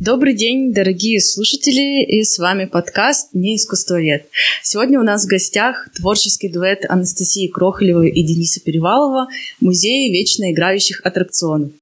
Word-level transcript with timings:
Добрый 0.00 0.34
день, 0.34 0.72
дорогие 0.72 1.20
слушатели, 1.20 2.04
и 2.04 2.22
с 2.22 2.38
вами 2.38 2.66
подкаст 2.66 3.30
«Не 3.34 3.56
искусствовед». 3.56 4.28
Сегодня 4.62 5.00
у 5.00 5.02
нас 5.02 5.24
в 5.24 5.28
гостях 5.28 5.88
творческий 5.92 6.48
дуэт 6.48 6.84
Анастасии 6.88 7.48
Крохолевой 7.48 8.08
и 8.10 8.22
Дениса 8.22 8.60
Перевалова 8.60 9.26
Музея 9.60 10.12
вечно 10.12 10.52
играющих 10.52 11.00
аттракционов. 11.04 11.72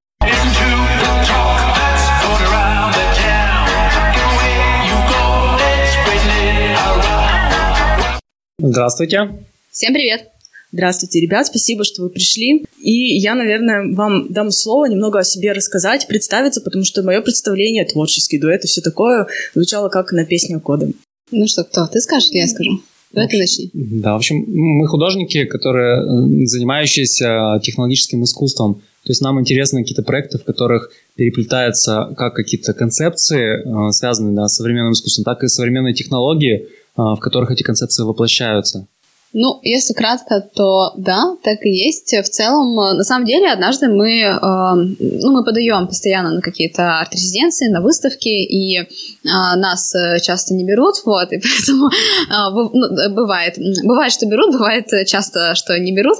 Здравствуйте. 8.57 9.45
Всем 9.69 9.93
привет. 9.93 10.31
Здравствуйте, 10.71 11.21
ребят, 11.21 11.47
спасибо, 11.47 11.83
что 11.83 12.03
вы 12.03 12.09
пришли. 12.09 12.65
И 12.77 13.17
я, 13.19 13.35
наверное, 13.35 13.93
вам 13.95 14.31
дам 14.31 14.51
слово 14.51 14.87
немного 14.87 15.19
о 15.19 15.23
себе 15.23 15.53
рассказать, 15.53 16.07
представиться, 16.07 16.61
потому 16.61 16.83
что 16.83 17.03
мое 17.03 17.21
представление, 17.21 17.85
творческий 17.85 18.37
дуэт 18.37 18.65
и 18.65 18.67
все 18.67 18.81
такое, 18.81 19.27
звучало 19.53 19.87
как 19.89 20.11
на 20.11 20.25
песню 20.25 20.59
кодом. 20.59 20.93
Ну 21.31 21.47
что, 21.47 21.63
кто? 21.63 21.87
Ты 21.87 22.01
скажешь 22.01 22.29
или 22.31 22.39
я 22.39 22.47
скажу? 22.47 22.81
Давай 23.13 23.29
ты 23.29 23.37
начни. 23.37 23.69
Да, 23.73 24.13
в 24.13 24.17
общем, 24.17 24.43
мы 24.47 24.85
художники, 24.87 25.45
которые 25.45 26.01
э, 26.01 26.45
занимающиеся 26.45 27.59
технологическим 27.63 28.23
искусством. 28.23 28.81
То 29.05 29.11
есть 29.11 29.21
нам 29.21 29.39
интересны 29.39 29.81
какие-то 29.81 30.03
проекты, 30.03 30.37
в 30.37 30.43
которых 30.43 30.91
переплетаются 31.15 32.13
как 32.17 32.35
какие-то 32.35 32.73
концепции, 32.73 33.61
э, 33.61 33.91
связанные 33.91 34.35
да, 34.35 34.47
с 34.47 34.55
современным 34.55 34.91
искусством, 34.91 35.23
так 35.23 35.43
и 35.43 35.47
современные 35.47 35.93
технологии, 35.93 36.55
э, 36.57 36.67
в 36.95 37.19
которых 37.19 37.51
эти 37.51 37.63
концепции 37.63 38.03
воплощаются. 38.03 38.87
Ну, 39.33 39.59
если 39.61 39.93
кратко, 39.93 40.41
то 40.55 40.93
да, 40.97 41.35
так 41.43 41.65
и 41.65 41.69
есть. 41.69 42.13
В 42.13 42.29
целом, 42.29 42.75
на 42.75 43.03
самом 43.03 43.25
деле, 43.25 43.51
однажды 43.51 43.89
мы, 43.89 44.21
э, 44.21 44.35
ну, 44.39 45.31
мы 45.31 45.43
подаем 45.43 45.87
постоянно 45.87 46.31
на 46.31 46.41
какие-то 46.41 47.01
арт-резиденции, 47.01 47.67
на 47.67 47.81
выставки, 47.81 48.29
и 48.29 48.77
э, 48.79 48.85
нас 49.23 49.93
часто 50.21 50.53
не 50.53 50.63
берут, 50.63 50.95
вот, 51.05 51.31
и 51.33 51.39
поэтому 51.39 51.89
э, 51.89 52.69
ну, 52.73 53.13
бывает, 53.13 53.55
бывает, 53.83 54.13
что 54.13 54.25
берут, 54.27 54.53
бывает 54.53 54.87
часто, 55.07 55.55
что 55.55 55.77
не 55.77 55.93
берут. 55.93 56.19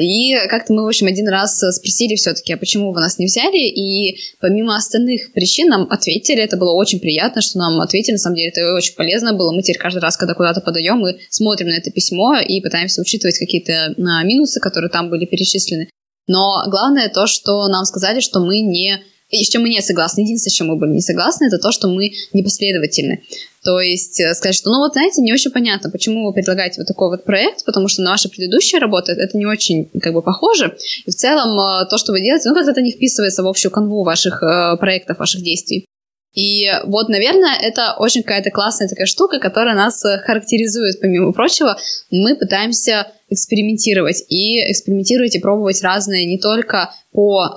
И 0.00 0.36
как-то 0.48 0.72
мы, 0.72 0.84
в 0.84 0.86
общем, 0.86 1.08
один 1.08 1.28
раз 1.28 1.58
спросили 1.58 2.14
все-таки, 2.14 2.52
а 2.52 2.56
почему 2.56 2.92
вы 2.92 3.00
нас 3.00 3.18
не 3.18 3.26
взяли, 3.26 3.58
и 3.58 4.18
помимо 4.40 4.76
остальных 4.76 5.32
причин 5.32 5.68
нам 5.68 5.88
ответили, 5.90 6.42
это 6.42 6.56
было 6.56 6.72
очень 6.72 7.00
приятно, 7.00 7.42
что 7.42 7.58
нам 7.58 7.80
ответили, 7.80 8.12
на 8.12 8.18
самом 8.18 8.36
деле, 8.36 8.50
это 8.50 8.74
очень 8.74 8.94
полезно 8.94 9.32
было. 9.32 9.52
Мы 9.52 9.62
теперь 9.62 9.78
каждый 9.78 9.98
раз, 9.98 10.16
когда 10.16 10.34
куда-то 10.34 10.60
подаем, 10.60 10.98
мы 10.98 11.18
смотрим 11.30 11.68
на 11.68 11.76
это 11.76 11.90
письмо, 11.90 12.35
и 12.40 12.60
пытаемся 12.60 13.00
учитывать 13.00 13.38
какие-то 13.38 13.94
а, 13.96 14.24
минусы, 14.24 14.60
которые 14.60 14.90
там 14.90 15.10
были 15.10 15.26
перечислены. 15.26 15.88
Но 16.26 16.64
главное 16.68 17.08
то, 17.08 17.26
что 17.26 17.68
нам 17.68 17.84
сказали, 17.84 18.20
что 18.20 18.40
мы 18.40 18.60
не 18.60 19.00
и 19.28 19.44
с 19.44 19.48
чем 19.48 19.62
мы 19.62 19.68
не 19.68 19.80
согласны. 19.80 20.20
Единственное, 20.20 20.52
с 20.52 20.54
чем 20.54 20.68
мы 20.68 20.76
были 20.76 20.90
не 20.90 21.00
согласны, 21.00 21.46
это 21.46 21.58
то, 21.58 21.72
что 21.72 21.88
мы 21.88 22.12
непоследовательны. 22.32 23.22
То 23.64 23.80
есть 23.80 24.20
э, 24.20 24.32
сказать, 24.34 24.54
что, 24.54 24.70
ну 24.70 24.78
вот, 24.78 24.92
знаете, 24.92 25.20
не 25.20 25.32
очень 25.32 25.50
понятно, 25.50 25.90
почему 25.90 26.26
вы 26.26 26.32
предлагаете 26.32 26.80
вот 26.80 26.86
такой 26.86 27.10
вот 27.10 27.24
проект, 27.24 27.64
потому 27.64 27.88
что 27.88 28.02
на 28.02 28.10
ваши 28.10 28.28
предыдущие 28.28 28.80
работы 28.80 29.12
это 29.12 29.36
не 29.36 29.46
очень 29.46 29.90
как 30.00 30.12
бы 30.12 30.22
похоже. 30.22 30.76
И 31.06 31.10
в 31.10 31.14
целом 31.14 31.58
э, 31.58 31.86
то, 31.90 31.98
что 31.98 32.12
вы 32.12 32.20
делаете, 32.20 32.48
ну 32.48 32.54
как-то 32.54 32.70
это 32.70 32.82
не 32.82 32.92
вписывается 32.92 33.42
в 33.42 33.48
общую 33.48 33.72
канву 33.72 34.04
ваших 34.04 34.42
э, 34.42 34.76
проектов, 34.78 35.18
ваших 35.18 35.42
действий. 35.42 35.86
И 36.36 36.70
вот, 36.84 37.08
наверное, 37.08 37.56
это 37.58 37.94
очень 37.98 38.22
какая-то 38.22 38.50
классная 38.50 38.88
такая 38.88 39.06
штука, 39.06 39.40
которая 39.40 39.74
нас 39.74 40.04
э, 40.04 40.18
характеризует, 40.18 41.00
помимо 41.00 41.32
прочего. 41.32 41.78
Мы 42.10 42.36
пытаемся 42.36 43.06
экспериментировать 43.30 44.22
и 44.28 44.70
экспериментировать 44.70 45.34
и 45.34 45.40
пробовать 45.40 45.82
разные 45.82 46.26
не 46.26 46.38
только 46.38 46.92
по 47.10 47.48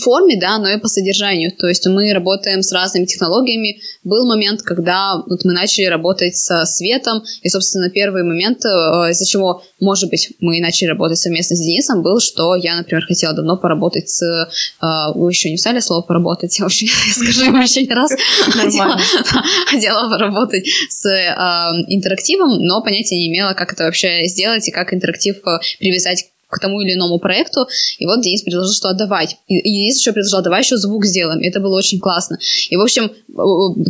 форме, 0.00 0.38
да, 0.40 0.58
но 0.58 0.68
и 0.68 0.78
по 0.78 0.88
содержанию. 0.88 1.52
То 1.52 1.68
есть 1.68 1.86
мы 1.86 2.12
работаем 2.12 2.62
с 2.62 2.72
разными 2.72 3.04
технологиями. 3.04 3.80
Был 4.04 4.26
момент, 4.26 4.62
когда 4.62 5.22
вот 5.26 5.44
мы 5.44 5.52
начали 5.52 5.84
работать 5.84 6.36
со 6.36 6.64
светом, 6.64 7.22
и, 7.42 7.48
собственно, 7.48 7.90
первый 7.90 8.22
момент, 8.22 8.64
э, 8.64 8.68
из-за 9.10 9.26
чего, 9.26 9.62
может 9.80 10.10
быть, 10.10 10.32
мы 10.40 10.60
начали 10.60 10.88
работать 10.88 11.18
совместно 11.18 11.56
с 11.56 11.60
Денисом, 11.60 12.02
был, 12.02 12.20
что 12.20 12.54
я, 12.56 12.76
например, 12.76 13.04
хотела 13.04 13.34
давно 13.34 13.56
поработать 13.56 14.08
с... 14.08 14.22
Э, 14.82 15.12
вы 15.14 15.30
еще 15.30 15.50
не 15.50 15.56
взяли 15.56 15.80
слово 15.80 16.02
«поработать», 16.02 16.56
я 16.58 16.64
вообще 16.64 16.86
скажу 16.86 17.44
ему 17.44 17.62
еще 17.62 17.82
не 17.82 17.94
раз. 17.94 18.10
Хотела 19.66 20.08
поработать 20.08 20.66
с 20.88 21.06
э, 21.06 21.34
интерактивом, 21.88 22.58
но 22.60 22.82
понятия 22.82 23.16
не 23.16 23.28
имела, 23.28 23.54
как 23.54 23.72
это 23.72 23.84
вообще 23.84 24.24
сделать 24.24 24.66
и 24.68 24.72
как 24.72 24.92
интерактив 24.94 25.36
привязать 25.78 26.26
к 26.50 26.58
тому 26.58 26.80
или 26.80 26.94
иному 26.94 27.18
проекту. 27.18 27.66
И 27.98 28.06
вот 28.06 28.22
Денис 28.22 28.42
предложил, 28.42 28.72
что 28.72 28.88
отдавать. 28.88 29.36
И, 29.46 29.62
Денис 29.62 29.98
еще 29.98 30.12
предложил, 30.12 30.42
давай 30.42 30.62
еще 30.62 30.76
звук 30.76 31.06
сделаем. 31.06 31.40
Это 31.40 31.60
было 31.60 31.76
очень 31.78 32.00
классно. 32.00 32.38
И, 32.68 32.76
в 32.76 32.80
общем, 32.80 33.10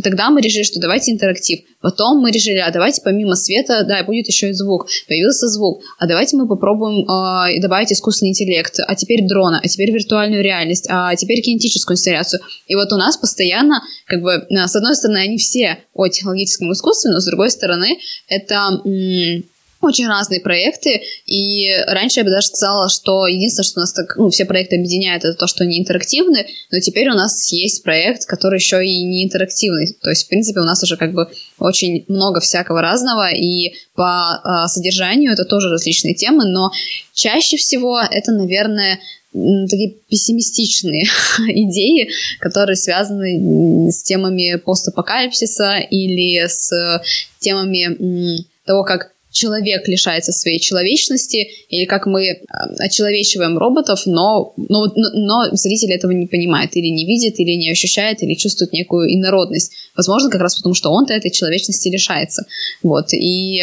тогда 0.03 0.29
мы 0.29 0.41
решили, 0.41 0.63
что 0.63 0.79
давайте 0.79 1.11
интерактив. 1.11 1.59
Потом 1.81 2.19
мы 2.19 2.31
решили, 2.31 2.57
а 2.57 2.71
давайте 2.71 3.01
помимо 3.01 3.35
света, 3.35 3.83
да, 3.83 4.03
будет 4.03 4.27
еще 4.27 4.49
и 4.49 4.53
звук. 4.53 4.87
Появился 5.07 5.47
звук. 5.47 5.81
А 5.97 6.07
давайте 6.07 6.37
мы 6.37 6.47
попробуем 6.47 7.03
э, 7.09 7.59
добавить 7.59 7.91
искусственный 7.91 8.29
интеллект. 8.29 8.79
А 8.85 8.95
теперь 8.95 9.27
дрона, 9.27 9.59
а 9.63 9.67
теперь 9.67 9.91
виртуальную 9.91 10.43
реальность, 10.43 10.85
а 10.89 11.15
теперь 11.15 11.41
кинетическую 11.41 11.95
инсталляцию. 11.95 12.41
И 12.67 12.75
вот 12.75 12.93
у 12.93 12.97
нас 12.97 13.17
постоянно, 13.17 13.81
как 14.05 14.21
бы, 14.21 14.45
с 14.49 14.75
одной 14.75 14.95
стороны, 14.95 15.17
они 15.17 15.37
все 15.37 15.79
о 15.95 16.07
технологическом 16.07 16.71
искусстве, 16.71 17.11
но 17.11 17.19
с 17.19 17.25
другой 17.25 17.49
стороны, 17.49 17.97
это... 18.27 18.81
М- 18.85 19.43
очень 19.81 20.07
разные 20.07 20.39
проекты, 20.39 21.01
и 21.25 21.75
раньше 21.87 22.19
я 22.19 22.23
бы 22.23 22.29
даже 22.29 22.47
сказала, 22.47 22.89
что 22.89 23.27
единственное, 23.27 23.65
что 23.65 23.79
у 23.79 23.81
нас 23.81 23.93
так, 23.93 24.15
ну, 24.17 24.29
все 24.29 24.45
проекты 24.45 24.77
объединяет, 24.77 25.23
это 25.23 25.37
то, 25.37 25.47
что 25.47 25.63
они 25.63 25.79
интерактивны, 25.79 26.45
но 26.71 26.79
теперь 26.79 27.09
у 27.09 27.13
нас 27.13 27.51
есть 27.51 27.83
проект, 27.83 28.25
который 28.25 28.57
еще 28.57 28.85
и 28.85 29.03
не 29.03 29.25
интерактивный, 29.25 29.95
то 30.01 30.09
есть, 30.09 30.25
в 30.25 30.29
принципе, 30.29 30.59
у 30.59 30.65
нас 30.65 30.83
уже 30.83 30.97
как 30.97 31.13
бы 31.13 31.27
очень 31.59 32.05
много 32.07 32.39
всякого 32.39 32.81
разного, 32.81 33.31
и 33.31 33.73
по 33.95 34.41
э, 34.43 34.67
содержанию 34.67 35.33
это 35.33 35.45
тоже 35.45 35.69
различные 35.69 36.13
темы, 36.13 36.45
но 36.45 36.71
чаще 37.13 37.57
всего 37.57 37.99
это, 37.99 38.31
наверное, 38.31 38.99
такие 39.33 39.95
пессимистичные 40.09 41.05
идеи, 41.39 42.09
которые 42.39 42.75
связаны 42.75 43.91
с 43.91 44.03
темами 44.03 44.55
постапокалипсиса 44.57 45.77
или 45.77 46.45
с 46.47 47.01
темами 47.39 48.45
того, 48.65 48.83
как 48.83 49.11
человек 49.31 49.87
лишается 49.87 50.31
своей 50.31 50.59
человечности, 50.59 51.49
или 51.69 51.85
как 51.85 52.05
мы 52.05 52.25
э, 52.25 52.37
очеловечиваем 52.79 53.57
роботов, 53.57 54.01
но, 54.05 54.53
но, 54.57 54.91
но 54.95 55.49
зритель 55.53 55.93
этого 55.93 56.11
не 56.11 56.27
понимает, 56.27 56.75
или 56.75 56.87
не 56.87 57.05
видит, 57.05 57.39
или 57.39 57.55
не 57.55 57.71
ощущает, 57.71 58.21
или 58.21 58.35
чувствует 58.35 58.73
некую 58.73 59.13
инородность. 59.13 59.73
Возможно, 59.95 60.29
как 60.29 60.41
раз 60.41 60.55
потому, 60.55 60.75
что 60.75 60.91
он-то 60.91 61.13
этой 61.13 61.31
человечности 61.31 61.87
лишается. 61.87 62.45
Вот. 62.83 63.13
И 63.13 63.61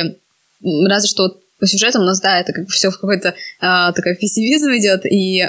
разве 0.62 1.08
что 1.08 1.36
по 1.58 1.66
сюжетам 1.66 2.02
у 2.02 2.04
нас, 2.04 2.20
да, 2.20 2.40
это 2.40 2.52
как 2.52 2.64
бы 2.64 2.70
все 2.70 2.90
в 2.90 2.98
какой-то 2.98 3.28
э, 3.28 3.32
такой 3.60 4.16
пессимизм 4.16 4.68
идет 4.76 5.04
и 5.04 5.40
э, 5.40 5.48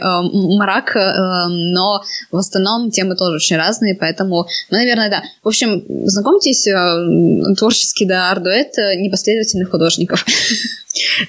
мрак, 0.57 0.95
э, 0.95 1.47
но 1.47 2.01
в 2.31 2.37
основном 2.37 2.91
темы 2.91 3.15
тоже 3.15 3.35
очень 3.35 3.57
разные, 3.57 3.95
поэтому, 3.95 4.47
ну, 4.69 4.77
наверное, 4.77 5.09
да. 5.09 5.23
В 5.43 5.47
общем, 5.47 5.83
знакомьтесь, 6.05 6.67
э, 6.67 7.55
творческий, 7.57 8.05
да, 8.05 8.31
ардуэт 8.31 8.77
непоследовательных 8.97 9.69
художников. 9.69 10.25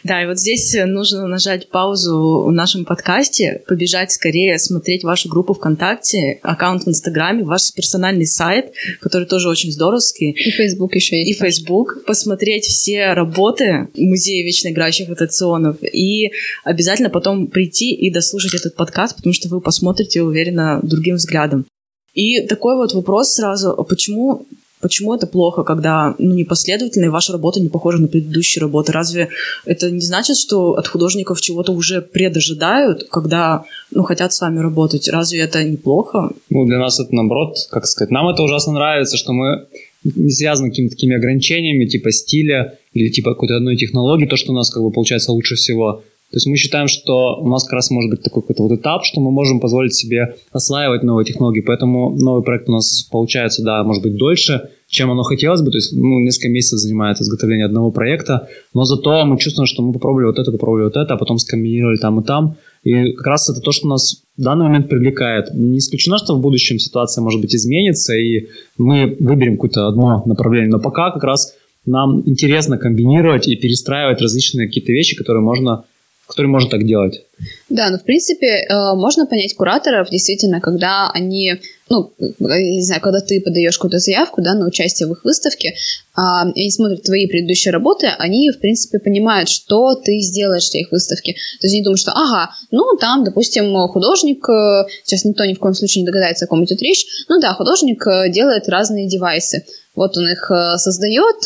Да, 0.04 0.22
и 0.22 0.26
вот 0.26 0.38
здесь 0.38 0.74
нужно 0.86 1.26
нажать 1.26 1.68
паузу 1.68 2.44
в 2.46 2.52
нашем 2.52 2.84
подкасте, 2.84 3.62
побежать 3.68 4.10
скорее 4.10 4.58
смотреть 4.58 5.04
вашу 5.04 5.28
группу 5.28 5.52
ВКонтакте, 5.54 6.38
аккаунт 6.42 6.84
в 6.84 6.88
Инстаграме, 6.88 7.44
ваш 7.44 7.72
персональный 7.74 8.26
сайт, 8.26 8.72
который 9.00 9.26
тоже 9.26 9.48
очень 9.48 9.70
здоровский. 9.70 10.30
И 10.30 10.50
Фейсбук 10.50 10.94
еще 10.94 11.18
есть. 11.18 11.30
И 11.30 11.34
Фейсбук. 11.34 12.04
Посмотреть 12.06 12.64
все 12.64 13.12
работы 13.12 13.88
Музея 13.96 14.44
вечно 14.70 14.80
играющих 14.80 15.10
аттракционов 15.10 15.76
и 15.82 16.30
обязательно 16.64 17.10
потом 17.10 17.46
прийти 17.46 17.94
и 17.94 18.12
дослушать 18.12 18.54
этот 18.54 18.76
подкаст, 18.76 19.16
потому 19.16 19.32
что 19.32 19.48
вы 19.48 19.60
посмотрите, 19.60 20.22
уверенно, 20.22 20.80
другим 20.82 21.16
взглядом. 21.16 21.66
И 22.14 22.40
такой 22.46 22.76
вот 22.76 22.92
вопрос 22.94 23.34
сразу, 23.34 23.70
а 23.70 23.84
почему 23.84 24.46
Почему 24.82 25.14
это 25.14 25.26
плохо, 25.26 25.62
когда 25.62 26.14
ну, 26.18 26.34
непоследовательно, 26.34 27.04
и 27.04 27.08
ваша 27.08 27.32
работа 27.32 27.60
не 27.60 27.68
похожа 27.68 27.98
на 27.98 28.08
предыдущие 28.08 28.62
работы? 28.62 28.92
Разве 28.92 29.28
это 29.66 29.90
не 29.90 30.00
значит, 30.00 30.38
что 30.38 30.72
от 30.72 30.88
художников 30.88 31.38
чего-то 31.42 31.72
уже 31.72 32.00
предожидают, 32.00 33.06
когда 33.10 33.64
ну, 33.90 34.04
хотят 34.04 34.32
с 34.32 34.40
вами 34.40 34.58
работать? 34.60 35.06
Разве 35.10 35.40
это 35.40 35.62
неплохо? 35.64 36.30
Ну, 36.48 36.64
для 36.64 36.78
нас 36.78 36.98
это 36.98 37.14
наоборот, 37.14 37.56
как 37.70 37.84
сказать, 37.84 38.10
нам 38.10 38.26
это 38.28 38.42
ужасно 38.42 38.72
нравится, 38.72 39.18
что 39.18 39.34
мы 39.34 39.66
не 40.04 40.30
связаны 40.30 40.70
какими-то 40.70 40.94
такими 40.94 41.16
ограничениями, 41.16 41.86
типа 41.86 42.10
стиля 42.12 42.78
или 42.92 43.08
типа 43.08 43.34
какой-то 43.34 43.56
одной 43.56 43.76
технологии, 43.76 44.26
то, 44.26 44.36
что 44.36 44.52
у 44.52 44.54
нас 44.54 44.70
как 44.70 44.82
бы 44.82 44.90
получается 44.90 45.32
лучше 45.32 45.56
всего. 45.56 46.02
То 46.30 46.36
есть 46.36 46.46
мы 46.46 46.56
считаем, 46.56 46.86
что 46.86 47.40
у 47.40 47.48
нас 47.48 47.64
как 47.64 47.72
раз 47.72 47.90
может 47.90 48.08
быть 48.08 48.22
такой 48.22 48.42
какой-то 48.42 48.62
вот 48.62 48.72
этап, 48.72 49.04
что 49.04 49.20
мы 49.20 49.32
можем 49.32 49.58
позволить 49.58 49.94
себе 49.94 50.36
осваивать 50.52 51.02
новые 51.02 51.24
технологии, 51.24 51.60
поэтому 51.60 52.16
новый 52.16 52.44
проект 52.44 52.68
у 52.68 52.72
нас 52.72 53.02
получается, 53.10 53.64
да, 53.64 53.82
может 53.82 54.04
быть 54.04 54.16
дольше, 54.16 54.70
чем 54.86 55.10
оно 55.10 55.24
хотелось 55.24 55.60
бы, 55.60 55.72
то 55.72 55.78
есть 55.78 55.92
ну, 55.92 56.20
несколько 56.20 56.48
месяцев 56.48 56.78
занимает 56.78 57.20
изготовление 57.20 57.66
одного 57.66 57.90
проекта, 57.90 58.48
но 58.74 58.84
зато 58.84 59.24
мы 59.24 59.38
чувствуем, 59.38 59.66
что 59.66 59.82
мы 59.82 59.92
попробовали 59.92 60.26
вот 60.26 60.38
это, 60.38 60.52
попробовали 60.52 60.84
вот 60.84 60.96
это, 60.96 61.14
а 61.14 61.16
потом 61.16 61.38
скомбинировали 61.38 61.96
там 61.96 62.20
и 62.20 62.24
там, 62.24 62.56
И 62.82 63.12
как 63.12 63.26
раз 63.26 63.50
это 63.50 63.60
то, 63.60 63.72
что 63.72 63.88
нас 63.88 64.22
в 64.36 64.42
данный 64.42 64.64
момент 64.64 64.88
привлекает. 64.88 65.52
Не 65.52 65.78
исключено, 65.78 66.18
что 66.18 66.34
в 66.34 66.40
будущем 66.40 66.78
ситуация, 66.78 67.22
может 67.22 67.40
быть, 67.40 67.54
изменится, 67.54 68.14
и 68.14 68.48
мы 68.78 69.16
выберем 69.20 69.56
какое-то 69.56 69.88
одно 69.88 70.22
направление. 70.24 70.70
Но 70.70 70.80
пока 70.80 71.10
как 71.10 71.22
раз 71.24 71.54
нам 71.84 72.22
интересно 72.26 72.78
комбинировать 72.78 73.48
и 73.48 73.56
перестраивать 73.56 74.20
различные 74.20 74.66
какие-то 74.66 74.92
вещи, 74.92 75.16
которые 75.16 75.42
можно 75.42 75.84
который 76.30 76.46
может 76.46 76.70
так 76.70 76.86
делать. 76.86 77.24
Да, 77.68 77.90
ну, 77.90 77.98
в 77.98 78.04
принципе, 78.04 78.46
э, 78.46 78.94
можно 78.94 79.26
понять 79.26 79.54
кураторов, 79.56 80.10
действительно, 80.10 80.60
когда 80.60 81.10
они, 81.10 81.54
ну, 81.88 82.12
не 82.38 82.82
знаю, 82.82 83.00
когда 83.00 83.20
ты 83.20 83.40
подаешь 83.40 83.76
какую-то 83.76 83.98
заявку, 83.98 84.40
да, 84.40 84.54
на 84.54 84.66
участие 84.66 85.08
в 85.08 85.12
их 85.12 85.24
выставке, 85.24 85.74
они 86.14 86.70
смотрят 86.70 87.02
твои 87.02 87.26
предыдущие 87.26 87.72
работы, 87.72 88.08
они, 88.18 88.50
в 88.50 88.58
принципе, 88.58 88.98
понимают, 88.98 89.48
что 89.48 89.94
ты 89.94 90.18
сделаешь 90.20 90.68
для 90.70 90.80
их 90.80 90.90
выставки. 90.90 91.32
То 91.60 91.66
есть 91.66 91.74
они 91.74 91.84
думают, 91.84 92.00
что, 92.00 92.12
ага, 92.12 92.50
ну, 92.70 92.96
там, 93.00 93.24
допустим, 93.24 93.74
художник, 93.88 94.48
э, 94.48 94.84
сейчас 95.04 95.24
никто 95.24 95.44
ни 95.44 95.54
в 95.54 95.58
коем 95.58 95.74
случае 95.74 96.02
не 96.02 96.06
догадается, 96.06 96.44
о 96.44 96.48
ком 96.48 96.64
идет 96.64 96.82
речь, 96.82 97.06
ну 97.28 97.40
да, 97.40 97.54
художник 97.54 98.06
э, 98.06 98.30
делает 98.30 98.68
разные 98.68 99.08
девайсы. 99.08 99.64
Вот 99.96 100.16
он 100.16 100.28
их 100.28 100.50
э, 100.50 100.78
создает, 100.78 101.42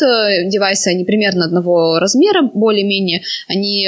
девайсы, 0.49 0.89
они 0.89 1.03
примерно 1.03 1.45
одного 1.45 1.99
размера, 1.99 2.43
более-менее, 2.43 3.23
они 3.47 3.87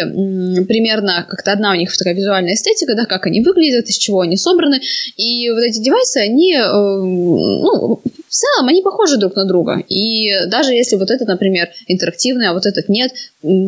примерно, 0.65 1.25
как-то 1.29 1.51
одна 1.51 1.71
у 1.71 1.75
них 1.75 1.95
такая 1.95 2.15
визуальная 2.15 2.53
эстетика, 2.53 2.95
да, 2.95 3.05
как 3.05 3.27
они 3.27 3.41
выглядят, 3.41 3.87
из 3.87 3.97
чего 3.97 4.21
они 4.21 4.35
собраны, 4.35 4.81
и 5.15 5.49
вот 5.51 5.61
эти 5.61 5.79
девайсы, 5.79 6.17
они, 6.17 6.57
ну, 6.57 8.01
в 8.27 8.29
целом, 8.29 8.67
они 8.67 8.81
похожи 8.81 9.17
друг 9.17 9.35
на 9.35 9.45
друга, 9.45 9.83
и 9.87 10.31
даже 10.47 10.66
если 10.73 10.95
вот 10.95 11.11
этот, 11.11 11.27
например, 11.27 11.69
интерактивный, 11.87 12.47
а 12.47 12.53
вот 12.53 12.65
этот 12.65 12.89
нет, 12.89 13.11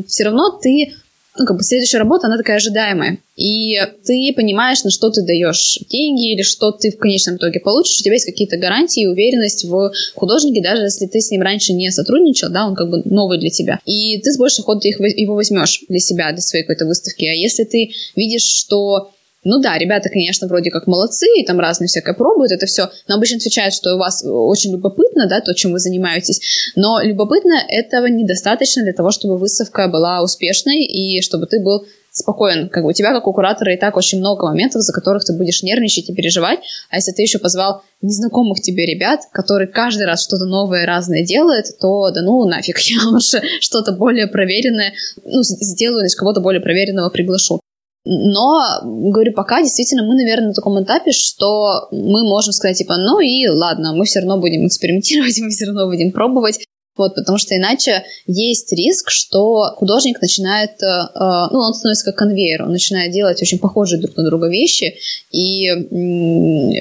все 0.08 0.24
равно 0.24 0.60
ты 0.62 0.94
ну, 1.40 1.46
как 1.46 1.58
бы 1.58 1.64
следующая 1.64 2.00
работа, 2.00 2.28
она 2.28 2.38
такая 2.38 2.58
ожидаемая. 2.58 3.20
И 3.38 3.78
ты 4.04 4.34
понимаешь, 4.36 4.84
на 4.84 4.92
что 4.92 5.10
ты 5.10 5.22
даешь 5.22 5.80
деньги 5.90 6.34
или 6.34 6.42
что 6.42 6.72
ты 6.72 6.92
в 6.92 6.98
конечном 6.98 7.38
итоге 7.38 7.62
получишь. 7.62 8.00
У 8.00 8.04
тебя 8.04 8.16
есть 8.16 8.26
какие-то 8.26 8.58
гарантии 8.58 9.04
и 9.04 9.08
уверенность 9.08 9.64
в 9.64 9.94
художнике, 10.16 10.62
даже 10.62 10.84
если 10.84 11.06
ты 11.06 11.22
с 11.22 11.32
ним 11.32 11.42
раньше 11.42 11.72
не 11.72 11.92
сотрудничал, 11.92 12.50
да, 12.50 12.68
он 12.68 12.76
как 12.76 12.90
бы 12.90 13.02
новый 13.06 13.40
для 13.40 13.50
тебя. 13.50 13.80
И 13.86 14.20
ты 14.20 14.32
с 14.32 14.38
большей 14.38 14.64
охотой 14.64 14.92
его 14.92 15.36
возьмешь 15.36 15.84
для 15.88 16.00
себя, 16.00 16.32
для 16.34 16.42
своей 16.42 16.66
какой-то 16.66 16.86
выставки. 16.86 17.26
А 17.26 17.34
если 17.34 17.64
ты 17.64 17.92
видишь, 18.16 18.44
что 18.44 19.12
ну 19.44 19.62
да, 19.62 19.78
ребята, 19.78 20.10
конечно, 20.10 20.48
вроде 20.48 20.70
как 20.70 20.88
молодцы, 20.88 21.26
и 21.38 21.46
там 21.46 21.60
разные 21.60 21.88
всякое 21.88 22.14
пробуют, 22.14 22.52
это 22.52 22.66
все. 22.66 22.90
Но 23.08 23.16
обычно 23.16 23.38
отвечают, 23.38 23.74
что 23.74 23.96
у 23.96 23.98
вас 23.98 24.24
очень 24.26 24.72
любопытно, 24.72 25.28
да, 25.28 25.40
то, 25.40 25.54
чем 25.54 25.72
вы 25.72 25.80
занимаетесь. 25.80 26.72
Но 26.76 27.02
любопытно 27.02 27.54
этого 27.68 28.08
недостаточно 28.08 28.84
для 28.84 28.94
того, 28.94 29.12
чтобы 29.12 29.38
выставка 29.38 29.88
была 29.88 30.22
успешной 30.22 30.84
и 30.84 31.22
чтобы 31.22 31.46
ты 31.46 31.62
был 31.62 31.86
спокоен. 32.12 32.70
Как 32.70 32.84
бы 32.84 32.90
у 32.90 32.94
тебя, 32.94 33.14
как 33.14 33.28
у 33.28 33.34
куратора, 33.34 33.74
и 33.74 33.78
так 33.78 33.96
очень 33.96 34.20
много 34.20 34.46
моментов, 34.46 34.82
за 34.82 34.94
которых 34.94 35.24
ты 35.24 35.34
будешь 35.34 35.64
нервничать 35.64 36.10
и 36.10 36.14
переживать. 36.14 36.60
А 36.90 36.98
если 36.98 37.12
ты 37.12 37.22
еще 37.22 37.40
позвал 37.40 37.84
незнакомых 38.02 38.62
тебе 38.62 38.86
ребят, 38.86 39.22
которые 39.32 39.68
каждый 39.68 40.06
раз 40.06 40.24
что-то 40.24 40.46
новое, 40.46 40.86
разное 40.86 41.24
делают, 41.24 41.68
то 41.80 42.12
да 42.12 42.22
ну 42.22 42.46
нафиг, 42.46 42.78
я 42.80 43.08
лучше 43.08 43.42
что-то 43.62 43.92
более 43.92 44.28
проверенное, 44.28 44.94
ну, 45.24 45.44
сделаю, 45.44 46.06
из 46.06 46.16
кого-то 46.16 46.42
более 46.42 46.62
проверенного 46.62 47.10
приглашу. 47.10 47.59
Но, 48.06 48.60
говорю, 48.84 49.34
пока 49.34 49.62
действительно 49.62 50.04
мы, 50.04 50.16
наверное, 50.16 50.48
на 50.48 50.54
таком 50.54 50.82
этапе, 50.82 51.12
что 51.12 51.90
мы 51.92 52.24
можем 52.24 52.54
сказать, 52.54 52.78
типа, 52.78 52.96
ну 52.98 53.20
и 53.20 53.48
ладно, 53.48 53.94
мы 53.94 54.06
все 54.06 54.20
равно 54.20 54.38
будем 54.38 54.66
экспериментировать, 54.66 55.38
мы 55.42 55.50
все 55.50 55.66
равно 55.66 55.88
будем 55.88 56.12
пробовать. 56.12 56.60
Вот, 56.98 57.16
потому 57.16 57.38
что 57.38 57.56
иначе 57.56 58.04
есть 58.28 58.74
риск, 58.74 59.10
что 59.10 59.74
художник 59.78 60.22
начинает, 60.22 60.72
э, 60.84 61.48
ну, 61.50 61.60
он 61.60 61.74
становится 61.74 62.04
как 62.04 62.18
конвейер, 62.18 62.64
он 62.64 62.72
начинает 62.72 63.14
делать 63.14 63.42
очень 63.42 63.58
похожие 63.58 64.02
друг 64.02 64.18
на 64.18 64.26
друга 64.26 64.50
вещи, 64.50 64.98
и 65.32 65.72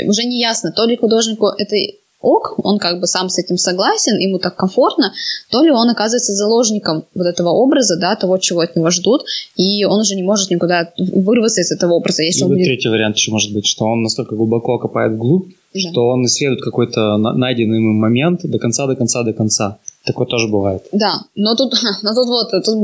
уже 0.09 0.25
не 0.25 0.41
ясно, 0.41 0.73
то 0.73 0.87
ли 0.87 0.97
художнику 0.97 1.47
это 1.47 1.76
ок, 2.20 2.55
он 2.65 2.79
как 2.79 3.00
бы 3.00 3.06
сам 3.06 3.29
с 3.29 3.38
этим 3.38 3.56
согласен, 3.56 4.19
ему 4.19 4.38
так 4.38 4.56
комфортно, 4.56 5.12
то 5.50 5.62
ли 5.62 5.70
он 5.70 5.88
оказывается 5.88 6.35
заложником 6.35 7.05
вот 7.15 7.26
этого 7.26 7.50
образа, 7.50 7.97
да, 7.97 8.17
того, 8.17 8.38
чего 8.38 8.61
от 8.61 8.75
него 8.76 8.91
ждут, 8.91 9.25
и 9.56 9.85
он 9.85 10.00
уже 10.00 10.17
не 10.17 10.23
может 10.23 10.50
никуда 10.50 10.93
вырваться 10.99 11.61
из 11.61 11.70
этого 11.70 11.94
образа. 11.94 12.23
Если 12.23 12.41
Либо 12.41 12.49
он 12.49 12.55
будет... 12.55 12.67
третий 12.67 12.88
вариант 12.88 13.17
еще 13.17 13.31
может 13.31 13.53
быть, 13.53 13.67
что 13.67 13.85
он 13.85 14.03
настолько 14.03 14.35
глубоко 14.35 14.79
копает 14.79 15.12
вглубь, 15.12 15.49
да. 15.75 15.81
что 15.81 16.09
он 16.09 16.25
исследует 16.26 16.62
какой-то 16.62 17.17
найденный 17.17 17.81
момент 17.81 18.41
до 18.43 18.59
конца, 18.59 18.87
до 18.87 18.97
конца, 18.97 19.23
до 19.23 19.32
конца. 19.32 19.79
Такое 20.08 20.26
тоже 20.26 20.49
бывает. 20.49 20.82
Да, 20.93 21.20
но 21.34 21.55
тут, 21.55 21.75
но 22.02 22.14
тут 22.14 22.28
вот 22.28 22.50
тут 22.50 22.75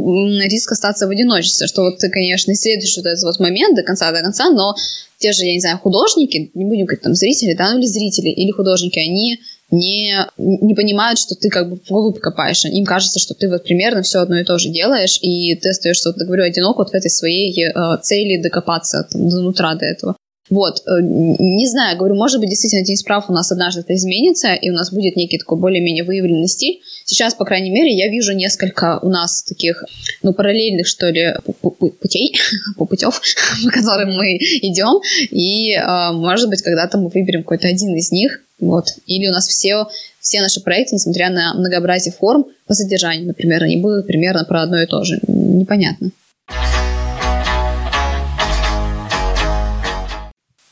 риск 0.44 0.72
остаться 0.72 1.06
в 1.06 1.10
одиночестве, 1.10 1.66
что 1.66 1.82
вот 1.82 1.96
ты, 1.96 2.10
конечно, 2.10 2.52
исследуешь 2.52 2.96
вот 2.98 3.06
этот 3.06 3.22
вот 3.22 3.40
момент 3.40 3.74
до 3.76 3.82
конца, 3.82 4.12
до 4.12 4.20
конца, 4.20 4.50
но 4.50 4.74
те 5.18 5.32
же, 5.32 5.44
я 5.44 5.54
не 5.54 5.60
знаю, 5.60 5.78
художники, 5.78 6.50
не 6.52 6.66
будем 6.66 6.84
говорить 6.84 7.02
там 7.02 7.14
зрители, 7.14 7.54
да, 7.54 7.72
ну 7.72 7.78
или 7.78 7.86
зрители, 7.86 8.28
или 8.28 8.50
художники, 8.50 8.98
они 8.98 9.38
не, 9.70 10.14
не 10.36 10.74
понимают, 10.74 11.18
что 11.18 11.34
ты 11.34 11.48
как 11.48 11.70
бы 11.70 11.78
вглубь 11.88 12.18
копаешь. 12.18 12.66
Им 12.66 12.84
кажется, 12.84 13.18
что 13.18 13.32
ты 13.32 13.48
вот 13.48 13.64
примерно 13.64 14.02
все 14.02 14.18
одно 14.18 14.38
и 14.38 14.44
то 14.44 14.58
же 14.58 14.68
делаешь, 14.68 15.18
и 15.22 15.54
ты 15.56 15.70
остаешься, 15.70 16.10
вот, 16.10 16.18
говорю, 16.18 16.44
одинок 16.44 16.76
вот 16.76 16.90
в 16.90 16.94
этой 16.94 17.10
своей 17.10 17.54
э, 17.64 17.72
цели 18.02 18.42
докопаться 18.42 19.08
там, 19.10 19.30
до 19.30 19.40
нутра 19.40 19.74
до 19.76 19.86
этого. 19.86 20.16
Вот, 20.50 20.82
э, 20.86 21.00
не 21.00 21.66
знаю, 21.66 21.96
говорю, 21.96 22.16
может 22.16 22.38
быть, 22.38 22.50
действительно, 22.50 22.84
Денис 22.84 23.02
прав, 23.02 23.30
у 23.30 23.32
нас 23.32 23.50
однажды 23.50 23.80
это 23.80 23.94
изменится, 23.94 24.52
и 24.52 24.68
у 24.68 24.74
нас 24.74 24.92
будет 24.92 25.16
некий 25.16 25.38
такой 25.38 25.58
более-менее 25.58 26.04
выявленный 26.04 26.48
стиль. 26.48 26.82
Сейчас, 27.06 27.34
по 27.34 27.46
крайней 27.46 27.70
мере, 27.70 27.96
я 27.96 28.08
вижу 28.08 28.34
несколько 28.34 28.98
у 29.00 29.08
нас 29.08 29.42
таких, 29.42 29.84
ну, 30.22 30.34
параллельных, 30.34 30.86
что 30.86 31.08
ли, 31.08 31.34
путей, 31.62 32.36
путев, 32.76 33.22
по 33.64 33.70
которым 33.70 34.16
мы 34.16 34.36
идем, 34.36 35.00
и, 35.30 35.72
э, 35.72 36.12
может 36.12 36.50
быть, 36.50 36.60
когда-то 36.60 36.98
мы 36.98 37.08
выберем 37.08 37.42
какой-то 37.42 37.68
один 37.68 37.96
из 37.96 38.12
них, 38.12 38.40
вот, 38.60 38.88
или 39.06 39.28
у 39.28 39.32
нас 39.32 39.48
все, 39.48 39.86
все 40.20 40.42
наши 40.42 40.60
проекты, 40.60 40.96
несмотря 40.96 41.30
на 41.30 41.54
многообразие 41.54 42.12
форм, 42.12 42.46
по 42.66 42.74
содержанию, 42.74 43.26
например, 43.26 43.62
они 43.62 43.78
будут 43.78 44.06
примерно 44.06 44.44
про 44.44 44.62
одно 44.62 44.80
и 44.80 44.86
то 44.86 45.04
же. 45.04 45.20
Непонятно. 45.26 46.10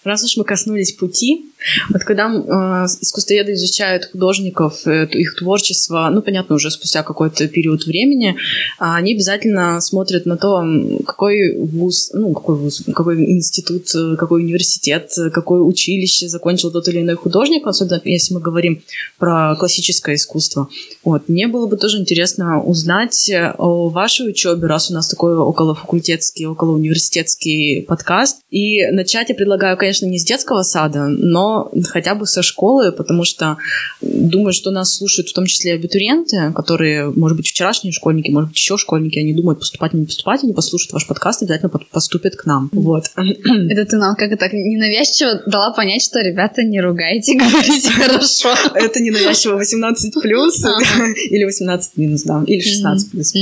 Раз 0.05 0.25
уж 0.25 0.37
мы 0.37 0.45
коснулись 0.45 0.93
пути, 0.93 1.47
вот 1.91 2.05
когда 2.05 2.29
э, 2.29 2.87
искусствоведы 3.01 3.53
изучают 3.53 4.07
художников, 4.07 4.87
э, 4.87 5.07
их 5.13 5.37
творчество, 5.37 6.09
ну, 6.13 6.23
понятно, 6.23 6.55
уже 6.55 6.71
спустя 6.71 7.03
какой-то 7.03 7.49
период 7.49 7.87
времени, 7.87 8.31
э, 8.31 8.35
они 8.79 9.15
обязательно 9.15 9.81
смотрят 9.81 10.27
на 10.27 10.37
то, 10.37 10.65
какой 11.07 11.57
вуз, 11.59 12.11
ну, 12.13 12.33
какой 12.33 12.57
вуз, 12.57 12.83
какой 12.95 13.25
институт, 13.25 13.95
э, 13.95 14.17
какой 14.17 14.43
университет, 14.43 15.13
какое 15.33 15.61
училище 15.61 16.29
закончил 16.29 16.71
тот 16.71 16.89
или 16.89 17.01
иной 17.01 17.17
художник, 17.17 17.67
особенно 17.67 18.01
если 18.05 18.35
мы 18.35 18.41
говорим 18.41 18.83
про 19.19 19.57
классическое 19.57 20.17
искусство. 20.17 20.69
Вот. 21.05 21.29
Мне 21.29 21.49
было 21.49 21.67
бы 21.67 21.77
тоже 21.77 21.99
интересно 21.99 22.63
узнать 22.63 23.31
о 23.59 23.89
вашей 23.89 24.31
учебе, 24.31 24.67
раз 24.67 24.91
у 24.91 24.95
нас 24.95 25.09
такой 25.09 25.37
околофакультетский, 25.37 26.47
околоуниверситетский 26.47 27.83
подкаст. 27.83 28.39
И 28.51 28.87
начать 28.87 29.29
я 29.29 29.35
предлагаю, 29.35 29.77
конечно, 29.77 30.07
не 30.07 30.19
с 30.19 30.25
детского 30.25 30.63
сада, 30.63 31.07
но 31.07 31.52
хотя 31.89 32.15
бы 32.15 32.27
со 32.27 32.43
школы, 32.43 32.93
потому 32.93 33.25
что 33.25 33.59
думаю, 34.01 34.53
что 34.53 34.71
нас 34.71 34.97
слушают 34.97 35.29
в 35.29 35.33
том 35.33 35.47
числе 35.47 35.75
абитуриенты, 35.75 36.53
которые, 36.55 37.11
может 37.11 37.37
быть, 37.37 37.49
вчерашние 37.49 37.93
школьники, 37.93 38.31
может 38.31 38.51
быть, 38.51 38.59
еще 38.59 38.77
школьники, 38.77 39.19
они 39.19 39.33
думают, 39.33 39.59
поступать, 39.61 39.93
не 39.93 40.05
поступать, 40.05 40.43
они 40.43 40.53
послушают 40.53 40.93
ваш 40.93 41.07
подкаст 41.07 41.43
и 41.43 41.45
обязательно 41.45 41.71
поступят 41.91 42.37
к 42.37 42.47
нам. 42.47 42.71
Вот. 42.73 43.05
Это 43.17 43.85
ты 43.85 43.97
нам 43.97 44.17
как-то 44.17 44.37
так 44.37 44.53
ненавязчиво 44.53 45.43
дала 45.47 45.73
понять, 45.73 46.03
что, 46.03 46.21
ребята, 46.21 46.63
не 46.63 46.81
ругайте, 46.81 47.35
говорите 47.39 47.91
хорошо. 47.97 48.55
Это 48.75 49.01
ненавязчиво 49.01 49.57
18 49.57 50.15
плюс 50.23 50.65
или 51.31 51.45
18 51.45 51.97
минус, 51.97 52.23
да, 52.23 52.43
или 52.47 52.61
16 52.61 53.11
плюс. 53.11 53.33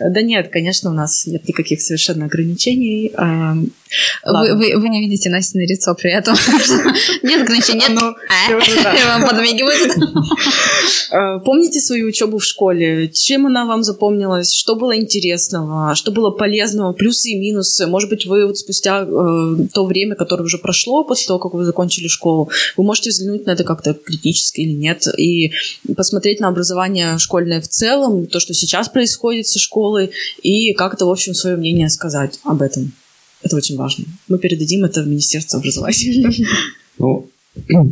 Да 0.00 0.22
нет, 0.22 0.48
конечно, 0.50 0.90
у 0.90 0.94
нас 0.94 1.26
нет 1.26 1.46
никаких 1.48 1.80
совершенно 1.80 2.26
ограничений. 2.26 3.12
Вы, 4.24 4.54
вы, 4.54 4.78
вы 4.78 4.88
не 4.88 5.00
видите 5.00 5.30
Настя 5.30 5.58
на 5.58 5.66
лицо 5.66 5.94
при 5.94 6.12
этом. 6.12 6.34
Нет 7.22 7.42
ограничений, 7.42 7.80
нет. 7.80 7.90
Ну, 7.90 8.14
а? 8.28 9.18
Вам 9.18 9.28
подмигивают. 9.28 9.92
Э, 11.12 11.40
помните 11.44 11.78
свою 11.78 12.08
учебу 12.08 12.38
в 12.38 12.44
школе? 12.44 13.08
Чем 13.08 13.46
она 13.46 13.66
вам 13.66 13.82
запомнилась? 13.82 14.54
Что 14.54 14.76
было 14.76 14.96
интересного? 14.96 15.94
Что 15.94 16.10
было 16.10 16.30
полезного? 16.30 16.94
Плюсы 16.94 17.30
и 17.30 17.38
минусы? 17.38 17.86
Может 17.86 18.08
быть, 18.08 18.24
вы 18.24 18.46
вот 18.46 18.56
спустя 18.56 19.02
э, 19.02 19.56
то 19.74 19.84
время, 19.84 20.16
которое 20.16 20.44
уже 20.44 20.56
прошло 20.56 21.04
после 21.04 21.26
того, 21.26 21.38
как 21.38 21.52
вы 21.52 21.64
закончили 21.64 22.08
школу, 22.08 22.50
вы 22.78 22.84
можете 22.84 23.10
взглянуть 23.10 23.44
на 23.44 23.50
это 23.50 23.62
как-то 23.62 23.92
критически 23.92 24.62
или 24.62 24.72
нет, 24.72 25.06
и 25.18 25.52
посмотреть 25.94 26.40
на 26.40 26.48
образование 26.48 27.18
школьное 27.18 27.60
в 27.60 27.68
целом, 27.68 28.26
то, 28.26 28.40
что 28.40 28.54
сейчас 28.54 28.88
происходит 28.88 29.46
со 29.46 29.58
школой, 29.58 30.12
и 30.42 30.72
как-то, 30.72 31.06
в 31.06 31.10
общем, 31.10 31.34
свое 31.34 31.56
мнение 31.56 31.90
сказать 31.90 32.38
об 32.44 32.62
этом. 32.62 32.92
Это 33.42 33.56
очень 33.56 33.76
важно. 33.76 34.04
Мы 34.28 34.38
передадим 34.38 34.84
это 34.84 35.02
в 35.02 35.08
Министерство 35.08 35.58
образования. 35.58 36.30
Ну, 36.98 37.28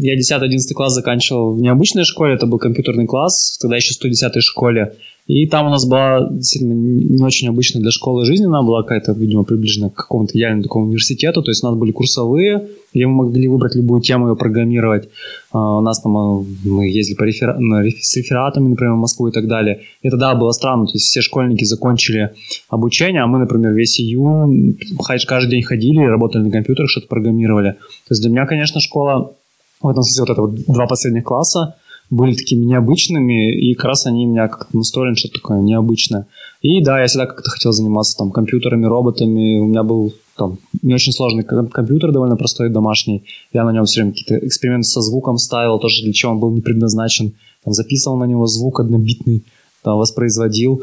я 0.01 0.19
10-11 0.19 0.73
класс 0.75 0.95
заканчивал 0.95 1.55
в 1.55 1.61
необычной 1.61 2.05
школе, 2.05 2.35
это 2.35 2.47
был 2.47 2.59
компьютерный 2.59 3.07
класс, 3.07 3.59
тогда 3.61 3.77
еще 3.77 3.93
в 3.93 3.97
110 3.97 4.43
школе. 4.43 4.97
И 5.27 5.47
там 5.47 5.67
у 5.67 5.71
нас 5.71 5.87
была 5.87 6.29
действительно 6.31 6.73
не 6.73 7.23
очень 7.23 7.49
обычная 7.49 7.81
для 7.81 7.91
школы 7.91 8.25
жизнь, 8.25 8.45
она 8.45 8.63
была 8.63 8.83
какая-то, 8.83 9.13
видимо, 9.13 9.45
приближена 9.45 9.91
к 9.91 9.95
какому-то 9.95 10.37
идеальному 10.37 10.65
такому 10.65 10.87
университету, 10.87 11.43
то 11.43 11.51
есть 11.51 11.63
у 11.63 11.69
нас 11.69 11.77
были 11.77 11.93
курсовые, 11.93 12.69
где 12.93 13.07
мы 13.07 13.25
могли 13.25 13.47
выбрать 13.47 13.77
любую 13.77 14.01
тему 14.01 14.33
и 14.33 14.37
программировать. 14.37 15.09
А, 15.53 15.79
у 15.79 15.81
нас 15.81 16.01
там 16.01 16.17
а, 16.17 16.45
мы 16.65 16.89
ездили 16.89 17.17
по 17.17 17.23
рефера... 17.23 17.57
с 18.01 18.17
рефератами, 18.17 18.69
например, 18.69 18.95
в 18.95 18.99
Москву 18.99 19.29
и 19.29 19.33
так 19.33 19.47
далее. 19.47 19.83
И 20.03 20.11
тогда 20.11 20.35
было 20.35 20.51
странно, 20.51 20.87
то 20.87 20.95
есть 20.95 21.07
все 21.07 21.21
школьники 21.21 21.65
закончили 21.65 22.31
обучение, 22.69 23.23
а 23.23 23.27
мы, 23.27 23.39
например, 23.39 23.73
весь 23.73 24.01
июнь 24.01 24.79
каждый 25.27 25.51
день 25.51 25.63
ходили, 25.63 26.01
работали 26.01 26.43
на 26.43 26.51
компьютерах, 26.51 26.91
что-то 26.91 27.07
программировали. 27.07 27.73
То 27.73 28.13
есть 28.13 28.23
для 28.23 28.31
меня, 28.31 28.47
конечно, 28.47 28.81
школа 28.81 29.33
в 29.81 29.89
этом 29.89 30.03
смысле 30.03 30.23
вот 30.23 30.31
это 30.31 30.43
вот 30.43 30.75
два 30.75 30.87
последних 30.87 31.25
класса 31.25 31.77
были 32.11 32.35
такими 32.35 32.65
необычными, 32.65 33.55
и 33.55 33.75
как 33.75 33.87
раз 33.87 34.07
они 34.07 34.27
меня 34.27 34.49
как-то 34.49 34.77
настроили 34.77 35.15
что-то 35.15 35.35
такое 35.35 35.61
необычное. 35.61 36.27
И 36.61 36.83
да, 36.83 37.01
я 37.01 37.07
всегда 37.07 37.27
как-то 37.27 37.51
хотел 37.51 37.73
заниматься 37.73 38.17
там 38.17 38.33
компьютерами, 38.33 38.85
роботами. 38.85 39.59
У 39.59 39.67
меня 39.67 39.85
был 39.85 40.13
там 40.37 40.59
не 40.83 40.93
очень 40.93 41.13
сложный 41.13 41.45
компьютер, 41.45 42.13
довольно 42.13 42.37
простой, 42.37 42.69
домашний. 42.69 43.25
Я 43.53 43.65
на 43.65 43.73
нем 43.73 43.85
все 43.85 44.01
время 44.01 44.13
какие-то 44.13 44.45
эксперименты 44.45 44.89
со 44.89 45.01
звуком 45.01 45.39
ставил, 45.39 45.79
тоже 45.79 46.03
для 46.03 46.13
чего 46.13 46.33
он 46.33 46.41
был 46.41 46.51
не 46.51 46.61
предназначен. 46.61 47.33
Там 47.65 47.73
записывал 47.73 48.19
на 48.19 48.25
него 48.25 48.47
звук 48.47 48.81
однобитный, 48.81 49.45
там 49.83 49.99
воспроизводил. 49.99 50.83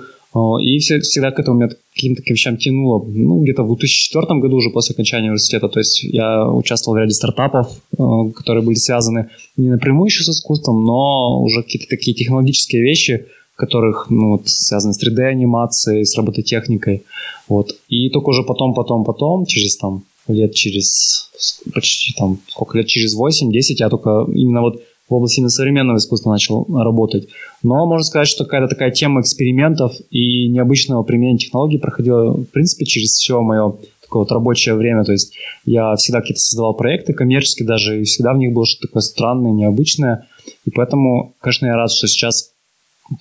И 0.62 0.80
всегда 0.80 1.32
к 1.32 1.40
этому 1.40 1.60
меня 1.60 1.70
каким-то 1.94 2.22
вещам 2.28 2.58
тянуло. 2.58 3.04
Ну, 3.06 3.42
где-то 3.42 3.64
в 3.64 3.68
2004 3.68 4.40
году 4.40 4.58
уже 4.58 4.70
после 4.70 4.94
окончания 4.94 5.28
университета. 5.28 5.68
То 5.70 5.80
есть 5.80 6.04
я 6.04 6.50
участвовал 6.50 6.98
в 6.98 7.02
ряде 7.02 7.14
стартапов, 7.14 7.68
э, 7.98 8.04
которые 8.36 8.64
были 8.64 8.76
связаны 8.76 9.30
не 9.56 9.70
напрямую 9.70 10.08
еще 10.08 10.24
с 10.24 10.30
искусством, 10.30 10.84
но 10.84 11.42
уже 11.42 11.64
какие-то 11.64 11.88
такие 11.90 12.16
технологические 12.16 12.82
вещи, 12.82 13.26
которых, 13.56 14.08
ну, 14.10 14.32
вот, 14.32 14.48
связаны 14.48 14.94
с 14.94 15.04
3D-анимацией, 15.04 16.06
с 16.06 16.16
робототехникой. 16.18 17.04
Вот. 17.48 17.76
И 17.90 18.10
только 18.10 18.30
уже 18.30 18.44
потом, 18.44 18.74
потом, 18.74 19.04
потом, 19.04 19.46
через 19.46 19.78
там 19.78 20.04
лет 20.28 20.54
через 20.54 21.30
почти 21.74 22.14
там 22.18 22.40
сколько 22.50 22.78
лет 22.78 22.88
через 22.88 23.18
8-10 23.18 23.52
я 23.80 23.90
только 23.90 24.26
именно 24.34 24.62
вот 24.62 24.82
в 25.10 25.14
области 25.14 25.40
именно 25.40 25.50
современного 25.50 25.98
искусства 25.98 26.32
начал 26.32 26.66
работать. 26.70 27.30
Но 27.64 27.86
можно 27.86 28.04
сказать, 28.04 28.28
что 28.28 28.44
какая-то 28.44 28.68
такая 28.68 28.92
тема 28.92 29.22
экспериментов 29.22 29.94
и 30.10 30.48
необычного 30.48 31.04
применения 31.04 31.40
технологий 31.40 31.78
проходила, 31.78 32.34
в 32.34 32.46
принципе, 32.46 32.86
через 32.86 33.12
все 33.12 33.42
мое 33.42 33.76
такое 34.02 34.24
вот 34.24 34.32
рабочее 34.32 34.76
время. 34.76 35.04
То 35.04 35.12
есть 35.12 35.36
я 35.66 35.96
всегда 35.96 36.22
какие-то 36.22 36.42
создавал 36.42 36.74
проекты 36.74 37.14
коммерческие 37.14 37.68
даже, 37.68 38.02
и 38.02 38.04
всегда 38.04 38.34
в 38.34 38.38
них 38.38 38.54
было 38.54 38.66
что-то 38.66 38.88
такое 38.88 39.02
странное, 39.02 39.52
необычное. 39.52 40.28
И 40.66 40.72
поэтому, 40.72 41.34
конечно, 41.40 41.68
я 41.68 41.76
рад, 41.76 41.92
что 41.92 42.08
сейчас 42.08 42.52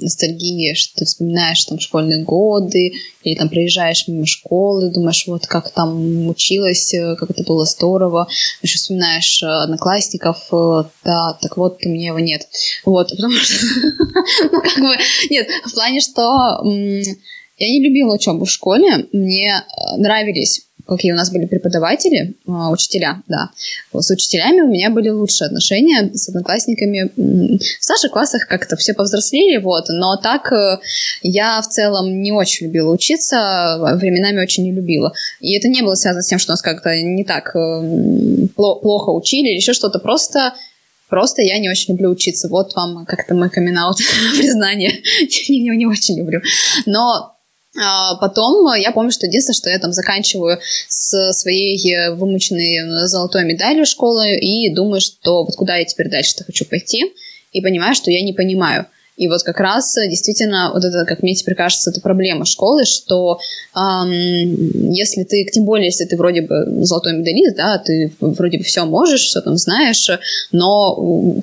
ностальгии, 0.04 0.76
что 0.76 1.00
ты 1.00 1.06
вспоминаешь 1.06 1.66
там 1.66 1.80
школьные 1.80 2.24
годы, 2.24 2.94
или 3.24 3.36
там 3.36 3.50
проезжаешь 3.50 4.08
мимо 4.08 4.28
школы, 4.28 4.92
думаешь, 4.92 5.26
вот 5.26 5.48
как 5.48 5.72
там 5.72 6.28
училась, 6.28 6.94
э, 6.94 7.16
как 7.16 7.32
это 7.32 7.44
было 7.44 7.66
здорово, 7.66 8.28
еще 8.62 8.78
вспоминаешь 8.78 9.42
э, 9.42 9.48
одноклассников, 9.48 10.38
э, 10.52 10.84
да, 11.04 11.38
так 11.42 11.58
вот, 11.58 11.80
у 11.84 11.90
меня 11.90 12.10
его 12.10 12.20
нет. 12.20 12.48
Вот, 12.86 13.10
потому 13.10 13.34
что, 13.34 13.56
ну, 14.52 14.62
как 14.62 14.80
бы, 14.80 14.96
нет, 15.32 15.48
в 15.66 15.74
плане, 15.74 16.00
что 16.00 16.62
я 17.58 17.68
не 17.70 17.84
любила 17.84 18.14
учебу 18.14 18.46
в 18.46 18.52
школе, 18.52 19.08
мне 19.14 19.64
нравились 19.98 20.68
какие 20.88 21.12
у 21.12 21.16
нас 21.16 21.32
были 21.32 21.46
преподаватели, 21.46 22.36
а, 22.48 22.70
учителя, 22.70 23.22
да. 23.28 23.50
С 23.94 24.10
учителями 24.10 24.62
у 24.62 24.68
меня 24.68 24.90
были 24.90 25.10
лучшие 25.10 25.48
отношения, 25.48 26.12
с 26.14 26.30
одноклассниками. 26.30 27.12
В 27.16 27.84
старших 27.84 28.12
классах 28.12 28.48
как-то 28.48 28.76
все 28.76 28.94
повзрослели, 28.94 29.58
вот, 29.58 29.86
но 29.90 30.18
так 30.18 30.52
э, 30.52 30.80
я 31.22 31.62
в 31.62 31.68
целом 31.68 32.22
не 32.22 32.32
очень 32.32 32.68
любила 32.68 32.92
учиться, 32.92 33.78
временами 33.96 34.42
очень 34.42 34.64
не 34.64 34.72
любила. 34.72 35.14
И 35.40 35.56
это 35.58 35.68
не 35.68 35.82
было 35.82 35.96
связано 35.96 36.22
с 36.22 36.28
тем, 36.28 36.40
что 36.40 36.52
нас 36.52 36.62
как-то 36.62 36.96
не 37.02 37.24
так 37.24 37.56
э, 37.56 38.48
плохо 38.56 39.10
учили 39.10 39.50
или 39.50 39.56
еще 39.56 39.74
что-то, 39.74 40.00
просто 40.00 40.54
Просто 41.14 41.44
я 41.44 41.60
не 41.60 41.70
очень 41.70 41.94
люблю 41.94 42.10
учиться. 42.10 42.48
Вот 42.48 42.74
вам 42.74 43.06
как-то 43.06 43.36
мой 43.36 43.48
камин 43.52 43.78
признание. 44.36 44.90
не, 45.50 45.60
не, 45.60 45.78
не 45.78 45.86
очень 45.86 46.18
люблю. 46.18 46.42
Но 46.88 47.33
потом 48.20 48.74
я 48.76 48.92
помню, 48.92 49.12
что 49.12 49.26
единственное, 49.26 49.56
что 49.56 49.70
я 49.70 49.80
там 49.80 49.94
заканчиваю 49.94 50.60
с 50.88 51.34
своей 51.34 51.78
э, 51.94 52.14
вымученной 52.14 53.08
золотой 53.08 53.46
медалью 53.46 53.86
школы 53.86 54.36
и 54.36 54.74
думаю, 54.74 55.02
что 55.02 55.44
вот 55.44 55.56
куда 55.56 55.78
я 55.78 55.86
теперь 55.86 56.10
дальше-то 56.10 56.44
хочу 56.44 56.66
пойти, 56.66 57.14
и 57.52 57.62
понимаю, 57.62 57.96
что 57.96 58.12
я 58.12 58.22
не 58.22 58.34
понимаю. 58.34 58.88
И 59.16 59.28
вот 59.28 59.44
как 59.44 59.60
раз 59.60 59.96
э, 59.98 60.10
действительно, 60.10 60.72
вот 60.74 60.84
это, 60.84 61.06
как 61.06 61.22
мне 61.22 61.36
теперь 61.36 61.56
кажется, 61.56 61.92
это 61.92 62.02
проблема 62.02 62.46
школы, 62.46 62.84
что 62.86 63.40
эм, 63.76 64.92
если 64.92 65.24
ты, 65.24 65.46
тем 65.52 65.66
более, 65.66 65.88
если 65.88 66.06
ты 66.06 66.18
вроде 66.18 66.42
бы 66.42 66.84
золотой 66.84 67.14
медалист, 67.14 67.56
да, 67.56 67.78
ты 67.78 68.12
вроде 68.20 68.58
бы 68.58 68.64
все 68.64 68.86
можешь, 68.86 69.22
все 69.22 69.42
там 69.42 69.58
знаешь, 69.58 70.10
но 70.52 70.96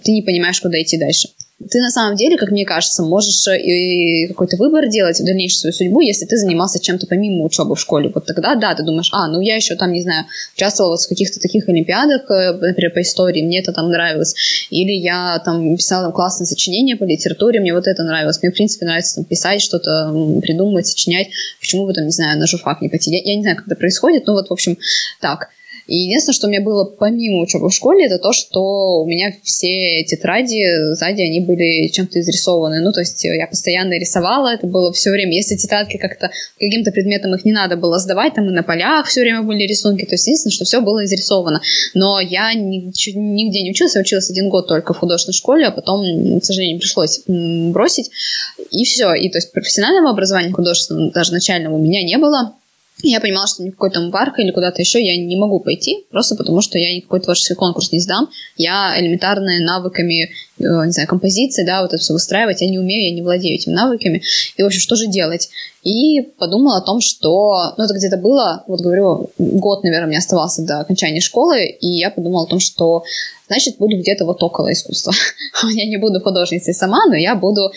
ты 0.03 0.13
не 0.13 0.23
понимаешь, 0.23 0.61
куда 0.61 0.81
идти 0.81 0.99
дальше 0.99 1.29
ты 1.69 1.81
на 1.81 1.91
самом 1.91 2.17
деле, 2.17 2.39
как 2.39 2.51
мне 2.51 2.65
кажется, 2.65 3.03
можешь 3.03 3.47
э, 3.49 3.61
и 3.61 4.27
какой-то 4.29 4.57
выбор 4.57 4.89
делать 4.89 5.21
в 5.21 5.25
дальнейшую 5.25 5.59
свою 5.59 5.73
судьбу, 5.73 6.01
если 6.01 6.25
ты 6.25 6.37
занимался 6.37 6.81
чем-то 6.81 7.07
помимо 7.07 7.45
учебы 7.45 7.75
в 7.75 7.81
школе. 7.81 8.11
Вот 8.15 8.25
тогда, 8.25 8.55
да, 8.55 8.75
ты 8.75 8.83
думаешь, 8.83 9.11
а, 9.13 9.29
ну 9.29 9.41
я 9.41 9.57
еще 9.57 9.75
там, 9.75 9.93
не 9.93 10.03
знаю, 10.03 10.25
участвовала 10.57 10.97
в 10.97 11.07
каких-то 11.07 11.39
таких 11.39 11.69
олимпиадах, 11.69 12.31
э, 12.31 12.53
например, 12.53 12.93
по 12.93 13.03
истории, 13.03 13.43
мне 13.43 13.61
это 13.61 13.73
там 13.73 13.91
нравилось. 13.91 14.35
Или 14.71 14.93
я 14.93 15.41
там 15.45 15.77
писала 15.77 16.11
классное 16.13 16.47
сочинение 16.47 16.97
по 16.97 17.05
литературе, 17.05 17.61
мне 17.61 17.75
вот 17.75 17.87
это 17.87 18.03
нравилось. 18.05 18.41
Мне, 18.43 18.51
в 18.51 18.55
принципе, 18.55 18.87
нравится 18.87 19.17
там 19.17 19.25
писать 19.25 19.61
что-то, 19.61 20.11
придумывать, 20.41 20.87
сочинять. 20.87 21.29
Почему 21.61 21.87
бы 21.87 21.93
там, 21.93 22.07
не 22.07 22.13
знаю, 22.13 22.39
на 22.39 22.47
журфак 22.47 22.81
не 22.81 22.89
пойти? 22.89 23.11
Я, 23.11 23.21
я 23.23 23.37
не 23.37 23.43
знаю, 23.43 23.57
как 23.57 23.67
это 23.67 23.77
происходит, 23.77 24.27
но 24.27 24.33
вот, 24.33 24.49
в 24.49 24.53
общем, 24.53 24.79
так. 25.21 25.51
И 25.91 26.05
единственное, 26.05 26.35
что 26.35 26.47
у 26.47 26.51
меня 26.51 26.61
было 26.61 26.85
помимо 26.85 27.43
учебы 27.43 27.69
в 27.69 27.75
школе, 27.75 28.07
это 28.07 28.21
то, 28.21 28.33
что 28.33 29.03
у 29.03 29.09
меня 29.09 29.33
все 29.43 30.05
тетради 30.05 30.95
сзади, 30.95 31.23
они 31.23 31.41
были 31.41 31.89
чем-то 31.89 32.21
изрисованы. 32.21 32.79
Ну, 32.79 32.93
то 32.93 33.01
есть 33.01 33.25
я 33.25 33.49
постоянно 33.49 33.99
рисовала, 33.99 34.55
это 34.55 34.69
было 34.69 34.93
все 34.93 35.11
время. 35.11 35.35
Если 35.35 35.57
тетрадки 35.57 35.97
как-то 35.97 36.31
каким-то 36.61 36.93
предметом 36.93 37.35
их 37.35 37.45
не 37.45 37.51
надо 37.51 37.77
было 37.77 37.99
сдавать, 37.99 38.35
там 38.35 38.49
и 38.49 38.53
на 38.53 38.63
полях 38.63 39.09
все 39.09 39.23
время 39.23 39.43
были 39.43 39.65
рисунки, 39.65 40.05
то 40.05 40.15
есть 40.15 40.29
единственное, 40.29 40.53
что 40.53 40.65
все 40.65 40.81
было 40.81 41.05
изрисовано. 41.05 41.61
Но 41.95 42.21
я 42.21 42.55
нигде 42.55 43.63
не 43.63 43.71
училась, 43.73 43.97
я 43.97 44.03
училась 44.03 44.31
один 44.31 44.49
год 44.49 44.69
только 44.69 44.95
в 44.95 44.99
художественной 44.99 45.35
школе, 45.35 45.67
а 45.67 45.71
потом, 45.73 46.39
к 46.39 46.45
сожалению, 46.45 46.79
пришлось 46.79 47.23
бросить. 47.27 48.11
И 48.71 48.85
все. 48.85 49.13
И 49.15 49.29
то 49.29 49.39
есть 49.39 49.51
профессионального 49.51 50.11
образования 50.11 50.53
художественного, 50.53 51.11
даже 51.11 51.33
начального, 51.33 51.75
у 51.75 51.83
меня 51.83 52.05
не 52.05 52.17
было. 52.17 52.55
Я 53.03 53.21
понимала, 53.21 53.47
что 53.47 53.63
никакой 53.63 53.91
там 53.91 54.11
варка 54.11 54.43
или 54.43 54.51
куда-то 54.51 54.81
еще 54.81 55.05
я 55.05 55.17
не 55.17 55.37
могу 55.37 55.61
пойти, 55.61 56.05
просто 56.11 56.37
потому 56.37 56.61
что 56.61 56.79
я 56.79 56.95
никакой 56.95 57.21
творческий 57.21 57.55
конкурс 57.55 57.93
не 57.93 58.01
сдам. 58.01 58.29
Я 58.57 58.95
элементарные 58.99 59.61
навыками, 59.65 60.25
э, 60.25 60.29
не 60.59 60.93
знаю, 60.93 61.09
композиции, 61.09 61.65
да, 61.65 61.83
вот 61.83 61.93
это 61.93 62.03
все 62.03 62.13
выстраивать, 62.13 62.61
я 62.61 62.69
не 62.69 62.79
умею, 62.79 63.09
я 63.09 63.15
не 63.15 63.23
владею 63.23 63.55
этими 63.55 63.73
навыками. 63.73 64.23
И, 64.57 64.63
в 64.63 64.67
общем, 64.67 64.81
что 64.81 64.97
же 64.97 65.07
делать? 65.07 65.49
И 65.83 66.21
подумала 66.39 66.79
о 66.79 66.83
том, 66.83 67.01
что, 67.01 67.75
ну, 67.77 67.85
это 67.85 67.95
где-то 67.95 68.19
было, 68.19 68.65
вот 68.67 68.81
говорю, 68.81 69.31
год, 69.39 69.83
наверное, 69.83 70.09
мне 70.09 70.19
оставался 70.19 70.63
до 70.63 70.81
окончания 70.81 71.21
школы, 71.21 71.65
и 71.65 71.87
я 71.87 72.11
подумала 72.11 72.45
о 72.45 72.49
том, 72.49 72.61
что, 72.61 73.05
значит, 73.49 73.79
буду 73.79 73.97
где-то 73.97 74.27
вот 74.27 74.43
около 74.43 74.73
искусства. 74.73 75.13
я 75.75 75.87
не 75.87 75.97
буду 75.97 76.21
художницей 76.21 76.75
сама, 76.75 77.07
но 77.07 77.17
я 77.17 77.35
буду 77.35 77.73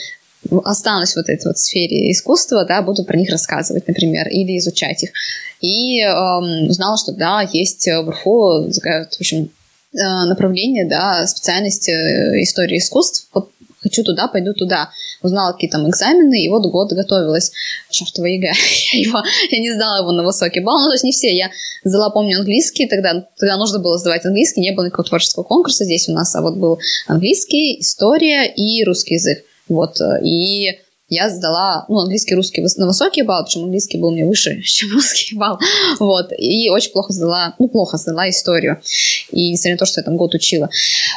останусь 0.63 1.13
в 1.13 1.17
этой 1.17 1.39
вот 1.45 1.57
сфере 1.57 2.11
искусства, 2.11 2.65
да, 2.65 2.81
буду 2.81 3.03
про 3.03 3.17
них 3.17 3.29
рассказывать, 3.29 3.87
например, 3.87 4.27
или 4.27 4.57
изучать 4.57 5.03
их. 5.03 5.11
И 5.61 6.01
эм, 6.01 6.69
узнала, 6.69 6.97
что, 6.97 7.13
да, 7.13 7.47
есть 7.53 7.87
в 7.87 8.09
УрФУ, 8.09 8.69
в 8.71 9.19
общем, 9.19 9.49
э, 9.93 9.97
направление, 10.25 10.87
да, 10.87 11.25
специальность 11.25 11.87
э, 11.89 12.41
истории 12.41 12.77
искусств. 12.77 13.27
Вот 13.33 13.49
хочу 13.83 14.03
туда, 14.03 14.27
пойду 14.27 14.53
туда. 14.53 14.89
Узнала 15.21 15.53
какие 15.53 15.69
там 15.69 15.87
экзамены, 15.89 16.43
и 16.43 16.49
вот 16.49 16.65
год 16.65 16.91
готовилась. 16.93 17.51
Шафтовая 17.91 18.31
ЕГЭ. 18.31 18.51
я, 18.93 18.99
его, 18.99 19.21
я 19.51 19.59
не 19.59 19.71
сдала 19.71 19.99
его 19.99 20.11
на 20.11 20.23
высокий 20.23 20.61
балл. 20.61 20.79
Ну, 20.79 20.87
то 20.87 20.93
есть 20.93 21.03
не 21.03 21.11
все. 21.11 21.35
Я 21.35 21.49
сдала, 21.83 22.09
помню, 22.09 22.39
английский. 22.39 22.87
Тогда, 22.87 23.27
тогда 23.37 23.57
нужно 23.57 23.79
было 23.79 23.97
сдавать 23.97 24.25
английский. 24.25 24.61
Не 24.61 24.71
было 24.71 24.85
никакого 24.85 25.07
творческого 25.07 25.43
конкурса 25.43 25.83
здесь 25.83 26.09
у 26.09 26.13
нас. 26.13 26.33
А 26.35 26.41
вот 26.41 26.57
был 26.57 26.79
английский, 27.07 27.79
история 27.79 28.51
и 28.51 28.83
русский 28.83 29.15
язык. 29.15 29.43
Вот, 29.69 29.99
э, 30.01 30.23
и 30.23 30.79
я 31.09 31.29
сдала, 31.29 31.85
ну, 31.89 31.99
английский, 31.99 32.35
русский 32.35 32.65
на 32.77 32.87
высокий 32.87 33.21
балл, 33.21 33.45
причем 33.45 33.63
английский 33.63 33.97
был 33.97 34.11
мне 34.11 34.25
выше, 34.25 34.61
чем 34.65 34.91
русский 34.93 35.35
балл, 35.35 35.59
вот, 35.99 36.31
и 36.37 36.69
очень 36.69 36.91
плохо 36.91 37.13
сдала, 37.13 37.55
ну, 37.59 37.67
плохо 37.67 37.97
сдала 37.97 38.29
историю, 38.29 38.81
и 39.31 39.51
несмотря 39.51 39.73
на 39.73 39.77
то, 39.77 39.85
что 39.85 40.01
я 40.01 40.05
там 40.05 40.17
год 40.17 40.33
учила, 40.33 40.69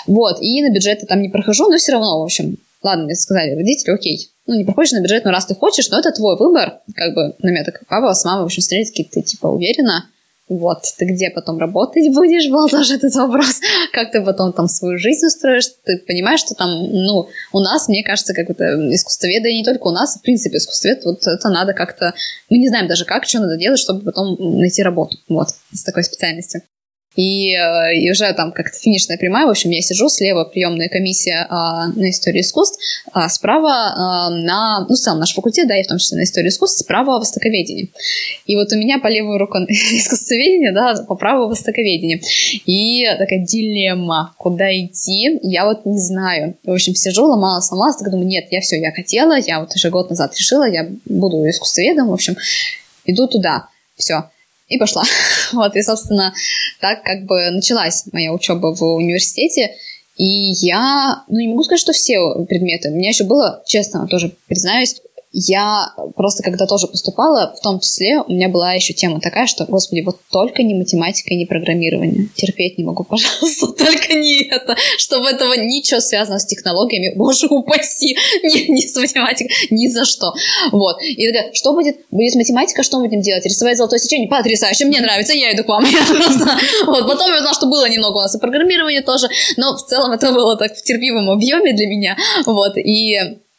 вот, 0.07 0.39
и 0.41 0.63
на 0.63 0.73
бюджет 0.73 1.01
я 1.01 1.07
там 1.07 1.23
не 1.23 1.29
прохожу, 1.29 1.69
но 1.71 1.77
все 1.79 1.93
равно, 1.93 2.21
в 2.21 2.25
общем, 2.25 2.59
ладно, 2.83 3.05
мне 3.05 3.15
сказали 3.15 3.55
родители, 3.55 3.95
окей, 3.95 4.29
ну, 4.47 4.55
не 4.55 4.65
проходишь 4.65 4.93
на 4.93 5.01
бюджет, 5.01 5.25
но 5.25 5.31
раз 5.31 5.47
ты 5.47 5.55
хочешь, 5.55 5.89
но 5.91 5.99
это 5.99 6.13
твой 6.13 6.37
выбор, 6.37 6.81
как 6.95 7.15
бы, 7.15 7.35
на 7.41 7.51
меня 7.51 7.65
так 7.65 7.81
папа 7.89 8.15
с 8.15 8.25
мамой, 8.25 8.43
в 8.43 8.47
общем, 8.47 8.63
встретились, 8.63 9.09
ты, 9.11 9.23
типа, 9.23 9.47
уверена, 9.47 10.05
вот, 10.49 10.83
ты 10.97 11.07
где 11.07 11.31
потом 11.31 11.59
работать 11.59 12.13
будешь, 12.15 12.49
был 12.51 12.69
даже 12.69 12.95
этот 12.95 13.15
вопрос, 13.15 13.61
как 13.93 14.13
ты 14.13 14.23
потом 14.23 14.53
там 14.53 14.69
свою 14.69 14.99
жизнь 14.99 15.27
устроишь, 15.27 15.69
ты 15.85 15.99
понимаешь, 16.07 16.41
что 16.41 16.55
там, 16.55 16.71
ну, 16.71 17.29
у 17.53 17.61
нас, 17.61 17.89
мне 17.89 18.05
кажется, 18.05 18.35
как 18.35 18.51
это 18.51 18.65
искусствоведы, 18.95 19.53
не 19.53 19.65
только 19.65 19.89
у 19.89 19.93
нас, 19.93 20.17
в 20.17 20.23
принципе, 20.23 20.59
искусствовед, 20.59 21.05
вот 21.05 21.27
это 21.27 21.49
надо 21.49 21.73
как-то, 21.73 22.15
мы 22.49 22.59
не 22.59 22.69
знаем 22.69 22.87
даже 22.87 23.05
как, 23.05 23.25
что 23.25 23.41
надо 23.41 23.57
делать, 23.57 23.81
чтобы 23.81 24.03
потом 24.03 24.37
найти 24.39 24.83
работу, 24.83 25.17
вот, 25.29 25.49
с 25.73 25.83
такой 25.83 26.05
специальностью. 26.05 26.63
И, 27.17 27.55
э, 27.55 27.97
и 27.97 28.11
уже 28.11 28.33
там 28.35 28.53
как-то 28.53 28.79
финишная 28.79 29.17
прямая, 29.17 29.47
в 29.47 29.51
общем, 29.51 29.71
я 29.71 29.81
сижу, 29.81 30.09
слева 30.09 30.45
приемная 30.45 30.89
комиссия 30.89 31.47
а, 31.49 31.89
на 31.89 32.11
историю 32.11 32.43
искусств, 32.43 32.79
а 33.13 33.29
справа 33.31 33.71
а, 33.71 34.31
на, 34.31 34.87
ну, 34.87 34.95
целом 34.95 35.19
наш 35.19 35.35
факультет, 35.35 35.67
да, 35.67 35.79
и 35.81 35.83
в 35.83 35.87
том 35.87 35.99
числе 35.99 36.19
на 36.19 36.25
историю 36.25 36.51
искусств, 36.51 36.81
справа 36.81 37.19
востоковедение. 37.19 37.89
И 38.45 38.55
вот 38.55 38.71
у 38.73 38.77
меня 38.77 38.99
по 38.99 39.09
левую 39.09 39.39
руку 39.39 39.57
искусствоведение, 39.69 40.73
да, 40.73 40.95
по 41.09 41.15
правую 41.17 41.49
востоковедение. 41.49 42.21
И 42.67 43.07
такая 43.19 43.45
дилемма, 43.45 44.35
куда 44.37 44.71
идти, 44.71 45.39
я 45.43 45.65
вот 45.65 45.87
не 45.87 45.99
знаю. 45.99 46.57
В 46.65 46.73
общем, 46.73 46.95
сижу, 46.95 47.25
ломала, 47.25 47.61
сломалась, 47.61 47.97
так 47.97 48.11
думаю, 48.11 48.27
нет, 48.27 48.47
я 48.51 48.61
все, 48.61 48.79
я 48.79 48.93
хотела, 48.93 49.39
я 49.39 49.61
вот 49.61 49.75
уже 49.75 49.89
год 49.89 50.11
назад 50.11 50.37
решила, 50.37 50.69
я 50.69 50.87
буду 51.07 51.49
искусствоведом, 51.49 52.09
в 52.09 52.13
общем, 52.13 52.37
иду 53.07 53.27
туда. 53.27 53.69
Все 53.97 54.25
и 54.69 54.79
пошла. 54.79 55.05
вот, 55.53 55.77
и, 55.77 55.83
собственно, 55.83 56.35
так 56.81 57.03
как 57.03 57.25
бы 57.25 57.51
началась 57.51 58.05
моя 58.13 58.33
учеба 58.33 58.75
в 58.75 58.83
университете. 58.83 59.75
И 60.17 60.25
я, 60.25 61.25
ну, 61.29 61.39
не 61.39 61.49
могу 61.49 61.63
сказать, 61.63 61.81
что 61.81 61.93
все 61.93 62.19
предметы. 62.49 62.91
У 62.91 62.95
меня 62.95 63.11
еще 63.11 63.25
было, 63.25 63.63
честно, 63.67 64.07
тоже 64.09 64.35
признаюсь, 64.47 64.97
я 65.39 65.93
просто, 66.17 66.43
когда 66.43 66.67
тоже 66.67 66.87
поступала, 66.87 67.55
в 67.55 67.61
том 67.61 67.79
числе, 67.79 68.23
у 68.27 68.33
меня 68.33 68.49
была 68.49 68.73
еще 68.73 68.95
тема 68.95 69.21
такая, 69.21 69.47
что, 69.47 69.67
господи, 69.67 70.01
вот 70.01 70.17
только 70.33 70.63
не 70.63 70.73
математика 70.73 71.35
и 71.35 71.37
не 71.37 71.45
программирование. 71.45 72.29
Терпеть 72.35 72.79
не 72.79 72.85
могу, 72.85 73.05
пожалуйста, 73.09 73.67
только 73.67 74.15
не 74.15 74.49
это. 74.49 74.75
Чтобы 74.97 75.29
этого 75.29 75.53
ничего 75.53 76.01
связано 76.01 76.39
с 76.39 76.47
технологиями, 76.47 77.13
боже 77.17 77.49
упаси, 77.49 78.17
не, 78.45 78.67
не 78.69 78.81
с 78.81 78.97
математикой, 78.97 79.55
ни 79.69 79.89
за 79.89 80.07
что. 80.07 80.33
Вот. 80.73 81.03
И 81.03 81.31
такая, 81.31 81.53
что 81.53 81.75
будет? 81.75 81.99
Будет 82.11 82.35
математика, 82.35 82.83
что 82.83 82.97
мы 82.97 83.09
будем 83.09 83.21
делать? 83.21 83.45
Рисовать 83.45 83.77
золотое 83.77 83.99
сечение? 83.99 84.31
Потрясающе, 84.31 84.87
мне 84.87 85.03
нравится, 85.03 85.35
я 85.35 85.53
иду 85.53 85.65
к 85.65 85.69
вам. 85.69 85.85
вот. 86.87 87.07
Потом 87.07 87.29
я 87.29 87.37
узнала, 87.37 87.55
что 87.55 87.67
было 87.67 87.87
немного 87.91 88.17
у 88.17 88.21
нас 88.21 88.35
и 88.35 88.39
программирование 88.39 89.03
тоже, 89.03 89.29
но 89.59 89.77
в 89.77 89.85
целом 89.85 90.13
это 90.13 90.33
было 90.33 90.57
так 90.57 90.75
в 90.75 90.83
терпимом 90.83 91.29
объеме 91.29 91.75
для 91.75 91.87
меня. 91.89 92.17
Вот. 92.47 92.79
И 92.79 93.19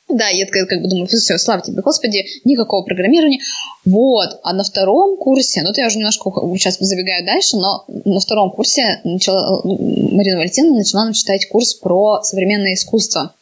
да, 0.10 0.30
я 0.30 0.46
как, 0.46 0.70
как 0.70 0.82
бы 0.82 0.88
думаю, 0.88 1.08
все, 1.08 1.38
слава 1.38 1.62
тебе, 1.62 1.81
Господи, 1.81 2.25
никакого 2.46 2.84
программирования. 2.84 3.40
Вот, 3.84 4.40
а 4.44 4.53
на 4.53 4.64
втором 4.64 5.18
курсе, 5.18 5.62
ну, 5.64 5.74
то 5.74 5.81
я 5.81 5.88
уже 5.88 5.98
немножко 5.98 6.31
сейчас 6.58 6.77
забегаю 6.79 7.25
дальше, 7.25 7.58
но 7.58 7.84
на 8.05 8.20
втором 8.20 8.51
курсе 8.51 9.01
начала, 9.03 9.62
Марина 9.64 10.38
Валентиновна 10.38 10.77
начала 10.77 11.03
нам 11.05 11.14
читать 11.14 11.48
курс 11.50 11.74
про 11.74 12.22
современное 12.24 12.74
искусство. 12.74 13.34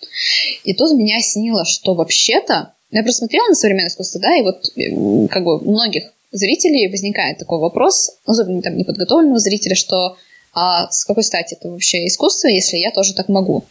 И 0.63 0.73
тут 0.73 0.93
меня 0.93 1.17
осенило, 1.17 1.65
что 1.65 1.93
вообще-то, 1.93 2.73
я 2.91 3.03
просто 3.03 3.19
смотрела 3.19 3.47
на 3.49 3.55
современное 3.55 3.89
искусство, 3.89 4.19
да, 4.19 4.35
и 4.35 4.41
вот 4.41 5.29
как 5.29 5.43
бы 5.43 5.57
у 5.59 5.71
многих 5.71 6.11
зрителей 6.31 6.89
возникает 6.89 7.37
такой 7.37 7.59
вопрос, 7.59 8.11
особенно 8.25 8.61
там 8.61 8.77
неподготовленного 8.77 9.39
зрителя, 9.39 9.75
что 9.75 10.17
а 10.53 10.89
с 10.89 11.03
какой 11.05 11.23
стати 11.23 11.55
это 11.55 11.69
вообще 11.69 12.07
искусство, 12.07 12.47
если 12.47 12.77
я 12.77 12.91
тоже 12.91 13.13
так 13.13 13.27
могу? 13.27 13.65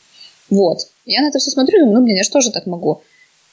Вот. 0.51 0.79
Я 1.07 1.23
на 1.23 1.29
это 1.29 1.39
все 1.39 1.51
смотрю 1.51 1.81
думаю, 1.81 1.99
ну, 1.99 2.05
блин, 2.05 2.17
я 2.17 2.25
же 2.25 2.31
тоже 2.31 2.51
так 2.51 2.67
могу. 2.67 3.03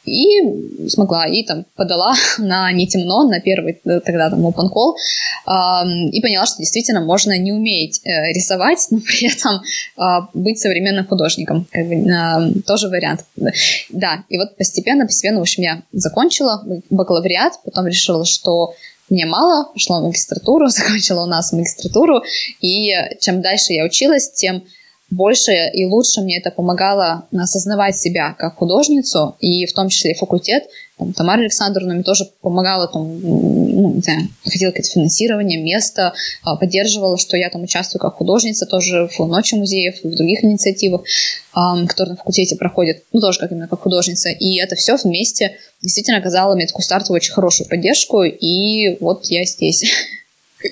И 0.04 0.88
смогла, 0.88 1.28
и 1.28 1.44
там 1.44 1.66
подала 1.76 2.16
на 2.40 2.72
«Не 2.72 2.88
темно», 2.88 3.24
на 3.24 3.40
первый 3.40 3.80
э, 3.86 4.00
тогда 4.00 4.30
там 4.30 4.46
open 4.48 4.70
call, 4.74 4.96
э, 5.46 6.10
и 6.12 6.22
поняла, 6.22 6.46
что 6.46 6.58
действительно 6.58 7.02
можно 7.02 7.38
не 7.38 7.52
уметь 7.52 8.02
э, 8.04 8.34
рисовать, 8.34 8.88
но 8.90 9.00
при 9.06 9.32
этом 9.32 9.62
э, 9.98 10.28
быть 10.34 10.60
современным 10.60 11.06
художником. 11.06 11.68
Как 11.72 11.88
бы, 11.88 11.96
э, 11.96 12.62
тоже 12.66 12.88
вариант. 12.88 13.26
Да, 13.90 14.24
и 14.30 14.38
вот 14.38 14.58
постепенно, 14.58 15.06
постепенно, 15.06 15.38
в 15.38 15.42
общем, 15.42 15.64
я 15.64 15.84
закончила 15.92 16.64
бакалавриат, 16.90 17.60
потом 17.64 17.86
решила, 17.86 18.26
что 18.26 18.74
мне 19.10 19.26
мало, 19.26 19.72
пошла 19.72 20.00
в 20.00 20.04
магистратуру, 20.06 20.68
закончила 20.70 21.24
у 21.24 21.28
нас 21.28 21.52
магистратуру, 21.52 22.24
и 22.60 22.92
чем 23.20 23.42
дальше 23.42 23.74
я 23.74 23.86
училась, 23.86 24.32
тем 24.32 24.64
больше 25.12 25.52
и 25.74 25.86
лучше 25.86 26.22
мне 26.22 26.40
это 26.40 26.52
помогало 26.52 27.28
осознавать 27.32 27.98
себя 27.98 28.34
как 28.40 28.56
художницу, 28.56 29.36
и 29.40 29.66
в 29.66 29.74
том 29.74 29.90
числе 29.90 30.12
и 30.12 30.18
факультет. 30.18 30.64
Там, 30.98 31.14
Тамара 31.14 31.42
Александровна 31.42 31.94
мне 31.94 32.04
тоже 32.04 32.26
помогала, 32.42 32.88
там, 32.88 33.20
ну, 33.22 33.94
не 33.96 34.02
знаю, 34.02 34.22
находила 34.46 34.70
какое-то 34.70 34.90
финансирование, 34.90 35.62
место, 35.62 36.14
а, 36.44 36.56
поддерживала, 36.56 37.18
что 37.18 37.36
я 37.38 37.50
там 37.50 37.64
участвую 37.64 38.00
как 38.00 38.16
художница 38.16 38.66
тоже 38.66 39.08
в 39.08 39.20
Ночи 39.28 39.56
музеев 39.56 40.04
и 40.04 40.08
в 40.08 40.16
других 40.16 40.44
инициативах, 40.44 41.02
которые 41.54 42.12
на 42.12 42.18
факультете 42.18 42.56
проходят, 42.56 43.04
ну, 43.12 43.20
тоже 43.20 43.40
как 43.40 43.52
именно 43.52 43.68
как 43.68 43.82
художница. 43.82 44.30
И 44.30 44.60
это 44.60 44.76
все 44.76 44.96
вместе 44.96 45.58
действительно 45.82 46.18
оказало 46.18 46.56
мне 46.56 46.68
такую 46.68 46.84
стартовую 46.84 47.18
очень 47.18 47.34
хорошую 47.34 47.68
поддержку, 47.68 48.24
и 48.24 48.98
вот 49.00 49.26
я 49.26 49.44
здесь. 49.46 49.84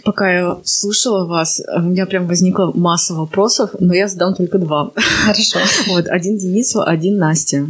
Пока 0.04 0.32
я 0.32 0.58
слушала 0.64 1.26
вас, 1.26 1.62
у 1.76 1.82
меня 1.82 2.06
прям 2.06 2.28
возникла 2.28 2.72
масса 2.74 3.14
вопросов, 3.14 3.72
но 3.80 3.94
я 3.94 4.08
задам 4.08 4.36
только 4.36 4.58
два. 4.58 4.92
Хорошо. 5.26 5.60
Вот, 5.88 6.08
один 6.08 6.38
Денису, 6.38 6.82
один 6.82 7.18
Насте. 7.18 7.66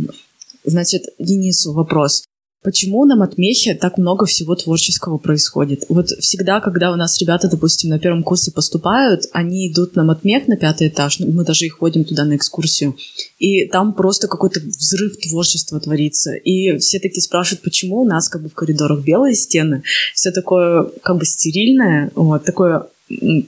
Значит, 0.66 1.04
Денису 1.20 1.74
вопрос. 1.74 2.24
Почему 2.62 3.06
на 3.06 3.16
Матмехе 3.16 3.74
так 3.74 3.98
много 3.98 4.26
всего 4.26 4.54
творческого 4.54 5.18
происходит? 5.18 5.86
Вот 5.88 6.10
всегда, 6.10 6.60
когда 6.60 6.92
у 6.92 6.98
нас 6.98 7.20
ребята, 7.22 7.50
допустим, 7.50 7.90
на 7.90 8.00
первом 8.00 8.22
курсе 8.22 8.52
поступают, 8.52 9.24
они 9.32 9.72
идут 9.72 9.96
на 9.96 10.04
Матмех 10.04 10.48
на 10.48 10.58
пятый 10.58 10.90
этаж, 10.90 11.22
мы 11.22 11.46
даже 11.46 11.66
их 11.66 11.78
ходим 11.78 12.04
туда 12.04 12.26
на 12.26 12.36
экскурсию, 12.36 12.98
и 13.38 13.66
там 13.66 13.94
просто 13.94 14.28
какой-то 14.28 14.60
взрыв 14.60 15.18
творчества 15.18 15.80
творится. 15.80 16.34
И 16.34 16.78
все 16.80 17.00
такие 17.00 17.22
спрашивают, 17.22 17.64
почему 17.64 18.02
у 18.02 18.06
нас 18.06 18.28
как 18.28 18.44
бы 18.44 18.50
в 18.50 18.56
коридорах 18.56 19.06
белые 19.06 19.36
стены, 19.36 19.84
все 20.14 20.32
такое 20.32 20.90
как 21.02 21.18
бы 21.18 21.26
стерильное, 21.26 22.12
вот, 22.14 22.44
такое 22.44 22.88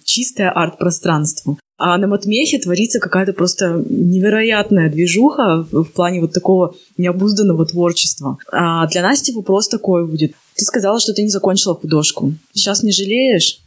чистое 0.05 0.49
арт-пространство. 0.51 1.57
А 1.83 1.97
на 1.97 2.05
Матмехе 2.05 2.59
творится 2.59 2.99
какая-то 2.99 3.33
просто 3.33 3.83
невероятная 3.89 4.87
движуха 4.87 5.65
в, 5.71 5.85
плане 5.85 6.21
вот 6.21 6.31
такого 6.31 6.75
необузданного 6.97 7.65
творчества. 7.65 8.37
А 8.51 8.85
для 8.85 9.01
Насти 9.01 9.31
вопрос 9.33 9.67
такой 9.67 10.05
будет. 10.05 10.33
Ты 10.55 10.63
сказала, 10.63 10.99
что 10.99 11.11
ты 11.11 11.23
не 11.23 11.29
закончила 11.29 11.73
художку. 11.73 12.35
Сейчас 12.53 12.83
не 12.83 12.91
жалеешь? 12.91 13.61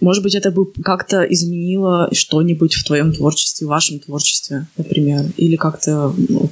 Может 0.00 0.22
быть, 0.22 0.34
это 0.34 0.50
бы 0.50 0.64
как-то 0.82 1.20
изменило 1.20 2.08
что-нибудь 2.12 2.72
в 2.72 2.84
твоем 2.84 3.12
творчестве, 3.12 3.66
в 3.66 3.70
вашем 3.70 3.98
творчестве, 3.98 4.66
например? 4.78 5.26
Или 5.36 5.56
как-то... 5.56 6.14
Ну... 6.16 6.48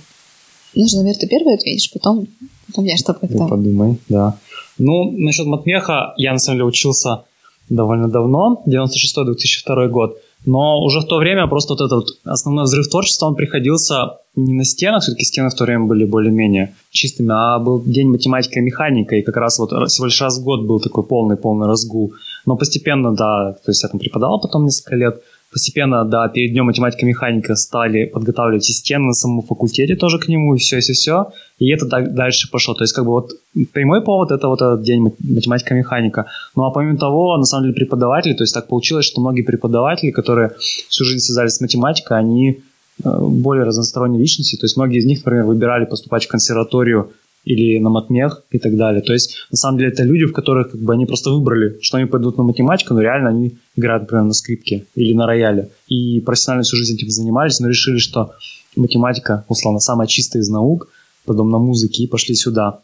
Нужно, 0.75 0.99
наверное, 0.99 1.21
ты 1.21 1.27
первый 1.27 1.55
ответишь, 1.55 1.91
потом, 1.91 2.29
потом 2.67 2.85
я 2.85 2.99
что-то 2.99 3.21
как-то... 3.21 3.47
Подумай, 3.47 3.99
да. 4.11 4.37
Ну, 4.77 5.11
насчет 5.13 5.47
матмеха, 5.47 6.13
я 6.19 6.33
на 6.33 6.39
самом 6.39 6.59
деле 6.59 6.67
учился 6.67 7.25
довольно 7.71 8.09
давно, 8.09 8.63
96-2002 8.67 9.89
год. 9.89 10.19
Но 10.45 10.81
уже 10.83 11.01
в 11.01 11.07
то 11.07 11.19
время 11.19 11.47
просто 11.47 11.75
вот 11.75 11.81
этот 11.81 12.19
основной 12.25 12.65
взрыв 12.65 12.89
творчества, 12.89 13.27
он 13.27 13.37
приходился 13.37 14.19
не 14.35 14.55
на 14.55 14.65
стенах, 14.65 15.03
все-таки 15.03 15.25
стены 15.25 15.51
в 15.51 15.55
то 15.55 15.65
время 15.65 15.85
были 15.85 16.05
более-менее 16.05 16.75
чистыми, 16.91 17.33
а 17.33 17.59
был 17.59 17.83
день 17.85 18.09
математика 18.09 18.59
и 18.59 18.63
механика, 18.63 19.17
и 19.17 19.23
как 19.23 19.37
раз 19.37 19.59
вот 19.59 19.71
всего 19.89 20.07
лишь 20.07 20.21
раз 20.21 20.39
в 20.39 20.45
год 20.45 20.63
был 20.63 20.81
такой 20.81 21.05
полный-полный 21.05 21.67
разгул. 21.67 22.13
Но 22.47 22.57
постепенно, 22.57 23.15
да, 23.15 23.53
то 23.53 23.71
есть 23.71 23.83
я 23.83 23.89
там 23.89 24.01
преподавал 24.01 24.41
потом 24.41 24.65
несколько 24.65 24.97
лет, 24.97 25.23
постепенно, 25.53 26.05
да, 26.05 26.29
перед 26.29 26.53
днем 26.53 26.65
математика 26.65 27.03
и 27.03 27.09
механика 27.09 27.55
стали 27.55 28.07
подготавливать 28.07 28.69
и 28.69 28.73
стены 28.73 29.07
на 29.07 29.13
самом 29.13 29.43
факультете 29.43 29.95
тоже 29.97 30.19
к 30.19 30.27
нему, 30.29 30.55
и 30.55 30.59
все, 30.59 30.79
и 30.79 30.81
все, 30.81 30.95
все. 30.95 31.27
И 31.59 31.71
это 31.71 31.87
дальше 31.87 32.51
пошло. 32.51 32.75
То 32.75 32.83
есть, 32.83 32.95
как 32.95 33.05
бы 33.05 33.11
вот 33.11 33.33
прямой 33.73 34.03
повод 34.03 34.33
это 34.33 34.49
вот 34.49 34.63
этот 34.63 34.83
день 34.83 35.13
математика 35.21 35.75
и 35.75 35.79
механика. 35.79 36.27
Ну, 36.57 36.65
а 36.65 36.71
помимо 36.71 36.97
того, 36.97 37.37
на 37.37 37.45
самом 37.45 37.65
деле, 37.65 37.75
преподаватели, 37.75 38.33
то 38.33 38.43
есть 38.43 38.55
так 38.55 38.67
получилось, 38.67 39.05
что 39.05 39.21
многие 39.21 39.43
преподаватели, 39.43 40.11
которые 40.11 40.53
всю 40.89 41.05
жизнь 41.05 41.21
связались 41.21 41.53
с 41.53 41.61
математикой, 41.61 42.19
они 42.19 42.63
э, 43.05 43.19
более 43.21 43.65
разносторонние 43.65 44.21
личности. 44.21 44.57
То 44.57 44.65
есть 44.65 44.77
многие 44.77 44.99
из 44.99 45.05
них, 45.05 45.19
например, 45.19 45.45
выбирали 45.45 45.85
поступать 45.85 46.25
в 46.25 46.29
консерваторию 46.29 47.13
или 47.45 47.79
на 47.79 47.91
матмех 47.91 48.43
и 48.51 48.59
так 48.59 48.77
далее. 48.77 49.03
То 49.03 49.13
есть, 49.13 49.37
на 49.51 49.57
самом 49.57 49.79
деле, 49.79 49.91
это 49.91 50.05
люди, 50.05 50.25
в 50.25 50.33
которых 50.33 50.71
как 50.71 50.81
бы 50.81 50.93
они 50.93 51.07
просто 51.07 51.31
выбрали, 51.31 51.79
что 51.81 51.99
они 51.99 52.07
пойдут 52.07 52.39
на 52.39 52.45
математику, 52.45 52.95
но 52.95 53.01
реально 53.01 53.31
они 53.31 53.57
играют, 53.77 54.03
например, 54.05 54.25
на 54.25 54.33
скрипке 54.33 54.85
или 54.95 55.13
на 55.13 55.27
рояле. 55.27 55.71
И 55.89 56.21
профессионально 56.21 56.63
всю 56.63 56.77
жизнь 56.77 56.95
этим 56.95 57.11
занимались, 57.11 57.61
но 57.61 57.69
решили, 57.69 57.99
что 57.99 58.33
математика, 58.77 59.45
условно, 59.49 59.81
самая 59.81 60.07
чистая 60.07 60.43
из 60.43 60.49
наук, 60.49 60.89
потом 61.25 61.51
на 61.51 61.59
музыке 61.59 62.05
и 62.05 62.07
пошли 62.07 62.35
сюда. 62.35 62.81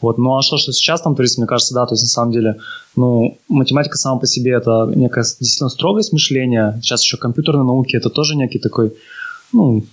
Вот, 0.00 0.18
ну 0.18 0.36
а 0.36 0.42
что, 0.42 0.58
что 0.58 0.72
сейчас 0.72 1.00
там 1.00 1.14
творится, 1.14 1.40
мне 1.40 1.46
кажется, 1.46 1.74
да, 1.74 1.86
то 1.86 1.94
есть 1.94 2.02
на 2.02 2.08
самом 2.08 2.32
деле, 2.32 2.56
ну, 2.96 3.38
математика 3.48 3.96
сама 3.96 4.20
по 4.20 4.26
себе 4.26 4.52
это 4.52 4.92
некая 4.94 5.22
действительно 5.22 5.70
строгость 5.70 6.12
мышления, 6.12 6.78
сейчас 6.82 7.02
еще 7.02 7.16
компьютерные 7.16 7.64
науки, 7.64 7.96
это 7.96 8.10
тоже 8.10 8.36
некий 8.36 8.58
такой, 8.58 8.92
ну, 9.52 9.84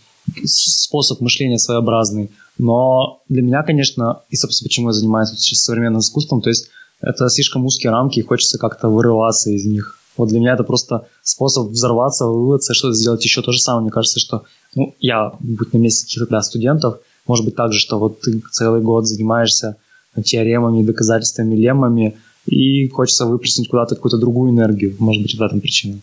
способ 0.46 1.22
мышления 1.22 1.58
своеобразный. 1.58 2.32
Но 2.58 3.22
для 3.30 3.42
меня, 3.42 3.64
конечно, 3.64 4.22
и, 4.30 4.36
собственно, 4.36 4.68
почему 4.68 4.88
я 4.88 4.94
занимаюсь 4.94 5.30
сейчас 5.30 5.64
современным 5.64 6.00
искусством, 6.00 6.42
то 6.42 6.50
есть 6.50 6.70
это 7.02 7.30
слишком 7.30 7.66
узкие 7.66 7.92
рамки, 7.92 8.20
и 8.20 8.24
хочется 8.24 8.58
как-то 8.58 8.90
вырываться 8.90 9.50
из 9.50 9.66
них. 9.66 9.98
Вот 10.18 10.30
для 10.30 10.40
меня 10.40 10.54
это 10.54 10.64
просто 10.64 11.08
способ 11.24 11.70
взорваться, 11.70 12.28
вырваться, 12.28 12.74
что-то 12.74 12.94
сделать 12.94 13.24
еще 13.24 13.42
то 13.42 13.52
же 13.52 13.60
самое. 13.60 13.84
Мне 13.84 13.92
кажется, 13.92 14.20
что 14.20 14.44
ну, 14.76 14.94
я, 15.00 15.34
будь 15.40 15.74
на 15.74 15.78
месте 15.78 16.06
каких-то 16.06 16.30
да, 16.30 16.42
студентов, 16.42 17.00
может 17.26 17.46
быть 17.46 17.56
так 17.56 17.74
же, 17.74 17.80
что 17.80 17.98
вот 17.98 18.22
ты 18.22 18.42
целый 18.52 18.82
год 18.82 19.08
занимаешься 19.08 19.78
теоремами, 20.24 20.84
доказательствами, 20.84 21.56
леммами, 21.56 22.18
и 22.46 22.88
хочется 22.90 23.26
выплеснуть 23.26 23.70
куда-то 23.70 23.96
какую-то 23.96 24.18
другую 24.18 24.52
энергию. 24.52 24.96
Может 25.00 25.22
быть, 25.22 25.36
в 25.36 25.42
этом 25.42 25.62
причина. 25.62 26.00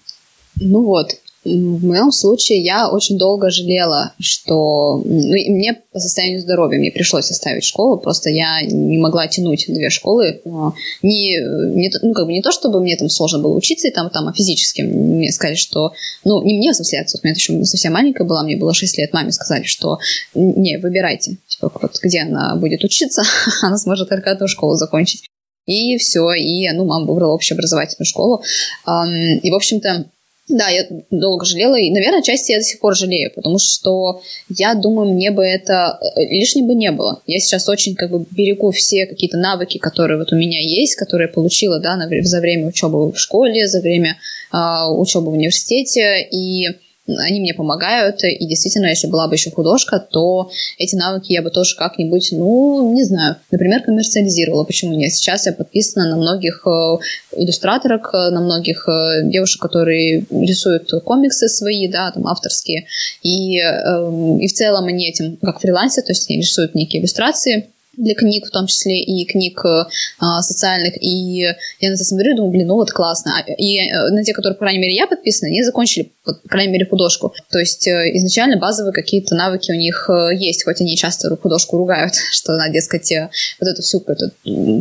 Ну 0.57 0.83
вот, 0.85 1.11
в 1.44 1.85
моем 1.85 2.11
случае 2.11 2.62
я 2.62 2.88
очень 2.90 3.16
долго 3.16 3.51
жалела, 3.51 4.12
что 4.18 5.03
ну, 5.05 5.31
мне 5.31 5.81
по 5.92 6.01
состоянию 6.01 6.40
здоровья 6.40 6.79
мне 6.79 6.90
пришлось 6.90 7.31
оставить 7.31 7.64
школу, 7.64 7.98
просто 7.98 8.31
я 8.31 8.61
не 8.62 8.98
могла 8.98 9.29
тянуть 9.29 9.66
две 9.68 9.88
школы. 9.88 10.40
А, 10.44 10.72
не, 11.03 11.38
не, 11.74 11.90
ну, 12.03 12.12
как 12.12 12.27
бы 12.27 12.33
не 12.33 12.42
то, 12.42 12.51
чтобы 12.51 12.81
мне 12.81 12.96
там 12.96 13.09
сложно 13.09 13.38
было 13.38 13.55
учиться, 13.55 13.88
и 13.88 13.92
там, 13.92 14.11
там, 14.11 14.27
а 14.29 14.33
физически 14.33 14.83
мне 14.83 15.31
сказали, 15.31 15.55
что... 15.55 15.92
Ну, 16.24 16.42
не 16.42 16.55
мне, 16.55 16.72
в 16.72 16.77
смысле, 16.77 16.98
я 17.22 17.31
еще 17.31 17.64
совсем 17.64 17.92
маленькая 17.92 18.24
была, 18.24 18.42
мне 18.42 18.57
было 18.57 18.74
6 18.74 18.98
лет, 18.98 19.12
маме 19.12 19.33
сказали, 19.33 19.64
что 19.64 19.98
не, 20.35 20.79
выбирайте, 20.79 21.37
типа, 21.46 21.70
вот 21.81 21.98
где 22.03 22.22
она 22.22 22.57
будет 22.57 22.83
учиться, 22.85 23.22
она 23.62 23.79
сможет 23.79 24.09
только 24.09 24.33
одну 24.33 24.48
школу 24.48 24.74
закончить. 24.74 25.24
И 25.66 25.98
все, 25.98 26.33
и, 26.33 26.68
ну, 26.72 26.87
мама 26.87 27.07
выбрала 27.07 27.35
общеобразовательную 27.35 28.07
школу. 28.07 28.42
И, 28.87 29.51
в 29.51 29.55
общем-то, 29.55 30.07
да, 30.48 30.68
я 30.68 30.87
долго 31.11 31.44
жалела, 31.44 31.78
и, 31.78 31.90
наверное, 31.90 32.22
части 32.22 32.52
я 32.52 32.58
до 32.58 32.64
сих 32.64 32.80
пор 32.80 32.96
жалею, 32.96 33.30
потому 33.34 33.58
что 33.58 34.22
я 34.48 34.74
думаю, 34.74 35.12
мне 35.12 35.30
бы 35.30 35.44
это 35.44 35.98
э, 36.00 36.24
лишним 36.24 36.66
бы 36.66 36.74
не 36.74 36.90
было. 36.90 37.20
Я 37.26 37.38
сейчас 37.38 37.68
очень 37.68 37.94
как 37.94 38.11
бы 38.11 38.24
берегу 38.30 38.70
все 38.70 39.06
какие-то 39.06 39.37
навыки, 39.37 39.78
которые 39.78 40.18
вот 40.18 40.32
у 40.32 40.37
меня 40.37 40.58
есть, 40.61 40.94
которые 40.96 41.28
я 41.28 41.32
получила, 41.32 41.80
да, 41.80 41.98
за 42.22 42.40
время 42.40 42.66
учебы 42.68 43.12
в 43.12 43.18
школе, 43.18 43.68
за 43.68 43.80
время 43.80 44.16
э, 44.52 44.56
учебы 44.90 45.30
в 45.30 45.34
университете, 45.34 46.26
и 46.30 46.68
они 47.09 47.40
мне 47.40 47.55
помогают, 47.55 48.23
и 48.23 48.47
действительно, 48.47 48.87
если 48.87 49.07
была 49.07 49.29
бы 49.29 49.35
еще 49.35 49.51
художка, 49.51 49.99
то 49.99 50.51
эти 50.77 50.94
навыки 50.94 51.33
я 51.33 51.42
бы 51.42 51.51
тоже 51.51 51.77
как-нибудь, 51.77 52.29
ну, 52.33 52.92
не 52.92 53.05
знаю, 53.05 53.37
например, 53.51 53.83
коммерциализировала, 53.83 54.64
почему 54.64 54.94
нет. 54.94 55.12
Сейчас 55.12 55.47
я 55.47 55.53
подписана 55.53 56.09
на 56.09 56.16
многих 56.16 56.66
э, 56.66 56.97
иллюстраторок, 57.37 58.11
э, 58.12 58.31
на 58.31 58.40
многих 58.40 58.88
э, 58.88 59.23
девушек, 59.25 59.61
которые 59.61 60.27
рисуют 60.31 60.90
комиксы 61.05 61.49
свои, 61.49 61.88
да, 61.88 62.11
там, 62.11 62.27
авторские, 62.27 62.87
и, 63.23 63.59
эм, 63.59 64.38
и 64.38 64.47
в 64.47 64.53
целом 64.53 64.87
они 64.87 65.09
этим 65.09 65.37
как 65.37 65.61
фрилансер, 65.61 66.03
то 66.03 66.12
есть 66.12 66.29
они 66.29 66.40
рисуют 66.40 66.75
некие 66.75 67.01
иллюстрации, 67.01 67.68
для 67.98 68.14
книг, 68.14 68.46
в 68.46 68.50
том 68.50 68.66
числе 68.66 69.02
и 69.02 69.26
книг 69.26 69.61
э, 69.64 69.84
а, 70.18 70.40
социальных, 70.42 70.94
и 71.00 71.40
я 71.40 71.54
на 71.82 71.94
это 71.94 72.04
смотрю 72.04 72.32
и 72.32 72.37
думаю, 72.37 72.52
блин, 72.52 72.68
ну 72.68 72.74
вот 72.74 72.92
классно. 72.92 73.32
А, 73.37 73.52
и 73.52 73.78
э, 73.78 74.11
на 74.11 74.24
те, 74.24 74.32
которые, 74.32 74.54
по 74.56 74.61
крайней 74.61 74.78
мере, 74.78 74.94
я 74.94 75.06
подписана, 75.06 75.48
они 75.48 75.62
закончили, 75.62 76.12
по 76.24 76.34
крайней 76.48 76.72
мере, 76.72 76.87
художку. 76.87 77.34
То 77.50 77.58
есть 77.58 77.87
э, 77.88 78.11
изначально 78.14 78.56
базовые 78.56 78.92
какие-то 78.92 79.34
навыки 79.34 79.72
у 79.72 79.74
них 79.74 80.08
есть, 80.32 80.64
хоть 80.64 80.80
они 80.80 80.96
часто 80.96 81.37
художку 81.37 81.76
ругают, 81.76 82.14
что 82.32 82.54
она, 82.54 82.68
дескать, 82.68 83.12
вот 83.61 83.68
эту 83.68 83.82
всю 83.82 84.00
какой-то 84.00 84.30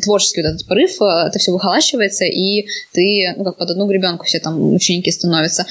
творческий 0.04 0.44
вот 0.44 0.50
этот 0.50 0.68
порыв, 0.68 1.02
это 1.02 1.40
все 1.40 1.52
выхолащивается, 1.52 2.26
и 2.26 2.68
ты, 2.94 3.34
ну, 3.36 3.44
как 3.44 3.58
под 3.58 3.72
одну 3.72 3.88
гребенку 3.88 4.26
все 4.26 4.40
там 4.40 4.74
ученики 4.74 5.12
становятся. 5.12 5.66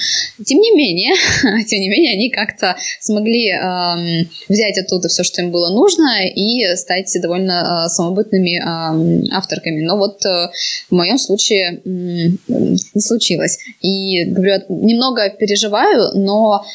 Тем 0.45 0.59
не 0.59 0.75
менее, 0.75 1.13
тем 1.65 1.79
не 1.79 1.87
менее, 1.87 2.13
они 2.13 2.29
как-то 2.29 2.75
смогли 2.99 3.51
эм, 3.51 4.29
взять 4.49 4.77
оттуда 4.77 5.07
все, 5.07 5.23
что 5.23 5.41
им 5.41 5.51
было 5.51 5.69
нужно, 5.69 6.27
и 6.27 6.75
стать 6.75 7.15
довольно 7.21 7.36
довольно 7.37 7.85
э, 7.85 7.89
самобытными 7.89 8.57
э, 8.57 9.27
авторками. 9.31 9.81
Но 9.81 9.97
вот 9.97 10.25
э, 10.25 10.49
в 10.89 10.95
моем 10.95 11.17
случае 11.17 11.81
не 11.85 13.01
случилось. 13.01 13.59
И, 13.81 14.25
говорю, 14.25 14.63
немного 14.69 15.29
переживаю, 15.29 16.11
но 16.15 16.65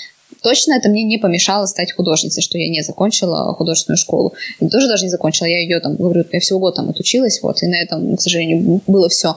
точно 0.43 0.75
это 0.75 0.89
мне 0.89 1.05
не 1.05 1.19
помешало 1.19 1.67
стать 1.67 1.93
художницей, 1.93 2.43
что 2.43 2.59
я 2.59 2.69
не 2.69 2.83
закончила 2.83 3.55
художественную 3.55 3.99
школу. 3.99 4.35
И 4.61 4.69
тоже 4.69 4.89
даже 4.89 5.05
не 5.05 5.11
закончила, 5.11 5.47
я 5.47 5.61
ее 5.61 5.81
там, 5.81 5.97
говорю, 5.97 6.25
я 6.33 6.41
всего 6.41 6.59
год 6.59 6.77
там 6.77 6.89
отучилась, 6.89 7.41
вот, 7.43 7.63
и 7.63 7.67
на 7.67 7.77
этом, 7.77 8.17
к 8.17 8.21
сожалению, 8.21 8.81
было 8.87 9.09
все. 9.09 9.37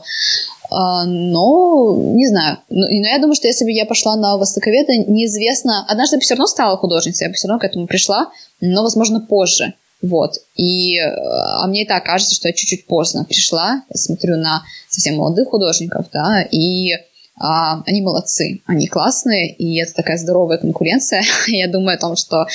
А, 0.71 1.05
но, 1.05 1.95
не 2.15 2.27
знаю, 2.27 2.57
но 2.69 2.87
я 2.89 3.19
думаю, 3.19 3.35
что 3.35 3.47
если 3.47 3.65
бы 3.65 3.71
я 3.71 3.85
пошла 3.85 4.15
на 4.15 4.37
востоковеда, 4.37 4.93
неизвестно, 5.07 5.85
однажды 5.87 6.17
бы 6.17 6.21
все 6.21 6.33
равно 6.33 6.47
стала 6.47 6.75
художницей, 6.77 7.25
я 7.25 7.29
бы 7.29 7.35
все 7.35 7.47
равно 7.47 7.59
к 7.59 7.65
этому 7.65 7.85
пришла, 7.85 8.31
но, 8.61 8.81
возможно, 8.81 9.19
позже. 9.19 9.75
Вот. 10.05 10.35
И, 10.55 10.97
э, 10.99 11.03
а 11.03 11.67
мне 11.67 11.83
и 11.83 11.87
так 11.87 12.05
кажется, 12.05 12.35
что 12.35 12.47
я 12.47 12.53
чуть-чуть 12.53 12.85
поздно 12.85 13.25
пришла. 13.25 13.83
Я 13.89 13.97
смотрю 13.97 14.37
на 14.37 14.63
совсем 14.87 15.15
молодых 15.15 15.49
художников, 15.49 16.07
да, 16.13 16.43
и 16.43 16.91
а, 17.37 17.81
они 17.85 18.01
молодцы, 18.01 18.61
они 18.65 18.87
классные, 18.87 19.53
и 19.53 19.81
это 19.81 19.93
такая 19.93 20.17
здоровая 20.17 20.57
конкуренция. 20.57 21.23
Я 21.47 21.67
думаю 21.67 21.95
о 21.95 21.99
том, 21.99 22.15
что 22.15 22.45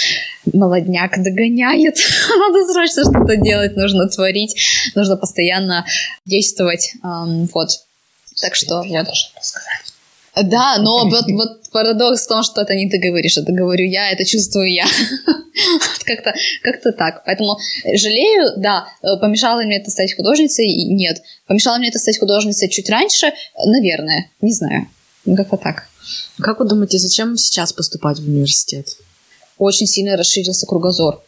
молодняк 0.52 1.22
догоняет, 1.22 1.96
надо 2.28 2.72
срочно 2.72 3.02
что-то 3.02 3.36
делать, 3.36 3.76
нужно 3.76 4.08
творить, 4.08 4.54
нужно 4.94 5.16
постоянно 5.16 5.84
действовать. 6.24 6.94
Вот. 7.02 7.70
Так 8.40 8.54
что 8.54 8.82
вот. 8.82 9.08
Да, 10.36 10.78
но 10.78 11.08
вот, 11.08 11.24
вот 11.28 11.70
парадокс 11.72 12.24
в 12.24 12.28
том, 12.28 12.42
что 12.42 12.60
это 12.60 12.74
не 12.74 12.88
ты 12.88 12.98
говоришь, 12.98 13.36
это 13.36 13.52
говорю 13.52 13.84
я, 13.84 14.10
это 14.10 14.24
чувствую 14.24 14.72
я. 14.72 14.86
как-то, 16.04 16.34
как-то 16.62 16.92
так. 16.92 17.24
Поэтому 17.24 17.58
жалею, 17.84 18.52
да, 18.56 18.86
э, 19.02 19.18
помешало 19.20 19.62
мне 19.62 19.78
это 19.78 19.90
стать 19.90 20.14
художницей? 20.14 20.66
Нет. 20.92 21.22
Помешало 21.46 21.78
мне 21.78 21.88
это 21.88 21.98
стать 21.98 22.18
художницей 22.18 22.68
чуть 22.68 22.88
раньше? 22.90 23.32
Наверное, 23.64 24.30
не 24.40 24.52
знаю. 24.52 24.86
Как-то 25.36 25.56
так. 25.56 25.88
Как 26.38 26.60
вы 26.60 26.66
думаете, 26.66 26.98
зачем 26.98 27.36
сейчас 27.36 27.72
поступать 27.72 28.18
в 28.18 28.26
университет? 28.26 28.96
Очень 29.58 29.86
сильно 29.86 30.16
расширился 30.16 30.66
кругозор 30.66 31.22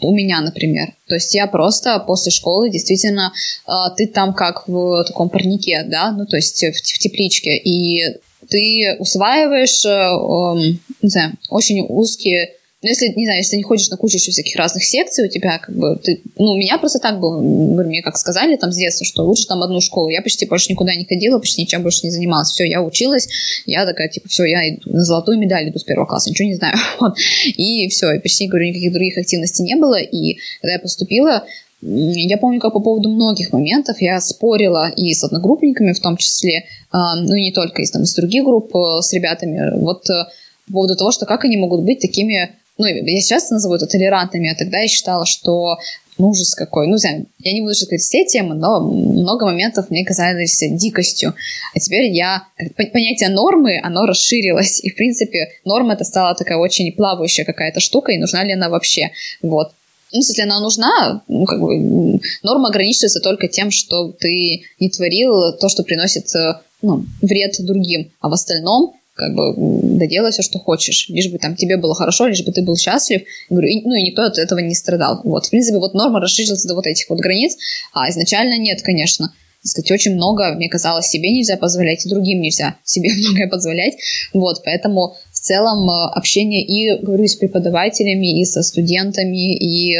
у 0.00 0.12
меня, 0.12 0.40
например. 0.40 0.94
То 1.08 1.14
есть 1.14 1.34
я 1.34 1.46
просто 1.46 1.98
после 2.00 2.30
школы 2.30 2.70
действительно, 2.70 3.32
э, 3.66 3.70
ты 3.96 4.06
там 4.06 4.34
как 4.34 4.68
в 4.68 5.04
таком 5.04 5.28
парнике, 5.28 5.84
да, 5.88 6.12
ну 6.12 6.26
то 6.26 6.36
есть 6.36 6.62
в, 6.62 6.72
в 6.72 6.98
тепличке, 6.98 7.56
и 7.56 8.18
ты 8.54 8.94
усваиваешь, 9.00 9.84
э, 9.84 10.76
не 11.02 11.08
знаю, 11.08 11.32
очень 11.50 11.84
узкие 11.88 12.50
но 12.84 12.90
если, 12.90 13.06
не 13.16 13.24
знаю, 13.24 13.38
если 13.38 13.52
ты 13.52 13.56
не 13.56 13.62
ходишь 13.62 13.88
на 13.88 13.96
кучу 13.96 14.18
еще 14.18 14.30
всяких 14.30 14.56
разных 14.56 14.84
секций, 14.84 15.24
у 15.24 15.30
тебя 15.30 15.58
как 15.58 15.74
бы, 15.74 15.96
ты, 15.96 16.20
ну, 16.36 16.50
у 16.50 16.56
меня 16.58 16.76
просто 16.76 16.98
так 16.98 17.18
было, 17.18 17.40
мне 17.40 18.02
как 18.02 18.18
сказали 18.18 18.56
там 18.56 18.72
с 18.72 18.76
детства, 18.76 19.06
что 19.06 19.24
лучше 19.24 19.46
там 19.46 19.62
одну 19.62 19.80
школу. 19.80 20.10
Я 20.10 20.20
почти 20.20 20.44
больше 20.44 20.70
никуда 20.70 20.94
не 20.94 21.06
ходила, 21.06 21.38
почти 21.38 21.62
ничем 21.62 21.82
больше 21.82 22.00
не 22.02 22.10
занималась. 22.10 22.50
Все, 22.50 22.64
я 22.64 22.82
училась, 22.82 23.26
я 23.64 23.86
такая, 23.86 24.10
типа, 24.10 24.28
все, 24.28 24.44
я 24.44 24.60
на 24.84 25.02
золотую 25.02 25.38
медаль 25.38 25.70
иду 25.70 25.78
с 25.78 25.84
первого 25.84 26.04
класса, 26.04 26.28
ничего 26.28 26.46
не 26.46 26.56
знаю. 26.56 26.76
И 27.56 27.88
все, 27.88 28.12
и 28.12 28.18
почти, 28.18 28.48
говорю, 28.48 28.68
никаких 28.68 28.92
других 28.92 29.16
активностей 29.16 29.64
не 29.64 29.76
было. 29.76 29.98
И 29.98 30.36
когда 30.60 30.74
я 30.74 30.78
поступила, 30.78 31.46
я 31.86 32.38
помню, 32.38 32.60
как 32.60 32.72
по 32.72 32.80
поводу 32.80 33.10
многих 33.10 33.52
моментов 33.52 34.00
я 34.00 34.20
спорила 34.20 34.88
и 34.88 35.12
с 35.12 35.22
одногруппниками 35.22 35.92
в 35.92 36.00
том 36.00 36.16
числе, 36.16 36.64
а, 36.90 37.16
ну 37.16 37.34
и 37.34 37.42
не 37.42 37.52
только 37.52 37.82
из, 37.82 37.90
там, 37.90 38.02
из 38.02 38.14
других 38.14 38.44
групп 38.44 38.74
э, 38.74 39.02
с 39.02 39.12
ребятами, 39.12 39.78
вот 39.78 40.08
э, 40.08 40.24
по 40.66 40.72
поводу 40.72 40.96
того, 40.96 41.10
что 41.12 41.26
как 41.26 41.44
они 41.44 41.56
могут 41.56 41.82
быть 41.82 42.00
такими 42.00 42.54
ну, 42.76 42.86
я 42.86 43.20
сейчас 43.20 43.50
назову 43.50 43.76
это 43.76 43.86
толерантными, 43.86 44.50
а 44.50 44.56
тогда 44.56 44.80
я 44.80 44.88
считала, 44.88 45.26
что 45.26 45.78
ну, 46.18 46.28
ужас 46.28 46.54
какой. 46.54 46.86
Ну, 46.88 46.96
я 46.96 47.52
не 47.52 47.60
буду 47.60 47.74
сказать 47.74 48.00
все 48.00 48.24
темы, 48.24 48.54
но 48.54 48.80
много 48.80 49.46
моментов 49.46 49.90
мне 49.90 50.04
казались 50.04 50.60
дикостью. 50.72 51.34
А 51.74 51.78
теперь 51.78 52.10
я... 52.10 52.44
Понятие 52.92 53.28
нормы, 53.28 53.80
оно 53.82 54.06
расширилось. 54.06 54.82
И, 54.82 54.90
в 54.90 54.96
принципе, 54.96 55.50
норма 55.64 55.94
это 55.94 56.04
стала 56.04 56.34
такая 56.34 56.58
очень 56.58 56.92
плавающая 56.92 57.44
какая-то 57.44 57.80
штука, 57.80 58.12
и 58.12 58.18
нужна 58.18 58.44
ли 58.44 58.52
она 58.52 58.68
вообще. 58.68 59.10
Вот. 59.42 59.72
Ну, 60.14 60.20
если 60.20 60.42
она 60.42 60.60
нужна, 60.60 61.22
ну, 61.26 61.44
как 61.44 61.60
бы, 61.60 62.20
норма 62.44 62.68
ограничивается 62.68 63.20
только 63.20 63.48
тем, 63.48 63.72
что 63.72 64.12
ты 64.12 64.62
не 64.78 64.88
творил 64.88 65.52
то, 65.60 65.68
что 65.68 65.82
приносит 65.82 66.32
э, 66.36 66.60
ну, 66.82 67.04
вред 67.20 67.56
другим. 67.58 68.12
А 68.20 68.28
в 68.28 68.32
остальном 68.32 68.94
как 69.14 69.34
бы 69.34 69.54
доделай 69.98 70.30
все, 70.30 70.42
что 70.42 70.58
хочешь, 70.58 71.08
лишь 71.08 71.30
бы 71.30 71.38
там 71.38 71.56
тебе 71.56 71.76
было 71.76 71.94
хорошо, 71.94 72.26
лишь 72.26 72.44
бы 72.44 72.52
ты 72.52 72.62
был 72.62 72.76
счастлив. 72.76 73.22
говорю, 73.50 73.68
и, 73.68 73.80
ну 73.82 73.94
и 73.94 74.02
никто 74.02 74.22
от 74.22 74.38
этого 74.38 74.60
не 74.60 74.74
страдал. 74.74 75.20
Вот, 75.24 75.46
в 75.46 75.50
принципе, 75.50 75.78
вот 75.78 75.94
норма 75.94 76.20
расширилась 76.20 76.64
до 76.64 76.74
вот 76.74 76.86
этих 76.86 77.08
вот 77.10 77.18
границ, 77.18 77.56
а 77.92 78.08
изначально 78.10 78.58
нет, 78.58 78.82
конечно. 78.82 79.32
Так 79.62 79.70
сказать, 79.70 79.90
очень 79.92 80.14
много, 80.14 80.52
мне 80.54 80.68
казалось, 80.68 81.06
себе 81.06 81.30
нельзя 81.30 81.56
позволять, 81.56 82.04
и 82.04 82.08
другим 82.08 82.40
нельзя 82.40 82.76
себе 82.84 83.12
многое 83.14 83.48
позволять. 83.48 83.94
Вот, 84.32 84.62
поэтому 84.64 85.16
целом 85.44 85.88
э, 85.88 86.10
общение 86.14 86.64
и, 86.64 87.02
говорю, 87.02 87.24
и 87.24 87.28
с 87.28 87.36
преподавателями, 87.36 88.40
и 88.40 88.44
со 88.44 88.62
студентами, 88.62 89.56
и 89.56 89.96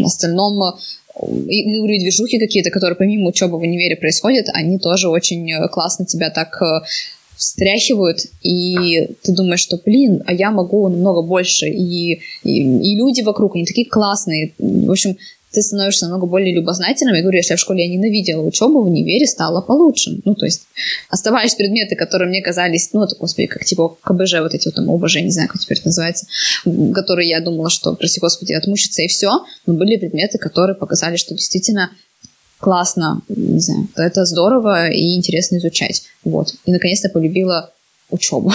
в 0.00 0.04
остальном 0.04 0.62
э, 0.62 0.72
и, 1.48 1.78
говорю, 1.78 1.98
движухи 1.98 2.38
какие-то, 2.38 2.70
которые 2.70 2.96
помимо 2.96 3.28
учебы 3.28 3.58
в 3.58 3.62
универе 3.62 3.96
происходят, 3.96 4.46
они 4.52 4.78
тоже 4.78 5.08
очень 5.08 5.50
э, 5.50 5.68
классно 5.68 6.04
тебя 6.04 6.30
так 6.30 6.62
встряхивают, 7.36 8.18
и 8.42 9.08
ты 9.22 9.32
думаешь, 9.32 9.60
что, 9.60 9.80
блин, 9.82 10.22
а 10.26 10.34
я 10.34 10.50
могу 10.50 10.86
намного 10.88 11.22
больше, 11.22 11.68
и, 11.68 12.20
и, 12.44 12.60
и 12.60 12.96
люди 12.96 13.22
вокруг, 13.22 13.56
они 13.56 13.64
такие 13.64 13.88
классные. 13.88 14.52
В 14.58 14.90
общем, 14.90 15.16
ты 15.52 15.62
становишься 15.62 16.06
намного 16.06 16.26
более 16.26 16.54
любознательным. 16.54 17.14
Я 17.14 17.22
говорю, 17.22 17.38
если 17.38 17.56
в 17.56 17.58
школе 17.58 17.84
я 17.84 17.92
ненавидела 17.92 18.42
учебу, 18.42 18.82
в 18.82 18.86
универе 18.86 19.26
стало 19.26 19.60
получше. 19.60 20.20
Ну, 20.24 20.34
то 20.34 20.46
есть 20.46 20.62
оставались 21.08 21.54
предметы, 21.54 21.96
которые 21.96 22.28
мне 22.28 22.40
казались, 22.40 22.90
ну, 22.92 23.02
это, 23.02 23.16
господи, 23.16 23.48
как 23.48 23.64
типа 23.64 23.96
КБЖ, 24.00 24.40
вот 24.40 24.54
эти 24.54 24.68
вот 24.68 24.74
там 24.74 24.90
ОБЖ, 24.90 25.16
не 25.16 25.30
знаю, 25.30 25.48
как 25.48 25.60
теперь 25.60 25.78
это 25.78 25.88
называется, 25.88 26.26
которые 26.94 27.28
я 27.28 27.40
думала, 27.40 27.68
что, 27.68 27.94
прости 27.94 28.20
господи, 28.20 28.52
отмучиться 28.52 29.02
и 29.02 29.08
все. 29.08 29.44
Но 29.66 29.74
были 29.74 29.96
предметы, 29.96 30.38
которые 30.38 30.76
показали, 30.76 31.16
что 31.16 31.34
действительно 31.34 31.90
классно, 32.58 33.22
не 33.28 33.60
знаю, 33.60 33.88
это 33.96 34.24
здорово 34.24 34.90
и 34.90 35.16
интересно 35.16 35.56
изучать. 35.56 36.04
Вот. 36.24 36.54
И 36.64 36.70
наконец-то 36.70 37.08
полюбила 37.08 37.72
учебу. 38.10 38.52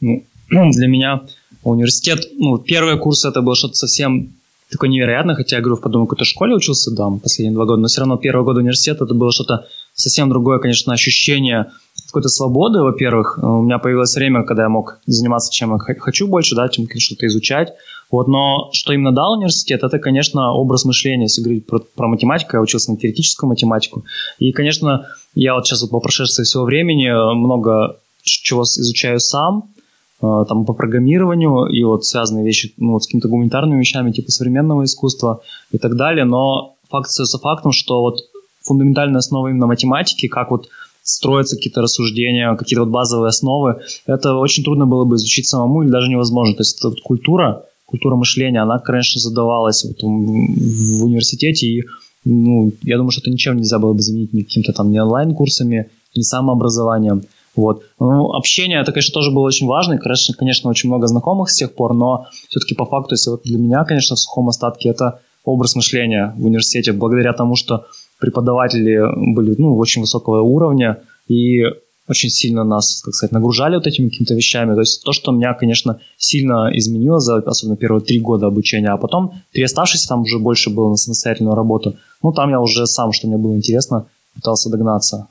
Ну, 0.00 0.24
для 0.72 0.88
меня 0.88 1.22
университет, 1.62 2.28
ну, 2.36 2.58
первый 2.58 2.98
курс 2.98 3.24
это 3.24 3.40
было 3.40 3.54
что-то 3.54 3.74
совсем 3.74 4.34
такое 4.70 4.90
невероятное, 4.90 5.34
хотя 5.34 5.56
я 5.56 5.62
говорю, 5.62 5.76
в 5.76 5.80
подумал, 5.80 6.06
какой-то 6.06 6.24
школе 6.24 6.54
учился, 6.54 6.90
да, 6.94 7.08
последние 7.22 7.54
два 7.54 7.64
года, 7.64 7.80
но 7.80 7.88
все 7.88 8.00
равно 8.00 8.16
первый 8.16 8.44
год 8.44 8.56
университета 8.56 9.04
это 9.04 9.14
было 9.14 9.32
что-то 9.32 9.66
совсем 9.94 10.28
другое, 10.28 10.58
конечно, 10.58 10.92
ощущение 10.92 11.70
какой-то 12.06 12.28
свободы, 12.28 12.80
во-первых. 12.80 13.38
У 13.42 13.62
меня 13.62 13.78
появилось 13.78 14.14
время, 14.14 14.42
когда 14.44 14.62
я 14.64 14.68
мог 14.68 14.98
заниматься 15.06 15.52
чем 15.52 15.72
я 15.72 15.94
хочу 15.98 16.26
больше, 16.26 16.54
да, 16.54 16.68
чем 16.68 16.86
что-то 16.98 17.26
изучать. 17.26 17.74
Вот, 18.10 18.28
но 18.28 18.70
что 18.72 18.94
именно 18.94 19.12
дал 19.12 19.34
университет, 19.34 19.82
это, 19.82 19.98
конечно, 19.98 20.52
образ 20.52 20.86
мышления. 20.86 21.24
Если 21.24 21.42
говорить 21.42 21.66
про, 21.66 21.80
про 21.80 22.08
математику, 22.08 22.56
я 22.56 22.62
учился 22.62 22.90
на 22.90 22.96
теоретическую 22.96 23.50
математику. 23.50 24.04
И, 24.38 24.52
конечно, 24.52 25.06
я 25.34 25.54
вот 25.54 25.66
сейчас 25.66 25.82
вот 25.82 25.90
по 25.90 26.00
прошествии 26.00 26.44
всего 26.44 26.64
времени 26.64 27.10
много 27.34 27.98
чего 28.22 28.62
изучаю 28.62 29.20
сам, 29.20 29.70
э, 29.76 29.77
там 30.20 30.64
по 30.64 30.72
программированию 30.72 31.66
и 31.66 31.84
вот 31.84 32.04
связанные 32.04 32.44
вещи 32.44 32.72
ну, 32.76 32.92
вот 32.92 33.04
с 33.04 33.06
какими-то 33.06 33.28
гуманитарными 33.28 33.78
вещами 33.78 34.10
типа 34.10 34.30
современного 34.30 34.84
искусства 34.84 35.42
и 35.70 35.78
так 35.78 35.96
далее, 35.96 36.24
но 36.24 36.74
факт 36.90 37.06
остается 37.06 37.38
фактом, 37.38 37.72
что 37.72 38.00
вот 38.00 38.20
фундаментальная 38.62 39.18
основа 39.18 39.48
именно 39.48 39.66
математики, 39.66 40.26
как 40.28 40.50
вот 40.50 40.68
строятся 41.02 41.56
какие-то 41.56 41.80
рассуждения, 41.80 42.54
какие-то 42.56 42.84
вот 42.84 42.90
базовые 42.90 43.28
основы, 43.28 43.80
это 44.06 44.34
очень 44.34 44.62
трудно 44.62 44.86
было 44.86 45.04
бы 45.04 45.16
изучить 45.16 45.46
самому 45.46 45.82
или 45.82 45.90
даже 45.90 46.10
невозможно. 46.10 46.54
То 46.54 46.60
есть 46.60 46.78
это 46.78 46.90
вот 46.90 47.00
культура, 47.00 47.64
культура 47.86 48.16
мышления, 48.16 48.60
она, 48.60 48.78
конечно, 48.78 49.20
задавалась 49.20 49.84
вот 49.84 50.02
в 50.02 51.04
университете, 51.04 51.66
и 51.66 51.84
ну, 52.24 52.72
я 52.82 52.96
думаю, 52.96 53.10
что 53.10 53.22
это 53.22 53.30
ничем 53.30 53.56
нельзя 53.56 53.78
было 53.78 53.94
бы 53.94 54.02
заменить 54.02 54.34
ни 54.34 54.42
каким-то 54.42 54.72
там 54.72 54.90
ни 54.90 54.98
онлайн-курсами, 54.98 55.88
ни 56.14 56.20
самообразованием. 56.20 57.22
Вот. 57.58 57.82
Ну, 57.98 58.34
общение, 58.34 58.80
это, 58.80 58.92
конечно, 58.92 59.12
тоже 59.12 59.32
было 59.32 59.42
очень 59.42 59.66
важно, 59.66 59.94
и, 59.94 59.98
конечно, 59.98 60.70
очень 60.70 60.88
много 60.88 61.08
знакомых 61.08 61.50
с 61.50 61.56
тех 61.56 61.74
пор, 61.74 61.92
но 61.92 62.26
все-таки 62.48 62.76
по 62.76 62.86
факту, 62.86 63.14
если 63.14 63.30
вот 63.30 63.42
для 63.42 63.58
меня, 63.58 63.84
конечно, 63.84 64.14
в 64.14 64.20
сухом 64.20 64.48
остатке 64.48 64.90
это 64.90 65.18
образ 65.44 65.74
мышления 65.74 66.34
в 66.38 66.46
университете, 66.46 66.92
благодаря 66.92 67.32
тому, 67.32 67.56
что 67.56 67.86
преподаватели 68.20 69.00
были 69.34 69.56
ну, 69.58 69.76
очень 69.76 70.02
высокого 70.02 70.40
уровня, 70.40 70.98
и 71.26 71.64
очень 72.08 72.30
сильно 72.30 72.62
нас, 72.62 73.02
как 73.02 73.12
сказать, 73.14 73.32
нагружали 73.32 73.74
вот 73.74 73.88
этими 73.88 74.08
какими-то 74.08 74.34
вещами. 74.34 74.74
То 74.74 74.80
есть 74.80 75.02
то, 75.02 75.12
что 75.12 75.32
меня, 75.32 75.52
конечно, 75.54 75.98
сильно 76.16 76.70
изменило 76.72 77.18
за, 77.18 77.38
особенно 77.38 77.76
первые 77.76 78.02
три 78.02 78.20
года 78.20 78.46
обучения, 78.46 78.90
а 78.90 78.96
потом 78.98 79.32
три 79.52 79.64
оставшиеся 79.64 80.08
там 80.08 80.22
уже 80.22 80.38
больше 80.38 80.70
было 80.70 80.90
на 80.90 80.96
самостоятельную 80.96 81.56
работу. 81.56 81.96
Ну, 82.22 82.32
там 82.32 82.50
я 82.50 82.60
уже 82.60 82.86
сам, 82.86 83.10
что 83.10 83.26
мне 83.26 83.36
было 83.36 83.56
интересно, 83.56 84.06
пытался 84.36 84.70
догнаться. 84.70 85.26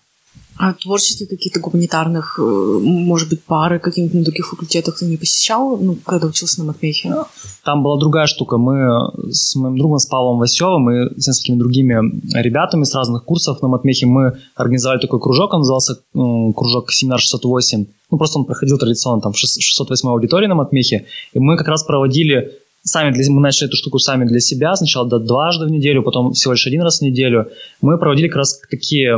А 0.58 0.74
творческие 0.74 1.28
какие-то 1.28 1.60
гуманитарных, 1.60 2.40
э, 2.40 2.42
может 2.42 3.30
быть, 3.30 3.44
пары 3.44 3.80
каких-нибудь 3.80 4.16
на 4.16 4.24
других 4.24 4.48
факультетах 4.48 4.98
ты 4.98 5.06
не 5.06 5.18
посещал, 5.18 5.78
ну, 5.78 5.96
когда 6.06 6.28
учился 6.28 6.60
на 6.62 6.68
матмехе? 6.68 7.14
Там 7.64 7.84
была 7.84 8.00
другая 8.00 8.26
штука. 8.28 8.58
Мы 8.58 9.32
с 9.32 9.56
моим 9.56 9.78
другом, 9.78 10.00
с 10.00 10.06
Павлом 10.06 10.40
Васевым 10.40 10.90
и 10.90 11.20
с 11.20 11.28
несколькими 11.28 11.58
другими 11.58 11.96
ребятами 12.34 12.84
с 12.86 12.96
разных 12.96 13.24
курсов 13.24 13.62
на 13.62 13.68
матмехе 13.68 14.06
мы 14.06 14.38
организовали 14.56 15.00
такой 15.00 15.20
кружок, 15.20 15.54
он 15.54 15.60
назывался 15.60 16.00
кружок 16.14 16.92
«Семинар 16.92 17.20
608». 17.20 17.88
Ну, 18.10 18.18
просто 18.18 18.40
он 18.40 18.46
проходил 18.46 18.78
традиционно 18.78 19.22
там 19.22 19.34
в 19.34 19.38
608 19.38 20.10
аудитории 20.10 20.48
на 20.48 20.56
матмехе, 20.56 21.06
и 21.34 21.40
мы 21.40 21.58
как 21.58 21.68
раз 21.68 21.84
проводили 21.84 22.54
сами 22.88 23.12
для, 23.12 23.30
мы 23.32 23.42
начали 23.42 23.68
эту 23.68 23.78
штуку 23.78 24.00
сами 24.00 24.26
для 24.26 24.40
себя, 24.40 24.76
сначала 24.76 25.08
до 25.08 25.20
дважды 25.20 25.66
в 25.66 25.70
неделю, 25.70 26.04
потом 26.04 26.32
всего 26.32 26.54
лишь 26.54 26.66
один 26.68 26.82
раз 26.82 27.00
в 27.00 27.02
неделю. 27.02 27.48
Мы 27.82 27.98
проводили 27.98 28.28
как 28.28 28.38
раз 28.38 28.62
такие, 28.70 29.18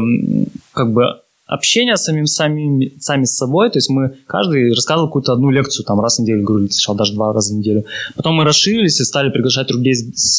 как 0.73 0.91
бы, 0.91 1.21
общение 1.49 1.97
с 1.97 2.03
самим, 2.03 2.27
самим, 2.27 2.99
сами 2.99 3.25
с 3.25 3.35
собой, 3.35 3.69
то 3.69 3.77
есть 3.77 3.89
мы 3.89 4.15
каждый 4.27 4.73
рассказывал 4.73 5.07
какую-то 5.07 5.33
одну 5.33 5.49
лекцию 5.49 5.85
там 5.85 5.99
раз 5.99 6.17
в 6.17 6.21
неделю, 6.21 6.43
говорю, 6.43 6.67
сначала 6.69 6.97
даже 6.97 7.13
два 7.13 7.33
раза 7.33 7.53
в 7.53 7.57
неделю. 7.57 7.85
Потом 8.15 8.35
мы 8.35 8.43
расширились 8.43 9.01
и 9.01 9.03
стали 9.03 9.29
приглашать 9.29 9.71
людей, 9.71 9.95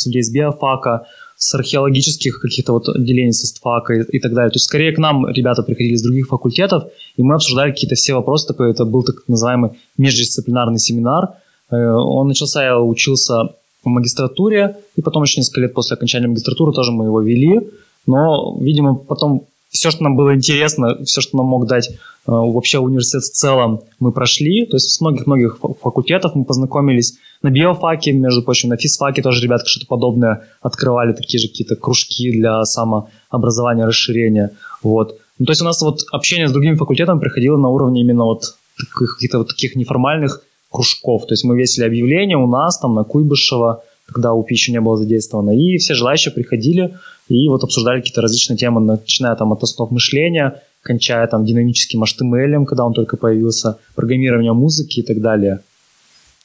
людей 0.06 0.22
с 0.22 0.30
биофака, 0.30 1.06
с 1.36 1.54
археологических 1.54 2.38
каких-то 2.40 2.72
вот 2.72 2.88
отделений 2.88 3.32
со 3.32 3.46
СТФАКа 3.46 3.94
и, 3.94 4.16
и 4.16 4.20
так 4.20 4.34
далее. 4.34 4.50
То 4.50 4.56
есть 4.56 4.66
скорее 4.66 4.92
к 4.92 4.98
нам 4.98 5.26
ребята 5.26 5.62
приходили 5.62 5.96
с 5.96 6.02
других 6.02 6.28
факультетов, 6.28 6.84
и 7.16 7.22
мы 7.22 7.34
обсуждали 7.34 7.70
какие-то 7.70 7.94
все 7.94 8.14
вопросы. 8.14 8.46
Такой, 8.46 8.70
это 8.70 8.84
был 8.84 9.02
так 9.02 9.16
называемый 9.26 9.70
междисциплинарный 9.96 10.78
семинар. 10.78 11.30
Э, 11.70 11.92
он 11.92 12.28
начался, 12.28 12.62
я 12.62 12.78
учился 12.78 13.54
в 13.82 13.88
магистратуре, 13.88 14.76
и 14.96 15.02
потом 15.02 15.22
еще 15.22 15.40
несколько 15.40 15.62
лет 15.62 15.74
после 15.74 15.94
окончания 15.94 16.28
магистратуры 16.28 16.72
тоже 16.72 16.92
мы 16.92 17.06
его 17.06 17.22
вели. 17.22 17.60
Но, 18.06 18.58
видимо, 18.60 18.94
потом 18.94 19.46
все, 19.70 19.90
что 19.90 20.02
нам 20.02 20.16
было 20.16 20.34
интересно, 20.34 21.02
все, 21.04 21.20
что 21.20 21.36
нам 21.36 21.46
мог 21.46 21.66
дать 21.66 21.88
э, 21.88 21.94
вообще 22.26 22.78
университет 22.78 23.22
в 23.22 23.30
целом, 23.30 23.80
мы 24.00 24.12
прошли. 24.12 24.66
То 24.66 24.76
есть 24.76 24.90
с 24.90 25.00
многих-многих 25.00 25.58
факультетов 25.80 26.34
мы 26.34 26.44
познакомились. 26.44 27.16
На 27.42 27.50
биофаке, 27.50 28.12
между 28.12 28.42
прочим, 28.42 28.68
на 28.68 28.76
физфаке 28.76 29.22
тоже 29.22 29.42
ребята 29.42 29.64
что-то 29.66 29.86
подобное 29.86 30.48
открывали, 30.60 31.12
такие 31.12 31.40
же 31.40 31.48
какие-то 31.48 31.76
кружки 31.76 32.30
для 32.32 32.62
самообразования, 32.64 33.86
расширения. 33.86 34.50
Вот. 34.82 35.18
Ну, 35.38 35.46
то 35.46 35.52
есть 35.52 35.62
у 35.62 35.64
нас 35.64 35.80
вот 35.80 36.00
общение 36.12 36.48
с 36.48 36.52
другими 36.52 36.74
факультетами 36.74 37.20
приходило 37.20 37.56
на 37.56 37.68
уровне 37.68 38.02
именно 38.02 38.24
вот 38.24 38.56
каких-то 38.92 39.38
вот 39.38 39.48
таких 39.48 39.76
неформальных 39.76 40.42
кружков. 40.70 41.26
То 41.26 41.32
есть 41.32 41.44
мы 41.44 41.56
весили 41.56 41.84
объявления 41.84 42.36
у 42.36 42.46
нас 42.46 42.78
там 42.78 42.94
на 42.94 43.04
Куйбышева, 43.04 43.82
когда 44.06 44.32
УПИ 44.32 44.52
еще 44.54 44.72
не 44.72 44.80
было 44.80 44.96
задействовано, 44.96 45.50
и 45.50 45.76
все 45.78 45.94
желающие 45.94 46.32
приходили, 46.32 46.96
и 47.30 47.48
вот 47.48 47.64
обсуждали 47.64 48.00
какие-то 48.00 48.20
различные 48.20 48.56
темы, 48.56 48.80
начиная 48.80 49.36
там 49.36 49.52
от 49.52 49.62
основ 49.62 49.90
мышления, 49.90 50.62
кончая 50.82 51.26
там 51.26 51.44
динамическим 51.44 52.02
HTML, 52.02 52.64
когда 52.66 52.84
он 52.84 52.92
только 52.92 53.16
появился, 53.16 53.78
программирование 53.94 54.52
музыки 54.52 55.00
и 55.00 55.02
так 55.02 55.20
далее. 55.20 55.60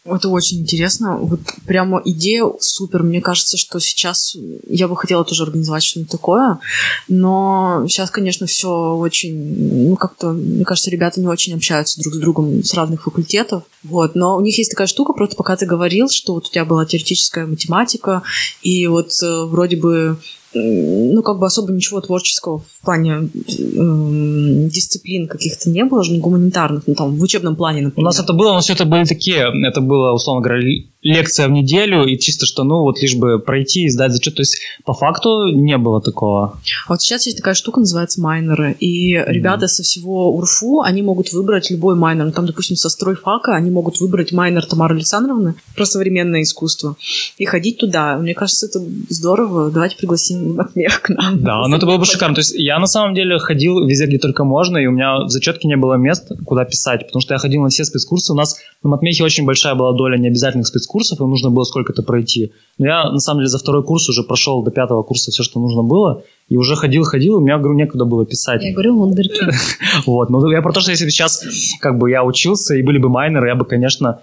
Это 0.06 0.30
очень 0.30 0.60
интересно. 0.60 1.18
Вот 1.18 1.40
прямо 1.66 2.00
идея 2.06 2.46
супер. 2.60 3.02
Мне 3.02 3.22
кажется, 3.22 3.58
что 3.58 3.80
сейчас 3.80 4.38
я 4.68 4.88
бы 4.88 4.96
хотела 4.96 5.26
тоже 5.26 5.44
организовать 5.44 5.84
что-нибудь 5.84 6.12
такое. 6.12 6.60
Но 7.08 7.86
сейчас, 7.88 8.12
конечно, 8.12 8.46
все 8.46 8.96
очень... 8.96 9.90
Ну, 9.90 9.96
как-то, 9.96 10.30
мне 10.34 10.64
кажется, 10.64 10.92
ребята 10.92 11.20
не 11.20 11.28
очень 11.28 11.56
общаются 11.56 12.00
друг 12.00 12.14
с 12.14 12.20
другом 12.20 12.64
с 12.64 12.76
разных 12.76 13.04
факультетов. 13.04 13.64
Вот. 13.82 14.14
Но 14.14 14.38
у 14.38 14.42
них 14.42 14.56
есть 14.60 14.70
такая 14.70 14.86
штука, 14.86 15.14
просто 15.14 15.36
пока 15.36 15.56
ты 15.56 15.66
говорил, 15.66 16.08
что 16.10 16.36
вот 16.36 16.46
у 16.46 16.52
тебя 16.52 16.66
была 16.66 16.86
теоретическая 16.86 17.48
математика, 17.48 18.22
и 18.62 18.86
вот 18.86 19.12
э, 19.24 19.44
вроде 19.46 19.78
бы 19.78 20.20
ну, 20.60 21.22
как 21.22 21.40
бы 21.40 21.46
особо 21.46 21.72
ничего 21.74 22.02
творческого 22.02 22.60
в 22.60 22.82
плане 22.84 23.14
э, 23.14 24.70
дисциплин 24.70 25.28
каких-то 25.28 25.70
не 25.70 25.84
было, 25.86 26.04
же 26.04 26.18
гуманитарных, 26.18 26.84
ну, 26.88 26.96
там, 26.96 27.16
в 27.16 27.22
учебном 27.22 27.56
плане, 27.56 27.82
например. 27.82 28.06
У 28.06 28.06
нас 28.06 28.20
это 28.20 28.34
было, 28.34 28.54
но 28.54 28.60
все 28.62 28.74
это 28.74 28.86
были 28.86 29.06
такие, 29.06 29.46
это 29.68 29.82
было, 29.82 30.14
условно 30.14 30.42
говоря, 30.42 30.64
лекция 31.06 31.48
в 31.48 31.52
неделю, 31.52 32.04
и 32.04 32.18
чисто 32.18 32.48
что, 32.48 32.64
ну, 32.64 32.80
вот 32.80 33.00
лишь 33.00 33.16
бы 33.16 33.38
пройти 33.38 33.84
и 33.84 33.90
сдать 33.90 34.12
зачет. 34.12 34.36
То 34.36 34.42
есть, 34.42 34.60
по 34.84 34.94
факту, 34.94 35.50
не 35.54 35.78
было 35.78 36.02
такого. 36.02 36.60
А 36.88 36.90
вот 36.90 37.02
сейчас 37.02 37.28
есть 37.28 37.38
такая 37.38 37.54
штука, 37.54 37.80
называется 37.80 38.20
майнеры, 38.20 38.76
и 38.80 39.16
mm-hmm. 39.16 39.32
ребята 39.32 39.68
со 39.68 39.84
всего 39.84 40.36
УРФУ, 40.36 40.82
они 40.82 41.04
могут 41.04 41.32
выбрать 41.32 41.70
любой 41.70 41.96
майнер. 41.96 42.26
Ну, 42.26 42.32
там, 42.32 42.48
допустим, 42.48 42.76
со 42.76 42.90
стройфака 42.90 43.56
они 43.56 43.70
могут 43.70 44.00
выбрать 44.00 44.32
майнер 44.32 44.66
Тамары 44.66 44.96
Александровны 44.96 45.54
про 45.76 45.86
современное 45.86 46.42
искусство 46.42 46.96
и 47.38 47.46
ходить 47.46 47.78
туда. 47.78 48.18
Мне 48.18 48.34
кажется, 48.34 48.66
это 48.66 48.84
здорово. 49.10 49.70
Давайте 49.70 49.98
пригласим 49.98 50.56
Матмех 50.56 51.02
к 51.04 51.10
нам. 51.10 51.44
Да, 51.44 51.68
ну 51.68 51.78
это 51.78 51.86
было 51.86 51.98
бы 51.98 52.06
шикарно. 52.06 52.34
То 52.34 52.40
есть 52.40 52.56
я 52.56 52.80
на 52.80 52.88
самом 52.88 53.14
деле 53.14 53.38
ходил 53.38 53.86
везде, 53.86 54.08
где 54.08 54.18
только 54.18 54.44
можно, 54.44 54.78
и 54.78 54.88
у 54.88 54.92
меня 54.92 55.26
в 55.26 55.30
зачетке 55.30 55.68
не 55.68 55.78
было 55.78 55.94
мест, 55.96 56.32
куда 56.46 56.66
писать, 56.66 57.06
потому 57.06 57.22
что 57.22 57.36
я 57.36 57.38
ходил 57.38 57.62
на 57.62 57.70
все 57.70 57.86
спецкурсы. 57.86 58.34
У 58.34 58.36
нас 58.36 58.58
на 58.82 58.90
Матмехе 58.90 59.24
очень 59.24 59.46
большая 59.46 59.76
была 59.76 59.94
доля 59.94 60.18
необязательных 60.18 60.66
спецкурсов, 60.66 60.95
курсов, 60.96 61.20
и 61.20 61.24
нужно 61.24 61.50
было 61.50 61.66
сколько-то 61.66 62.04
пройти. 62.04 62.54
Но 62.78 62.86
я, 62.86 63.12
на 63.12 63.20
самом 63.20 63.40
деле, 63.40 63.50
за 63.50 63.58
второй 63.58 63.84
курс 63.84 64.08
уже 64.08 64.24
прошел 64.24 64.64
до 64.64 64.72
пятого 64.72 65.04
курса 65.04 65.30
все, 65.30 65.44
что 65.44 65.60
нужно 65.60 65.84
было, 65.84 66.24
и 66.48 66.56
уже 66.56 66.76
ходил-ходил, 66.76 67.36
у 67.36 67.40
меня, 67.42 67.58
говорю, 67.58 67.78
некуда 67.78 68.06
было 68.06 68.26
писать. 68.26 68.64
Я 68.64 68.72
говорю, 68.72 68.96
вундеркинд. 68.96 69.54
Вот, 70.06 70.30
ну 70.30 70.50
я 70.52 70.62
про 70.62 70.72
то, 70.72 70.80
что 70.80 70.92
если 70.92 71.06
бы 71.06 71.12
сейчас, 71.12 71.44
как 71.82 71.98
бы, 71.98 72.10
я 72.10 72.24
учился, 72.24 72.76
и 72.76 72.82
были 72.82 72.98
бы 72.98 73.10
майнеры, 73.10 73.50
я 73.50 73.56
бы, 73.56 73.66
конечно, 73.66 74.22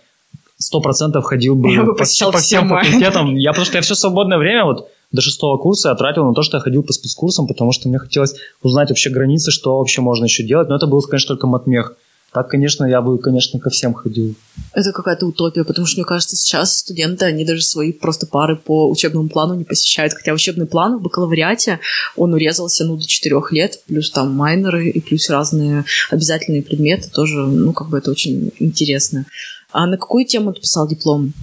сто 0.57 0.81
процентов 0.81 1.25
ходил 1.25 1.55
бы, 1.55 1.71
я 1.71 1.83
бы 1.83 1.95
по, 1.95 2.05
по 2.33 2.39
всем 2.39 2.69
факультетам. 2.69 3.37
Я, 3.37 3.51
потому 3.51 3.67
что 3.67 3.77
я 3.77 3.83
все 3.83 3.95
свободное 3.95 4.39
время, 4.39 4.65
вот, 4.65 4.89
до 5.13 5.21
шестого 5.21 5.59
курса 5.59 5.91
я 5.91 5.95
тратил 5.95 6.25
на 6.25 6.33
то, 6.33 6.43
что 6.43 6.57
я 6.57 6.63
ходил 6.63 6.83
по 6.83 6.95
спецкурсам, 6.95 7.47
потому 7.47 7.73
что 7.73 7.89
мне 7.89 7.99
хотелось 7.99 8.35
узнать 8.63 8.89
вообще 8.89 9.11
границы, 9.11 9.51
что 9.51 9.79
вообще 9.79 10.01
можно 10.01 10.25
еще 10.25 10.43
делать. 10.43 10.69
Но 10.69 10.77
это 10.77 10.87
был, 10.87 11.03
конечно, 11.03 11.35
только 11.35 11.47
матмех. 11.47 11.97
Так, 12.33 12.49
конечно, 12.49 12.87
я 12.87 13.03
бы, 13.03 13.19
конечно, 13.19 13.61
ко 13.61 13.69
всем 13.69 13.93
ходил. 13.93 14.35
Это 14.73 14.93
какая-то 14.93 15.27
утопия, 15.27 15.65
потому 15.65 15.87
что, 15.87 16.01
мне 16.01 16.07
кажется, 16.07 16.35
сейчас 16.35 16.79
студенты, 16.79 17.27
они 17.27 17.45
даже 17.45 17.61
свои 17.61 17.93
просто 17.93 18.27
пары 18.27 18.57
по 18.57 18.89
учебному 18.89 19.29
плану 19.29 19.55
не 19.55 19.65
посещают. 19.65 20.15
Хотя 20.15 20.33
учебный 20.33 20.67
план 20.67 20.97
в 20.97 21.03
бакалавриате, 21.03 21.81
он 22.17 22.33
урезался, 22.33 22.87
ну, 22.87 22.97
до 22.97 23.07
четырех 23.07 23.53
лет, 23.53 23.81
плюс 23.87 24.11
там 24.11 24.35
майнеры 24.35 24.89
и 24.89 25.01
плюс 25.01 25.29
разные 25.29 25.85
обязательные 26.11 26.63
предметы 26.63 27.11
тоже, 27.11 27.37
ну, 27.37 27.75
как 27.75 27.91
бы 27.91 27.99
это 27.99 28.11
очень 28.11 28.51
интересно. 28.59 29.27
А 29.71 29.87
на 29.87 29.99
какую 29.99 30.25
тему 30.25 30.55
ты 30.55 30.61
писал 30.63 30.89
диплом? 30.89 31.35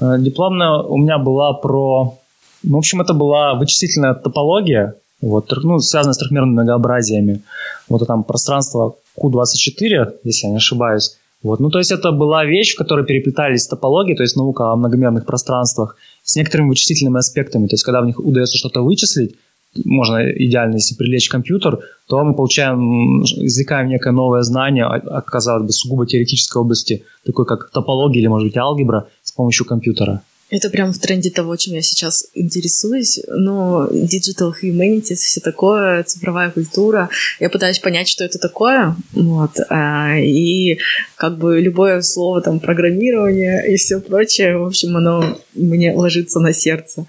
Э, 0.00 0.16
дипломная 0.18 0.82
у 0.82 0.98
меня 0.98 1.16
была 1.16 1.54
про... 1.54 2.18
Ну, 2.62 2.74
в 2.74 2.78
общем, 2.78 3.00
это 3.00 3.14
была 3.14 3.54
вычислительная 3.54 4.12
топология, 4.12 4.96
вот, 5.22 5.50
ну, 5.62 5.78
связанная 5.78 6.12
с 6.12 6.18
трехмерными 6.18 6.52
многообразиями. 6.52 7.42
Вот 7.88 8.06
там 8.06 8.22
пространство 8.22 8.96
Q24, 9.22 10.14
если 10.24 10.46
я 10.46 10.50
не 10.50 10.56
ошибаюсь. 10.56 11.16
Вот. 11.42 11.60
Ну, 11.60 11.70
то 11.70 11.78
есть 11.78 11.92
это 11.92 12.12
была 12.12 12.44
вещь, 12.44 12.74
в 12.74 12.78
которой 12.78 13.04
переплетались 13.04 13.66
топологии, 13.66 14.14
то 14.14 14.22
есть 14.22 14.36
наука 14.36 14.72
о 14.72 14.76
многомерных 14.76 15.26
пространствах, 15.26 15.96
с 16.24 16.34
некоторыми 16.36 16.70
вычислительными 16.70 17.18
аспектами. 17.18 17.66
То 17.66 17.74
есть 17.74 17.84
когда 17.84 18.00
в 18.00 18.06
них 18.06 18.18
удается 18.18 18.56
что-то 18.56 18.82
вычислить, 18.82 19.36
можно 19.84 20.32
идеально, 20.32 20.76
если 20.76 20.94
привлечь 20.94 21.28
компьютер, 21.28 21.80
то 22.08 22.24
мы 22.24 22.34
получаем, 22.34 23.22
извлекаем 23.22 23.88
некое 23.88 24.12
новое 24.12 24.42
знание, 24.42 24.86
оказалось 24.86 25.66
бы, 25.66 25.72
сугубо 25.72 26.06
теоретической 26.06 26.62
области, 26.62 27.04
такой 27.24 27.44
как 27.44 27.70
топология 27.70 28.20
или, 28.20 28.28
может 28.28 28.48
быть, 28.48 28.56
алгебра, 28.56 29.06
с 29.22 29.32
помощью 29.32 29.66
компьютера. 29.66 30.22
Это 30.48 30.70
прям 30.70 30.92
в 30.92 30.98
тренде 30.98 31.30
того, 31.30 31.56
чем 31.56 31.74
я 31.74 31.82
сейчас 31.82 32.28
интересуюсь. 32.34 33.18
Но 33.28 33.88
digital 33.90 34.52
humanities, 34.62 35.16
все 35.16 35.40
такое, 35.40 36.04
цифровая 36.04 36.50
культура. 36.50 37.10
Я 37.40 37.50
пытаюсь 37.50 37.80
понять, 37.80 38.08
что 38.08 38.24
это 38.24 38.38
такое. 38.38 38.94
Вот. 39.12 39.58
А, 39.68 40.16
и 40.18 40.78
как 41.16 41.38
бы 41.38 41.60
любое 41.60 42.00
слово 42.02 42.42
там 42.42 42.60
программирование 42.60 43.72
и 43.72 43.76
все 43.76 44.00
прочее, 44.00 44.56
в 44.58 44.66
общем, 44.66 44.96
оно 44.96 45.38
мне 45.54 45.92
ложится 45.92 46.38
на 46.38 46.52
сердце. 46.52 47.06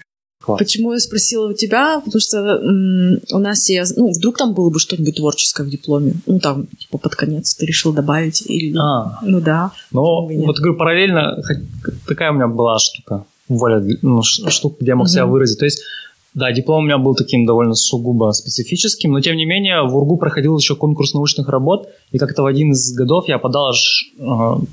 Класс. 0.48 0.58
Почему 0.60 0.94
я 0.94 0.98
спросила 0.98 1.50
у 1.50 1.52
тебя? 1.52 2.00
Потому 2.02 2.20
что 2.20 2.38
м- 2.38 3.20
у 3.32 3.38
нас 3.38 3.68
я, 3.68 3.84
ну, 3.96 4.10
вдруг 4.10 4.38
там 4.38 4.54
было 4.54 4.70
бы 4.70 4.78
что-нибудь 4.80 5.16
творческое 5.16 5.64
в 5.64 5.68
дипломе. 5.68 6.14
Ну, 6.24 6.40
там, 6.40 6.66
типа, 6.66 6.96
под 6.96 7.14
конец 7.16 7.54
ты 7.54 7.66
решил 7.66 7.92
добавить 7.92 8.42
или... 8.46 8.74
А. 8.78 9.18
Ну, 9.22 9.42
да. 9.42 9.72
Ну, 9.92 10.26
вот, 10.46 10.56
говорю, 10.56 10.74
параллельно 10.78 11.36
такая 12.06 12.30
у 12.30 12.34
меня 12.34 12.48
была 12.48 12.78
штука. 12.78 13.26
Воля, 13.48 13.84
ну, 14.00 14.22
штука, 14.22 14.76
где 14.80 14.92
я 14.92 14.96
мог 14.96 15.06
uh-huh. 15.06 15.10
себя 15.10 15.26
выразить. 15.26 15.58
То 15.58 15.66
есть, 15.66 15.82
да, 16.32 16.50
диплом 16.50 16.84
у 16.84 16.86
меня 16.86 16.96
был 16.96 17.14
таким 17.14 17.44
довольно 17.44 17.74
сугубо 17.74 18.32
специфическим, 18.32 19.12
но, 19.12 19.20
тем 19.20 19.36
не 19.36 19.44
менее, 19.44 19.82
в 19.82 19.94
УРГУ 19.94 20.16
проходил 20.16 20.56
еще 20.56 20.76
конкурс 20.76 21.12
научных 21.12 21.50
работ, 21.50 21.90
и 22.10 22.16
как-то 22.16 22.42
в 22.42 22.46
один 22.46 22.72
из 22.72 22.94
годов 22.94 23.28
я 23.28 23.38
подал 23.38 23.68
аж 23.68 24.12
э, 24.18 24.24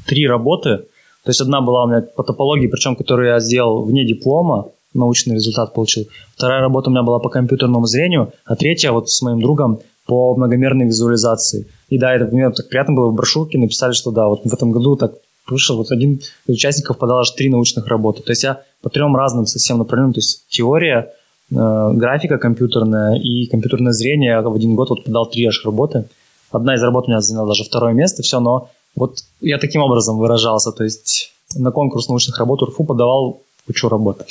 три 0.06 0.26
работы. 0.26 0.86
То 1.24 1.32
есть, 1.32 1.42
одна 1.42 1.60
была 1.60 1.84
у 1.84 1.88
меня 1.88 2.02
по 2.02 2.24
топологии, 2.24 2.68
причем, 2.68 2.96
которую 2.96 3.28
я 3.28 3.40
сделал 3.42 3.84
вне 3.84 4.06
диплома, 4.06 4.70
научный 4.96 5.36
результат 5.36 5.74
получил. 5.74 6.08
Вторая 6.36 6.62
работа 6.62 6.90
у 6.90 6.94
меня 6.94 7.04
была 7.04 7.20
по 7.20 7.30
компьютерному 7.30 7.86
зрению, 7.86 8.32
а 8.46 8.56
третья 8.56 8.92
вот 8.92 9.10
с 9.10 9.22
моим 9.22 9.42
другом 9.42 9.80
по 10.08 10.36
многомерной 10.36 10.86
визуализации. 10.86 11.68
И 11.90 11.98
да, 11.98 12.16
это 12.16 12.26
мне 12.26 12.50
так 12.52 12.70
приятно 12.70 12.94
было 12.96 13.10
в 13.10 13.14
брошюрке, 13.14 13.58
написали, 13.58 13.94
что 13.94 14.12
да, 14.12 14.28
вот 14.28 14.44
в 14.44 14.54
этом 14.54 14.72
году 14.72 14.96
так 14.96 15.14
вышел, 15.48 15.78
вот 15.78 15.92
один 15.92 16.22
из 16.48 16.56
участников 16.56 16.98
подал 16.98 17.20
аж 17.20 17.32
три 17.32 17.50
научных 17.50 17.88
работы. 17.88 18.22
То 18.24 18.32
есть 18.32 18.44
я 18.44 18.62
по 18.82 18.90
трем 18.90 19.16
разным 19.16 19.46
совсем 19.46 19.78
направлениям, 19.78 20.14
то 20.14 20.20
есть 20.20 20.46
теория, 20.50 21.14
э, 21.52 21.56
графика 21.94 22.38
компьютерная 22.38 23.16
и 23.16 23.46
компьютерное 23.48 23.94
зрение 23.94 24.42
в 24.42 24.54
один 24.54 24.76
год 24.76 24.90
вот 24.90 25.04
подал 25.04 25.30
три 25.30 25.46
аж 25.46 25.64
работы. 25.66 26.06
Одна 26.52 26.76
из 26.76 26.84
работ 26.84 27.06
у 27.08 27.10
меня 27.10 27.22
заняла 27.22 27.48
даже 27.48 27.64
второе 27.64 27.94
место, 27.94 28.24
все, 28.24 28.40
но 28.40 28.70
вот 28.96 29.20
я 29.42 29.58
таким 29.58 29.82
образом 29.82 30.18
выражался, 30.18 30.72
то 30.72 30.84
есть 30.84 31.32
на 31.56 31.72
конкурс 31.72 32.08
научных 32.08 32.38
работ 32.40 32.64
УРФУ 32.64 32.84
подавал 32.86 33.42
кучу 33.66 33.90
работ. 33.90 34.26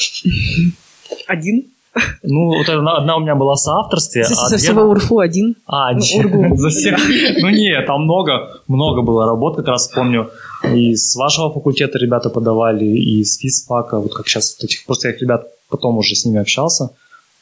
Один? 1.26 1.64
Ну, 2.22 2.56
вот 2.56 2.68
одна, 2.68 2.96
одна 2.96 3.16
у 3.16 3.20
меня 3.20 3.34
была 3.34 3.54
в 3.54 3.58
соавторстве. 3.58 4.24
За, 4.24 4.34
а 4.34 4.48
за 4.48 4.56
всего 4.56 4.82
УРФУ 4.82 5.20
один? 5.20 5.56
А, 5.66 5.92
ну, 5.92 6.02
Ургу. 6.18 6.56
за 6.56 6.68
всех. 6.68 6.98
Ну, 7.40 7.50
нет, 7.50 7.86
там 7.86 8.04
много, 8.04 8.60
много 8.66 9.02
было 9.02 9.26
работ, 9.26 9.56
как 9.56 9.68
раз 9.68 9.88
помню. 9.88 10.30
И 10.74 10.96
с 10.96 11.14
вашего 11.14 11.52
факультета 11.52 11.98
ребята 11.98 12.30
подавали, 12.30 12.84
и 12.84 13.24
с 13.24 13.38
физфака, 13.38 14.00
вот 14.00 14.12
как 14.12 14.28
сейчас, 14.28 14.56
вот 14.56 14.64
этих, 14.64 14.84
просто 14.86 15.08
я 15.08 15.14
их 15.14 15.20
ребят 15.20 15.46
потом 15.68 15.98
уже 15.98 16.14
с 16.14 16.24
ними 16.24 16.40
общался. 16.40 16.90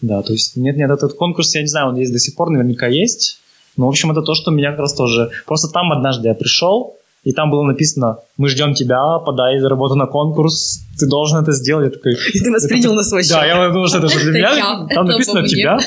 Да, 0.00 0.22
то 0.22 0.32
есть 0.32 0.56
нет, 0.56 0.76
нет, 0.76 0.90
этот 0.90 1.14
конкурс, 1.14 1.54
я 1.54 1.62
не 1.62 1.68
знаю, 1.68 1.88
он 1.88 1.96
есть 1.96 2.12
до 2.12 2.18
сих 2.18 2.34
пор, 2.34 2.50
наверняка 2.50 2.88
есть. 2.88 3.38
Но, 3.76 3.86
в 3.86 3.88
общем, 3.88 4.10
это 4.10 4.20
то, 4.20 4.34
что 4.34 4.50
меня 4.50 4.70
как 4.72 4.80
раз 4.80 4.94
тоже... 4.94 5.30
Просто 5.46 5.68
там 5.68 5.92
однажды 5.92 6.28
я 6.28 6.34
пришел, 6.34 6.96
и 7.24 7.32
там 7.32 7.50
было 7.50 7.62
написано, 7.62 8.18
мы 8.36 8.48
ждем 8.48 8.74
тебя, 8.74 9.18
подай 9.24 9.60
работу 9.60 9.94
на 9.94 10.06
конкурс, 10.06 10.80
ты 10.98 11.06
должен 11.06 11.38
это 11.38 11.52
сделать. 11.52 11.86
Я 11.86 11.90
такой, 11.90 12.14
и 12.34 12.38
ты 12.40 12.50
воспринял 12.50 12.94
на 12.94 13.02
свой 13.02 13.22
счет. 13.22 13.32
Да, 13.32 13.46
я 13.46 13.68
думал, 13.70 13.88
что 13.88 13.98
это 13.98 14.08
же 14.08 14.18
для 14.20 14.32
меня. 14.32 14.86
Там 14.92 15.06
написано 15.06 15.46
тебя. 15.46 15.78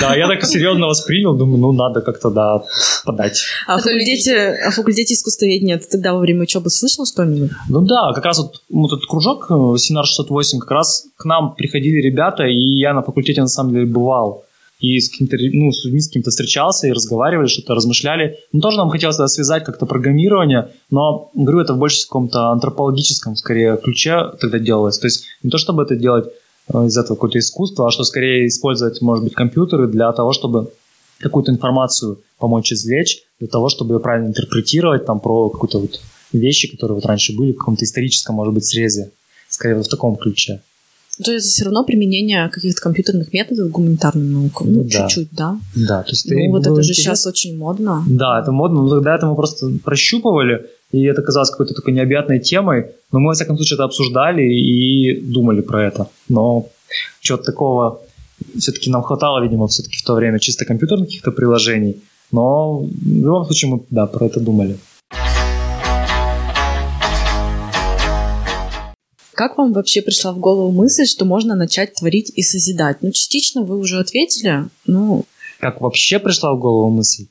Да, 0.00 0.14
я 0.14 0.28
так 0.28 0.44
серьезно 0.44 0.86
воспринял, 0.86 1.34
думаю, 1.34 1.58
ну 1.58 1.72
надо 1.72 2.00
как-то, 2.00 2.30
да, 2.30 2.62
подать. 3.04 3.40
А 3.66 3.78
в 3.78 3.82
факультете, 3.82 4.58
а 4.66 4.70
в 4.70 4.74
факультете 4.74 5.14
искусствоведения 5.14 5.78
ты 5.78 5.86
тогда 5.88 6.12
во 6.12 6.20
время 6.20 6.42
учебы 6.42 6.70
слышал 6.70 7.06
что-нибудь? 7.06 7.50
Ну 7.68 7.80
да, 7.80 8.12
как 8.14 8.24
раз 8.24 8.38
вот, 8.38 8.62
вот 8.70 8.92
этот 8.92 9.06
кружок 9.06 9.46
э, 9.50 9.78
Синар 9.78 10.04
608, 10.04 10.58
как 10.60 10.70
раз 10.70 11.06
к 11.16 11.24
нам 11.24 11.54
приходили 11.54 12.00
ребята, 12.00 12.44
и 12.44 12.78
я 12.78 12.92
на 12.92 13.02
факультете 13.02 13.40
на 13.40 13.48
самом 13.48 13.72
деле 13.72 13.86
бывал 13.86 14.43
и 14.84 15.00
с, 15.00 15.10
ну, 15.18 15.72
с 15.72 15.84
людьми 15.84 16.00
с 16.00 16.08
кем-то 16.08 16.30
встречался 16.30 16.86
и 16.86 16.92
разговаривали, 16.92 17.46
что-то 17.46 17.74
размышляли. 17.74 18.38
Ну, 18.52 18.60
тоже 18.60 18.76
нам 18.76 18.90
хотелось 18.90 19.16
да, 19.16 19.28
связать 19.28 19.64
как-то 19.64 19.86
программирование, 19.86 20.68
но, 20.90 21.30
говорю, 21.34 21.60
это 21.60 21.72
в 21.72 21.78
больше 21.78 22.02
каком-то 22.02 22.50
антропологическом, 22.50 23.36
скорее, 23.36 23.78
ключе 23.82 24.32
тогда 24.40 24.58
делалось. 24.58 24.98
То 24.98 25.06
есть 25.06 25.24
не 25.42 25.50
то, 25.50 25.56
чтобы 25.56 25.82
это 25.82 25.96
делать 25.96 26.26
э, 26.72 26.86
из 26.86 26.98
этого 26.98 27.16
какое-то 27.16 27.38
искусство, 27.38 27.86
а 27.86 27.90
что 27.90 28.04
скорее 28.04 28.46
использовать, 28.46 29.00
может 29.00 29.24
быть, 29.24 29.34
компьютеры 29.34 29.88
для 29.88 30.12
того, 30.12 30.32
чтобы 30.32 30.70
какую-то 31.18 31.50
информацию 31.50 32.18
помочь 32.38 32.72
извлечь, 32.72 33.22
для 33.38 33.48
того, 33.48 33.70
чтобы 33.70 33.94
ее 33.94 34.00
правильно 34.00 34.28
интерпретировать, 34.28 35.06
там, 35.06 35.20
про 35.20 35.48
какую-то 35.48 35.78
вот 35.78 36.00
вещи, 36.32 36.70
которые 36.70 36.96
вот 36.96 37.06
раньше 37.06 37.34
были 37.34 37.52
в 37.52 37.56
каком-то 37.56 37.84
историческом, 37.84 38.34
может 38.34 38.52
быть, 38.52 38.64
срезе. 38.64 39.12
Скорее, 39.48 39.76
вот 39.76 39.86
в 39.86 39.90
таком 39.90 40.16
ключе. 40.16 40.60
То 41.22 41.32
есть 41.32 41.46
все 41.46 41.64
равно 41.64 41.84
применение 41.84 42.48
каких-то 42.48 42.80
компьютерных 42.80 43.32
методов 43.32 43.68
в 43.68 43.70
гуманитарным 43.70 44.32
наукам. 44.32 44.72
Ну, 44.72 44.84
да. 44.84 44.90
чуть-чуть, 44.90 45.28
да. 45.32 45.58
Да, 45.74 46.02
то 46.02 46.10
есть 46.10 46.30
ну, 46.30 46.50
вот 46.50 46.66
это 46.66 46.82
же 46.82 46.94
сейчас 46.94 47.26
очень 47.26 47.56
модно. 47.56 48.04
Да, 48.08 48.40
это 48.40 48.50
модно, 48.52 48.82
но 48.82 48.88
тогда 48.88 49.14
это 49.14 49.26
мы 49.26 49.36
просто 49.36 49.70
прощупывали. 49.84 50.66
и 50.92 51.04
это 51.04 51.22
казалось 51.22 51.50
какой-то 51.50 51.74
такой 51.74 51.92
необъятной 51.92 52.40
темой, 52.40 52.86
но 53.12 53.20
мы, 53.20 53.28
во 53.28 53.34
всяком 53.34 53.56
случае, 53.56 53.76
это 53.76 53.84
обсуждали 53.84 54.42
и 54.42 55.20
думали 55.20 55.60
про 55.60 55.86
это. 55.86 56.08
Но 56.28 56.66
чего-то 57.20 57.44
такого 57.44 58.00
все-таки 58.58 58.90
нам 58.90 59.02
хватало, 59.02 59.42
видимо, 59.42 59.66
все-таки 59.66 59.96
в 59.96 60.02
то 60.02 60.14
время 60.14 60.38
чисто 60.38 60.64
компьютерных 60.64 61.08
каких-то 61.08 61.30
приложений, 61.32 61.96
но 62.32 62.80
в 62.80 63.24
любом 63.24 63.44
случае 63.44 63.70
мы, 63.70 63.80
да, 63.90 64.06
про 64.06 64.26
это 64.26 64.40
думали. 64.40 64.76
Как 69.34 69.58
вам 69.58 69.72
вообще 69.72 70.02
пришла 70.02 70.32
в 70.32 70.38
голову 70.38 70.70
мысль, 70.70 71.06
что 71.06 71.24
можно 71.24 71.54
начать 71.54 71.94
творить 71.94 72.32
и 72.34 72.42
созидать? 72.42 72.98
Ну, 73.02 73.10
частично 73.10 73.62
вы 73.62 73.78
уже 73.78 73.98
ответили, 73.98 74.64
ну... 74.86 75.24
Как 75.60 75.80
вообще 75.80 76.18
пришла 76.18 76.54
в 76.54 76.58
голову 76.58 76.90
мысль? 76.90 77.26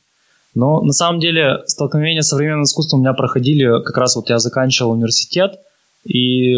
Но 0.56 0.82
на 0.82 0.94
самом 0.94 1.20
деле 1.20 1.64
столкновения 1.66 2.22
с 2.22 2.28
современным 2.28 2.64
искусством 2.64 3.00
у 3.00 3.04
меня 3.04 3.14
проходили, 3.14 3.84
как 3.84 3.98
раз 3.98 4.16
вот 4.16 4.30
я 4.30 4.40
заканчивал 4.40 4.92
университет, 4.92 5.60
и... 6.06 6.56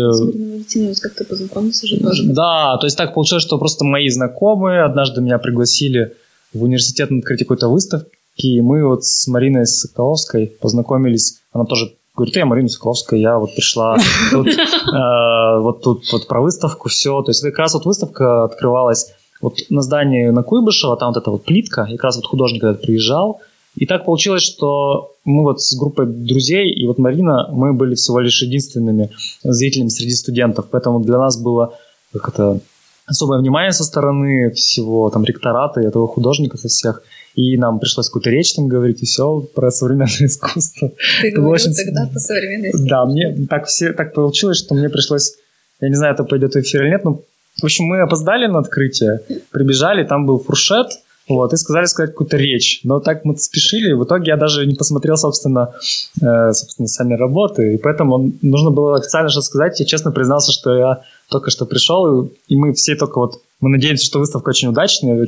как-то 1.01 1.25
познакомился 1.25 1.87
же 1.87 1.99
тоже. 1.99 2.23
Да, 2.25 2.77
то 2.77 2.87
есть 2.87 2.97
так 2.97 3.13
получилось, 3.13 3.43
что 3.43 3.57
просто 3.57 3.85
мои 3.85 4.09
знакомые 4.09 4.83
однажды 4.83 5.21
меня 5.21 5.37
пригласили 5.37 6.15
в 6.53 6.63
университет 6.63 7.11
на 7.11 7.19
открытие 7.19 7.45
какой-то 7.45 7.69
выставки, 7.69 8.09
и 8.37 8.59
мы 8.61 8.85
вот 8.85 9.05
с 9.05 9.27
Мариной 9.27 9.65
Соколовской 9.65 10.47
познакомились, 10.47 11.37
она 11.51 11.65
тоже 11.65 11.93
говорит, 12.15 12.35
я 12.35 12.45
Марина 12.45 12.69
Соколовская, 12.69 13.19
я 13.19 13.37
вот 13.37 13.53
пришла 13.53 13.97
тут, 14.31 14.47
э, 14.47 15.59
вот 15.59 15.83
тут 15.83 16.11
вот 16.11 16.27
про 16.27 16.41
выставку, 16.41 16.89
все, 16.89 17.21
то 17.21 17.29
есть 17.29 17.41
это 17.41 17.51
как 17.51 17.59
раз 17.59 17.73
вот 17.73 17.85
выставка 17.85 18.45
открывалась 18.45 19.13
вот 19.41 19.57
на 19.69 19.81
здании 19.81 20.29
на 20.29 20.43
Куйбышева, 20.43 20.97
там 20.97 21.09
вот 21.09 21.17
эта 21.17 21.29
вот 21.31 21.43
плитка, 21.43 21.87
и 21.89 21.97
как 21.97 22.05
раз 22.05 22.15
вот 22.15 22.25
художник 22.25 22.63
этот 22.63 22.81
приезжал, 22.81 23.41
и 23.75 23.85
так 23.85 24.05
получилось, 24.05 24.43
что 24.43 25.15
мы 25.25 25.43
вот 25.43 25.61
с 25.61 25.77
группой 25.77 26.05
друзей, 26.05 26.71
и 26.71 26.87
вот 26.87 26.97
Марина, 26.97 27.49
мы 27.51 27.73
были 27.73 27.95
всего 27.95 28.19
лишь 28.19 28.41
единственными 28.41 29.11
зрителями 29.43 29.89
среди 29.89 30.13
студентов, 30.13 30.67
поэтому 30.71 31.01
для 31.01 31.17
нас 31.17 31.37
было 31.37 31.77
как 32.13 32.29
это 32.29 32.59
особое 33.05 33.39
внимание 33.39 33.71
со 33.71 33.83
стороны 33.83 34.51
всего 34.51 35.09
там 35.09 35.25
ректората 35.25 35.81
и 35.81 35.85
этого 35.85 36.07
художника 36.07 36.57
со 36.57 36.67
всех. 36.67 37.03
И 37.35 37.57
нам 37.57 37.79
пришлось 37.79 38.07
какую-то 38.07 38.29
речь 38.29 38.53
там 38.53 38.67
говорить, 38.67 39.03
и 39.03 39.05
все 39.05 39.41
про 39.53 39.69
современное 39.71 40.07
искусство. 40.25 40.91
Ты 41.21 41.31
говорил 41.31 41.51
очень... 41.51 41.73
тогда 41.73 42.07
про 42.11 42.19
современное 42.19 42.69
искусство. 42.69 42.89
Да, 42.89 43.05
мне 43.05 43.47
так, 43.49 43.65
все, 43.67 43.93
так 43.93 44.13
получилось, 44.13 44.57
что 44.57 44.73
мне 44.73 44.89
пришлось, 44.89 45.35
я 45.81 45.89
не 45.89 45.95
знаю, 45.95 46.13
это 46.13 46.23
пойдет 46.23 46.53
в 46.53 46.59
эфир 46.59 46.83
или 46.83 46.91
нет, 46.91 47.03
но 47.03 47.21
в 47.61 47.63
общем, 47.63 47.85
мы 47.85 48.01
опоздали 48.01 48.47
на 48.47 48.59
открытие, 48.59 49.21
прибежали, 49.51 50.03
там 50.03 50.25
был 50.25 50.39
фуршет, 50.39 50.87
вот, 51.27 51.53
и 51.53 51.57
сказали 51.57 51.85
сказать 51.85 52.11
какую-то 52.11 52.37
речь. 52.37 52.81
Но 52.83 52.99
так 52.99 53.25
мы 53.25 53.35
спешили, 53.37 53.93
в 53.93 54.03
итоге 54.03 54.31
я 54.31 54.37
даже 54.37 54.65
не 54.65 54.75
посмотрел, 54.75 55.17
собственно, 55.17 55.73
э, 56.21 56.51
собственно 56.51 56.87
сами 56.87 57.15
работы, 57.15 57.75
и 57.75 57.77
поэтому 57.77 58.31
нужно 58.41 58.71
было 58.71 58.97
официально 58.97 59.29
что 59.29 59.41
сказать. 59.41 59.79
Я 59.79 59.85
честно 59.85 60.11
признался, 60.11 60.51
что 60.51 60.75
я 60.75 61.01
только 61.29 61.49
что 61.49 61.65
пришел, 61.65 62.29
и 62.47 62.55
мы 62.55 62.73
все 62.73 62.95
только 62.95 63.19
вот 63.19 63.41
мы 63.61 63.69
надеемся, 63.69 64.05
что 64.05 64.19
выставка 64.19 64.49
очень 64.49 64.67
удачная, 64.67 65.25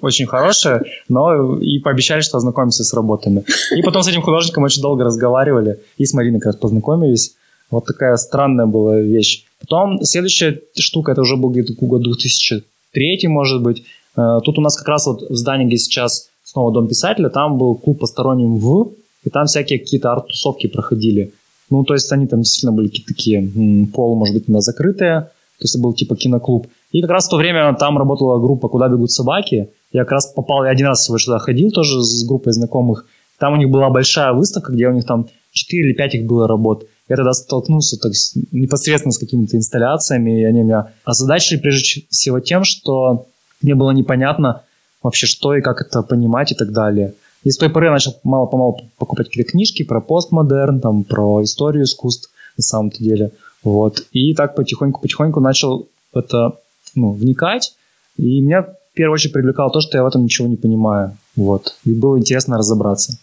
очень, 0.00 0.26
хорошая, 0.26 0.84
но 1.08 1.58
и 1.58 1.78
пообещали, 1.78 2.20
что 2.20 2.38
ознакомимся 2.38 2.84
с 2.84 2.92
работами. 2.92 3.44
И 3.76 3.82
потом 3.82 4.02
с 4.02 4.08
этим 4.08 4.22
художником 4.22 4.64
очень 4.64 4.82
долго 4.82 5.04
разговаривали, 5.04 5.80
и 5.96 6.04
с 6.04 6.12
Мариной 6.12 6.40
как 6.40 6.52
раз 6.52 6.56
познакомились. 6.56 7.34
Вот 7.70 7.84
такая 7.86 8.16
странная 8.16 8.66
была 8.66 8.98
вещь. 8.98 9.44
Потом 9.60 10.02
следующая 10.02 10.60
штука, 10.78 11.12
это 11.12 11.20
уже 11.20 11.36
был 11.36 11.50
где-то 11.50 11.74
год 11.80 12.02
2003, 12.02 13.28
может 13.28 13.62
быть, 13.62 13.84
Э, 14.18 14.40
тут 14.44 14.58
у 14.58 14.60
нас 14.60 14.76
как 14.76 14.88
раз 14.88 15.06
вот 15.06 15.22
в 15.22 15.36
здании, 15.36 15.66
где 15.66 15.78
сейчас 15.78 16.28
снова 16.42 16.72
Дом 16.72 16.88
писателя, 16.88 17.28
там 17.28 17.56
был 17.56 17.76
клуб 17.76 18.00
посторонним 18.00 18.56
в, 18.56 18.92
и 19.24 19.30
там 19.30 19.46
всякие 19.46 19.78
какие-то 19.78 20.12
арт-тусовки 20.12 20.66
проходили. 20.66 21.32
Ну, 21.70 21.84
то 21.84 21.94
есть 21.94 22.10
они 22.12 22.26
там 22.26 22.40
действительно 22.40 22.72
были 22.72 22.88
какие-то 22.88 23.14
такие, 23.14 23.86
пол, 23.92 24.16
может 24.16 24.34
быть, 24.34 24.48
на 24.48 24.60
закрытые, 24.60 25.20
то 25.20 25.64
есть 25.64 25.74
это 25.74 25.82
был 25.82 25.92
типа 25.92 26.16
киноклуб. 26.16 26.66
И 26.90 27.02
как 27.02 27.10
раз 27.10 27.26
в 27.26 27.30
то 27.30 27.36
время 27.36 27.74
там 27.74 27.98
работала 27.98 28.38
группа 28.38 28.68
«Куда 28.68 28.88
бегут 28.88 29.10
собаки». 29.10 29.70
Я 29.92 30.02
как 30.02 30.12
раз 30.12 30.32
попал, 30.32 30.64
я 30.64 30.70
один 30.70 30.86
раз 30.86 31.00
всего 31.00 31.18
сюда 31.18 31.38
ходил 31.38 31.70
тоже 31.70 32.02
с 32.02 32.26
группой 32.26 32.52
знакомых. 32.52 33.06
Там 33.38 33.54
у 33.54 33.56
них 33.56 33.70
была 33.70 33.90
большая 33.90 34.32
выставка, 34.32 34.72
где 34.72 34.88
у 34.88 34.92
них 34.92 35.04
там 35.04 35.28
4 35.52 35.88
или 35.88 35.94
5 35.94 36.14
их 36.14 36.26
было 36.26 36.48
работ. 36.48 36.86
Я 37.08 37.16
тогда 37.16 37.32
столкнулся 37.32 37.98
так, 37.98 38.12
непосредственно 38.52 39.12
с 39.12 39.18
какими-то 39.18 39.56
инсталляциями, 39.56 40.40
и 40.40 40.44
они 40.44 40.62
меня 40.62 40.92
озадачили 41.04 41.58
прежде 41.58 42.02
всего 42.10 42.40
тем, 42.40 42.64
что 42.64 43.26
мне 43.62 43.74
было 43.74 43.92
непонятно 43.92 44.62
вообще, 45.02 45.26
что 45.26 45.54
и 45.54 45.62
как 45.62 45.80
это 45.80 46.02
понимать 46.02 46.52
и 46.52 46.54
так 46.54 46.72
далее. 46.72 47.14
И 47.44 47.50
с 47.50 47.56
той 47.56 47.70
поры 47.70 47.86
я 47.86 47.92
начал 47.92 48.18
мало-помалу 48.24 48.80
покупать 48.98 49.28
какие-то 49.28 49.52
книжки 49.52 49.84
про 49.84 50.00
постмодерн, 50.00 50.80
там, 50.80 51.04
про 51.04 51.42
историю 51.42 51.84
искусств 51.84 52.30
на 52.56 52.62
самом-то 52.62 52.98
деле. 52.98 53.30
Вот. 53.62 54.02
И 54.12 54.34
так 54.34 54.54
потихоньку-потихоньку 54.54 55.40
начал 55.40 55.88
это 56.14 56.58
ну, 56.94 57.12
вникать. 57.12 57.74
И 58.16 58.40
меня 58.40 58.62
в 58.62 58.76
первую 58.94 59.14
очередь 59.14 59.32
привлекало 59.32 59.70
то, 59.70 59.80
что 59.80 59.96
я 59.96 60.04
в 60.04 60.06
этом 60.06 60.24
ничего 60.24 60.48
не 60.48 60.56
понимаю. 60.56 61.16
Вот. 61.36 61.76
И 61.84 61.92
было 61.92 62.18
интересно 62.18 62.58
разобраться. 62.58 63.18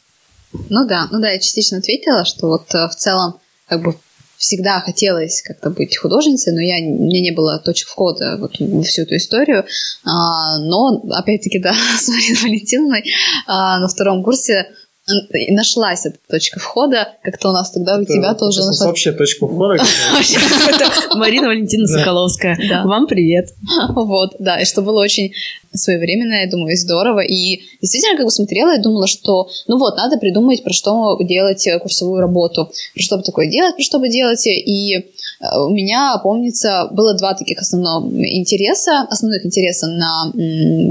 Ну 0.70 0.88
да, 0.88 1.08
ну 1.12 1.20
да, 1.20 1.32
я 1.32 1.40
частично 1.40 1.80
ответила, 1.80 2.24
что 2.24 2.48
вот 2.48 2.74
э, 2.74 2.88
в 2.88 2.96
целом 2.96 3.36
как 3.68 3.84
бы 3.84 3.96
всегда 4.38 4.80
хотелось 4.80 5.42
как-то 5.42 5.70
быть 5.70 5.98
художницей, 5.98 6.54
но 6.54 6.62
я, 6.62 6.80
меня 6.82 7.22
не 7.22 7.32
было 7.32 7.60
точек 7.60 7.88
входа 7.88 8.38
вот 8.40 8.60
в 8.60 8.84
всю 8.84 9.04
эту 9.04 9.16
историю. 9.16 9.66
А, 10.04 10.60
но, 10.60 11.04
опять-таки, 11.12 11.60
да, 11.64 11.74
с 11.74 12.08
Мариной 12.08 12.42
Валентиновной 12.42 13.04
а, 13.48 13.80
на 13.80 13.88
втором 13.88 14.24
курсе 14.24 14.68
нашлась 15.08 16.06
эта 16.06 16.18
точка 16.28 16.60
входа, 16.60 17.10
как-то 17.24 17.50
у 17.50 17.52
нас 17.52 17.72
тогда 17.72 17.98
у 17.98 18.06
тебя 18.06 18.34
тоже 18.34 18.66
нашлась. 18.66 18.90
общая 18.90 19.12
точка 19.12 19.48
входа. 19.48 19.84
Марина 21.16 21.48
Валентина 21.48 21.88
Соколовская. 21.88 22.58
Вам 22.86 23.08
привет. 23.08 23.54
Вот, 23.90 24.36
да, 24.40 24.60
и 24.60 24.66
что 24.66 24.82
было 24.82 25.02
очень 25.02 25.32
своевременно, 25.78 26.42
я 26.42 26.50
думаю, 26.50 26.74
и 26.74 26.78
здорово. 26.78 27.20
И 27.20 27.62
действительно, 27.82 28.18
как 28.18 28.26
бы 28.26 28.32
смотрела 28.32 28.76
и 28.76 28.82
думала, 28.82 29.08
что, 29.08 29.50
ну 29.68 29.78
вот, 29.78 29.98
надо 29.98 30.18
придумать, 30.18 30.64
про 30.64 30.74
что 30.74 31.18
делать 31.22 31.66
э, 31.68 31.80
курсовую 31.80 32.22
работу, 32.22 32.72
про 32.94 33.04
что 33.04 33.18
бы 33.18 33.24
такое 33.24 33.48
делать, 33.48 33.76
про 33.76 33.84
что 33.84 34.00
бы 34.00 34.10
делать. 34.10 34.46
И 34.48 34.96
э, 34.96 35.04
у 35.60 35.70
меня, 35.70 36.20
помнится, 36.24 36.88
было 36.92 37.14
два 37.16 37.34
таких 37.34 37.60
основных 37.60 38.26
интереса, 38.26 39.02
основных 39.10 39.46
интереса 39.46 39.88
на 39.88 40.32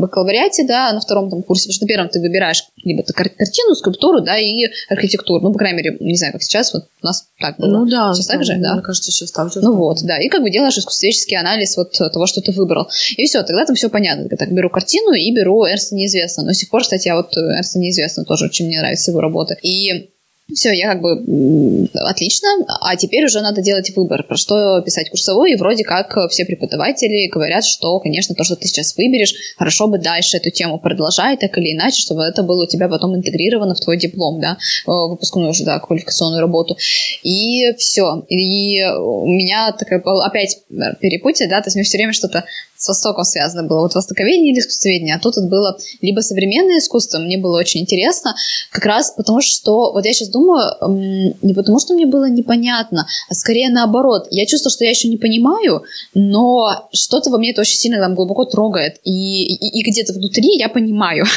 бакалавриате, 0.01 0.65
да, 0.67 0.93
на 0.93 1.01
втором 1.01 1.31
там 1.31 1.43
курсе, 1.43 1.65
потому 1.65 1.75
что 1.75 1.85
на 1.85 1.89
первом 1.89 2.09
ты 2.09 2.21
выбираешь 2.21 2.65
либо 2.85 3.03
картину, 3.03 3.75
скульптуру, 3.75 4.04
да, 4.21 4.39
и 4.39 4.67
архитектуру. 4.89 5.41
Ну, 5.41 5.53
по 5.53 5.59
крайней 5.59 5.79
мере, 5.79 5.97
не 6.01 6.17
знаю, 6.17 6.33
как 6.33 6.43
сейчас, 6.43 6.73
вот 6.73 6.85
у 7.03 7.07
нас 7.07 7.29
так 7.41 7.57
было. 7.59 7.79
Ну 7.79 7.87
да. 7.87 8.13
Сейчас 8.15 8.27
так 8.27 8.45
же, 8.45 8.57
да? 8.59 8.75
Мне 8.75 8.83
кажется, 8.83 9.11
сейчас 9.11 9.31
так 9.31 9.53
же. 9.53 9.61
Ну 9.61 9.75
вот, 9.75 10.03
да. 10.03 10.19
И 10.19 10.29
как 10.29 10.43
бы 10.43 10.51
делаешь 10.51 10.77
искусствоведческий 10.79 11.37
анализ 11.37 11.77
вот 11.77 11.93
того, 11.93 12.27
что 12.27 12.41
ты 12.41 12.53
выбрал. 12.53 12.89
И 13.17 13.25
все, 13.27 13.43
тогда 13.43 13.65
там 13.65 13.77
все 13.77 13.89
понятно. 13.89 14.29
Я 14.31 14.37
так 14.37 14.53
беру 14.53 14.71
картину 14.71 15.13
и 15.13 15.35
беру 15.35 15.67
Эрста 15.67 15.95
неизвестно. 15.95 16.43
Но 16.43 16.51
до 16.51 16.55
сих 16.55 16.71
пор, 16.71 16.83
кстати, 16.83 17.09
я 17.09 17.17
вот 17.17 17.37
Эрста 17.37 17.79
неизвестно 17.79 18.25
тоже 18.25 18.47
очень 18.47 18.67
мне 18.67 18.79
нравится 18.79 19.11
его 19.11 19.21
работа. 19.21 19.55
И 19.63 20.14
все, 20.53 20.73
я 20.73 20.93
как 20.93 21.01
бы 21.01 21.89
отлично, 21.95 22.49
а 22.83 22.97
теперь 22.97 23.25
уже 23.25 23.41
надо 23.41 23.63
делать 23.63 23.91
выбор, 23.97 24.25
про 24.25 24.37
что 24.37 24.83
писать 24.83 25.09
курсовой, 25.09 25.53
и 25.53 25.57
вроде 25.57 25.85
как 25.85 26.17
все 26.31 26.45
преподаватели 26.45 27.29
говорят, 27.29 27.65
что, 27.65 27.99
конечно, 28.01 28.35
то, 28.35 28.45
что 28.45 28.55
ты 28.55 28.69
сейчас 28.69 28.95
выберешь, 28.97 29.35
хорошо 29.57 29.87
бы 29.87 29.99
дальше 29.99 30.37
эту 30.37 30.51
тему 30.51 30.79
продолжать, 30.79 31.41
так 31.41 31.57
или 31.57 31.75
иначе, 31.75 32.01
чтобы 32.01 32.25
это 32.25 32.43
было 32.43 32.65
у 32.65 32.67
тебя 32.67 32.89
потом 32.89 33.17
интегрировано 33.17 33.75
в 33.75 33.81
твой 33.81 33.97
диплом, 33.97 34.41
да, 34.41 34.59
выпускную 34.87 35.51
уже, 35.51 35.65
да, 35.65 35.79
квалификационную 35.79 36.43
работу. 36.43 36.77
И 37.23 37.73
все. 37.79 38.25
И 38.29 38.85
у 38.85 39.27
меня 39.27 39.73
такая 39.73 40.01
опять 40.01 40.59
перепутье, 41.01 41.49
да, 41.49 41.63
то 41.63 41.69
есть 41.69 41.77
мне 41.77 41.85
все 41.85 41.97
время 41.97 42.13
что-то 42.13 42.45
с 42.85 42.89
Востоком 42.89 43.25
связано 43.25 43.63
было. 43.63 43.81
Вот 43.81 43.95
востоковедение 43.95 44.53
или 44.53 44.61
искусствоведение. 44.61 45.15
А 45.15 45.19
тут 45.19 45.39
это 45.39 45.47
было 45.47 45.79
либо 46.03 46.21
современное 46.21 46.79
искусство, 46.79 47.19
мне 47.19 47.39
было 47.39 47.59
очень 47.59 47.81
интересно, 47.81 48.35
как 48.71 48.85
раз 48.85 49.11
потому 49.17 49.41
что, 49.41 49.93
вот 49.93 50.05
я 50.05 50.13
сейчас 50.13 50.29
думаю, 50.29 51.35
не 51.41 51.55
потому 51.55 51.79
что 51.79 51.95
мне 51.95 52.05
было 52.05 52.29
непонятно, 52.29 53.07
а 53.31 53.35
скорее 53.35 53.71
наоборот. 53.71 54.27
Я 54.31 54.45
чувствую, 54.45 54.71
что 54.71 54.85
я 54.85 54.91
еще 54.91 55.09
не 55.09 55.17
понимаю, 55.17 55.85
но 56.13 56.89
что-то 56.93 57.31
во 57.31 57.39
мне 57.39 57.53
это 57.53 57.63
очень 57.63 57.79
сильно 57.79 57.99
там 57.99 58.15
глубоко 58.15 58.45
трогает. 58.45 58.97
И, 59.03 59.55
и, 59.55 59.81
и 59.81 59.91
где-то 59.91 60.13
внутри 60.13 60.59
я 60.59 60.69
понимаю. 60.69 61.25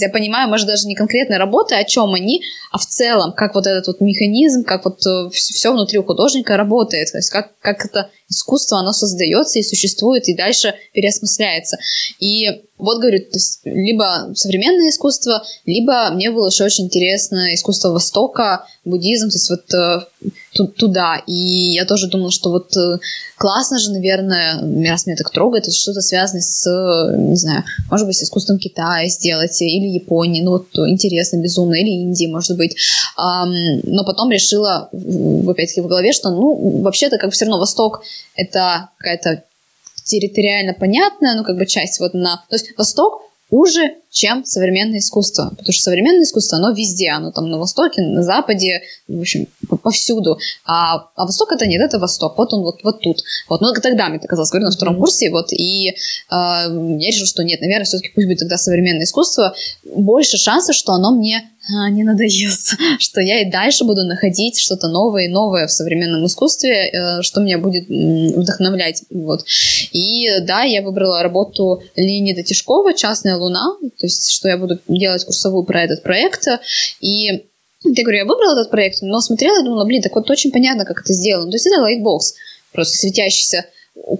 Я 0.00 0.08
понимаю, 0.08 0.48
может, 0.48 0.66
даже 0.66 0.86
не 0.86 0.94
конкретные 0.94 1.38
работы, 1.38 1.74
о 1.74 1.84
чем 1.84 2.14
они, 2.14 2.42
а 2.70 2.78
в 2.78 2.86
целом, 2.86 3.32
как 3.32 3.54
вот 3.54 3.66
этот 3.66 3.86
вот 3.86 4.00
механизм, 4.00 4.64
как 4.64 4.84
вот 4.84 5.04
э, 5.06 5.30
все 5.30 5.72
внутри 5.72 5.98
у 5.98 6.04
художника 6.04 6.56
работает. 6.56 7.10
То 7.10 7.18
есть 7.18 7.30
как, 7.30 7.58
как 7.60 7.84
это 7.84 8.10
искусство, 8.30 8.78
оно 8.78 8.92
создается 8.92 9.58
и 9.58 9.62
существует, 9.62 10.28
и 10.28 10.36
дальше 10.36 10.74
переосмысляется. 10.94 11.76
И 12.18 12.46
вот, 12.78 13.00
говорю, 13.00 13.18
то 13.18 13.34
есть, 13.36 13.60
либо 13.64 14.32
современное 14.34 14.88
искусство, 14.88 15.44
либо 15.66 16.10
мне 16.12 16.30
было 16.30 16.48
еще 16.48 16.64
очень 16.64 16.84
интересно 16.84 17.52
искусство 17.54 17.90
Востока, 17.90 18.66
буддизм, 18.84 19.28
то 19.28 19.34
есть 19.34 19.50
вот 19.50 19.74
э, 19.74 20.70
туда. 20.78 21.22
И 21.26 21.74
я 21.74 21.84
тоже 21.84 22.08
думала, 22.08 22.30
что 22.30 22.50
вот 22.50 22.74
э, 22.76 22.98
классно 23.36 23.78
же, 23.78 23.92
наверное, 23.92 24.54
раз 24.88 25.06
меня 25.06 25.16
так 25.16 25.30
трогает, 25.30 25.64
это 25.64 25.72
что-то 25.72 26.00
связанное 26.00 26.42
с, 26.42 26.64
не 27.16 27.36
знаю, 27.36 27.64
может 27.90 28.06
быть, 28.06 28.22
искусством 28.22 28.58
Китая 28.58 29.08
сделать, 29.08 29.60
или 29.60 29.86
Японии, 29.86 30.42
ну 30.42 30.52
вот 30.52 30.68
интересно, 30.88 31.36
безумно, 31.36 31.74
или 31.74 31.90
Индии, 31.90 32.26
может 32.26 32.56
быть. 32.56 32.74
Но 33.16 34.04
потом 34.04 34.30
решила, 34.30 34.88
опять-таки, 34.92 35.82
в 35.82 35.86
голове, 35.86 36.12
что, 36.12 36.30
ну, 36.30 36.80
вообще-то, 36.80 37.18
как 37.18 37.30
бы 37.30 37.32
все 37.32 37.44
равно 37.44 37.58
Восток— 37.58 38.02
это 38.34 38.88
какая-то 38.96 39.44
территориально 40.04 40.74
понятная, 40.74 41.36
ну, 41.36 41.44
как 41.44 41.56
бы 41.56 41.66
часть 41.66 42.00
вот 42.00 42.14
на... 42.14 42.36
То 42.48 42.56
есть 42.56 42.76
Восток 42.76 43.22
уже 43.50 43.96
чем 44.10 44.44
современное 44.44 44.98
искусство. 44.98 45.50
Потому 45.50 45.72
что 45.72 45.82
современное 45.82 46.22
искусство, 46.22 46.58
оно 46.58 46.72
везде, 46.72 47.10
оно 47.10 47.30
там 47.30 47.48
на 47.48 47.58
Востоке, 47.58 48.02
на 48.02 48.22
Западе, 48.22 48.82
в 49.08 49.20
общем, 49.20 49.46
повсюду. 49.82 50.38
А, 50.64 51.08
а 51.14 51.26
Восток 51.26 51.52
это 51.52 51.66
нет, 51.66 51.80
это 51.80 51.98
Восток. 51.98 52.36
Вот 52.36 52.52
он 52.52 52.62
вот, 52.62 52.82
вот 52.82 53.00
тут. 53.00 53.22
Вот. 53.48 53.60
Ну, 53.60 53.72
тогда 53.82 54.08
мне 54.08 54.18
это 54.18 54.28
казалось, 54.28 54.50
говорю, 54.50 54.66
на 54.66 54.72
втором 54.72 54.98
курсе, 54.98 55.30
вот, 55.30 55.52
и 55.52 55.90
э, 55.90 55.94
я 56.30 56.66
решила, 57.08 57.26
что 57.26 57.44
нет, 57.44 57.60
наверное, 57.60 57.84
все-таки 57.84 58.12
пусть 58.14 58.26
будет 58.26 58.40
тогда 58.40 58.56
современное 58.56 59.04
искусство. 59.04 59.54
Больше 59.84 60.36
шансов, 60.36 60.74
что 60.74 60.92
оно 60.92 61.14
мне 61.14 61.50
не 61.90 62.04
надоест, 62.04 62.76
что 62.98 63.20
я 63.20 63.42
и 63.42 63.50
дальше 63.50 63.84
буду 63.84 64.04
находить 64.04 64.58
что-то 64.58 64.88
новое 64.88 65.24
и 65.24 65.28
новое 65.28 65.66
в 65.66 65.72
современном 65.72 66.26
искусстве, 66.26 66.90
э, 66.90 67.22
что 67.22 67.40
меня 67.40 67.58
будет 67.58 67.88
вдохновлять. 67.88 69.02
Вот. 69.10 69.44
И 69.92 70.26
да, 70.42 70.62
я 70.62 70.82
выбрала 70.82 71.22
работу 71.22 71.82
Леонида 71.96 72.42
Тишкова 72.42 72.94
«Частная 72.94 73.36
луна», 73.36 73.76
то 73.80 74.06
есть 74.06 74.32
что 74.32 74.48
я 74.48 74.56
буду 74.56 74.78
делать 74.88 75.24
курсовую 75.24 75.64
про 75.64 75.82
этот 75.82 76.02
проект. 76.02 76.46
И 77.00 77.50
я 77.82 78.02
говорю, 78.02 78.18
я 78.18 78.24
выбрала 78.24 78.60
этот 78.60 78.70
проект, 78.70 79.00
но 79.02 79.20
смотрела 79.20 79.60
и 79.60 79.64
думала, 79.64 79.84
блин, 79.84 80.02
так 80.02 80.14
вот 80.14 80.30
очень 80.30 80.52
понятно, 80.52 80.84
как 80.84 81.00
это 81.00 81.12
сделано. 81.12 81.50
То 81.50 81.54
есть 81.54 81.66
это 81.66 81.80
лайтбокс, 81.80 82.34
просто 82.72 82.96
светящийся 82.96 83.66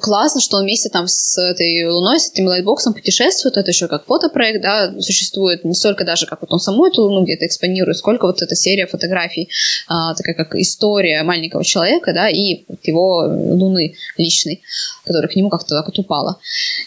классно, 0.00 0.40
что 0.40 0.58
он 0.58 0.64
вместе 0.64 0.88
там 0.88 1.06
с 1.06 1.38
этой 1.38 1.86
Луной, 1.88 2.20
с 2.20 2.30
этим 2.30 2.46
лайтбоксом 2.46 2.94
путешествует. 2.94 3.56
Это 3.56 3.70
еще 3.70 3.88
как 3.88 4.06
фотопроект, 4.06 4.62
да, 4.62 4.92
существует 5.00 5.64
не 5.64 5.74
столько 5.74 6.04
даже, 6.04 6.26
как 6.26 6.40
вот 6.40 6.52
он 6.52 6.60
саму 6.60 6.86
эту 6.86 7.02
Луну 7.02 7.24
где-то 7.24 7.46
экспонирует, 7.46 7.96
сколько 7.96 8.26
вот 8.26 8.42
эта 8.42 8.54
серия 8.54 8.86
фотографий, 8.86 9.48
а, 9.88 10.14
такая 10.14 10.34
как 10.34 10.54
история 10.54 11.22
маленького 11.22 11.64
человека, 11.64 12.12
да, 12.12 12.28
и 12.28 12.64
его 12.84 13.26
Луны 13.26 13.94
личной, 14.16 14.62
которая 15.04 15.28
к 15.28 15.36
нему 15.36 15.48
как-то 15.50 15.76
так 15.76 15.86
вот 15.86 15.98
упала. 15.98 16.38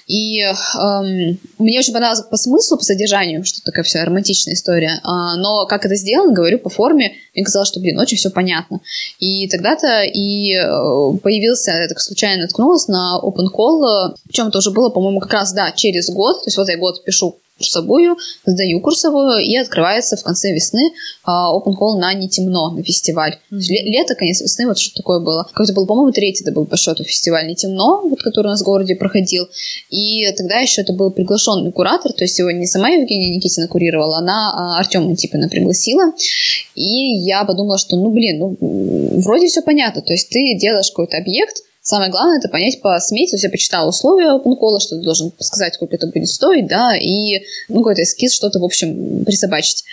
И 0.07 0.39
эм, 0.41 1.39
мне 1.57 1.79
очень 1.79 1.93
понравилось 1.93 2.25
по 2.29 2.37
смыслу, 2.37 2.77
по 2.77 2.83
содержанию, 2.83 3.43
что 3.43 3.61
такая 3.63 3.83
вся 3.83 4.03
романтичная 4.05 4.53
история, 4.53 4.99
а, 5.03 5.35
но 5.37 5.65
как 5.65 5.85
это 5.85 5.95
сделано, 5.95 6.33
говорю, 6.33 6.59
по 6.59 6.69
форме, 6.69 7.13
мне 7.34 7.43
казалось, 7.43 7.67
что, 7.69 7.79
блин, 7.79 7.99
очень 7.99 8.17
все 8.17 8.29
понятно. 8.29 8.79
И 9.19 9.47
тогда-то 9.47 10.03
и 10.03 10.53
э, 10.53 11.17
появился, 11.21 11.71
я 11.71 11.88
так 11.88 11.99
случайно 11.99 12.43
наткнулась 12.43 12.88
на 12.88 13.19
open 13.23 13.47
call, 13.53 14.15
причем 14.27 14.47
это 14.47 14.59
уже 14.59 14.71
было, 14.71 14.89
по-моему, 14.89 15.19
как 15.19 15.34
раз, 15.34 15.53
да, 15.53 15.71
через 15.71 16.09
год, 16.09 16.43
то 16.43 16.47
есть 16.47 16.57
вот 16.57 16.69
я 16.69 16.77
год 16.77 17.03
пишу 17.03 17.38
курсовую, 17.58 18.18
сдаю 18.45 18.82
курсовую, 18.82 19.39
и 19.39 19.56
открывается 19.56 20.18
в 20.18 20.24
конце 20.24 20.54
весны 20.54 20.91
uh, 21.28 21.56
open 21.56 21.74
call 21.80 21.97
на 21.97 22.14
«Не 22.14 22.28
темно» 22.28 22.72
на 22.72 22.84
фестиваль. 22.84 23.38
Mm-hmm. 23.51 23.60
Лето, 23.86 24.16
конец 24.16 24.41
весны, 24.41 24.68
вот 24.68 24.80
что 24.80 24.95
такое 24.95 25.20
было. 25.20 25.47
Как-то 25.54 25.74
был, 25.74 25.86
по-моему, 25.86 26.12
третий 26.12 26.43
это 26.43 26.51
был 26.51 26.66
по 26.66 26.78
счету 26.78 27.04
фестиваль 27.04 27.47
«Не 27.47 27.56
темно», 27.56 28.01
вот, 28.04 28.22
который 28.22 28.47
у 28.47 28.49
нас 28.49 28.62
в 28.62 28.66
городе 28.66 28.95
проходил. 28.95 29.47
И 29.89 30.26
тогда 30.36 30.60
еще 30.60 30.82
это 30.82 30.93
был 30.93 31.12
приглашенный 31.12 31.72
куратор, 31.72 32.12
то 32.12 32.24
есть 32.24 32.38
его 32.39 32.51
не 32.51 32.66
сама 32.66 32.89
Евгения 32.89 33.36
Никитина 33.36 33.68
курировала, 33.68 34.18
она 34.18 34.54
а, 34.54 34.80
Артема 34.80 35.10
Антипина 35.10 35.47
пригласила. 35.47 36.14
И 36.76 37.18
я 37.24 37.45
подумала, 37.45 37.78
что, 37.78 37.95
ну, 37.95 38.10
блин, 38.10 38.39
ну, 38.39 38.58
вроде 39.22 39.47
все 39.47 39.62
понятно, 39.62 40.01
то 40.01 40.14
есть 40.14 40.30
ты 40.30 40.58
делаешь 40.58 40.89
какой-то 40.89 41.18
объект, 41.18 41.64
Самое 41.86 42.09
главное 42.09 42.38
это 42.38 42.47
понять 42.47 42.79
по 42.81 42.97
смете, 43.01 43.31
то 43.31 43.36
есть 43.36 43.43
я 43.43 43.49
почитала 43.49 43.89
условия 43.89 44.31
OpenCall, 44.31 44.79
что 44.79 44.95
ты 44.95 45.03
должен 45.03 45.34
сказать, 45.39 45.73
сколько 45.73 45.97
это 45.97 46.07
будет 46.07 46.29
стоить, 46.29 46.65
да, 46.65 46.95
и 46.95 47.41
ну, 47.67 47.79
какой-то 47.79 48.03
эскиз, 48.03 48.34
что-то, 48.34 48.59
в 48.59 48.63
общем, 48.63 49.25
присобачить. 49.25 49.84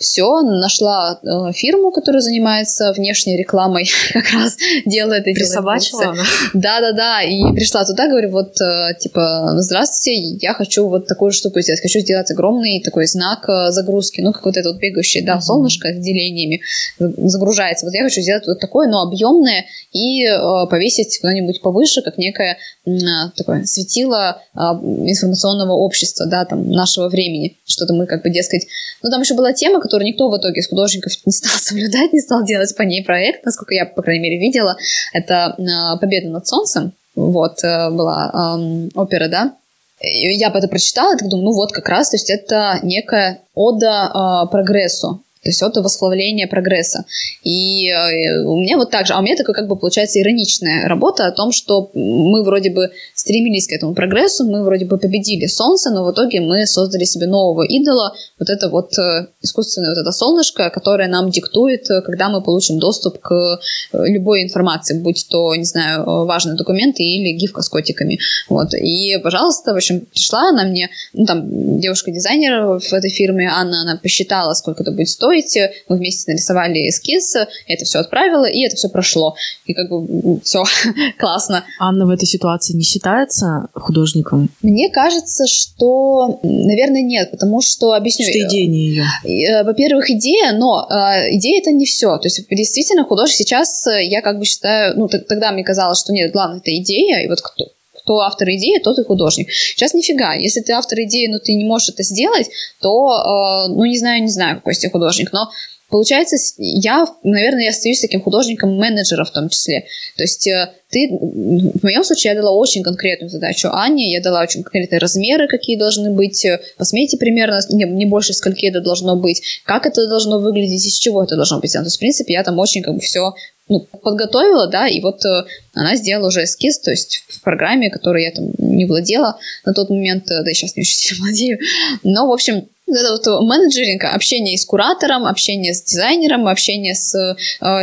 Все, 0.00 0.42
нашла 0.42 1.20
э, 1.22 1.52
фирму, 1.52 1.92
которая 1.92 2.20
занимается 2.20 2.92
внешней 2.94 3.36
рекламой, 3.36 3.88
как 4.12 4.28
раз 4.32 4.56
делает 4.86 5.28
эти 5.28 5.36
Присобачила? 5.36 6.16
Да-да-да, 6.52 7.22
и 7.22 7.40
пришла 7.54 7.84
туда, 7.84 8.08
говорю, 8.08 8.30
вот, 8.30 8.60
э, 8.60 8.94
типа, 8.98 9.54
здравствуйте, 9.58 10.36
я 10.44 10.52
хочу 10.52 10.88
вот 10.88 11.06
такую 11.06 11.30
штуку 11.30 11.60
сделать, 11.60 11.80
хочу 11.80 12.00
сделать 12.00 12.28
огромный 12.32 12.82
такой 12.84 13.06
знак 13.06 13.48
э, 13.48 13.70
загрузки, 13.70 14.20
ну, 14.20 14.32
какой-то 14.32 14.62
вот 14.64 14.78
бегающий, 14.78 15.22
да, 15.22 15.36
uh-huh. 15.36 15.42
солнышко 15.42 15.92
с 15.92 15.96
делениями 15.96 16.60
загружается. 16.98 17.86
Вот 17.86 17.94
я 17.94 18.02
хочу 18.02 18.20
сделать 18.20 18.48
вот 18.48 18.58
такое, 18.58 18.88
но 18.88 19.02
объемное, 19.02 19.66
и 19.92 20.24
э, 20.24 20.66
повесить 20.68 21.19
куда-нибудь 21.20 21.62
повыше, 21.62 22.02
как 22.02 22.18
некое 22.18 22.58
а, 22.86 23.30
такое 23.36 23.64
светило 23.64 24.42
а, 24.54 24.74
информационного 24.74 25.72
общества, 25.72 26.26
да, 26.26 26.44
там, 26.44 26.70
нашего 26.70 27.08
времени. 27.08 27.58
Что-то 27.66 27.94
мы 27.94 28.06
как 28.06 28.22
бы, 28.22 28.30
дескать... 28.30 28.66
Ну, 29.02 29.10
там 29.10 29.20
еще 29.20 29.34
была 29.34 29.52
тема, 29.52 29.80
которую 29.80 30.06
никто 30.06 30.28
в 30.28 30.36
итоге 30.36 30.60
из 30.60 30.68
художников 30.68 31.12
не 31.24 31.32
стал 31.32 31.52
соблюдать, 31.58 32.12
не 32.12 32.20
стал 32.20 32.44
делать 32.44 32.74
по 32.76 32.82
ней 32.82 33.04
проект, 33.04 33.44
насколько 33.44 33.74
я, 33.74 33.86
по 33.86 34.02
крайней 34.02 34.22
мере, 34.22 34.38
видела. 34.38 34.76
Это 35.12 35.56
а, 35.56 35.96
«Победа 35.96 36.28
над 36.28 36.46
солнцем». 36.46 36.92
Вот, 37.16 37.64
э, 37.64 37.90
была 37.90 38.56
эм, 38.56 38.90
опера, 38.94 39.28
да, 39.28 39.56
я 40.00 40.48
это 40.48 40.68
прочитала, 40.68 41.16
так 41.16 41.28
думаю, 41.28 41.46
ну 41.46 41.52
вот 41.52 41.72
как 41.72 41.88
раз, 41.88 42.10
то 42.10 42.16
есть 42.16 42.30
это 42.30 42.78
некая 42.82 43.40
ода 43.54 44.44
э, 44.46 44.50
прогрессу, 44.50 45.22
то 45.42 45.48
есть 45.48 45.62
это 45.62 45.80
восхваление 45.80 46.46
прогресса. 46.46 47.06
И 47.42 47.88
э, 47.88 48.42
у 48.44 48.56
меня 48.56 48.76
вот 48.76 48.90
так 48.90 49.06
же, 49.06 49.14
а 49.14 49.20
у 49.20 49.22
меня 49.22 49.36
такая 49.36 49.54
как 49.54 49.68
бы 49.68 49.76
получается 49.76 50.20
ироничная 50.20 50.86
работа 50.86 51.26
о 51.26 51.32
том, 51.32 51.50
что 51.50 51.90
мы 51.94 52.44
вроде 52.44 52.70
бы 52.70 52.90
стремились 53.14 53.66
к 53.66 53.72
этому 53.72 53.94
прогрессу, 53.94 54.44
мы 54.44 54.62
вроде 54.62 54.84
бы 54.84 54.98
победили 54.98 55.46
солнце, 55.46 55.90
но 55.90 56.04
в 56.04 56.12
итоге 56.12 56.40
мы 56.40 56.66
создали 56.66 57.04
себе 57.04 57.26
нового 57.26 57.62
идола, 57.62 58.14
вот 58.38 58.50
это 58.50 58.68
вот 58.68 58.98
э, 58.98 59.28
искусственное 59.40 59.90
вот 59.90 59.98
это 59.98 60.12
солнышко, 60.12 60.68
которое 60.68 61.08
нам 61.08 61.30
диктует, 61.30 61.90
э, 61.90 62.02
когда 62.02 62.28
мы 62.28 62.42
получим 62.42 62.78
доступ 62.78 63.18
к 63.20 63.60
любой 63.92 64.42
информации, 64.42 64.98
будь 64.98 65.26
то, 65.30 65.54
не 65.54 65.64
знаю, 65.64 66.04
важные 66.26 66.56
документы 66.56 67.02
или 67.02 67.32
гифка 67.32 67.62
с 67.62 67.68
котиками. 67.68 68.18
Вот. 68.48 68.74
И, 68.74 69.16
пожалуйста, 69.22 69.72
в 69.72 69.76
общем, 69.76 70.00
пришла 70.00 70.50
она 70.50 70.64
мне, 70.64 70.90
ну, 71.14 71.24
там, 71.24 71.80
девушка-дизайнер 71.80 72.80
в 72.80 72.92
этой 72.92 73.10
фирме, 73.10 73.48
Анна, 73.48 73.82
она 73.82 73.96
посчитала, 73.96 74.52
сколько 74.54 74.82
это 74.82 74.92
будет 74.92 75.08
стоить, 75.08 75.29
строить. 75.30 75.58
Мы 75.88 75.96
вместе 75.96 76.32
нарисовали 76.32 76.88
эскиз, 76.88 77.36
это 77.66 77.84
все 77.84 78.00
отправила, 78.00 78.44
и 78.44 78.64
это 78.64 78.76
все 78.76 78.88
прошло. 78.88 79.34
И 79.66 79.74
как 79.74 79.88
бы 79.90 80.40
все 80.42 80.64
классно. 81.18 81.64
Анна 81.78 82.06
в 82.06 82.10
этой 82.10 82.26
ситуации 82.26 82.74
не 82.74 82.82
считается 82.82 83.68
художником? 83.74 84.50
Мне 84.62 84.90
кажется, 84.90 85.46
что, 85.46 86.40
наверное, 86.42 87.02
нет, 87.02 87.30
потому 87.30 87.60
что 87.60 87.92
объясню. 87.92 88.26
Что 88.26 88.38
идея 88.48 88.68
не 88.68 88.88
ее. 88.88 89.04
Э, 89.24 89.64
во-первых, 89.64 90.10
идея, 90.10 90.52
но 90.52 90.86
э, 90.90 91.36
идея 91.36 91.60
это 91.60 91.70
не 91.70 91.86
все. 91.86 92.16
То 92.18 92.26
есть 92.26 92.48
действительно 92.48 93.04
художник 93.04 93.36
сейчас, 93.36 93.86
э, 93.86 94.04
я 94.04 94.22
как 94.22 94.38
бы 94.38 94.44
считаю, 94.44 94.98
ну 94.98 95.08
тогда 95.08 95.52
мне 95.52 95.64
казалось, 95.64 96.00
что 96.00 96.12
нет, 96.12 96.32
главное 96.32 96.58
это 96.58 96.74
идея, 96.76 97.24
и 97.24 97.28
вот 97.28 97.40
кто, 97.40 97.66
кто 98.10 98.20
автор 98.22 98.48
идеи, 98.50 98.80
тот 98.82 98.98
и 98.98 99.04
художник. 99.04 99.52
Сейчас 99.52 99.94
нифига. 99.94 100.34
Если 100.34 100.60
ты 100.62 100.72
автор 100.72 100.98
идеи, 101.02 101.28
но 101.28 101.38
ты 101.38 101.54
не 101.54 101.64
можешь 101.64 101.90
это 101.90 102.02
сделать, 102.02 102.48
то, 102.80 103.68
э, 103.68 103.72
ну, 103.72 103.84
не 103.84 103.98
знаю, 103.98 104.22
не 104.22 104.28
знаю, 104.28 104.56
какой 104.56 104.74
тебя 104.74 104.90
художник, 104.90 105.32
но 105.32 105.48
Получается, 105.90 106.36
я, 106.58 107.04
наверное, 107.24 107.64
я 107.64 107.70
остаюсь 107.70 108.00
таким 108.00 108.20
художником 108.20 108.76
менеджера 108.76 109.24
в 109.24 109.32
том 109.32 109.48
числе. 109.48 109.86
То 110.16 110.22
есть 110.22 110.46
э, 110.46 110.70
ты, 110.88 111.08
в 111.10 111.82
моем 111.82 112.04
случае, 112.04 112.32
я 112.32 112.40
дала 112.40 112.52
очень 112.52 112.84
конкретную 112.84 113.28
задачу 113.28 113.70
Анне, 113.72 114.12
я 114.12 114.20
дала 114.20 114.40
очень 114.40 114.62
конкретные 114.62 115.00
размеры, 115.00 115.48
какие 115.48 115.76
должны 115.76 116.12
быть, 116.12 116.44
э, 116.44 116.60
посмотрите 116.78 117.16
примерно, 117.16 117.58
не, 117.70 117.86
не 117.86 118.06
больше 118.06 118.34
скольки 118.34 118.66
это 118.66 118.80
должно 118.80 119.16
быть, 119.16 119.42
как 119.64 119.84
это 119.84 120.08
должно 120.08 120.38
выглядеть, 120.38 120.86
из 120.86 120.96
чего 120.96 121.24
это 121.24 121.34
должно 121.34 121.58
быть. 121.58 121.72
То 121.72 121.82
есть, 121.82 121.96
в 121.96 121.98
принципе, 121.98 122.34
я 122.34 122.44
там 122.44 122.60
очень 122.60 122.82
как 122.82 122.94
бы 122.94 123.00
все 123.00 123.34
ну, 123.70 123.86
подготовила, 124.02 124.66
да, 124.66 124.88
и 124.88 125.00
вот 125.00 125.24
э, 125.24 125.44
она 125.74 125.94
сделала 125.94 126.26
уже 126.26 126.42
эскиз, 126.42 126.80
то 126.80 126.90
есть 126.90 127.24
в 127.28 127.40
программе, 127.40 127.88
которой 127.88 128.24
я 128.24 128.32
там 128.32 128.50
не 128.58 128.84
владела 128.84 129.38
на 129.64 129.72
тот 129.72 129.90
момент, 129.90 130.28
э, 130.30 130.42
да 130.42 130.50
и 130.50 130.54
сейчас 130.54 130.76
не 130.76 130.80
очень 130.80 130.96
сильно 130.96 131.22
владею, 131.22 131.58
но, 132.02 132.26
в 132.26 132.32
общем, 132.32 132.68
это 132.98 133.32
вот 133.32 133.42
менеджеринг, 133.42 134.04
общение 134.04 134.56
с 134.56 134.64
куратором, 134.64 135.26
общение 135.26 135.74
с 135.74 135.82
дизайнером, 135.82 136.46
общение 136.46 136.94
с 136.94 137.14
э, 137.14 137.34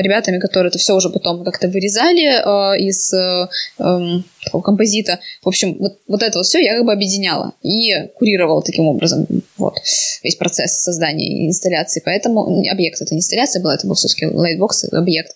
ребятами, 0.02 0.40
которые 0.40 0.70
это 0.70 0.80
все 0.80 0.96
уже 0.96 1.10
потом 1.10 1.44
как-то 1.44 1.68
вырезали 1.68 2.26
э, 2.26 2.80
из 2.80 3.14
э, 3.14 3.48
э, 3.80 4.00
такого 4.44 4.62
композита. 4.62 5.20
В 5.44 5.48
общем, 5.48 5.78
вот, 5.80 6.00
вот 6.08 6.24
это 6.24 6.40
вот 6.40 6.46
все 6.46 6.60
я 6.60 6.76
как 6.76 6.86
бы 6.86 6.94
объединяла 6.94 7.54
и 7.64 8.08
курировала 8.16 8.62
таким 8.62 8.88
образом 8.88 9.28
Вот, 9.58 9.76
весь 10.24 10.36
процесс 10.36 10.80
создания 10.80 11.48
инсталляции. 11.48 12.02
Поэтому 12.04 12.64
объект 12.70 13.02
это 13.02 13.14
не 13.14 13.20
инсталляция 13.20 13.62
была, 13.62 13.76
это 13.76 13.88
был 13.88 13.96
все-таки 13.96 14.26
лайтбокс, 14.26 14.86
объект. 14.94 15.36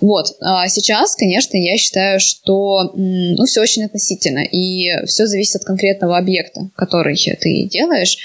Вот. 0.00 0.36
А 0.40 0.68
сейчас, 0.68 1.14
конечно, 1.16 1.56
я 1.56 1.76
считаю, 1.76 2.20
что 2.20 2.92
ну, 2.94 3.44
все 3.44 3.60
очень 3.60 3.84
относительно, 3.84 4.40
и 4.40 5.04
все 5.06 5.26
зависит 5.26 5.56
от 5.56 5.64
конкретного 5.64 6.16
объекта, 6.16 6.70
который 6.76 7.16
ты 7.16 7.64
делаешь. 7.64 8.16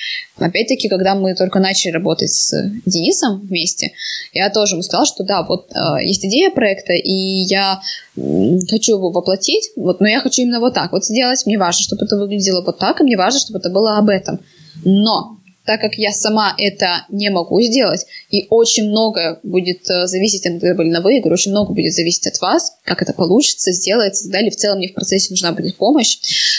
Опять-таки, 0.66 0.89
когда 0.89 1.13
мы 1.13 1.36
только 1.36 1.59
начали 1.59 1.91
работать 1.91 2.32
с 2.32 2.51
Денисом 2.86 3.41
вместе, 3.41 3.91
я 4.34 4.49
тоже 4.49 4.76
ему 4.76 4.82
сказала, 4.82 5.05
что 5.05 5.24
да, 5.24 5.43
вот 5.43 5.72
э, 5.72 6.03
есть 6.03 6.26
идея 6.26 6.49
проекта, 6.49 6.93
и 6.93 7.11
я 7.11 7.82
хочу 8.16 8.95
его 8.95 9.11
воплотить, 9.11 9.72
вот, 9.76 9.99
но 9.99 10.07
я 10.07 10.22
хочу 10.22 10.41
именно 10.41 10.59
вот 10.59 10.74
так 10.74 10.91
вот 10.91 11.05
сделать. 11.05 11.45
Мне 11.45 11.59
важно, 11.59 11.84
чтобы 11.84 12.05
это 12.05 12.18
выглядело 12.18 12.63
вот 12.66 12.80
так, 12.80 12.99
и 12.99 13.03
мне 13.03 13.16
важно, 13.16 13.39
чтобы 13.39 13.59
это 13.59 13.70
было 13.70 13.97
об 13.97 14.09
этом. 14.09 14.39
Но 14.84 15.35
так 15.66 15.82
как 15.82 15.95
я 15.95 16.11
сама 16.11 16.53
это 16.57 17.05
не 17.09 17.30
могу 17.30 17.61
сделать, 17.61 18.05
и 18.30 18.47
очень 18.49 18.89
много 18.89 19.39
будет 19.43 19.89
э, 19.89 20.07
зависеть, 20.07 20.45
были 20.59 20.89
на 20.89 21.01
вы, 21.01 21.22
очень 21.34 21.51
много 21.51 21.74
будет 21.74 21.93
зависеть 21.93 22.28
от 22.28 22.39
вас, 22.41 22.78
как 22.84 23.01
это 23.01 23.13
получится, 23.13 23.72
сделается, 23.72 24.30
да, 24.30 24.39
или 24.39 24.49
в 24.49 24.55
целом 24.55 24.78
мне 24.78 24.89
в 24.89 24.93
процессе 24.93 25.32
нужна 25.32 25.51
будет 25.51 25.76
помощь, 25.78 26.18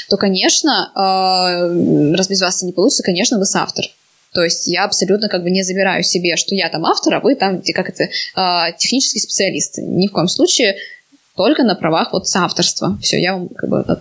то, 0.08 0.16
конечно, 0.16 0.90
э, 0.94 2.14
раз 2.16 2.28
без 2.28 2.40
вас 2.40 2.56
это 2.58 2.66
не 2.66 2.72
получится, 2.72 3.02
конечно, 3.02 3.38
вы 3.38 3.44
автор. 3.54 3.86
То 4.32 4.42
есть 4.42 4.66
я 4.66 4.84
абсолютно 4.84 5.28
как 5.28 5.42
бы 5.42 5.50
не 5.50 5.62
забираю 5.62 6.02
себе, 6.02 6.36
что 6.36 6.54
я 6.54 6.68
там 6.68 6.84
автор, 6.84 7.14
а 7.14 7.20
вы 7.20 7.36
там 7.36 7.62
как 7.74 7.88
это 7.88 8.04
э, 8.04 8.72
технический 8.76 9.20
специалист. 9.20 9.78
Ни 9.78 10.08
в 10.08 10.12
коем 10.12 10.28
случае 10.28 10.76
только 11.36 11.62
на 11.62 11.74
правах 11.74 12.12
вот 12.12 12.26
соавторства. 12.26 12.98
Все, 13.00 13.20
я 13.20 13.34
вам 13.34 13.48
как 13.48 13.68
бы 13.68 13.84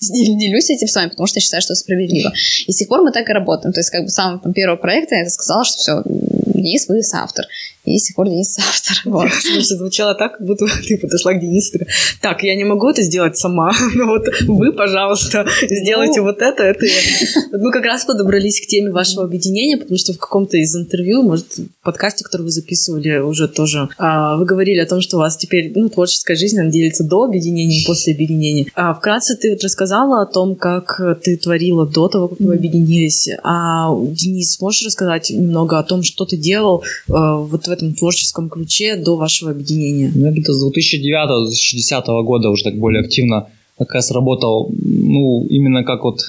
делюсь 0.00 0.70
этим 0.70 0.88
с 0.88 0.94
вами, 0.94 1.08
потому 1.08 1.26
что 1.26 1.38
я 1.38 1.42
считаю, 1.42 1.62
что 1.62 1.72
это 1.72 1.80
справедливо. 1.80 2.32
И 2.66 2.72
с 2.72 2.76
тех 2.76 2.88
пор 2.88 3.02
мы 3.02 3.12
так 3.12 3.28
и 3.28 3.32
работаем. 3.32 3.72
То 3.72 3.80
есть 3.80 3.90
как 3.90 4.02
бы 4.02 4.08
с 4.08 4.14
самого 4.14 4.40
там, 4.40 4.52
первого 4.52 4.76
проекта 4.76 5.14
я 5.14 5.28
сказала, 5.30 5.64
что 5.64 5.78
все, 5.78 6.02
Денис, 6.04 6.88
вы 6.88 7.02
соавтор. 7.02 7.46
И 7.84 7.98
с 7.98 8.06
тех 8.06 8.16
пор 8.16 8.28
Денис 8.28 8.52
соавтор. 8.54 8.96
Вот. 9.04 9.28
Слушай, 9.32 9.76
звучало 9.76 10.14
так, 10.14 10.38
как 10.38 10.46
будто 10.46 10.66
ты 10.86 10.98
подошла 10.98 11.32
к 11.34 11.40
Денису. 11.40 11.78
Так, 12.20 12.42
я 12.42 12.54
не 12.54 12.64
могу 12.64 12.88
это 12.88 13.02
сделать 13.02 13.36
сама, 13.36 13.72
но 13.94 14.06
вот 14.06 14.26
вы, 14.46 14.72
пожалуйста, 14.72 15.46
сделайте 15.62 16.20
ну. 16.20 16.26
вот 16.26 16.42
это, 16.42 16.62
это. 16.62 16.84
Мы 17.52 17.72
как 17.72 17.84
раз 17.84 18.04
подобрались 18.04 18.60
к 18.60 18.66
теме 18.66 18.90
вашего 18.90 19.24
объединения, 19.24 19.76
потому 19.76 19.98
что 19.98 20.12
в 20.12 20.18
каком-то 20.18 20.56
из 20.56 20.74
интервью, 20.76 21.22
может, 21.22 21.46
в 21.56 21.84
подкасте, 21.84 22.24
который 22.24 22.42
вы 22.42 22.50
записывали 22.50 23.18
уже 23.18 23.48
тоже, 23.48 23.88
а, 23.98 24.36
вы 24.36 24.44
говорили 24.44 24.78
о 24.78 24.86
том, 24.86 25.00
что 25.00 25.16
у 25.16 25.20
вас 25.20 25.36
теперь 25.36 25.72
ну, 25.74 25.88
творческая 25.88 26.36
жизнь, 26.36 26.58
она 26.58 26.70
делится 26.70 27.04
до 27.04 27.24
объединения 27.24 27.80
и 27.80 27.86
после 27.86 28.14
объединения. 28.14 28.66
А 28.74 28.94
вкратце 28.94 29.36
ты 29.36 29.50
вот 29.50 29.62
рассказала 29.62 30.22
о 30.22 30.26
том, 30.26 30.54
как 30.54 31.00
ты 31.22 31.36
творила 31.36 31.86
до 31.86 32.08
того, 32.08 32.28
как 32.28 32.40
вы 32.40 32.54
объединились. 32.54 33.28
А, 33.42 33.90
Денис, 33.94 34.60
можешь 34.60 34.86
рассказать 34.86 35.30
немного 35.30 35.78
о 35.78 35.82
том, 35.82 36.02
что 36.02 36.24
ты 36.24 36.36
делал 36.36 36.84
а, 37.08 37.36
вот 37.36 37.68
в 37.72 37.74
этом 37.74 37.94
творческом 37.94 38.50
ключе 38.50 38.96
до 38.96 39.16
вашего 39.16 39.50
объединения? 39.50 40.12
Ну, 40.14 40.30
где-то 40.30 40.52
с 40.52 40.64
2009-2010 40.64 42.22
года 42.22 42.50
уже 42.50 42.64
так 42.64 42.76
более 42.76 43.00
активно 43.00 43.48
как 43.78 43.94
раз 43.94 44.10
работал, 44.10 44.70
ну, 44.78 45.46
именно 45.48 45.82
как 45.82 46.04
вот 46.04 46.20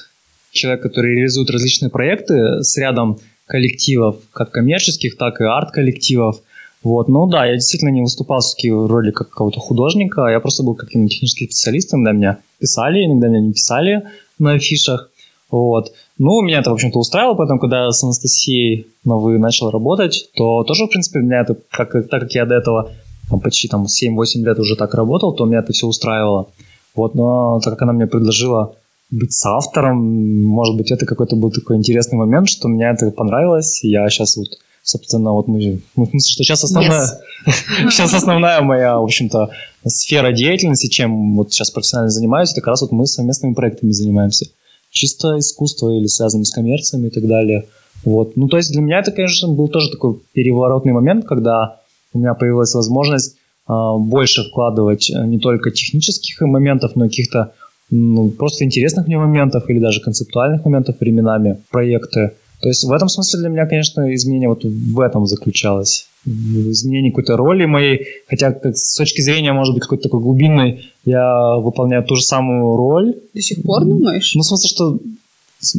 человек, 0.52 0.82
который 0.82 1.16
реализует 1.16 1.50
различные 1.50 1.90
проекты 1.90 2.62
с 2.62 2.76
рядом 2.78 3.18
коллективов, 3.46 4.16
как 4.32 4.50
коммерческих, 4.52 5.18
так 5.18 5.40
и 5.40 5.44
арт-коллективов. 5.44 6.40
Вот, 6.82 7.08
ну 7.08 7.26
да, 7.26 7.46
я 7.46 7.54
действительно 7.54 7.90
не 7.90 8.00
выступал 8.00 8.40
в 8.40 8.54
такие 8.54 8.72
роли 8.72 9.10
как 9.10 9.30
какого-то 9.30 9.60
художника, 9.60 10.26
я 10.26 10.40
просто 10.40 10.62
был 10.62 10.74
каким-то 10.74 11.08
техническим 11.10 11.46
специалистом, 11.46 12.00
иногда 12.00 12.12
меня 12.12 12.38
писали, 12.58 13.04
иногда 13.04 13.28
меня 13.28 13.40
не 13.40 13.52
писали 13.52 14.02
на 14.38 14.52
афишах. 14.52 15.10
Вот. 15.50 15.92
Ну, 16.18 16.42
меня 16.42 16.60
это, 16.60 16.70
в 16.70 16.74
общем-то, 16.74 16.98
устраивало, 16.98 17.34
поэтому, 17.34 17.58
когда 17.58 17.90
с 17.90 18.04
Анастасией 18.04 18.86
Новы 19.04 19.38
начал 19.38 19.70
работать, 19.70 20.30
то 20.36 20.62
тоже, 20.62 20.86
в 20.86 20.90
принципе, 20.90 21.18
меня 21.18 21.40
это, 21.40 21.56
как, 21.70 21.92
так 22.08 22.22
как 22.22 22.32
я 22.32 22.46
до 22.46 22.54
этого 22.54 22.92
там, 23.28 23.40
почти 23.40 23.66
там, 23.68 23.84
7-8 23.86 24.44
лет 24.44 24.58
уже 24.58 24.76
так 24.76 24.94
работал, 24.94 25.34
то 25.34 25.44
меня 25.44 25.58
это 25.58 25.72
все 25.72 25.86
устраивало. 25.86 26.48
Вот, 26.94 27.16
но 27.16 27.60
так 27.60 27.72
как 27.72 27.82
она 27.82 27.92
мне 27.92 28.06
предложила 28.06 28.76
быть 29.10 29.32
соавтором, 29.32 30.44
может 30.44 30.76
быть, 30.76 30.92
это 30.92 31.04
какой-то 31.04 31.34
был 31.34 31.50
такой 31.50 31.76
интересный 31.76 32.16
момент, 32.16 32.48
что 32.48 32.68
мне 32.68 32.86
это 32.86 33.10
понравилось. 33.10 33.82
Я 33.82 34.08
сейчас 34.08 34.36
вот, 34.36 34.48
собственно, 34.82 35.32
вот 35.32 35.48
мы... 35.48 35.80
Ну, 35.96 36.04
в 36.04 36.10
смысле, 36.10 36.32
что 36.32 36.44
сейчас 36.44 36.64
основная... 36.64 37.06
Yes. 37.46 37.90
сейчас 37.90 38.14
основная 38.14 38.62
моя, 38.62 38.98
в 38.98 39.02
общем-то, 39.02 39.50
сфера 39.84 40.32
деятельности, 40.32 40.86
чем 40.86 41.36
вот 41.36 41.52
сейчас 41.52 41.70
профессионально 41.70 42.10
занимаюсь, 42.10 42.52
это 42.52 42.62
как 42.62 42.68
раз 42.68 42.80
вот 42.80 42.92
мы 42.92 43.06
совместными 43.06 43.52
проектами 43.52 43.90
занимаемся 43.90 44.46
чисто 44.94 45.38
искусство 45.38 45.90
или 45.90 46.06
связанное 46.06 46.44
с 46.44 46.52
коммерциями 46.52 47.08
и 47.08 47.10
так 47.10 47.26
далее. 47.26 47.66
Вот. 48.04 48.36
Ну, 48.36 48.48
то 48.48 48.56
есть 48.56 48.72
для 48.72 48.80
меня 48.80 49.00
это, 49.00 49.10
конечно, 49.12 49.48
был 49.48 49.68
тоже 49.68 49.90
такой 49.90 50.20
переворотный 50.32 50.92
момент, 50.92 51.26
когда 51.26 51.80
у 52.12 52.18
меня 52.18 52.34
появилась 52.34 52.74
возможность 52.74 53.36
э, 53.68 53.72
больше 53.98 54.44
вкладывать 54.44 55.10
э, 55.10 55.26
не 55.26 55.38
только 55.38 55.70
технических 55.70 56.40
моментов, 56.40 56.92
но 56.94 57.06
и 57.06 57.08
каких-то 57.08 57.52
ну, 57.90 58.30
просто 58.30 58.64
интересных 58.64 59.06
мне 59.06 59.18
моментов 59.18 59.68
или 59.68 59.80
даже 59.80 60.00
концептуальных 60.00 60.64
моментов 60.64 60.96
временами 61.00 61.58
проекты. 61.70 62.32
То 62.60 62.68
есть 62.68 62.84
в 62.84 62.92
этом 62.92 63.08
смысле 63.08 63.40
для 63.40 63.48
меня, 63.48 63.66
конечно, 63.66 64.14
изменение 64.14 64.48
вот 64.48 64.64
в 64.64 65.00
этом 65.00 65.26
заключалось 65.26 66.06
в 66.24 66.70
изменении 66.70 67.10
какой-то 67.10 67.36
роли 67.36 67.66
моей, 67.66 68.06
хотя 68.28 68.52
как, 68.52 68.76
с 68.76 68.96
точки 68.96 69.20
зрения, 69.20 69.52
может 69.52 69.74
быть, 69.74 69.82
какой-то 69.82 70.04
такой 70.04 70.20
глубинной, 70.20 70.90
я 71.04 71.56
выполняю 71.56 72.02
ту 72.04 72.16
же 72.16 72.22
самую 72.22 72.76
роль. 72.76 73.14
До 73.34 73.40
сих 73.40 73.62
пор 73.62 73.84
думаешь? 73.84 74.34
Ну, 74.34 74.42
в 74.42 74.46
смысле, 74.46 74.68
что 74.68 74.98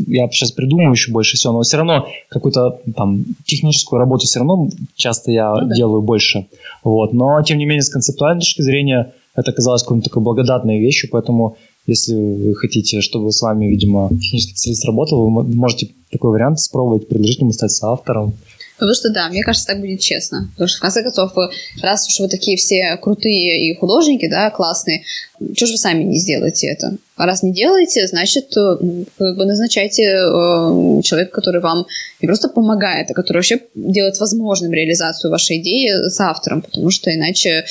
я 0.08 0.28
сейчас 0.30 0.52
придумаю 0.52 0.92
еще 0.92 1.12
больше 1.12 1.38
всего, 1.38 1.54
но 1.54 1.62
все 1.62 1.78
равно 1.78 2.08
какую-то 2.30 2.80
там 2.96 3.26
техническую 3.46 4.00
работу 4.00 4.26
все 4.26 4.40
равно 4.40 4.70
часто 4.96 5.32
я 5.32 5.54
ну, 5.54 5.68
да. 5.68 5.76
делаю 5.76 6.02
больше. 6.02 6.48
Вот. 6.84 7.14
Но, 7.14 7.42
тем 7.44 7.58
не 7.58 7.66
менее, 7.66 7.84
с 7.84 7.90
концептуальной 7.90 8.42
точки 8.42 8.62
зрения 8.62 9.14
это 9.36 9.52
оказалось 9.52 9.84
какой-то 9.84 10.06
такой 10.06 10.24
благодатной 10.24 10.80
вещью, 10.80 11.10
поэтому 11.12 11.58
если 11.88 12.16
вы 12.16 12.56
хотите, 12.56 13.02
чтобы 13.02 13.32
с 13.32 13.42
вами, 13.42 13.68
видимо, 13.68 14.10
технический 14.10 14.54
специалист 14.54 14.86
работал, 14.86 15.30
вы 15.30 15.44
можете 15.44 15.90
такой 16.12 16.32
вариант 16.32 16.60
спробовать, 16.60 17.08
предложить 17.08 17.42
ему 17.42 17.52
стать 17.52 17.72
соавтором. 17.72 18.34
Потому 18.78 18.94
что, 18.94 19.10
да, 19.10 19.30
мне 19.30 19.42
кажется, 19.44 19.68
так 19.68 19.80
будет 19.80 20.02
честно. 20.02 20.50
Потому 20.54 20.68
что, 20.68 20.78
в 20.78 20.82
конце 20.82 21.02
концов, 21.02 21.32
раз 21.82 22.08
уж 22.08 22.20
вы 22.20 22.28
такие 22.28 22.58
все 22.58 22.98
крутые 23.02 23.70
и 23.70 23.76
художники, 23.76 24.30
да, 24.30 24.50
классные, 24.50 25.04
чего 25.40 25.68
же 25.68 25.74
вы 25.74 25.78
сами 25.78 26.04
не 26.04 26.18
сделаете 26.18 26.68
это? 26.68 26.98
А 27.16 27.26
раз 27.26 27.44
не 27.44 27.54
делаете, 27.54 28.08
значит, 28.08 28.56
э, 28.58 28.78
как 29.18 29.38
бы 29.38 29.46
назначайте 29.46 30.04
э, 30.04 31.02
человека, 31.02 31.32
который 31.32 31.62
вам 31.62 31.86
не 32.22 32.28
просто 32.28 32.50
помогает, 32.50 33.10
а 33.10 33.14
который 33.14 33.38
вообще 33.38 33.62
делает 33.74 34.20
возможным 34.20 34.74
реализацию 34.74 35.32
вашей 35.32 35.62
идеи 35.62 36.10
с 36.10 36.20
автором, 36.20 36.62
потому 36.62 36.90
что 36.90 37.14
иначе, 37.14 37.66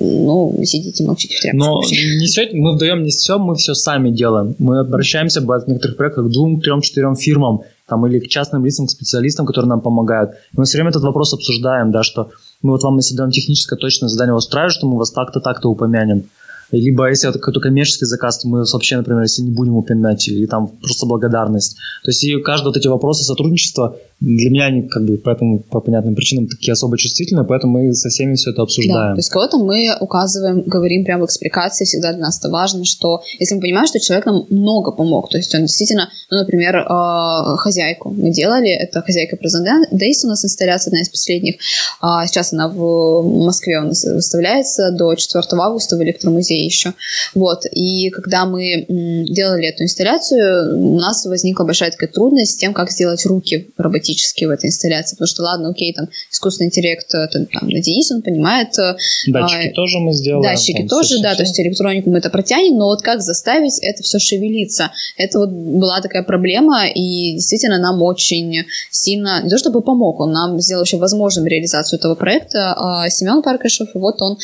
ну, 0.00 0.54
сидите 0.64 1.04
молчите 1.04 1.36
в 1.36 1.40
тряпочку. 1.40 1.66
Но 1.66 1.82
не 1.82 2.26
все, 2.26 2.48
мы 2.52 2.74
вдаем 2.74 3.02
не 3.02 3.10
все, 3.10 3.38
мы 3.38 3.56
все 3.56 3.74
сами 3.74 4.10
делаем. 4.10 4.54
Мы 4.58 4.80
обращаемся 4.80 5.42
в 5.42 5.64
некоторых 5.66 5.98
проектах 5.98 6.26
к 6.26 6.30
двум, 6.30 6.60
трем, 6.62 6.80
четырем 6.80 7.14
фирмам, 7.14 7.62
там, 7.88 8.06
или 8.06 8.20
к 8.20 8.28
частным 8.28 8.64
лицам, 8.64 8.86
к 8.86 8.90
специалистам, 8.90 9.46
которые 9.46 9.68
нам 9.68 9.80
помогают. 9.80 10.32
мы 10.52 10.64
все 10.64 10.78
время 10.78 10.90
этот 10.90 11.02
вопрос 11.02 11.34
обсуждаем, 11.34 11.90
да, 11.90 12.02
что 12.02 12.30
мы 12.62 12.72
вот 12.72 12.82
вам, 12.82 12.96
если 12.96 13.16
даем 13.16 13.30
техническое 13.30 13.76
точное 13.76 14.08
задание, 14.08 14.34
устраивает, 14.34 14.72
что 14.72 14.86
мы 14.86 14.98
вас 14.98 15.10
так-то, 15.10 15.40
так-то 15.40 15.68
упомянем. 15.68 16.24
Либо 16.70 17.08
если 17.08 17.30
это 17.30 17.38
какой-то 17.38 17.60
коммерческий 17.60 18.04
заказ, 18.04 18.38
то 18.38 18.48
мы 18.48 18.64
вообще, 18.70 18.98
например, 18.98 19.22
если 19.22 19.42
не 19.42 19.50
будем 19.50 19.76
упоминать, 19.76 20.28
или 20.28 20.44
там 20.44 20.68
просто 20.68 21.06
благодарность. 21.06 21.76
То 22.04 22.10
есть 22.10 22.22
и 22.24 22.40
каждые 22.42 22.68
вот 22.68 22.76
эти 22.76 22.88
вопросы 22.88 23.24
сотрудничества 23.24 23.96
для 24.20 24.50
меня 24.50 24.66
они 24.66 24.88
как 24.88 25.04
бы 25.04 25.16
поэтому 25.16 25.60
по 25.60 25.80
понятным 25.80 26.16
причинам 26.16 26.48
такие 26.48 26.72
особо 26.72 26.98
чувствительные, 26.98 27.44
поэтому 27.44 27.78
мы 27.78 27.94
со 27.94 28.08
всеми 28.08 28.34
все 28.34 28.50
это 28.50 28.62
обсуждаем. 28.62 29.10
Да, 29.10 29.14
то 29.14 29.18
есть 29.18 29.28
кого-то 29.28 29.58
мы 29.58 29.96
указываем, 30.00 30.62
говорим 30.62 31.04
прямо 31.04 31.22
в 31.22 31.26
экспликации, 31.26 31.84
всегда 31.84 32.12
для 32.12 32.22
нас 32.22 32.38
это 32.38 32.50
важно, 32.50 32.84
что 32.84 33.22
если 33.38 33.54
мы 33.54 33.60
понимаем, 33.60 33.86
что 33.86 34.00
человек 34.00 34.26
нам 34.26 34.46
много 34.50 34.90
помог, 34.90 35.30
то 35.30 35.36
есть 35.36 35.54
он 35.54 35.62
действительно, 35.62 36.10
ну, 36.30 36.38
например, 36.38 36.78
э, 36.78 37.56
хозяйку 37.58 38.10
мы 38.10 38.32
делали, 38.32 38.70
это 38.70 39.02
хозяйка 39.02 39.36
президента 39.36 39.88
Дейс 39.92 40.24
у 40.24 40.28
нас 40.28 40.44
инсталляция, 40.44 40.90
одна 40.90 41.02
из 41.02 41.10
последних, 41.10 41.56
а 42.00 42.26
сейчас 42.26 42.52
она 42.52 42.68
в 42.68 43.22
Москве 43.22 43.78
у 43.78 43.84
нас 43.84 44.02
выставляется 44.02 44.90
до 44.90 45.14
4 45.14 45.44
августа 45.52 45.96
в 45.96 46.02
электромузее 46.02 46.64
еще, 46.64 46.94
вот, 47.36 47.66
и 47.70 48.10
когда 48.10 48.46
мы 48.46 48.84
делали 48.88 49.68
эту 49.68 49.84
инсталляцию, 49.84 50.76
у 50.76 50.98
нас 50.98 51.24
возникла 51.24 51.62
большая 51.62 51.92
такая 51.92 52.10
трудность 52.10 52.54
с 52.54 52.56
тем, 52.56 52.74
как 52.74 52.90
сделать 52.90 53.24
руки 53.24 53.70
работе 53.76 54.07
автоматически 54.08 54.44
в 54.44 54.50
этой 54.50 54.66
инсталляции, 54.66 55.16
потому 55.16 55.28
что, 55.28 55.42
ладно, 55.42 55.70
окей, 55.70 55.92
там, 55.92 56.08
искусственный 56.30 56.68
интеллект, 56.68 57.12
э, 57.14 57.18
это, 57.18 57.46
там, 57.46 57.68
надеюсь, 57.68 58.10
он 58.10 58.22
понимает. 58.22 58.78
Э, 58.78 58.96
датчики 59.26 59.68
а, 59.68 59.74
тоже 59.74 59.98
мы 59.98 60.12
сделаем. 60.12 60.42
Датчики 60.42 60.78
там, 60.78 60.88
тоже, 60.88 61.20
да, 61.20 61.34
то 61.34 61.42
есть 61.42 61.58
электронику 61.60 62.10
мы 62.10 62.18
это 62.18 62.30
протянем, 62.30 62.76
но 62.78 62.86
вот 62.86 63.02
как 63.02 63.20
заставить 63.20 63.78
это 63.82 64.02
все 64.02 64.18
шевелиться? 64.18 64.90
Это 65.16 65.38
вот 65.38 65.50
была 65.50 66.00
такая 66.00 66.22
проблема, 66.22 66.88
и 66.88 67.34
действительно 67.34 67.78
нам 67.78 68.02
очень 68.02 68.64
сильно, 68.90 69.42
не 69.42 69.50
то 69.50 69.58
чтобы 69.58 69.82
помог, 69.82 70.20
он 70.20 70.32
нам 70.32 70.60
сделал 70.60 70.80
вообще 70.80 70.96
возможным 70.96 71.46
реализацию 71.46 71.98
этого 71.98 72.14
проекта. 72.14 72.74
А 72.76 73.08
Семен 73.08 73.42
Паркашев, 73.42 73.88
вот 73.94 74.22
он 74.22 74.38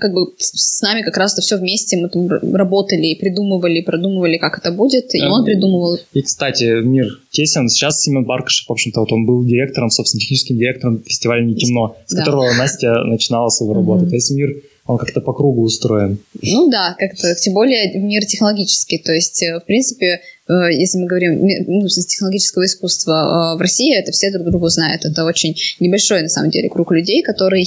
как 0.00 0.12
бы 0.12 0.32
с 0.38 0.82
нами 0.82 1.02
как 1.02 1.16
раз 1.16 1.34
это 1.34 1.42
все 1.42 1.56
вместе 1.56 1.96
мы 1.96 2.08
там 2.08 2.28
работали, 2.54 3.14
придумывали, 3.14 3.82
продумывали, 3.82 4.38
как 4.38 4.58
это 4.58 4.72
будет, 4.72 5.14
и 5.14 5.22
он 5.22 5.44
придумывал. 5.44 5.98
И, 6.12 6.22
кстати, 6.22 6.82
мир 6.82 7.06
тесен. 7.30 7.68
Сейчас 7.68 8.02
Семен 8.02 8.24
Баркашев, 8.24 8.68
в 8.68 8.72
общем-то, 8.72 9.00
вот 9.00 9.12
он 9.12 9.26
был 9.26 9.44
директором, 9.44 9.90
собственно, 9.90 10.20
техническим 10.20 10.56
директором 10.56 11.02
фестиваля 11.02 11.44
«Не 11.44 11.54
темно», 11.54 11.96
с 12.06 12.14
да. 12.14 12.24
которого 12.24 12.52
Настя 12.54 13.04
начинала 13.04 13.48
свою 13.48 13.74
работу. 13.74 14.04
Mm-hmm. 14.04 14.10
То 14.10 14.14
есть 14.16 14.30
мир 14.32 14.62
он 14.86 14.98
как-то 14.98 15.20
по 15.20 15.32
кругу 15.32 15.62
устроен. 15.62 16.18
Ну 16.42 16.68
да, 16.68 16.96
как-то, 16.98 17.34
тем 17.36 17.54
более 17.54 17.96
мир 17.98 18.24
технологический. 18.24 18.98
То 18.98 19.12
есть, 19.12 19.42
э, 19.42 19.60
в 19.60 19.64
принципе, 19.64 20.20
если 20.70 20.98
мы 20.98 21.06
говорим 21.06 21.40
ну, 21.66 21.88
с 21.88 22.04
технологического 22.06 22.64
искусства 22.64 23.54
э, 23.54 23.58
в 23.58 23.60
России, 23.60 23.96
это 23.96 24.12
все 24.12 24.30
друг 24.30 24.46
друга 24.48 24.68
знают. 24.68 25.04
Это 25.04 25.24
очень 25.24 25.56
небольшой, 25.78 26.22
на 26.22 26.28
самом 26.28 26.50
деле, 26.50 26.68
круг 26.68 26.92
людей, 26.92 27.22
которые, 27.22 27.64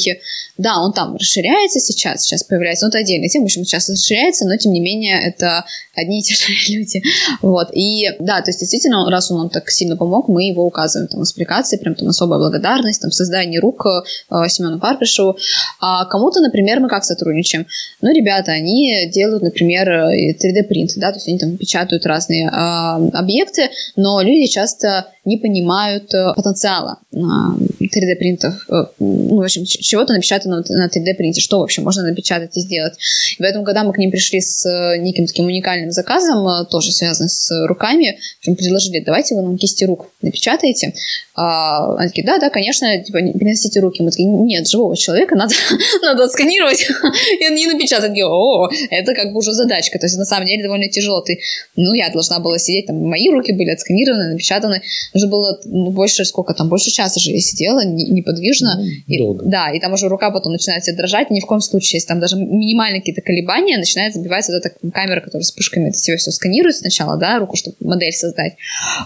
да, 0.58 0.80
он 0.82 0.94
там 0.94 1.16
расширяется 1.16 1.80
сейчас, 1.80 2.24
сейчас 2.24 2.44
появляется, 2.44 2.86
ну, 2.86 2.90
это 2.90 3.00
отдельная 3.00 3.30
тема, 3.30 3.46
почему 3.46 3.66
сейчас 3.66 3.90
расширяется, 3.90 4.46
но, 4.46 4.58
тем 4.58 4.74
не 4.74 4.80
менее, 4.80 5.22
это 5.22 5.66
одни 5.96 6.20
и 6.20 6.24
те 6.24 6.36
же 6.36 6.52
люди. 6.74 7.02
Вот. 7.42 7.70
И, 7.74 8.10
да, 8.20 8.42
то 8.42 8.50
есть, 8.50 8.60
действительно, 8.60 9.10
раз 9.10 9.32
он 9.32 9.38
нам 9.38 9.50
так 9.50 9.70
сильно 9.70 9.96
помог, 9.96 10.28
мы 10.28 10.44
его 10.44 10.66
указываем 10.66 11.08
там 11.08 11.24
в 11.24 11.30
аппликации, 11.30 11.78
прям 11.78 11.96
там 11.96 12.10
особая 12.10 12.40
благодарность, 12.40 13.02
там, 13.02 13.12
в 13.12 13.16
создании 13.16 13.60
рук 13.60 13.86
э, 13.86 14.48
Семену 14.50 14.80
Парпишеву. 14.80 15.38
А 15.80 16.06
кому-то, 16.06 16.42
например, 16.42 16.80
мы 16.80 16.90
как 16.90 17.04
сотрудничаем? 17.04 17.68
Ну, 18.02 18.14
ребята, 18.14 18.52
они 18.52 19.10
делают, 19.12 19.44
например, 19.44 19.90
3D-принт, 19.90 20.92
да, 20.98 21.12
то 21.12 21.18
есть 21.18 21.28
они 21.28 21.38
там 21.38 21.58
печатают 21.58 22.06
разные 22.06 22.48
э, 22.48 22.73
объекты, 23.14 23.70
но 23.96 24.22
люди 24.22 24.48
часто 24.48 25.08
не 25.26 25.38
понимают 25.38 26.14
э, 26.14 26.34
потенциала 26.36 27.00
3D-принтов, 27.14 28.66
э, 28.70 28.86
ну, 29.00 29.38
в 29.38 29.42
общем, 29.42 29.64
чего-то 29.66 30.14
напечатано 30.14 30.64
на 30.68 30.88
3D-принте, 30.88 31.40
что 31.40 31.60
вообще 31.60 31.82
можно 31.82 32.04
напечатать 32.04 32.58
и 32.58 32.60
сделать. 32.60 32.94
И 33.38 33.42
поэтому, 33.42 33.64
когда 33.64 33.84
мы 33.84 33.94
к 33.94 33.98
ним 33.98 34.12
пришли 34.12 34.42
с 34.42 34.66
э, 34.66 34.98
неким 34.98 35.26
таким 35.26 35.46
уникальным 35.46 35.92
заказом, 35.92 36.66
тоже 36.68 36.92
связанным 36.92 37.30
с 37.30 37.68
руками, 37.68 38.20
предложили, 38.44 39.00
давайте 39.00 39.36
вы 39.36 39.44
нам 39.44 39.58
кисти 39.58 39.86
рук 39.86 40.08
напечатаете. 40.22 40.94
А, 41.36 41.96
они 41.96 42.10
такие, 42.10 42.26
да, 42.26 42.38
да, 42.38 42.50
конечно, 42.50 42.88
типа, 43.02 43.20
приносите 43.20 43.80
руки. 43.80 44.04
Мы 44.04 44.12
такие, 44.12 44.28
нет, 44.28 44.68
живого 44.70 44.96
человека 44.96 45.36
надо, 45.36 45.54
надо 46.02 46.26
отсканировать 46.26 46.82
и 47.40 47.54
не 47.54 47.68
напечатать. 47.68 48.12
О, 48.22 48.70
это 48.92 49.14
как 49.14 49.32
бы 49.32 49.40
уже 49.40 49.54
задачка. 49.54 49.98
То 50.00 50.06
есть, 50.06 50.18
на 50.18 50.26
самом 50.26 50.48
деле, 50.48 50.64
довольно 50.64 50.90
тяжело. 50.90 51.22
Ты, 51.22 51.40
ну, 51.76 51.94
я 51.94 52.12
должна 52.12 52.40
была 52.40 52.53
сидеть, 52.58 52.88
там, 52.88 52.98
мои 52.98 53.30
руки 53.30 53.52
были 53.54 53.70
отсканированы, 53.70 54.34
напечатаны. 54.34 54.82
Нужно 55.14 55.30
было 55.30 55.60
ну, 55.66 55.92
больше, 55.92 56.26
сколько 56.26 56.54
там, 56.54 56.70
больше 56.70 56.92
часа 56.92 57.20
же 57.20 57.32
я 57.32 57.40
сидела 57.40 57.86
неподвижно. 57.86 58.76
Ну, 58.78 58.86
и, 59.08 59.18
долго. 59.18 59.46
Да, 59.46 59.72
и 59.72 59.80
там 59.80 59.94
уже 59.94 60.08
рука 60.08 60.32
потом 60.32 60.54
начинает 60.54 60.84
тебе 60.84 60.96
дрожать. 60.96 61.30
Ни 61.32 61.40
в 61.40 61.46
коем 61.46 61.62
случае, 61.62 61.98
если 61.98 62.08
там 62.08 62.20
даже 62.20 62.36
минимальные 62.36 63.02
какие-то 63.02 63.22
колебания, 63.22 63.78
начинает 63.78 64.14
забиваться 64.14 64.54
вот 64.54 64.66
эта 64.66 64.92
камера, 64.92 65.22
которая 65.22 65.44
с 65.44 65.52
пушками 65.52 65.90
это 65.90 65.98
все, 65.98 66.18
все 66.18 66.32
сканирует 66.32 66.76
сначала, 66.76 67.18
да, 67.18 67.40
руку, 67.40 67.56
чтобы 67.56 67.78
модель 67.80 68.14
создать. 68.14 68.54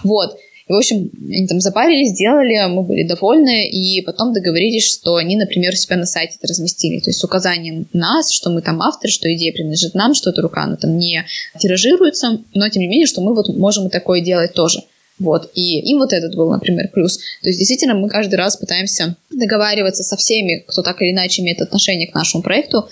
Вот. 0.04 0.38
И, 0.68 0.72
в 0.72 0.76
общем, 0.76 1.10
они 1.26 1.46
там 1.46 1.60
запарились, 1.60 2.10
сделали, 2.10 2.68
мы 2.68 2.82
были 2.82 3.06
довольны, 3.06 3.68
и 3.68 4.02
потом 4.02 4.32
договорились, 4.32 4.84
что 4.84 5.16
они, 5.16 5.36
например, 5.36 5.72
у 5.72 5.76
себя 5.76 5.96
на 5.96 6.06
сайте 6.06 6.36
это 6.38 6.48
разместили, 6.48 7.00
то 7.00 7.10
есть 7.10 7.18
с 7.18 7.24
указанием 7.24 7.86
нас, 7.92 8.30
что 8.30 8.50
мы 8.50 8.60
там 8.60 8.82
авторы, 8.82 9.10
что 9.10 9.32
идея 9.34 9.52
принадлежит 9.52 9.94
нам, 9.94 10.14
что 10.14 10.30
эта 10.30 10.42
рука, 10.42 10.64
она 10.64 10.76
там 10.76 10.98
не 10.98 11.24
тиражируется, 11.58 12.40
но, 12.54 12.68
тем 12.68 12.82
не 12.82 12.88
менее, 12.88 13.06
что 13.06 13.22
мы 13.22 13.34
вот 13.34 13.48
можем 13.56 13.86
и 13.86 13.90
такое 13.90 14.20
делать 14.20 14.52
тоже. 14.52 14.82
Вот. 15.18 15.50
И 15.54 15.80
им 15.90 15.98
вот 15.98 16.12
этот 16.12 16.36
был, 16.36 16.50
например, 16.50 16.90
плюс. 16.92 17.16
То 17.42 17.48
есть, 17.48 17.58
действительно, 17.58 17.94
мы 17.94 18.08
каждый 18.08 18.36
раз 18.36 18.56
пытаемся 18.56 19.16
договариваться 19.30 20.04
со 20.04 20.16
всеми, 20.16 20.64
кто 20.66 20.82
так 20.82 21.02
или 21.02 21.10
иначе 21.10 21.42
имеет 21.42 21.60
отношение 21.60 22.06
к 22.06 22.14
нашему 22.14 22.42
проекту, 22.42 22.88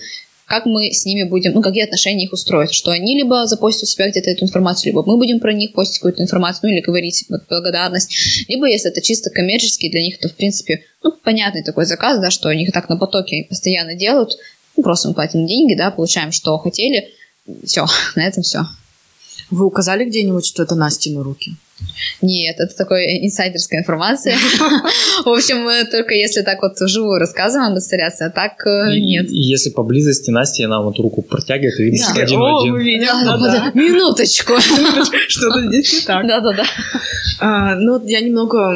как 0.47 0.65
мы 0.65 0.91
с 0.91 1.05
ними 1.05 1.23
будем, 1.23 1.51
ну, 1.53 1.61
какие 1.61 1.83
отношения 1.83 2.23
их 2.23 2.31
устроят, 2.31 2.71
что 2.71 2.91
они 2.91 3.17
либо 3.17 3.45
запостят 3.45 3.83
у 3.83 3.85
себя 3.85 4.09
где-то 4.09 4.29
эту 4.29 4.45
информацию, 4.45 4.87
либо 4.87 5.03
мы 5.05 5.17
будем 5.17 5.41
про 5.41 5.51
них 5.51 5.73
постить 5.73 5.99
какую-то 5.99 6.23
информацию, 6.23 6.61
ну, 6.63 6.69
или 6.69 6.79
говорить 6.79 7.25
благодарность, 7.49 8.45
либо 8.47 8.65
если 8.65 8.89
это 8.89 9.01
чисто 9.01 9.29
коммерческий 9.29 9.89
для 9.89 10.01
них, 10.01 10.19
то, 10.19 10.29
в 10.29 10.35
принципе, 10.35 10.85
ну, 11.03 11.11
понятный 11.11 11.63
такой 11.63 11.85
заказ, 11.85 12.19
да, 12.19 12.31
что 12.31 12.47
они 12.47 12.65
так 12.67 12.87
на 12.87 12.95
потоке 12.95 13.45
постоянно 13.49 13.93
делают, 13.95 14.37
ну, 14.77 14.83
просто 14.83 15.09
мы 15.09 15.15
платим 15.15 15.45
деньги, 15.45 15.75
да, 15.75 15.91
получаем, 15.91 16.31
что 16.31 16.57
хотели, 16.57 17.09
все, 17.65 17.85
на 18.15 18.25
этом 18.25 18.41
все. 18.41 18.61
Вы 19.51 19.65
указали 19.65 20.05
где-нибудь, 20.05 20.45
что 20.45 20.63
это 20.63 20.75
Настины 20.75 21.23
руки? 21.23 21.55
Нет, 22.21 22.55
это 22.59 22.75
такая 22.75 23.05
инсайдерская 23.25 23.81
информация. 23.81 24.35
В 25.25 25.29
общем, 25.29 25.61
мы 25.61 25.85
только 25.85 26.13
если 26.13 26.41
так 26.41 26.61
вот 26.61 26.79
вживую 26.79 27.19
рассказываем 27.19 27.71
об 27.71 27.77
инсталляции, 27.77 28.27
а 28.27 28.29
так 28.29 28.65
э, 28.65 28.97
нет. 28.97 29.27
Если 29.29 29.69
поблизости 29.69 30.31
Настя 30.31 30.67
нам 30.67 30.85
вот 30.85 30.97
руку 30.99 31.21
протягивает, 31.21 31.77
видно, 31.79 31.97
что 32.03 32.21
один 32.21 32.39
один. 32.39 33.71
Минуточку. 33.73 34.53
Что-то 35.27 35.67
здесь 35.67 35.93
не 35.93 36.01
так. 36.01 36.27
Да-да-да. 36.27 36.65
А, 37.39 37.75
ну, 37.75 38.03
я 38.05 38.21
немного 38.21 38.71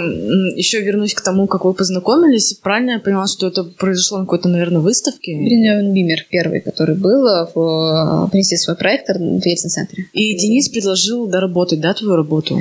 еще 0.56 0.82
вернусь 0.82 1.14
к 1.14 1.22
тому, 1.22 1.48
как 1.48 1.66
вы 1.66 1.74
познакомились. 1.74 2.54
Правильно 2.62 2.92
я 2.92 3.00
поняла, 3.00 3.28
что 3.28 3.48
это 3.48 3.64
произошло 3.64 4.20
на 4.20 4.26
какой-то, 4.26 4.50
наверное, 4.50 4.82
выставке? 4.82 5.36
Бриньон 5.36 5.94
Бимер 5.94 6.26
первый, 6.30 6.62
который 6.62 6.96
был, 6.96 7.24
в, 7.54 8.30
принести 8.32 8.58
свой 8.58 8.76
проектор 8.76 9.18
в 9.18 9.46
Ельцин-центре. 9.46 10.06
И 10.14 10.38
Денис 10.38 10.70
предложил 10.70 11.28
доработать, 11.28 11.80
да, 11.80 11.94
твою 11.94 12.16
работу? 12.16 12.60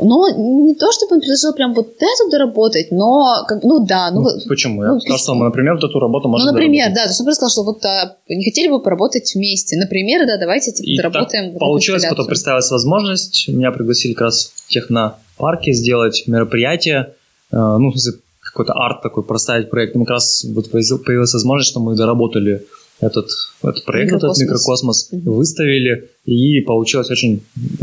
Но 0.00 0.28
не 0.30 0.74
то, 0.74 0.90
чтобы 0.92 1.16
он 1.16 1.20
предложил 1.20 1.52
прям 1.54 1.74
вот 1.74 1.96
эту 1.96 2.30
доработать, 2.30 2.90
но, 2.90 3.44
как, 3.46 3.62
ну 3.62 3.84
да. 3.84 4.10
Ну, 4.10 4.22
ну, 4.22 4.28
почему? 4.48 4.82
Я 4.82 4.92
ну, 4.92 5.00
сказал, 5.00 5.18
что 5.18 5.34
например, 5.34 5.74
вот 5.74 5.84
эту 5.84 5.98
работу 5.98 6.28
можем 6.28 6.46
Ну, 6.46 6.52
например, 6.52 6.86
доработать. 6.86 6.96
да, 6.96 7.02
то 7.04 7.10
есть 7.10 7.20
он 7.20 7.34
сказал, 7.34 7.50
что 7.50 7.62
вот 7.64 7.84
а, 7.84 8.16
не 8.28 8.44
хотели 8.44 8.68
бы 8.68 8.80
поработать 8.80 9.32
вместе. 9.34 9.76
Например, 9.76 10.26
да, 10.26 10.38
давайте 10.38 10.72
типа, 10.72 10.86
И 10.86 10.96
доработаем. 10.96 11.52
Вот 11.52 11.58
получилось, 11.58 12.04
потом 12.08 12.26
представилась 12.26 12.70
возможность, 12.70 13.48
меня 13.48 13.70
пригласили 13.72 14.12
как 14.12 14.22
раз 14.22 14.52
в 14.54 14.68
технопарке 14.68 15.72
сделать 15.72 16.24
мероприятие, 16.26 17.14
э, 17.52 17.56
ну, 17.56 17.92
какой-то 18.40 18.72
арт 18.72 19.02
такой, 19.02 19.22
проставить 19.22 19.70
проект. 19.70 19.94
И 19.94 19.98
как 19.98 20.10
раз 20.10 20.44
вот 20.44 20.70
появилась 20.70 21.32
возможность, 21.32 21.70
что 21.70 21.80
мы 21.80 21.94
доработали 21.94 22.66
этот, 23.00 23.28
этот 23.62 23.84
проект, 23.84 24.12
микрокосмос. 24.12 24.38
этот 24.38 24.48
микрокосмос, 24.48 25.08
угу. 25.12 25.32
выставили, 25.34 26.10
и 26.24 26.60
получилось 26.60 27.10
очень 27.10 27.42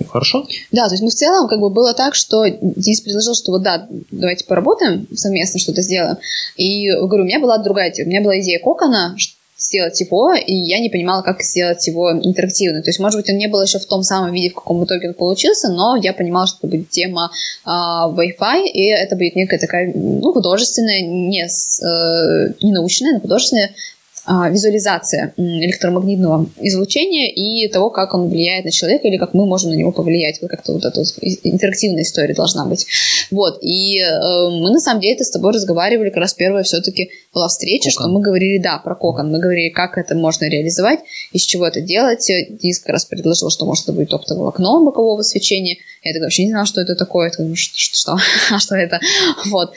хорошо. 0.10 0.46
Да, 0.72 0.88
то 0.88 0.94
есть 0.94 1.04
мы 1.04 1.10
в 1.10 1.16
целом 1.16 1.48
как 1.48 1.60
бы 1.60 1.70
было 1.70 1.94
так, 1.94 2.16
что 2.16 2.46
Денис 2.48 3.02
предложил, 3.02 3.34
что 3.34 3.52
вот 3.52 3.64
да, 3.64 3.88
давайте 4.12 4.46
поработаем 4.46 5.08
совместно, 5.16 5.60
что-то 5.60 5.82
сделаем. 5.82 6.18
И 6.58 6.90
говорю, 6.92 7.24
у 7.24 7.28
меня 7.28 7.40
была 7.40 7.58
другая 7.58 7.86
у 7.86 8.08
меня 8.08 8.22
была 8.22 8.40
идея 8.40 8.60
кокона, 8.60 9.16
сделать 9.58 10.00
его, 10.02 10.34
и 10.34 10.54
я 10.54 10.80
не 10.80 10.90
понимала, 10.90 11.22
как 11.22 11.42
сделать 11.42 11.86
его 11.88 12.12
интерактивно. 12.12 12.82
То 12.82 12.90
есть, 12.90 13.00
может 13.00 13.20
быть, 13.20 13.30
он 13.30 13.38
не 13.38 13.48
был 13.48 13.62
еще 13.62 13.80
в 13.80 13.86
том 13.86 14.04
самом 14.04 14.34
виде, 14.34 14.50
в 14.50 14.56
каком 14.56 14.84
итоге 14.84 15.10
он 15.10 15.14
получился, 15.14 15.70
но 15.70 15.96
я 15.96 16.14
понимала, 16.14 16.48
что 16.48 16.58
это 16.60 16.68
будет 16.68 16.90
тема 16.90 17.32
э, 17.66 17.70
Wi-Fi, 17.70 18.66
и 18.66 18.88
это 18.90 19.16
будет 19.16 19.36
некая 19.36 19.60
такая, 19.60 19.92
ну, 19.96 20.34
художественная, 20.34 21.02
не, 21.02 21.44
э, 21.44 22.54
не 22.62 22.74
научная, 22.74 23.14
но 23.14 23.20
художественная 23.22 23.72
визуализация 24.28 25.34
электромагнитного 25.38 26.50
излучения 26.62 27.32
и 27.32 27.68
того, 27.70 27.90
как 27.90 28.14
он 28.14 28.30
влияет 28.30 28.66
на 28.66 28.72
человека 28.72 29.08
или 29.08 29.18
как 29.18 29.34
мы 29.34 29.46
можем 29.46 29.72
на 29.72 29.76
него 29.76 29.92
повлиять. 29.92 30.40
Вот 30.42 30.50
как-то 30.50 30.74
вот 30.74 30.84
эта 30.84 31.02
интерактивная 31.44 32.04
история 32.04 32.34
должна 32.34 32.66
быть. 32.66 32.86
Вот. 33.32 33.60
И 33.62 34.00
э, 34.00 34.50
мы 34.50 34.72
на 34.72 34.80
самом 34.80 35.02
деле 35.02 35.16
это 35.16 35.24
с 35.24 35.30
тобой 35.30 35.54
разговаривали, 35.54 36.10
как 36.10 36.22
раз 36.22 36.34
первая 36.34 36.64
все-таки 36.64 37.10
была 37.34 37.48
встреча, 37.48 37.90
кокон. 37.92 38.04
что 38.04 38.10
мы 38.12 38.22
говорили, 38.22 38.58
да, 38.58 38.78
про 38.80 38.96
кокон. 38.96 39.32
Мы 39.32 39.40
говорили, 39.40 39.70
как 39.70 39.98
это 39.98 40.16
можно 40.16 40.46
реализовать, 40.46 41.02
из 41.32 41.44
чего 41.44 41.68
это 41.68 41.82
делать. 41.82 42.26
Денис 42.28 42.80
как 42.80 42.90
раз 42.90 43.06
предложил, 43.06 43.50
что 43.50 43.66
может 43.66 43.84
это 43.84 43.94
будет 43.94 44.14
оптовое 44.14 44.50
окно 44.50 44.84
бокового 44.84 45.22
свечения. 45.22 45.78
Я 46.04 46.14
тогда 46.14 46.26
вообще 46.26 46.46
не 46.46 46.52
знала, 46.52 46.66
что 46.66 46.82
это 46.82 46.96
такое. 46.96 47.30
Я 47.30 47.38
думаю, 47.38 47.56
что, 47.56 47.78
что, 47.78 47.98
что, 47.98 48.18
а 48.52 48.60
что 48.60 48.76
это? 48.76 49.00
Вот. 49.52 49.74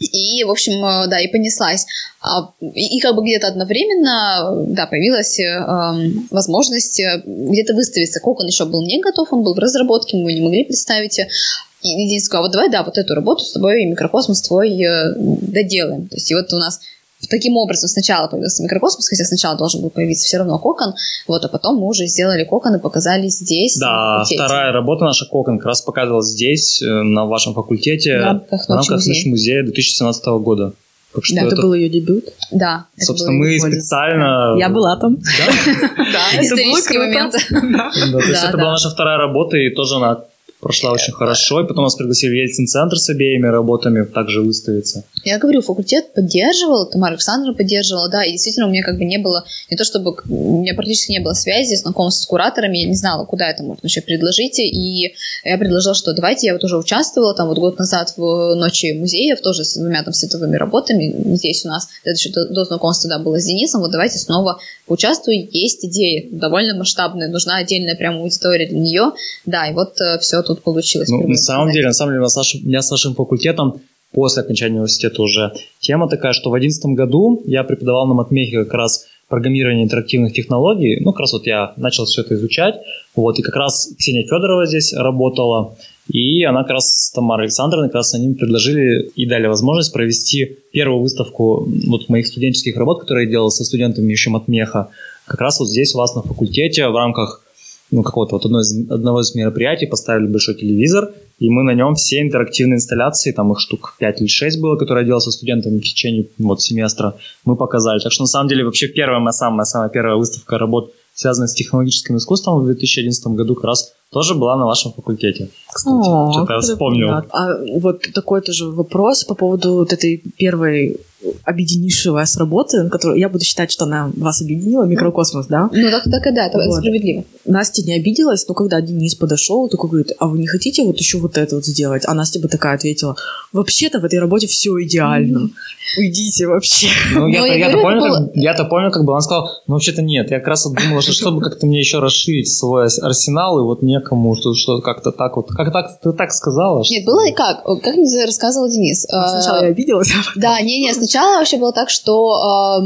И, 0.00 0.42
в 0.44 0.50
общем, 0.50 0.84
э, 0.84 1.06
да, 1.08 1.20
и 1.20 1.28
понеслась. 1.28 1.86
А, 2.20 2.52
и, 2.60 2.96
и 2.96 3.00
как 3.00 3.14
бы 3.14 3.22
где-то 3.22 3.48
одновременно, 3.48 4.64
да, 4.68 4.86
появилась 4.86 5.38
э, 5.38 6.24
возможность 6.30 6.98
э, 7.00 7.22
где-то 7.24 7.74
выставиться. 7.74 8.20
Кокон 8.20 8.46
еще 8.46 8.64
был 8.64 8.82
не 8.82 9.00
готов, 9.00 9.32
он 9.32 9.42
был 9.42 9.54
в 9.54 9.58
разработке, 9.58 10.16
мы 10.16 10.32
не 10.32 10.40
могли 10.40 10.64
представить. 10.64 11.18
И 11.18 11.96
Денис 11.96 12.24
сказал, 12.24 12.44
вот 12.44 12.52
давай, 12.52 12.70
да, 12.70 12.82
вот 12.82 12.98
эту 12.98 13.14
работу 13.14 13.44
с 13.44 13.52
тобой, 13.52 13.84
микрокосмос 13.84 14.42
твой 14.42 14.70
э, 14.82 15.14
доделаем. 15.16 16.08
То 16.08 16.16
есть 16.16 16.30
и 16.30 16.34
вот 16.34 16.52
у 16.52 16.56
нас 16.56 16.80
таким 17.28 17.56
образом 17.56 17.88
сначала 17.88 18.28
появился 18.28 18.62
микрокосмос, 18.62 19.08
хотя 19.08 19.24
сначала 19.24 19.56
должен 19.56 19.82
был 19.82 19.90
появиться 19.90 20.26
все 20.26 20.38
равно 20.38 20.58
кокон, 20.58 20.94
вот, 21.26 21.44
а 21.44 21.48
потом 21.48 21.76
мы 21.76 21.86
уже 21.86 22.06
сделали 22.06 22.44
кокон 22.44 22.76
и 22.76 22.78
показали 22.78 23.28
здесь. 23.28 23.78
Да, 23.78 24.24
вторая 24.24 24.72
работа 24.72 25.04
наша 25.04 25.26
кокон 25.26 25.58
как 25.58 25.66
раз 25.66 25.82
показывалась 25.82 26.28
здесь, 26.28 26.82
э, 26.82 26.86
на 26.86 27.26
вашем 27.26 27.54
факультете, 27.54 28.18
в 28.18 28.22
рамках, 28.22 28.66
в 28.66 28.68
рамках 28.68 29.06
Ночи 29.06 29.28
музея 29.28 29.62
2017 29.64 30.24
года. 30.42 30.72
Так 31.12 31.24
что 31.24 31.34
да, 31.34 31.42
это, 31.42 31.54
это 31.54 31.62
был 31.62 31.74
ее 31.74 31.88
дебют. 31.88 32.26
Да. 32.52 32.86
Собственно, 32.96 33.32
мы 33.32 33.58
специально... 33.58 34.56
Я 34.56 34.68
была 34.68 34.96
там. 34.96 35.16
Да? 35.16 36.40
Исторический 36.40 36.98
момент. 36.98 37.34
Да, 37.50 37.90
то 38.20 38.28
есть 38.28 38.44
это 38.44 38.56
была 38.56 38.72
наша 38.72 38.90
вторая 38.90 39.18
работа, 39.18 39.56
и 39.56 39.70
тоже 39.74 39.96
она 39.96 40.24
прошла 40.60 40.92
очень 40.92 41.12
хорошо. 41.12 41.60
И 41.60 41.66
потом 41.66 41.84
нас 41.84 41.94
пригласили 41.94 42.30
в 42.30 42.34
Ельцин-центр 42.34 42.96
с 42.96 43.08
обеими 43.08 43.46
работами 43.46 44.04
также 44.04 44.42
выставиться. 44.42 45.04
Я 45.24 45.38
говорю, 45.38 45.60
факультет 45.60 46.14
поддерживал, 46.14 46.88
Тамара 46.88 47.12
Александровна 47.12 47.54
поддерживала, 47.54 48.08
да, 48.08 48.24
и 48.24 48.32
действительно 48.32 48.66
у 48.66 48.70
меня 48.70 48.82
как 48.82 48.96
бы 48.96 49.04
не 49.04 49.18
было, 49.18 49.44
не 49.70 49.76
то 49.76 49.84
чтобы, 49.84 50.16
у 50.28 50.60
меня 50.60 50.74
практически 50.74 51.12
не 51.12 51.20
было 51.20 51.34
связи, 51.34 51.74
знакомства 51.74 52.22
с 52.22 52.26
кураторами, 52.26 52.78
я 52.78 52.88
не 52.88 52.94
знала, 52.94 53.26
куда 53.26 53.50
это 53.50 53.62
можно 53.62 53.86
еще 53.86 54.00
предложить, 54.00 54.58
и 54.58 55.14
я 55.44 55.58
предложила, 55.58 55.94
что 55.94 56.14
давайте, 56.14 56.46
я 56.46 56.54
вот 56.54 56.64
уже 56.64 56.78
участвовала 56.78 57.34
там 57.34 57.48
вот 57.48 57.58
год 57.58 57.78
назад 57.78 58.14
в 58.16 58.54
Ночи 58.54 58.92
музеев, 58.92 59.40
тоже 59.40 59.64
с 59.64 59.76
двумя 59.76 60.02
там 60.02 60.14
световыми 60.14 60.56
работами 60.56 61.34
здесь 61.36 61.64
у 61.64 61.68
нас, 61.68 61.88
это 62.02 62.16
еще 62.16 62.30
до, 62.30 62.48
до 62.48 62.64
знакомства, 62.64 63.10
да, 63.10 63.18
было 63.18 63.38
с 63.38 63.44
Денисом, 63.44 63.82
вот 63.82 63.90
давайте 63.90 64.18
снова 64.18 64.58
поучаствую, 64.86 65.48
есть 65.52 65.84
идеи, 65.84 66.28
довольно 66.32 66.74
масштабные, 66.74 67.28
нужна 67.28 67.56
отдельная 67.56 67.94
прям 67.94 68.16
аудитория 68.16 68.66
для 68.66 68.78
нее, 68.78 69.12
да, 69.44 69.68
и 69.68 69.74
вот 69.74 70.00
э, 70.00 70.18
все 70.18 70.42
тут 70.54 70.62
получилось. 70.62 71.08
Ну, 71.08 71.26
на 71.26 71.36
самом 71.36 71.72
деле, 71.72 71.86
на 71.86 71.92
самом 71.92 72.12
деле, 72.12 72.24
у 72.24 72.66
меня 72.66 72.82
с 72.82 72.90
нашим 72.90 73.14
факультетом 73.14 73.80
после 74.12 74.42
окончания 74.42 74.76
университета 74.76 75.22
уже 75.22 75.52
тема 75.80 76.08
такая, 76.08 76.32
что 76.32 76.50
в 76.50 76.52
2011 76.52 76.96
году 76.96 77.42
я 77.46 77.64
преподавал 77.64 78.06
на 78.06 78.14
Матмехе 78.14 78.64
как 78.64 78.74
раз 78.74 79.06
программирование 79.28 79.84
интерактивных 79.84 80.32
технологий. 80.32 80.98
Ну, 81.00 81.12
как 81.12 81.20
раз 81.20 81.32
вот 81.32 81.46
я 81.46 81.72
начал 81.76 82.04
все 82.04 82.22
это 82.22 82.34
изучать. 82.34 82.74
Вот, 83.14 83.38
и 83.38 83.42
как 83.42 83.54
раз 83.54 83.94
Ксения 83.96 84.24
Федорова 84.24 84.66
здесь 84.66 84.92
работала. 84.92 85.76
И 86.12 86.42
она 86.42 86.62
как 86.62 86.72
раз 86.72 86.92
с 86.92 87.12
Тамарой 87.12 87.46
Александровной 87.46 87.88
как 87.88 87.96
раз 87.96 88.14
они 88.14 88.34
предложили 88.34 89.10
и 89.14 89.26
дали 89.26 89.46
возможность 89.46 89.92
провести 89.92 90.58
первую 90.72 91.02
выставку 91.02 91.68
вот 91.86 92.08
моих 92.08 92.26
студенческих 92.26 92.76
работ, 92.76 93.00
которые 93.00 93.26
я 93.26 93.30
делал 93.30 93.50
со 93.50 93.64
студентами 93.64 94.10
еще 94.10 94.30
Матмеха, 94.30 94.88
как 95.26 95.40
раз 95.40 95.60
вот 95.60 95.68
здесь 95.68 95.94
у 95.94 95.98
вас 95.98 96.16
на 96.16 96.22
факультете 96.22 96.88
в 96.88 96.96
рамках 96.96 97.44
ну, 97.90 98.02
какого-то 98.02 98.36
вот 98.36 98.44
одно 98.44 98.60
из, 98.60 98.90
одного 98.90 99.20
из 99.20 99.34
мероприятий 99.34 99.86
поставили 99.86 100.26
большой 100.26 100.54
телевизор, 100.54 101.12
и 101.38 101.48
мы 101.48 101.62
на 101.62 101.74
нем 101.74 101.94
все 101.94 102.20
интерактивные 102.20 102.76
инсталляции, 102.76 103.32
там 103.32 103.52
их 103.52 103.60
штук 103.60 103.96
5 103.98 104.20
или 104.20 104.28
6 104.28 104.60
было, 104.60 104.76
которые 104.76 105.02
я 105.02 105.06
делал 105.06 105.20
со 105.20 105.30
студентами 105.30 105.78
в 105.78 105.82
течение 105.82 106.26
вот 106.38 106.60
семестра, 106.62 107.16
мы 107.44 107.56
показали. 107.56 107.98
Так 108.00 108.12
что 108.12 108.24
на 108.24 108.28
самом 108.28 108.48
деле 108.48 108.64
вообще 108.64 108.88
первая 108.88 109.20
моя 109.20 109.32
самая, 109.32 109.64
самая 109.64 109.88
первая 109.88 110.16
выставка 110.16 110.58
работ, 110.58 110.92
связанная 111.14 111.48
с 111.48 111.54
технологическим 111.54 112.16
искусством 112.16 112.60
в 112.60 112.66
2011 112.66 113.26
году 113.28 113.54
как 113.54 113.64
раз 113.64 113.92
тоже 114.10 114.34
была 114.34 114.56
на 114.56 114.66
вашем 114.66 114.92
факультете. 114.92 115.48
Кстати, 115.72 116.32
что-то 116.32 116.52
я 116.52 116.60
вспомнил. 116.60 117.10
А 117.10 117.80
вот 117.80 118.02
такой 118.14 118.40
тоже 118.40 118.66
вопрос 118.66 119.24
по 119.24 119.34
поводу 119.34 119.74
вот 119.74 119.92
этой 119.92 120.18
первой 120.36 121.00
объединившей 121.44 122.12
вас 122.12 122.36
работы, 122.36 122.88
которую 122.88 123.18
я 123.18 123.28
буду 123.28 123.44
считать, 123.44 123.70
что 123.70 123.84
она 123.84 124.10
вас 124.16 124.42
объединила, 124.42 124.84
микрокосмос, 124.84 125.46
да? 125.46 125.68
Ну, 125.72 125.90
так, 125.90 126.04
так 126.04 126.26
и 126.26 126.34
да, 126.34 126.46
это 126.46 126.58
вот. 126.58 126.78
справедливо. 126.78 127.24
Настя 127.44 127.82
не 127.82 127.94
обиделась, 127.94 128.46
но 128.48 128.54
когда 128.54 128.80
Денис 128.80 129.14
подошел, 129.14 129.68
такой 129.68 129.90
говорит, 129.90 130.12
а 130.18 130.26
вы 130.26 130.38
не 130.38 130.46
хотите 130.46 130.82
вот 130.82 130.98
еще 130.98 131.18
вот 131.18 131.36
это 131.36 131.54
вот 131.54 131.64
сделать? 131.66 132.02
А 132.06 132.14
Настя 132.14 132.40
бы 132.40 132.48
такая 132.48 132.76
ответила, 132.76 133.16
вообще-то 133.52 134.00
в 134.00 134.04
этой 134.04 134.18
работе 134.18 134.46
все 134.46 134.70
идеально. 134.82 135.38
Mm-hmm. 135.38 135.98
Уйдите 135.98 136.46
вообще. 136.46 136.86
Ну, 137.14 137.26
я-то, 137.26 137.52
я-то, 137.52 137.78
помню, 137.78 138.00
было... 138.00 138.26
как, 138.26 138.36
я-то 138.36 138.64
помню, 138.64 138.90
как 138.92 139.04
бы 139.04 139.12
он 139.12 139.20
сказал, 139.20 139.50
ну, 139.66 139.74
вообще-то 139.74 140.02
нет. 140.02 140.30
Я 140.30 140.38
как 140.38 140.48
раз 140.48 140.64
думала, 140.64 141.02
что 141.02 141.12
чтобы 141.12 141.40
как-то 141.40 141.66
мне 141.66 141.80
еще 141.80 141.98
расширить 141.98 142.48
свой 142.48 142.84
арсенал, 142.84 143.58
и 143.58 143.62
вот 143.62 143.82
некому, 143.82 144.36
что, 144.36 144.54
что 144.54 144.80
как-то 144.80 145.10
так 145.10 145.36
вот. 145.36 145.48
Как 145.48 145.72
так, 145.72 146.00
ты 146.00 146.12
так 146.12 146.32
сказала? 146.32 146.82
Нет, 146.88 147.04
было 147.04 147.28
и 147.28 147.32
как? 147.32 147.64
Как 147.82 147.96
мне 147.96 148.24
рассказывал 148.24 148.68
Денис? 148.68 149.02
Сначала 149.02 149.64
я 149.64 149.68
обиделась. 149.70 150.12
Да, 150.36 150.60
не-не, 150.60 150.92
сначала 150.94 151.09
вообще 151.18 151.56
было 151.56 151.72
так, 151.72 151.90
что 151.90 152.80
э, 152.80 152.84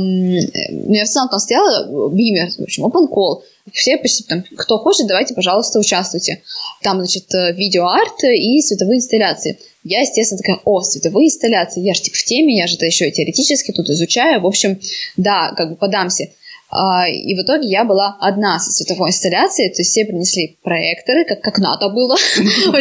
я 0.89 1.05
в 1.05 1.09
целом 1.09 1.29
там 1.29 1.39
стояла, 1.39 2.11
бимер, 2.11 2.51
в 2.51 2.63
общем, 2.63 2.85
open 2.85 3.09
call, 3.09 3.43
все 3.73 3.97
почти 3.97 4.25
там, 4.25 4.45
кто 4.57 4.79
хочет, 4.79 5.07
давайте, 5.07 5.35
пожалуйста, 5.35 5.79
участвуйте. 5.79 6.43
Там, 6.83 6.99
значит, 6.99 7.33
э, 7.35 7.53
видеоарт 7.53 8.25
и 8.25 8.61
световые 8.61 8.99
инсталляции. 8.99 9.59
Я, 9.85 10.01
естественно, 10.01 10.39
такая, 10.39 10.61
о, 10.65 10.83
световые 10.83 11.27
инсталляции, 11.27 11.83
я 11.83 11.95
же 11.95 12.03
типа 12.03 12.17
в 12.17 12.25
теме, 12.25 12.57
я 12.57 12.67
же 12.67 12.77
это 12.77 12.87
еще 12.87 13.11
теоретически 13.11 13.73
тут 13.73 13.91
изучаю. 13.91 14.41
В 14.41 14.47
общем, 14.47 14.81
да, 15.17 15.53
как 15.57 15.71
бы 15.71 15.77
подамся. 15.77 16.31
А, 16.77 17.09
и 17.09 17.37
в 17.37 17.43
итоге 17.43 17.69
я 17.69 17.85
была 17.85 18.17
одна 18.21 18.59
со 18.59 18.73
световой 18.73 19.11
инсталляцией, 19.11 19.73
то 19.73 19.79
есть 19.79 19.93
все 19.93 20.05
принесли 20.05 20.59
проекторы, 20.65 21.25
как, 21.25 21.41
как 21.41 21.59
надо 21.59 21.89
было. 21.89 22.17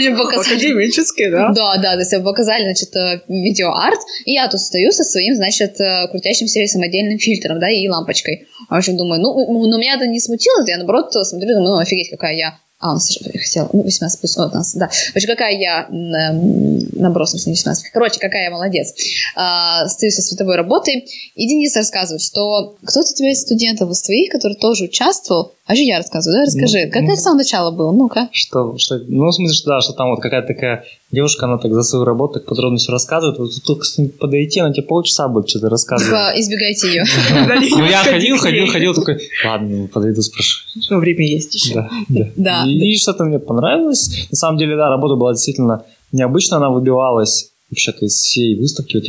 Академические, 0.54 1.30
да? 1.30 1.50
Да, 1.54 1.78
да, 1.78 1.94
то 1.94 2.00
есть 2.00 2.24
показали, 2.24 2.64
значит, 2.64 2.96
э, 2.96 3.22
видеоарт, 3.28 4.00
и 4.26 4.34
я 4.34 4.48
тут 4.48 4.62
стою 4.62 4.92
со 4.92 5.04
своим, 5.04 5.36
значит, 5.36 5.80
э, 5.80 6.08
крутящимся 6.10 6.66
самодельным 6.66 7.20
фильтром, 7.20 7.60
да, 7.60 7.70
и 7.70 7.88
лампочкой. 7.88 8.48
В 8.68 8.74
общем, 8.74 8.98
думаю, 8.98 9.22
ну, 9.22 9.68
но 9.68 9.78
меня 9.78 9.94
это 9.94 10.08
не 10.08 10.20
смутило, 10.20 10.66
я, 10.66 10.78
наоборот, 10.78 11.14
смотрю, 11.14 11.50
думаю, 11.50 11.76
ну, 11.76 11.78
офигеть, 11.78 12.10
какая 12.10 12.34
я 12.36 12.58
а, 12.84 12.98
я 13.34 13.40
хотела, 13.40 13.70
ну, 13.72 13.82
18 13.84 14.20
плюс, 14.20 14.36
вот 14.36 14.52
у 14.52 14.56
нас, 14.56 14.76
да. 14.76 14.90
Короче, 15.14 15.28
какая 15.28 15.58
я, 15.58 15.88
набросом 15.90 17.40
с 17.40 17.46
18. 17.46 17.92
Короче, 17.94 18.20
какая 18.20 18.44
я 18.44 18.52
молодец. 18.52 18.94
А, 19.36 19.88
стою 19.88 20.12
со 20.12 20.22
световой 20.22 20.58
работой. 20.58 21.08
И 21.36 21.48
Денис 21.48 21.74
рассказывает, 21.78 22.22
что 22.22 22.76
кто-то 22.84 23.10
у 23.10 23.16
тебя 23.16 23.32
из 23.32 23.42
студентов 23.42 23.90
из 23.90 24.02
твоих, 24.02 24.32
который 24.32 24.56
тоже 24.56 24.86
участвовал, 24.86 25.54
а 25.66 25.76
что 25.76 25.84
я 25.84 25.98
рассказываю, 25.98 26.40
да, 26.40 26.46
расскажи. 26.46 26.86
Ну, 26.86 26.92
как 26.92 27.04
ну, 27.04 27.08
это 27.08 27.18
с 27.18 27.24
самого 27.24 27.38
начала 27.38 27.72
было? 27.72 27.94
Ну-ка. 27.94 28.28
Что, 28.34 28.78
что, 28.78 29.00
ну, 29.08 29.28
в 29.28 29.32
смысле, 29.32 29.56
что, 29.56 29.70
да, 29.70 29.82
что 29.82 29.94
там 29.94 30.10
вот 30.10 30.20
какая-то 30.20 30.48
такая 30.48 30.84
девушка, 31.10 31.46
она 31.46 31.58
так 31.58 31.74
за 31.74 31.84
свою 31.84 32.04
работу 32.04 32.34
так 32.34 32.46
подробно 32.46 32.78
все 32.78 32.92
рассказывает. 32.92 33.40
Вот 33.40 33.50
только 33.66 33.86
подойти, 34.20 34.60
она 34.60 34.74
тебе 34.74 34.84
полчаса 34.84 35.30
будет 35.30 35.50
что-то 35.50 35.70
рассказывать. 35.70 36.10
Типа, 36.10 36.40
избегайте 36.40 36.88
ее. 36.88 37.04
Ну, 37.78 37.86
я 37.86 38.04
ходил, 38.04 38.38
ходил, 38.38 38.68
ходил, 38.68 38.94
такой, 38.94 39.22
ладно, 39.46 39.88
подойду, 39.88 40.22
спрошу. 40.22 40.66
Ну, 40.90 41.00
время 41.00 41.26
есть 41.26 41.56
еще. 41.56 41.88
Да, 42.10 42.30
да. 42.36 42.66
И 42.68 42.98
что-то 42.98 43.24
мне 43.24 43.40
понравилось. 43.40 44.28
На 44.32 44.36
самом 44.36 44.58
деле, 44.58 44.76
да, 44.76 44.90
работа 44.90 45.16
была 45.16 45.32
действительно 45.32 45.86
необычная, 46.12 46.58
она 46.58 46.72
выбивалась 46.72 47.52
вообще-то 47.70 48.06
из 48.06 48.16
всей 48.16 48.60
выставки, 48.60 49.02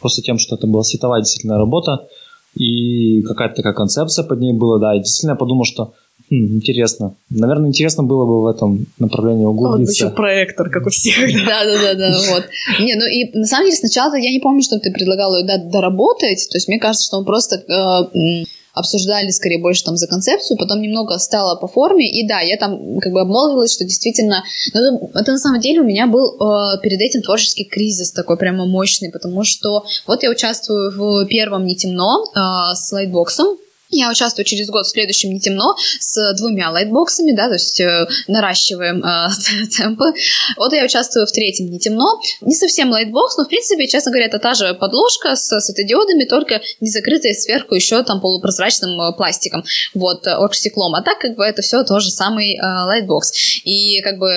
просто 0.00 0.22
тем, 0.22 0.38
что 0.38 0.56
это 0.56 0.66
была 0.66 0.82
световая 0.82 1.20
действительно 1.20 1.56
работа 1.56 2.08
и 2.56 3.22
какая-то 3.22 3.56
такая 3.56 3.72
концепция 3.72 4.24
под 4.24 4.40
ней 4.40 4.52
была, 4.52 4.78
да, 4.78 4.94
и 4.94 4.98
действительно 4.98 5.32
я 5.32 5.36
подумал, 5.36 5.64
что 5.64 5.94
хм, 6.30 6.56
интересно. 6.56 7.14
Наверное, 7.30 7.68
интересно 7.68 8.02
было 8.02 8.24
бы 8.26 8.42
в 8.42 8.46
этом 8.46 8.86
направлении 8.98 9.44
углубиться. 9.44 10.04
Вот 10.04 10.10
еще 10.10 10.16
проектор, 10.16 10.70
как 10.70 10.86
у 10.86 10.90
всех. 10.90 11.16
Да-да-да, 11.46 12.16
вот. 12.30 12.44
Не, 12.80 12.94
ну 12.94 13.04
и 13.06 13.36
на 13.36 13.46
самом 13.46 13.66
деле 13.66 13.76
сначала 13.76 14.14
я 14.14 14.30
не 14.30 14.40
помню, 14.40 14.62
что 14.62 14.78
ты 14.78 14.92
предлагал 14.92 15.36
ее 15.36 15.46
доработать, 15.70 16.48
то 16.50 16.56
есть 16.56 16.68
мне 16.68 16.78
кажется, 16.78 17.06
что 17.06 17.18
он 17.18 17.24
просто 17.24 17.56
э, 17.56 18.44
обсуждали 18.74 19.30
скорее 19.30 19.60
больше 19.60 19.84
там 19.84 19.96
за 19.96 20.06
концепцию, 20.06 20.58
потом 20.58 20.82
немного 20.82 21.18
стало 21.18 21.56
по 21.58 21.68
форме, 21.68 22.10
и 22.10 22.26
да, 22.26 22.40
я 22.40 22.56
там 22.56 22.98
как 22.98 23.12
бы 23.12 23.20
обмолвилась, 23.20 23.72
что 23.72 23.84
действительно, 23.84 24.44
ну, 24.74 24.80
это, 24.80 25.18
это 25.20 25.32
на 25.32 25.38
самом 25.38 25.60
деле 25.60 25.80
у 25.80 25.84
меня 25.84 26.06
был 26.06 26.34
э, 26.34 26.80
перед 26.82 27.00
этим 27.00 27.22
творческий 27.22 27.64
кризис 27.64 28.12
такой 28.12 28.36
прямо 28.36 28.66
мощный, 28.66 29.10
потому 29.10 29.44
что 29.44 29.84
вот 30.06 30.22
я 30.22 30.30
участвую 30.30 30.90
в 30.90 31.26
первом 31.26 31.64
«Не 31.64 31.76
темно» 31.76 32.24
э, 32.24 32.74
с 32.74 32.90
лайтбоксом, 32.92 33.56
я 33.98 34.10
участвую 34.10 34.44
через 34.44 34.68
год 34.68 34.86
в 34.86 34.90
следующем 34.90 35.30
«Не 35.30 35.40
темно» 35.40 35.76
с 36.00 36.34
двумя 36.36 36.70
лайтбоксами, 36.70 37.32
да, 37.32 37.48
то 37.48 37.54
есть 37.54 37.80
э, 37.80 38.06
наращиваем 38.28 39.04
э, 39.04 39.28
темпы. 39.76 40.12
Вот 40.56 40.72
я 40.72 40.84
участвую 40.84 41.26
в 41.26 41.32
третьем 41.32 41.70
«Не 41.70 41.78
темно». 41.78 42.20
Не 42.40 42.54
совсем 42.54 42.90
лайтбокс, 42.90 43.36
но, 43.36 43.44
в 43.44 43.48
принципе, 43.48 43.86
честно 43.86 44.10
говоря, 44.10 44.26
это 44.26 44.38
та 44.38 44.54
же 44.54 44.74
подложка 44.74 45.36
с 45.36 45.60
светодиодами, 45.60 46.24
только 46.24 46.60
не 46.80 46.90
закрытая 46.90 47.34
сверху 47.34 47.74
еще 47.74 48.02
там 48.02 48.20
полупрозрачным 48.20 49.00
э, 49.00 49.16
пластиком, 49.16 49.64
вот, 49.94 50.26
э, 50.26 50.34
оргстеклом. 50.36 50.94
А 50.94 51.02
так, 51.02 51.18
как 51.18 51.36
бы, 51.36 51.44
это 51.44 51.62
все 51.62 51.84
тоже 51.84 52.10
самый 52.10 52.56
э, 52.56 52.60
лайтбокс. 52.60 53.32
И, 53.64 54.00
как 54.02 54.18
бы, 54.18 54.28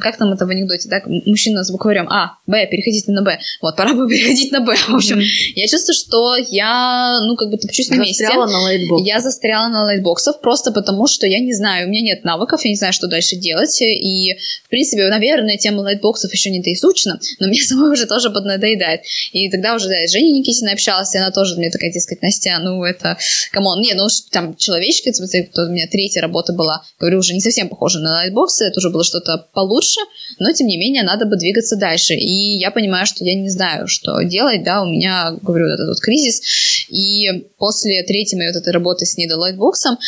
как 0.00 0.16
там 0.16 0.32
это 0.32 0.46
в 0.46 0.50
анекдоте, 0.50 0.88
так, 0.88 1.06
мужчина 1.06 1.64
с 1.64 1.70
букварем 1.70 2.08
А, 2.08 2.38
Б, 2.46 2.66
переходите 2.66 3.12
на 3.12 3.22
Б. 3.22 3.38
Вот, 3.60 3.76
пора 3.76 3.94
бы 3.94 4.08
переходить 4.08 4.52
на 4.52 4.60
Б. 4.60 4.74
В 4.74 4.94
общем, 4.94 5.18
mm-hmm. 5.18 5.52
я 5.56 5.66
чувствую, 5.66 5.94
что 5.94 6.36
я, 6.36 7.20
ну, 7.22 7.36
как 7.36 7.50
бы, 7.50 7.58
топчусь 7.58 7.90
на 7.90 7.96
месте. 7.96 8.24
на 8.46 8.62
лайтбокс. 8.84 9.06
Я 9.06 9.20
застряла 9.20 9.68
на 9.68 9.84
лайтбоксах 9.84 10.40
просто 10.40 10.72
потому, 10.72 11.06
что 11.06 11.26
я 11.26 11.40
не 11.40 11.54
знаю, 11.54 11.86
у 11.86 11.90
меня 11.90 12.02
нет 12.02 12.24
навыков, 12.24 12.64
я 12.64 12.70
не 12.70 12.76
знаю, 12.76 12.92
что 12.92 13.06
дальше 13.06 13.36
делать. 13.36 13.80
И, 13.80 14.34
в 14.64 14.68
принципе, 14.68 15.08
наверное, 15.08 15.56
тема 15.56 15.80
лайтбоксов 15.80 16.32
еще 16.32 16.50
не 16.50 16.60
доизучена, 16.60 17.20
но 17.40 17.48
мне 17.48 17.60
самой 17.62 17.90
уже 17.90 18.06
тоже 18.06 18.30
поднадоедает. 18.30 19.00
И 19.32 19.50
тогда 19.50 19.74
уже, 19.74 19.88
да, 19.88 20.06
с 20.06 20.12
Женей 20.12 20.32
Никитиной 20.32 20.72
общалась, 20.72 21.14
и 21.14 21.18
она 21.18 21.30
тоже 21.30 21.56
мне 21.56 21.70
такая, 21.70 21.92
дескать, 21.92 22.22
Настя, 22.22 22.58
ну 22.60 22.82
это, 22.84 23.18
come 23.52 23.68
on, 23.68 23.80
не, 23.80 23.94
ну 23.94 24.06
там 24.30 24.56
человечки, 24.56 25.08
это 25.08 25.22
у 25.64 25.70
меня 25.70 25.86
третья 25.90 26.20
работа 26.20 26.52
была, 26.52 26.82
говорю, 26.98 27.18
уже 27.18 27.34
не 27.34 27.40
совсем 27.40 27.68
похожа 27.68 27.98
на 27.98 28.10
лайтбоксы, 28.14 28.64
это 28.64 28.80
уже 28.80 28.90
было 28.90 29.04
что-то 29.04 29.46
получше, 29.52 30.00
но, 30.38 30.52
тем 30.52 30.66
не 30.66 30.76
менее, 30.76 31.02
надо 31.02 31.26
бы 31.26 31.36
двигаться 31.36 31.76
дальше. 31.76 32.14
И 32.14 32.58
я 32.58 32.70
понимаю, 32.70 33.06
что 33.06 33.24
я 33.24 33.34
не 33.34 33.48
знаю, 33.48 33.86
что 33.88 34.20
делать, 34.22 34.64
да, 34.64 34.82
у 34.82 34.86
меня, 34.86 35.36
говорю, 35.42 35.66
этот 35.66 35.88
вот 35.88 36.00
кризис, 36.00 36.42
и 36.88 37.46
после 37.58 38.02
третьей 38.02 38.38
моей 38.38 38.52
вот 38.52 38.60
этой 38.64 38.72
работы 38.72 39.04
с 39.04 39.16
недолайтбоксом, 39.16 39.98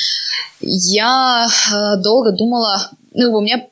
я 0.61 1.47
э, 1.47 2.03
долго 2.03 2.33
думала, 2.33 2.91
ну, 3.13 3.37
у 3.37 3.41
меня 3.41 3.67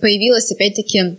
появилась 0.00 0.50
опять-таки 0.52 1.18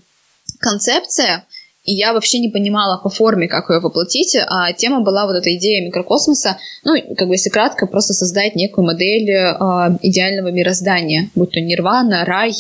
концепция, 0.60 1.46
и 1.86 1.94
я 1.94 2.14
вообще 2.14 2.40
не 2.40 2.50
понимала 2.50 2.98
по 3.02 3.10
форме, 3.10 3.48
как 3.48 3.70
ее 3.70 3.80
воплотить, 3.80 4.38
а 4.48 4.74
тема 4.74 5.02
была 5.02 5.26
вот 5.26 5.34
эта 5.34 5.56
идея 5.56 5.84
микрокосмоса, 5.86 6.58
ну, 6.84 6.94
как 7.16 7.28
бы, 7.28 7.34
если 7.34 7.50
кратко, 7.50 7.88
просто 7.88 8.14
создать 8.14 8.56
некую 8.56 8.86
модель 8.86 9.30
э, 9.32 9.98
идеального 10.02 10.52
мироздания, 10.52 11.30
будь 11.36 11.52
то 11.52 11.60
нирвана, 11.60 12.26
рай, 12.26 12.54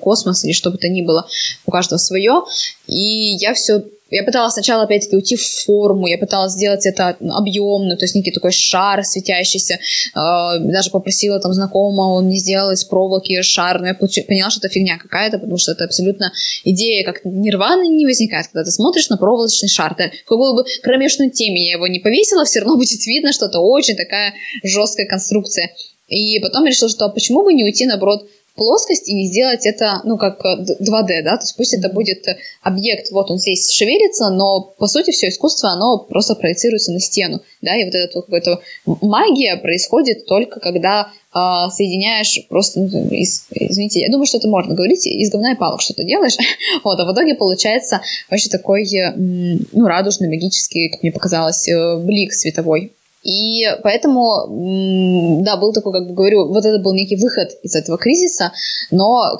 космос 0.00 0.44
или 0.44 0.52
что 0.52 0.70
бы 0.70 0.78
то 0.78 0.88
ни 0.88 1.02
было, 1.02 1.28
у 1.66 1.70
каждого 1.70 1.98
свое, 1.98 2.42
и 2.86 3.36
я 3.36 3.54
все 3.54 3.84
я 4.12 4.24
пыталась 4.24 4.52
сначала, 4.52 4.82
опять-таки, 4.82 5.16
уйти 5.16 5.36
в 5.36 5.42
форму, 5.42 6.06
я 6.06 6.18
пыталась 6.18 6.52
сделать 6.52 6.84
это 6.84 7.16
объемно, 7.20 7.96
то 7.96 8.04
есть 8.04 8.14
некий 8.14 8.30
такой 8.30 8.52
шар 8.52 9.02
светящийся. 9.04 9.78
Э, 10.14 10.58
даже 10.60 10.90
попросила 10.90 11.40
там 11.40 11.52
знакомого, 11.54 12.14
он 12.16 12.28
не 12.28 12.38
сделал 12.38 12.70
из 12.72 12.84
проволоки 12.84 13.40
шар, 13.42 13.80
но 13.80 13.86
я 13.88 13.94
поняла, 13.94 14.50
что 14.50 14.66
это 14.66 14.68
фигня 14.68 14.98
какая-то, 14.98 15.38
потому 15.38 15.56
что 15.56 15.72
это 15.72 15.84
абсолютно 15.84 16.32
идея, 16.64 17.04
как 17.04 17.24
нирваны 17.24 17.88
не 17.88 18.04
возникает, 18.04 18.48
когда 18.48 18.64
ты 18.64 18.70
смотришь 18.70 19.08
на 19.08 19.16
проволочный 19.16 19.68
шар. 19.68 19.94
Ты, 19.94 20.12
в 20.24 20.28
какую 20.28 20.54
бы 20.54 20.64
кромешную 20.82 21.30
теме 21.30 21.66
я 21.66 21.76
его 21.76 21.86
не 21.86 21.98
повесила, 21.98 22.44
все 22.44 22.60
равно 22.60 22.76
будет 22.76 23.04
видно, 23.06 23.32
что 23.32 23.46
это 23.46 23.60
очень 23.60 23.96
такая 23.96 24.34
жесткая 24.62 25.06
конструкция. 25.06 25.70
И 26.08 26.38
потом 26.40 26.66
решила, 26.66 26.90
что 26.90 27.06
а 27.06 27.08
почему 27.08 27.42
бы 27.42 27.54
не 27.54 27.64
уйти, 27.64 27.86
наоборот, 27.86 28.28
плоскость 28.54 29.08
и 29.08 29.24
сделать 29.26 29.66
это, 29.66 30.00
ну, 30.04 30.18
как 30.18 30.40
2D, 30.44 31.10
э, 31.10 31.22
да, 31.22 31.36
то 31.36 31.42
есть 31.42 31.56
пусть 31.56 31.74
это 31.74 31.88
будет 31.88 32.24
объект, 32.62 33.10
вот 33.10 33.30
он 33.30 33.38
здесь 33.38 33.70
шевелится, 33.70 34.30
но, 34.30 34.60
по 34.60 34.86
сути, 34.86 35.10
все 35.10 35.28
искусство, 35.28 35.70
оно 35.70 35.98
просто 35.98 36.34
проецируется 36.34 36.92
на 36.92 37.00
стену, 37.00 37.40
да, 37.62 37.74
и 37.76 37.84
вот 37.84 37.94
эта 37.94 38.18
вот 38.18 38.26
какая-то 38.26 38.60
магия 39.00 39.56
происходит 39.56 40.26
только 40.26 40.60
когда 40.60 41.08
э, 41.34 41.38
соединяешь 41.70 42.46
просто, 42.48 42.80
ну, 42.80 43.08
из, 43.08 43.46
извините, 43.50 44.00
я 44.00 44.10
думаю, 44.10 44.26
что 44.26 44.38
это 44.38 44.48
можно 44.48 44.74
говорить, 44.74 45.06
из 45.06 45.30
говна 45.30 45.52
и 45.52 45.56
палок 45.56 45.80
что-то 45.80 46.04
делаешь, 46.04 46.36
вот, 46.84 47.00
а 47.00 47.04
в 47.04 47.12
итоге 47.14 47.34
получается 47.34 48.02
вообще 48.30 48.50
такой, 48.50 48.86
ну, 49.16 49.86
радужный, 49.86 50.28
магический, 50.28 50.90
как 50.90 51.02
мне 51.02 51.12
показалось, 51.12 51.68
э, 51.68 51.96
блик 51.98 52.32
световой, 52.32 52.92
и 53.22 53.64
поэтому, 53.84 55.42
да, 55.44 55.56
был 55.56 55.72
такой, 55.72 55.92
как 55.92 56.08
бы 56.08 56.14
говорю, 56.14 56.48
вот 56.48 56.64
это 56.64 56.78
был 56.80 56.92
некий 56.92 57.16
выход 57.16 57.50
из 57.62 57.76
этого 57.76 57.96
кризиса, 57.96 58.52
но 58.90 59.38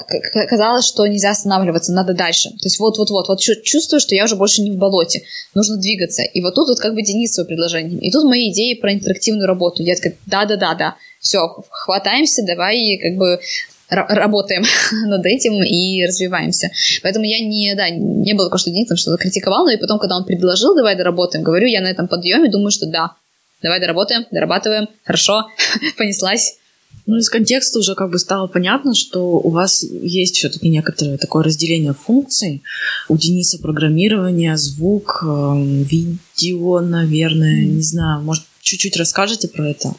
казалось, 0.48 0.86
что 0.86 1.04
нельзя 1.06 1.30
останавливаться, 1.30 1.92
надо 1.92 2.14
дальше. 2.14 2.50
То 2.50 2.64
есть 2.66 2.78
вот-вот-вот, 2.78 3.26
вот 3.26 3.40
чувствую, 3.40 3.98
что 3.98 4.14
я 4.14 4.24
уже 4.24 4.36
больше 4.36 4.62
не 4.62 4.70
в 4.70 4.76
болоте, 4.76 5.22
нужно 5.54 5.78
двигаться. 5.78 6.22
И 6.22 6.40
вот 6.42 6.54
тут 6.54 6.68
вот 6.68 6.78
как 6.78 6.94
бы 6.94 7.02
Денис 7.02 7.34
свое 7.34 7.46
предложение. 7.46 7.98
И 7.98 8.12
тут 8.12 8.24
мои 8.24 8.52
идеи 8.52 8.74
про 8.74 8.92
интерактивную 8.92 9.48
работу. 9.48 9.82
Я 9.82 9.96
такая, 9.96 10.16
да-да-да-да, 10.26 10.94
все, 11.18 11.40
хватаемся, 11.70 12.44
давай 12.46 12.98
как 13.02 13.16
бы 13.16 13.40
работаем 13.88 14.62
над 15.08 15.26
этим 15.26 15.62
и 15.62 16.06
развиваемся. 16.06 16.70
Поэтому 17.02 17.24
я 17.24 17.40
не, 17.40 17.74
да, 17.74 17.90
не 17.90 18.32
было 18.34 18.46
такого, 18.46 18.58
что 18.58 18.70
Денис 18.70 18.86
там 18.86 18.96
что-то 18.96 19.18
критиковал, 19.18 19.64
но 19.64 19.72
и 19.72 19.76
потом, 19.76 19.98
когда 19.98 20.16
он 20.16 20.24
предложил, 20.24 20.76
давай 20.76 20.96
доработаем, 20.96 21.44
говорю, 21.44 21.66
я 21.66 21.80
на 21.80 21.88
этом 21.88 22.06
подъеме 22.06 22.48
думаю, 22.48 22.70
что 22.70 22.86
да, 22.86 23.16
давай 23.62 23.80
доработаем, 23.80 24.26
дорабатываем, 24.30 24.88
хорошо, 25.04 25.46
понеслась. 25.96 26.58
Ну, 27.06 27.16
из 27.16 27.28
контекста 27.28 27.80
уже 27.80 27.94
как 27.94 28.10
бы 28.10 28.18
стало 28.18 28.46
понятно, 28.46 28.94
что 28.94 29.38
у 29.38 29.50
вас 29.50 29.82
есть 29.82 30.36
все-таки 30.36 30.68
некоторое 30.68 31.18
такое 31.18 31.42
разделение 31.42 31.94
функций. 31.94 32.62
У 33.08 33.16
Дениса 33.16 33.58
программирование, 33.58 34.56
звук, 34.56 35.20
эм, 35.22 35.82
видео, 35.82 36.80
наверное, 36.80 37.64
не 37.64 37.82
знаю. 37.82 38.22
Может, 38.22 38.44
чуть-чуть 38.60 38.96
расскажете 38.96 39.48
про 39.48 39.70
это? 39.70 39.94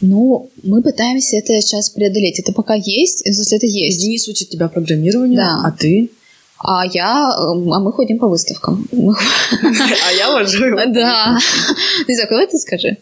Ну, 0.00 0.50
мы 0.62 0.82
пытаемся 0.82 1.36
это 1.36 1.60
сейчас 1.60 1.90
преодолеть. 1.90 2.38
Это 2.38 2.52
пока 2.52 2.74
есть, 2.74 3.22
если 3.26 3.56
это 3.56 3.66
есть. 3.66 4.00
Денис 4.00 4.26
учит 4.26 4.48
тебя 4.48 4.68
программированию, 4.68 5.36
да. 5.36 5.60
а 5.62 5.70
ты? 5.72 6.10
А 6.58 6.86
я, 6.86 7.34
эм, 7.38 7.72
а 7.72 7.80
мы 7.80 7.92
ходим 7.92 8.18
по 8.18 8.28
выставкам. 8.28 8.86
А 8.92 10.12
я 10.12 10.32
вожу. 10.32 10.64
Да. 10.94 11.38
Не 12.08 12.14
знаю, 12.14 12.28
давай 12.30 12.46
ты 12.46 12.58
скажи. 12.58 12.96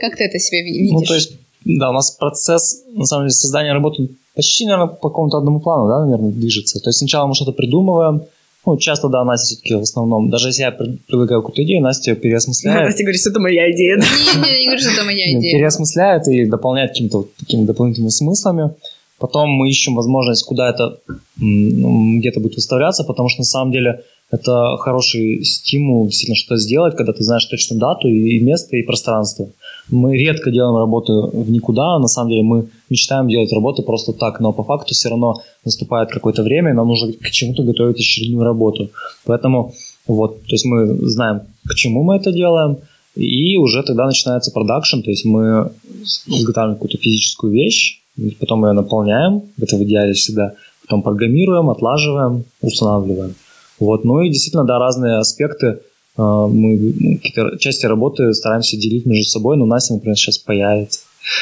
Как 0.00 0.16
ты 0.16 0.24
это 0.24 0.38
себе 0.38 0.62
видишь? 0.62 0.92
Ну, 0.92 1.02
то 1.02 1.14
есть, 1.14 1.32
да, 1.64 1.90
у 1.90 1.92
нас 1.92 2.10
процесс, 2.12 2.82
на 2.92 3.04
самом 3.04 3.24
деле, 3.24 3.32
создания 3.32 3.72
работы 3.72 4.08
почти, 4.34 4.64
наверное, 4.64 4.86
по 4.86 5.08
какому-то 5.08 5.38
одному 5.38 5.60
плану, 5.60 5.88
да, 5.88 6.00
наверное, 6.04 6.30
движется. 6.30 6.80
То 6.80 6.88
есть 6.88 6.98
сначала 6.98 7.26
мы 7.26 7.34
что-то 7.34 7.52
придумываем, 7.52 8.22
ну, 8.66 8.76
часто, 8.76 9.08
да, 9.08 9.24
Настя 9.24 9.46
все-таки 9.46 9.74
в 9.74 9.80
основном, 9.80 10.30
даже 10.30 10.48
если 10.48 10.62
я 10.62 10.70
предлагаю 10.70 11.40
какую-то 11.40 11.62
идею, 11.64 11.82
Настя 11.82 12.14
переосмысляет. 12.14 12.84
Настя 12.86 13.02
говорит, 13.04 13.20
что 13.20 13.30
это 13.30 13.40
моя 13.40 13.70
идея. 13.72 13.96
Нет, 13.96 14.06
нет, 14.36 14.58
не 14.58 14.66
говорю, 14.66 14.80
что 14.80 14.90
это 14.90 15.04
моя 15.04 15.38
идея. 15.38 15.52
Переосмысляет 15.58 16.28
и 16.28 16.44
дополняет 16.44 16.90
какими-то 16.90 17.18
вот 17.18 17.34
такими 17.36 17.64
дополнительными 17.64 18.10
смыслами. 18.10 18.74
Потом 19.20 19.50
мы 19.50 19.68
ищем 19.68 19.94
возможность, 19.94 20.44
куда 20.44 20.70
это 20.70 20.98
где-то 21.36 22.40
будет 22.40 22.54
выставляться, 22.54 23.04
потому 23.04 23.28
что 23.28 23.42
на 23.42 23.44
самом 23.44 23.70
деле 23.70 24.02
это 24.30 24.76
хороший 24.78 25.44
стимул 25.44 26.06
действительно 26.06 26.36
что-то 26.36 26.56
сделать, 26.56 26.96
когда 26.96 27.12
ты 27.12 27.22
знаешь 27.22 27.44
точно 27.44 27.78
дату 27.78 28.08
и 28.08 28.40
место, 28.40 28.76
и 28.76 28.82
пространство. 28.82 29.48
Мы 29.90 30.16
редко 30.16 30.50
делаем 30.50 30.76
работы 30.76 31.12
в 31.12 31.50
никуда, 31.50 31.98
на 31.98 32.06
самом 32.06 32.30
деле 32.30 32.42
мы 32.42 32.68
мечтаем 32.88 33.28
делать 33.28 33.52
работы 33.52 33.82
просто 33.82 34.12
так, 34.12 34.40
но 34.40 34.52
по 34.52 34.62
факту 34.64 34.94
все 34.94 35.10
равно 35.10 35.42
наступает 35.64 36.10
какое-то 36.10 36.42
время, 36.42 36.70
и 36.70 36.74
нам 36.74 36.88
нужно 36.88 37.12
к 37.12 37.30
чему-то 37.30 37.62
готовить 37.62 37.98
очередную 37.98 38.44
работу. 38.44 38.90
Поэтому 39.26 39.74
вот, 40.06 40.42
то 40.42 40.52
есть 40.52 40.64
мы 40.64 40.86
знаем, 41.08 41.42
к 41.66 41.74
чему 41.74 42.04
мы 42.04 42.16
это 42.16 42.32
делаем, 42.32 42.78
и 43.16 43.56
уже 43.56 43.82
тогда 43.82 44.06
начинается 44.06 44.50
продакшн, 44.52 45.00
то 45.00 45.10
есть 45.10 45.24
мы 45.24 45.72
изготавливаем 46.04 46.76
какую-то 46.76 46.96
физическую 46.98 47.52
вещь, 47.52 47.99
потом 48.38 48.64
ее 48.66 48.72
наполняем, 48.72 49.42
это 49.60 49.76
в 49.76 49.82
идеале 49.84 50.12
всегда, 50.12 50.54
потом 50.82 51.02
программируем, 51.02 51.70
отлаживаем, 51.70 52.44
устанавливаем. 52.60 53.34
Вот. 53.78 54.04
Ну 54.04 54.20
и 54.20 54.28
действительно, 54.28 54.64
да, 54.64 54.78
разные 54.78 55.16
аспекты 55.16 55.78
а, 56.16 56.46
мы 56.46 56.76
ну, 56.78 57.16
какие-то 57.16 57.56
части 57.58 57.86
работы 57.86 58.32
стараемся 58.34 58.76
делить 58.76 59.06
между 59.06 59.24
собой, 59.24 59.56
но 59.56 59.66
Настя, 59.66 59.94
например, 59.94 60.16
сейчас 60.16 60.38
паяет. 60.38 60.90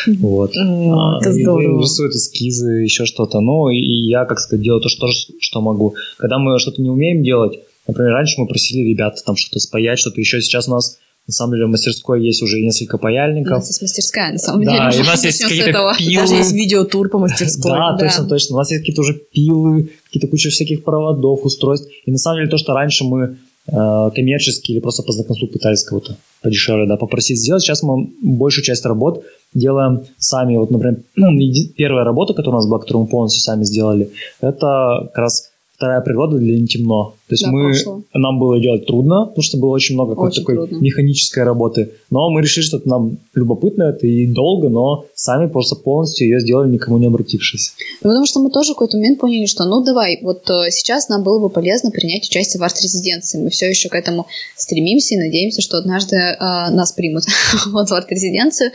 Вот. 0.07 0.57
Mm, 0.57 1.19
это 1.21 1.33
здорово. 1.33 1.83
Рисует 1.83 2.13
эскизы, 2.13 2.83
еще 2.83 3.05
что-то. 3.05 3.41
Ну, 3.41 3.71
и 3.71 3.79
я, 3.79 4.25
как 4.25 4.39
сказать, 4.41 4.65
делаю 4.65 4.81
то, 4.81 4.89
что, 4.89 5.07
что 5.41 5.61
могу. 5.61 5.95
Когда 6.19 6.39
мы 6.39 6.59
что-то 6.59 6.83
не 6.83 6.91
умеем 6.91 7.23
делать, 7.23 7.59
например, 7.87 8.13
раньше 8.13 8.41
мы 8.41 8.47
просили 8.47 8.89
ребят 8.89 9.19
там 9.25 9.37
что-то 9.37 9.61
спаять, 9.61 9.99
что-то 9.99 10.21
еще. 10.21 10.41
Сейчас 10.41 10.69
у 10.69 10.73
нас 10.73 10.99
на 11.29 11.33
самом 11.33 11.53
деле 11.53 11.67
в 11.67 11.69
мастерской 11.69 12.25
есть 12.25 12.43
уже 12.43 12.59
несколько 12.61 12.97
паяльников. 12.97 13.53
У 13.53 13.57
нас 13.57 13.69
есть 13.69 13.83
мастерская, 13.83 14.33
на 14.33 14.39
самом 14.39 14.65
да, 14.65 14.71
деле. 14.71 14.85
Да, 14.85 14.97
и 14.97 15.01
у 15.03 15.05
нас 15.05 15.25
есть 15.25 15.43
какие-то 15.43 15.93
пилы. 15.99 16.23
Даже 16.23 16.35
есть 16.35 16.53
видеотур 16.53 17.11
по 17.11 17.19
мастерской. 17.19 17.71
Да, 17.71 17.93
да, 17.93 17.99
точно, 17.99 18.27
точно. 18.27 18.57
У 18.57 18.59
нас 18.59 18.71
есть 18.71 18.81
какие-то 18.81 19.03
уже 19.03 19.13
пилы, 19.13 19.91
какие-то 20.07 20.27
куча 20.27 20.49
всяких 20.49 20.85
проводов, 20.85 21.45
устройств. 21.45 21.87
И 22.07 22.11
на 22.11 22.17
самом 22.17 22.39
деле 22.39 22.49
то, 22.49 22.57
что 22.57 22.73
раньше 22.73 23.05
мы 23.05 23.37
э, 23.67 24.11
коммерчески 24.15 24.73
или 24.73 24.81
просто 24.81 25.03
по 25.03 25.13
знакомству 25.13 25.49
пытались 25.49 25.85
кого-то 25.85 26.17
подешевле 26.41 26.87
да, 26.87 26.97
попросить 26.97 27.39
сделать, 27.39 27.63
сейчас 27.63 27.83
мы 27.83 28.09
большую 28.23 28.65
часть 28.65 28.87
работ 28.87 29.23
делаем 29.53 30.05
сами. 30.17 30.57
Вот, 30.57 30.71
например, 30.71 31.03
первая 31.77 32.05
работа, 32.05 32.33
которая 32.33 32.57
у 32.57 32.63
нас 32.63 32.67
была, 32.67 32.79
которую 32.79 33.03
мы 33.03 33.11
полностью 33.11 33.43
сами 33.43 33.65
сделали, 33.65 34.11
это 34.41 35.11
как 35.13 35.19
раз 35.19 35.51
вторая 35.79 36.01
природа 36.01 36.39
для 36.39 36.67
темно. 36.67 37.15
То 37.29 37.35
есть 37.35 37.45
да, 37.45 37.53
мы, 37.53 37.71
прошло. 37.71 38.03
нам 38.13 38.41
было 38.41 38.61
делать 38.61 38.87
трудно, 38.87 39.27
потому 39.27 39.43
что 39.43 39.59
было 39.59 39.71
очень 39.71 39.95
много 39.95 40.15
какой-то 40.15 40.41
такой 40.41 40.57
трудно. 40.57 40.77
механической 40.79 41.45
работы. 41.45 41.93
Но 42.11 42.31
мы 42.31 42.43
решили, 42.43 42.65
что 42.65 42.79
это 42.79 42.89
нам 42.89 43.19
любопытно, 43.35 43.85
это 43.85 44.05
и 44.09 44.27
долго, 44.27 44.71
но 44.71 45.05
сами 45.15 45.47
просто 45.47 45.77
полностью 45.77 46.27
ее 46.27 46.41
сделали, 46.41 46.69
никому 46.69 46.99
не 46.99 47.07
обратившись. 47.07 47.75
Ну, 48.03 48.11
потому 48.11 48.27
что 48.27 48.41
мы 48.41 48.51
тоже 48.51 48.73
в 48.73 48.75
какой-то 48.75 48.97
момент 48.97 49.21
поняли, 49.21 49.47
что 49.47 49.67
ну 49.67 49.85
давай, 49.85 50.19
вот 50.21 50.51
э, 50.51 50.71
сейчас 50.71 51.09
нам 51.09 51.23
было 51.23 51.39
бы 51.39 51.49
полезно 51.49 51.93
принять 51.93 52.27
участие 52.27 52.61
в 52.61 52.65
арт-резиденции. 52.65 53.39
Мы 53.41 53.51
все 53.51 53.69
еще 53.69 53.89
к 53.89 53.95
этому 53.95 54.27
стремимся 54.57 55.15
и 55.15 55.19
надеемся, 55.19 55.63
что 55.63 55.79
однажды 55.79 56.17
э, 56.17 56.37
нас 56.41 56.91
примут 56.91 57.23
вот 57.67 57.89
в 57.89 57.95
арт-резиденцию. 57.95 58.73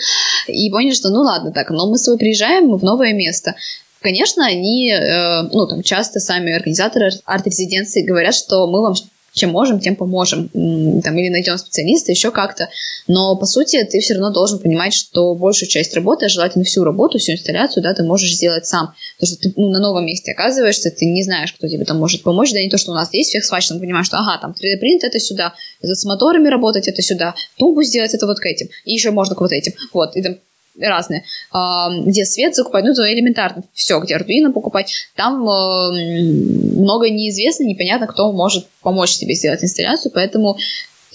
И 0.47 0.69
поняли, 0.69 0.93
что 0.93 1.09
ну 1.09 1.19
ладно 1.19 1.51
так, 1.51 1.69
но 1.69 1.89
мы 1.89 1.97
с 1.97 2.03
тобой 2.03 2.17
приезжаем 2.17 2.73
в 2.77 2.83
новое 2.83 3.13
место. 3.13 3.55
Конечно, 4.03 4.45
они, 4.45 4.91
э, 4.91 5.43
ну, 5.53 5.65
там, 5.65 5.81
часто 5.81 6.19
сами 6.19 6.53
организаторы 6.53 7.11
арт-резиденции 7.23 8.05
говорят, 8.05 8.35
что 8.35 8.67
мы 8.67 8.81
вам 8.81 8.95
чем 9.33 9.49
можем, 9.49 9.79
тем 9.79 9.95
поможем. 9.95 10.49
Там, 10.49 11.17
или 11.17 11.29
найдем 11.29 11.57
специалиста, 11.57 12.11
еще 12.11 12.29
как-то. 12.29 12.69
Но, 13.07 13.35
по 13.35 13.47
сути, 13.47 13.83
ты 13.83 13.99
все 13.99 14.13
равно 14.13 14.29
должен 14.29 14.59
понимать, 14.59 14.93
что 14.93 15.33
большую 15.33 15.69
часть 15.69 15.95
работы, 15.95 16.25
а 16.25 16.29
желательно 16.29 16.65
всю 16.65 16.83
работу, 16.83 17.17
всю 17.17 17.31
инсталляцию, 17.31 17.81
да, 17.81 17.95
ты 17.95 18.03
можешь 18.03 18.35
сделать 18.35 18.67
сам. 18.67 18.93
Потому 19.17 19.27
что 19.27 19.41
ты 19.41 19.53
ну, 19.55 19.69
на 19.69 19.79
новом 19.79 20.05
месте 20.05 20.33
оказываешься, 20.33 20.91
ты 20.91 21.05
не 21.05 21.23
знаешь, 21.23 21.51
кто 21.53 21.67
тебе 21.67 21.83
там 21.85 21.97
может 21.97 22.21
помочь. 22.21 22.51
Да 22.51 22.59
не 22.59 22.69
то, 22.69 22.77
что 22.77 22.91
у 22.91 22.95
нас 22.95 23.07
здесь 23.07 23.29
всех 23.29 23.43
свач, 23.43 23.71
мы 23.71 23.79
понимаем, 23.79 24.05
что, 24.05 24.17
ага, 24.17 24.37
там 24.39 24.51
3D-принт 24.51 25.03
это 25.03 25.17
сюда, 25.17 25.55
это 25.81 25.95
с 25.95 26.05
моторами 26.05 26.49
работать 26.49 26.87
это 26.87 27.01
сюда, 27.01 27.33
тумбу 27.57 27.81
сделать 27.81 28.13
это 28.13 28.27
вот 28.27 28.39
к 28.39 28.45
этим, 28.45 28.67
и 28.85 28.93
еще 28.93 29.09
можно 29.09 29.33
к 29.33 29.41
вот 29.41 29.51
этим. 29.51 29.73
Вот, 29.93 30.15
и 30.15 30.21
там 30.21 30.37
разные, 30.79 31.23
где 32.05 32.25
свет 32.25 32.55
закупать, 32.55 32.83
ну, 32.85 32.91
это 32.91 33.13
элементарно, 33.13 33.63
все, 33.73 33.99
где 33.99 34.15
Arduino 34.17 34.51
покупать, 34.51 34.91
там 35.15 35.41
много 35.41 37.09
неизвестно, 37.09 37.63
непонятно, 37.63 38.07
кто 38.07 38.31
может 38.31 38.67
помочь 38.81 39.17
тебе 39.17 39.35
сделать 39.35 39.63
инсталляцию, 39.63 40.11
поэтому 40.13 40.57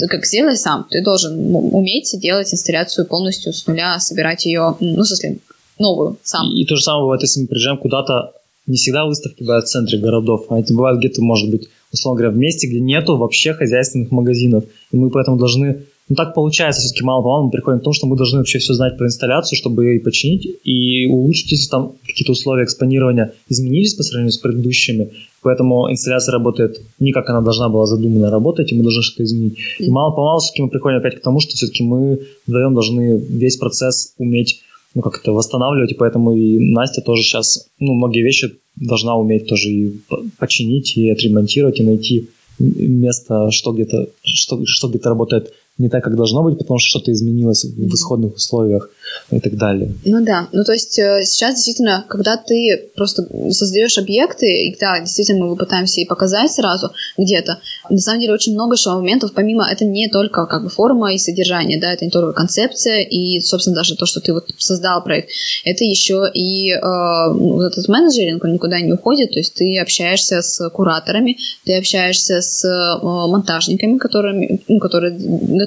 как 0.09 0.25
сделай 0.25 0.57
сам, 0.57 0.87
ты 0.89 1.03
должен 1.03 1.55
уметь 1.55 2.15
делать 2.21 2.53
инсталляцию 2.55 3.07
полностью 3.07 3.53
с 3.53 3.67
нуля, 3.67 3.99
собирать 3.99 4.47
ее, 4.47 4.77
ну, 4.79 5.03
в 5.03 5.05
смысле, 5.05 5.39
новую 5.79 6.19
сам. 6.23 6.51
И, 6.53 6.63
и 6.63 6.67
то 6.67 6.77
же 6.77 6.83
самое 6.83 7.05
бывает, 7.05 7.23
если 7.23 7.41
мы 7.41 7.47
приезжаем 7.49 7.79
куда-то, 7.79 8.33
не 8.67 8.77
всегда 8.77 9.07
выставки 9.07 9.43
бывают 9.43 9.65
в 9.65 9.69
центре 9.71 9.99
городов, 9.99 10.47
а 10.51 10.61
это 10.61 10.73
бывает 10.75 10.99
где-то, 10.99 11.23
может 11.23 11.51
быть, 11.51 11.69
условно 11.93 12.19
говоря, 12.19 12.35
в 12.35 12.39
месте, 12.39 12.69
где 12.69 12.81
нету 12.81 13.17
вообще 13.17 13.55
хозяйственных 13.55 14.11
магазинов. 14.11 14.65
И 14.93 14.97
мы 14.97 15.11
поэтому 15.11 15.37
должны 15.39 15.85
ну, 16.09 16.17
так 16.17 16.35
получается, 16.35 16.81
все-таки 16.81 17.05
мало-помалу 17.05 17.47
мы 17.47 17.51
приходим 17.51 17.81
к 17.81 17.83
тому, 17.83 17.93
что 17.93 18.07
мы 18.07 18.17
должны 18.17 18.39
вообще 18.39 18.59
все 18.59 18.73
знать 18.73 18.97
про 18.97 19.07
инсталляцию, 19.07 19.59
чтобы 19.59 19.85
ее 19.85 19.97
и 19.97 20.03
починить, 20.03 20.47
и 20.65 21.07
улучшить, 21.07 21.53
если 21.53 21.69
там 21.69 21.93
какие-то 22.07 22.33
условия 22.33 22.65
экспонирования 22.65 23.35
изменились 23.49 23.95
по 23.95 24.03
сравнению 24.03 24.33
с 24.33 24.39
предыдущими. 24.39 25.11
Поэтому 25.43 25.91
инсталляция 25.91 26.33
работает 26.33 26.81
не 26.99 27.13
как 27.13 27.29
она 27.29 27.43
должна 27.43 27.69
была 27.69 27.87
задумана 27.87 28.31
работать, 28.31 28.73
и 28.73 28.75
мы 28.75 28.83
должны 28.83 29.03
что-то 29.03 29.25
изменить. 29.25 29.59
И 29.79 29.91
мало-помалу 29.91 30.41
все-таки 30.41 30.63
мы 30.63 30.71
приходим 30.71 30.99
опять 30.99 31.17
к 31.17 31.23
тому, 31.23 31.41
что 31.41 31.55
все-таки 31.55 31.85
мы 31.85 32.21
вдвоем 32.47 32.75
должны 32.75 33.19
весь 33.19 33.57
процесс 33.57 34.15
уметь 34.19 34.63
ну, 34.95 35.03
как 35.03 35.21
это 35.21 35.33
восстанавливать, 35.33 35.93
и 35.93 35.95
поэтому 35.95 36.33
и 36.33 36.59
Настя 36.59 37.03
тоже 37.03 37.23
сейчас, 37.23 37.69
ну, 37.79 37.93
многие 37.93 38.23
вещи 38.23 38.57
должна 38.75 39.17
уметь 39.17 39.47
тоже 39.47 39.71
и 39.71 40.01
починить, 40.39 40.97
и 40.97 41.11
отремонтировать, 41.11 41.79
и 41.79 41.85
найти 41.85 42.29
место, 42.59 43.51
что 43.51 43.73
где-то, 43.73 44.09
что, 44.23 44.61
что 44.65 44.89
где-то 44.89 45.11
работает 45.11 45.53
не 45.79 45.89
так, 45.89 46.03
как 46.03 46.17
должно 46.17 46.43
быть, 46.43 46.59
потому 46.59 46.79
что 46.79 46.99
что-то 46.99 47.13
изменилось 47.13 47.65
в 47.65 47.95
исходных 47.95 48.35
условиях 48.35 48.91
и 49.31 49.41
так 49.41 49.57
далее. 49.57 49.95
Ну 50.05 50.25
да, 50.25 50.49
ну 50.53 50.65
то 50.65 50.73
есть 50.73 50.99
э, 50.99 51.23
сейчас 51.25 51.55
действительно, 51.55 52.05
когда 52.09 52.37
ты 52.37 52.91
просто 52.97 53.27
создаешь 53.53 53.97
объекты, 53.97 54.47
и 54.47 54.77
да, 54.79 55.01
действительно 55.01 55.47
мы 55.47 55.57
пытаемся 55.57 56.01
и 56.01 56.05
показать 56.05 56.51
сразу 56.51 56.91
где-то, 57.17 57.61
на 57.89 57.99
самом 57.99 58.21
деле 58.21 58.35
очень 58.35 58.55
много 58.55 58.75
еще 58.75 58.91
моментов, 58.91 59.33
помимо, 59.35 59.69
это 59.71 59.85
не 59.85 60.09
только 60.09 60.47
как 60.47 60.65
бы 60.65 60.69
форма 60.69 61.15
и 61.15 61.19
содержание, 61.19 61.81
да, 61.81 61.93
это 61.93 62.05
не 62.05 62.11
только 62.11 62.33
концепция 62.33 63.01
и, 63.01 63.41
собственно, 63.41 63.77
даже 63.77 63.97
то, 63.97 64.07
что 64.07 64.21
ты 64.21 64.33
вот 64.33 64.47
создал 64.59 65.03
проект, 65.05 65.31
это 65.65 65.85
еще 65.85 66.29
и 66.35 66.73
э, 66.73 67.33
вот 67.33 67.73
этот 67.73 67.89
менеджеринг, 67.89 68.43
он 68.43 68.55
никуда 68.55 68.81
не 68.81 68.93
уходит, 68.93 69.33
то 69.33 69.39
есть 69.39 69.55
ты 69.55 69.79
общаешься 69.79 70.43
с 70.43 70.69
кураторами, 70.71 71.39
ты 71.65 71.79
общаешься 71.79 72.41
с 72.41 72.65
э, 72.65 72.99
монтажниками, 73.03 73.99
которыми, 73.99 74.61
ну, 74.67 74.81
которые 74.81 75.13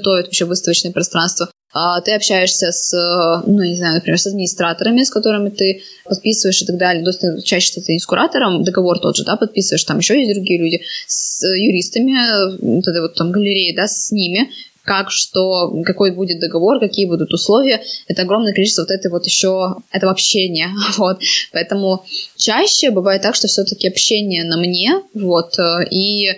готовят 0.02 0.26
вообще 0.26 0.44
выставочное 0.44 0.92
пространство, 0.92 1.48
а 1.72 2.00
ты 2.02 2.12
общаешься 2.12 2.70
с, 2.70 2.92
ну, 3.46 3.62
не 3.62 3.76
знаю, 3.76 3.94
например, 3.94 4.20
с 4.20 4.26
администраторами, 4.26 5.04
с 5.04 5.10
которыми 5.10 5.48
ты 5.48 5.82
подписываешь 6.04 6.60
и 6.62 6.66
так 6.66 6.76
далее. 6.76 7.04
То 7.04 7.40
чаще 7.42 7.80
ты 7.80 7.92
не 7.92 7.98
с 7.98 8.04
куратором, 8.06 8.62
договор 8.62 8.98
тот 8.98 9.16
же, 9.16 9.24
да, 9.24 9.36
подписываешь, 9.36 9.84
там 9.84 9.98
еще 9.98 10.20
есть 10.20 10.34
другие 10.34 10.60
люди, 10.60 10.82
с 11.06 11.42
юристами, 11.46 12.76
вот 12.76 12.86
этой 12.86 13.00
вот 13.00 13.14
там 13.14 13.32
галереи, 13.32 13.74
да, 13.74 13.86
с 13.86 14.12
ними, 14.12 14.50
как, 14.84 15.10
что, 15.10 15.72
какой 15.84 16.10
будет 16.10 16.40
договор, 16.40 16.78
какие 16.78 17.06
будут 17.06 17.32
условия. 17.32 17.80
Это 18.06 18.22
огромное 18.22 18.52
количество 18.52 18.82
вот 18.82 18.90
этой 18.90 19.10
вот 19.10 19.24
еще 19.24 19.76
этого 19.92 20.12
общения, 20.12 20.68
вот. 20.98 21.20
Поэтому 21.52 22.04
чаще 22.36 22.90
бывает 22.90 23.22
так, 23.22 23.34
что 23.34 23.48
все-таки 23.48 23.88
общение 23.88 24.44
на 24.44 24.58
мне, 24.58 25.02
вот, 25.14 25.56
и 25.90 26.28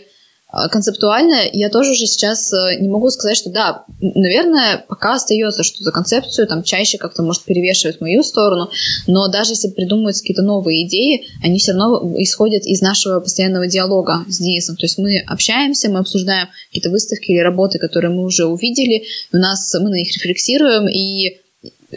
концептуально 0.70 1.48
я 1.52 1.68
тоже 1.68 1.92
уже 1.92 2.06
сейчас 2.06 2.52
э, 2.52 2.80
не 2.80 2.88
могу 2.88 3.10
сказать, 3.10 3.36
что 3.36 3.50
да, 3.50 3.84
наверное, 4.00 4.84
пока 4.88 5.14
остается, 5.14 5.62
что 5.62 5.82
за 5.82 5.92
концепцию 5.92 6.46
там 6.46 6.62
чаще 6.62 6.98
как-то 6.98 7.22
может 7.22 7.44
перевешивать 7.44 8.00
мою 8.00 8.22
сторону, 8.22 8.70
но 9.06 9.28
даже 9.28 9.52
если 9.52 9.68
придумываются 9.68 10.22
какие-то 10.22 10.42
новые 10.42 10.86
идеи, 10.86 11.26
они 11.42 11.58
все 11.58 11.72
равно 11.72 12.14
исходят 12.18 12.64
из 12.64 12.80
нашего 12.82 13.20
постоянного 13.20 13.66
диалога 13.66 14.24
с 14.28 14.38
Денисом. 14.38 14.76
То 14.76 14.84
есть 14.84 14.98
мы 14.98 15.20
общаемся, 15.26 15.90
мы 15.90 16.00
обсуждаем 16.00 16.48
какие-то 16.68 16.90
выставки 16.90 17.30
или 17.30 17.38
работы, 17.38 17.78
которые 17.78 18.10
мы 18.10 18.24
уже 18.24 18.46
увидели, 18.46 19.04
у 19.32 19.38
нас 19.38 19.72
мы 19.74 19.90
на 19.90 19.94
них 19.94 20.12
рефлексируем, 20.14 20.88
и 20.88 21.43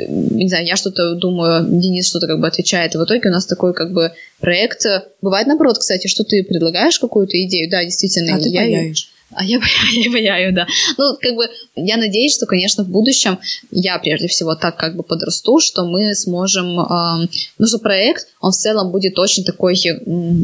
не 0.07 0.47
знаю, 0.49 0.65
я 0.65 0.75
что-то 0.75 1.15
думаю, 1.15 1.65
Денис 1.67 2.07
что-то 2.07 2.27
как 2.27 2.39
бы 2.39 2.47
отвечает, 2.47 2.95
и 2.95 2.97
в 2.97 3.03
итоге 3.03 3.29
у 3.29 3.31
нас 3.31 3.45
такой 3.45 3.73
как 3.73 3.93
бы 3.93 4.11
проект. 4.39 4.85
Бывает 5.21 5.47
наоборот, 5.47 5.77
кстати, 5.77 6.07
что 6.07 6.23
ты 6.23 6.43
предлагаешь 6.43 6.99
какую-то 6.99 7.41
идею, 7.45 7.69
да, 7.69 7.83
действительно. 7.83 8.35
А 8.35 8.39
ты 8.39 8.49
я 8.49 8.61
паяешь. 8.61 9.09
А 9.31 9.43
я, 9.43 9.59
я 9.93 10.11
паяю, 10.11 10.53
да. 10.53 10.65
Ну, 10.97 11.17
как 11.19 11.35
бы, 11.35 11.49
я 11.75 11.97
надеюсь, 11.97 12.33
что, 12.33 12.45
конечно, 12.45 12.83
в 12.83 12.89
будущем 12.89 13.39
я, 13.71 13.99
прежде 13.99 14.27
всего, 14.27 14.55
так 14.55 14.77
как 14.77 14.95
бы 14.95 15.03
подрасту, 15.03 15.59
что 15.59 15.85
мы 15.85 16.15
сможем... 16.15 16.79
Э, 16.79 17.27
ну, 17.57 17.67
что 17.67 17.79
проект, 17.79 18.27
он 18.39 18.51
в 18.51 18.55
целом 18.55 18.91
будет 18.91 19.19
очень 19.19 19.43
такой, 19.43 19.75
э, 19.75 19.95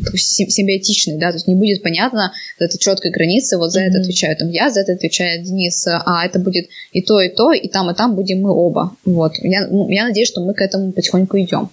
такой 0.03 0.19
симбиотичный, 0.19 1.17
да, 1.17 1.29
то 1.29 1.37
есть 1.37 1.47
не 1.47 1.55
будет 1.55 1.81
понятно, 1.81 2.33
это 2.59 2.77
четкая 2.77 3.11
граница, 3.11 3.57
вот 3.57 3.71
за 3.71 3.81
mm-hmm. 3.81 3.87
это 3.87 3.99
отвечаю 3.99 4.37
там 4.37 4.49
я, 4.49 4.69
за 4.69 4.81
это 4.81 4.93
отвечает 4.93 5.43
Денис, 5.43 5.87
а 5.87 6.25
это 6.25 6.39
будет 6.39 6.67
и 6.91 7.01
то, 7.01 7.21
и 7.21 7.29
то, 7.29 7.51
и 7.53 7.67
там, 7.69 7.89
и 7.89 7.95
там 7.95 8.15
будем 8.15 8.41
мы 8.41 8.51
оба. 8.51 8.95
Вот. 9.05 9.33
Я, 9.41 9.67
ну, 9.67 9.89
я 9.89 10.07
надеюсь, 10.07 10.27
что 10.27 10.41
мы 10.41 10.53
к 10.53 10.61
этому 10.61 10.91
потихоньку 10.91 11.39
идем. 11.39 11.69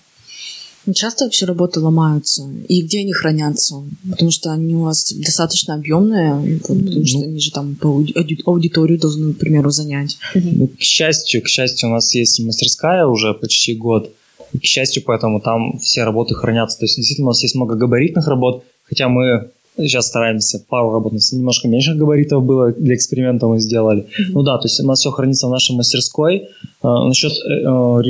Часто 0.94 1.24
вообще 1.24 1.46
работы 1.46 1.80
ломаются? 1.80 2.48
И 2.68 2.82
где 2.82 3.00
они 3.00 3.12
хранятся? 3.12 3.82
Потому 4.10 4.30
что 4.30 4.52
они 4.52 4.74
у 4.76 4.82
вас 4.82 5.12
достаточно 5.12 5.74
объемные, 5.74 6.58
потому 6.60 7.06
что 7.06 7.18
ну, 7.18 7.24
они 7.24 7.40
же 7.40 7.50
там 7.50 7.74
по 7.74 8.04
аудиторию 8.46 8.98
должны, 8.98 9.34
к 9.34 9.38
примеру, 9.38 9.70
занять. 9.70 10.18
Ну, 10.34 10.68
к 10.68 10.80
счастью, 10.80 11.42
к 11.42 11.48
счастью, 11.48 11.88
у 11.88 11.92
нас 11.92 12.14
есть 12.14 12.40
мастерская 12.40 13.06
уже 13.06 13.34
почти 13.34 13.74
год. 13.74 14.12
И, 14.52 14.58
к 14.58 14.64
счастью, 14.64 15.02
поэтому 15.06 15.40
там 15.40 15.78
все 15.78 16.04
работы 16.04 16.34
хранятся. 16.34 16.78
То 16.78 16.84
есть, 16.84 16.96
действительно, 16.96 17.28
у 17.28 17.30
нас 17.30 17.42
есть 17.42 17.54
много 17.54 17.76
габаритных 17.76 18.26
работ, 18.26 18.64
хотя 18.84 19.08
мы 19.08 19.50
сейчас 19.76 20.08
стараемся 20.08 20.62
пару 20.68 20.92
работ, 20.92 21.12
немножко 21.32 21.68
меньше 21.68 21.94
габаритов 21.94 22.44
было, 22.44 22.72
для 22.72 22.94
эксперимента 22.94 23.46
мы 23.46 23.60
сделали. 23.60 24.02
Mm-hmm. 24.02 24.32
Ну 24.32 24.42
да, 24.42 24.58
то 24.58 24.66
есть 24.66 24.80
у 24.80 24.86
нас 24.86 25.00
все 25.00 25.10
хранится 25.10 25.46
в 25.46 25.50
нашей 25.50 25.76
мастерской. 25.76 26.48
А, 26.82 27.06
насчет 27.06 27.32
э, 27.32 27.62
э, 27.62 28.02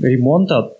ремонта, 0.00 0.72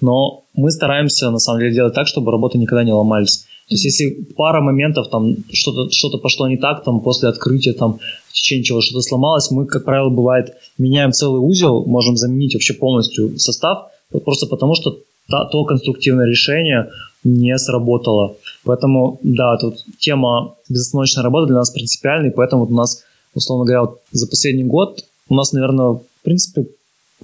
но 0.00 0.44
мы 0.56 0.70
стараемся, 0.70 1.30
на 1.30 1.38
самом 1.38 1.60
деле, 1.60 1.74
делать 1.74 1.94
так, 1.94 2.08
чтобы 2.08 2.32
работы 2.32 2.58
никогда 2.58 2.84
не 2.84 2.92
ломались. 2.92 3.46
То 3.68 3.74
есть, 3.74 3.84
если 3.84 4.26
пара 4.36 4.60
моментов, 4.60 5.08
там, 5.10 5.36
что-то 5.52 5.90
что 5.90 6.16
пошло 6.18 6.48
не 6.48 6.56
так, 6.56 6.84
там, 6.84 7.00
после 7.00 7.28
открытия, 7.28 7.72
там, 7.72 7.98
в 8.28 8.32
течение 8.32 8.64
чего 8.64 8.80
что-то 8.80 9.02
сломалось, 9.02 9.50
мы, 9.50 9.66
как 9.66 9.84
правило, 9.84 10.08
бывает, 10.08 10.54
меняем 10.78 11.12
целый 11.12 11.40
узел, 11.40 11.84
можем 11.84 12.16
заменить 12.16 12.54
вообще 12.54 12.74
полностью 12.74 13.38
состав, 13.38 13.88
просто 14.24 14.46
потому 14.46 14.74
что 14.74 14.98
та, 15.28 15.44
то 15.46 15.64
конструктивное 15.64 16.26
решение 16.26 16.90
не 17.24 17.58
сработало. 17.58 18.36
Поэтому, 18.64 19.18
да, 19.22 19.56
тут 19.56 19.84
тема 19.98 20.54
безостановочной 20.68 21.24
работы 21.24 21.48
для 21.48 21.56
нас 21.56 21.70
принципиальная, 21.70 22.30
и 22.30 22.34
поэтому 22.34 22.64
вот 22.64 22.70
у 22.70 22.76
нас, 22.76 23.02
условно 23.34 23.64
говоря, 23.64 23.82
вот 23.82 24.00
за 24.12 24.28
последний 24.28 24.64
год 24.64 25.04
у 25.28 25.34
нас, 25.34 25.52
наверное, 25.52 25.94
в 25.94 26.02
принципе, 26.22 26.66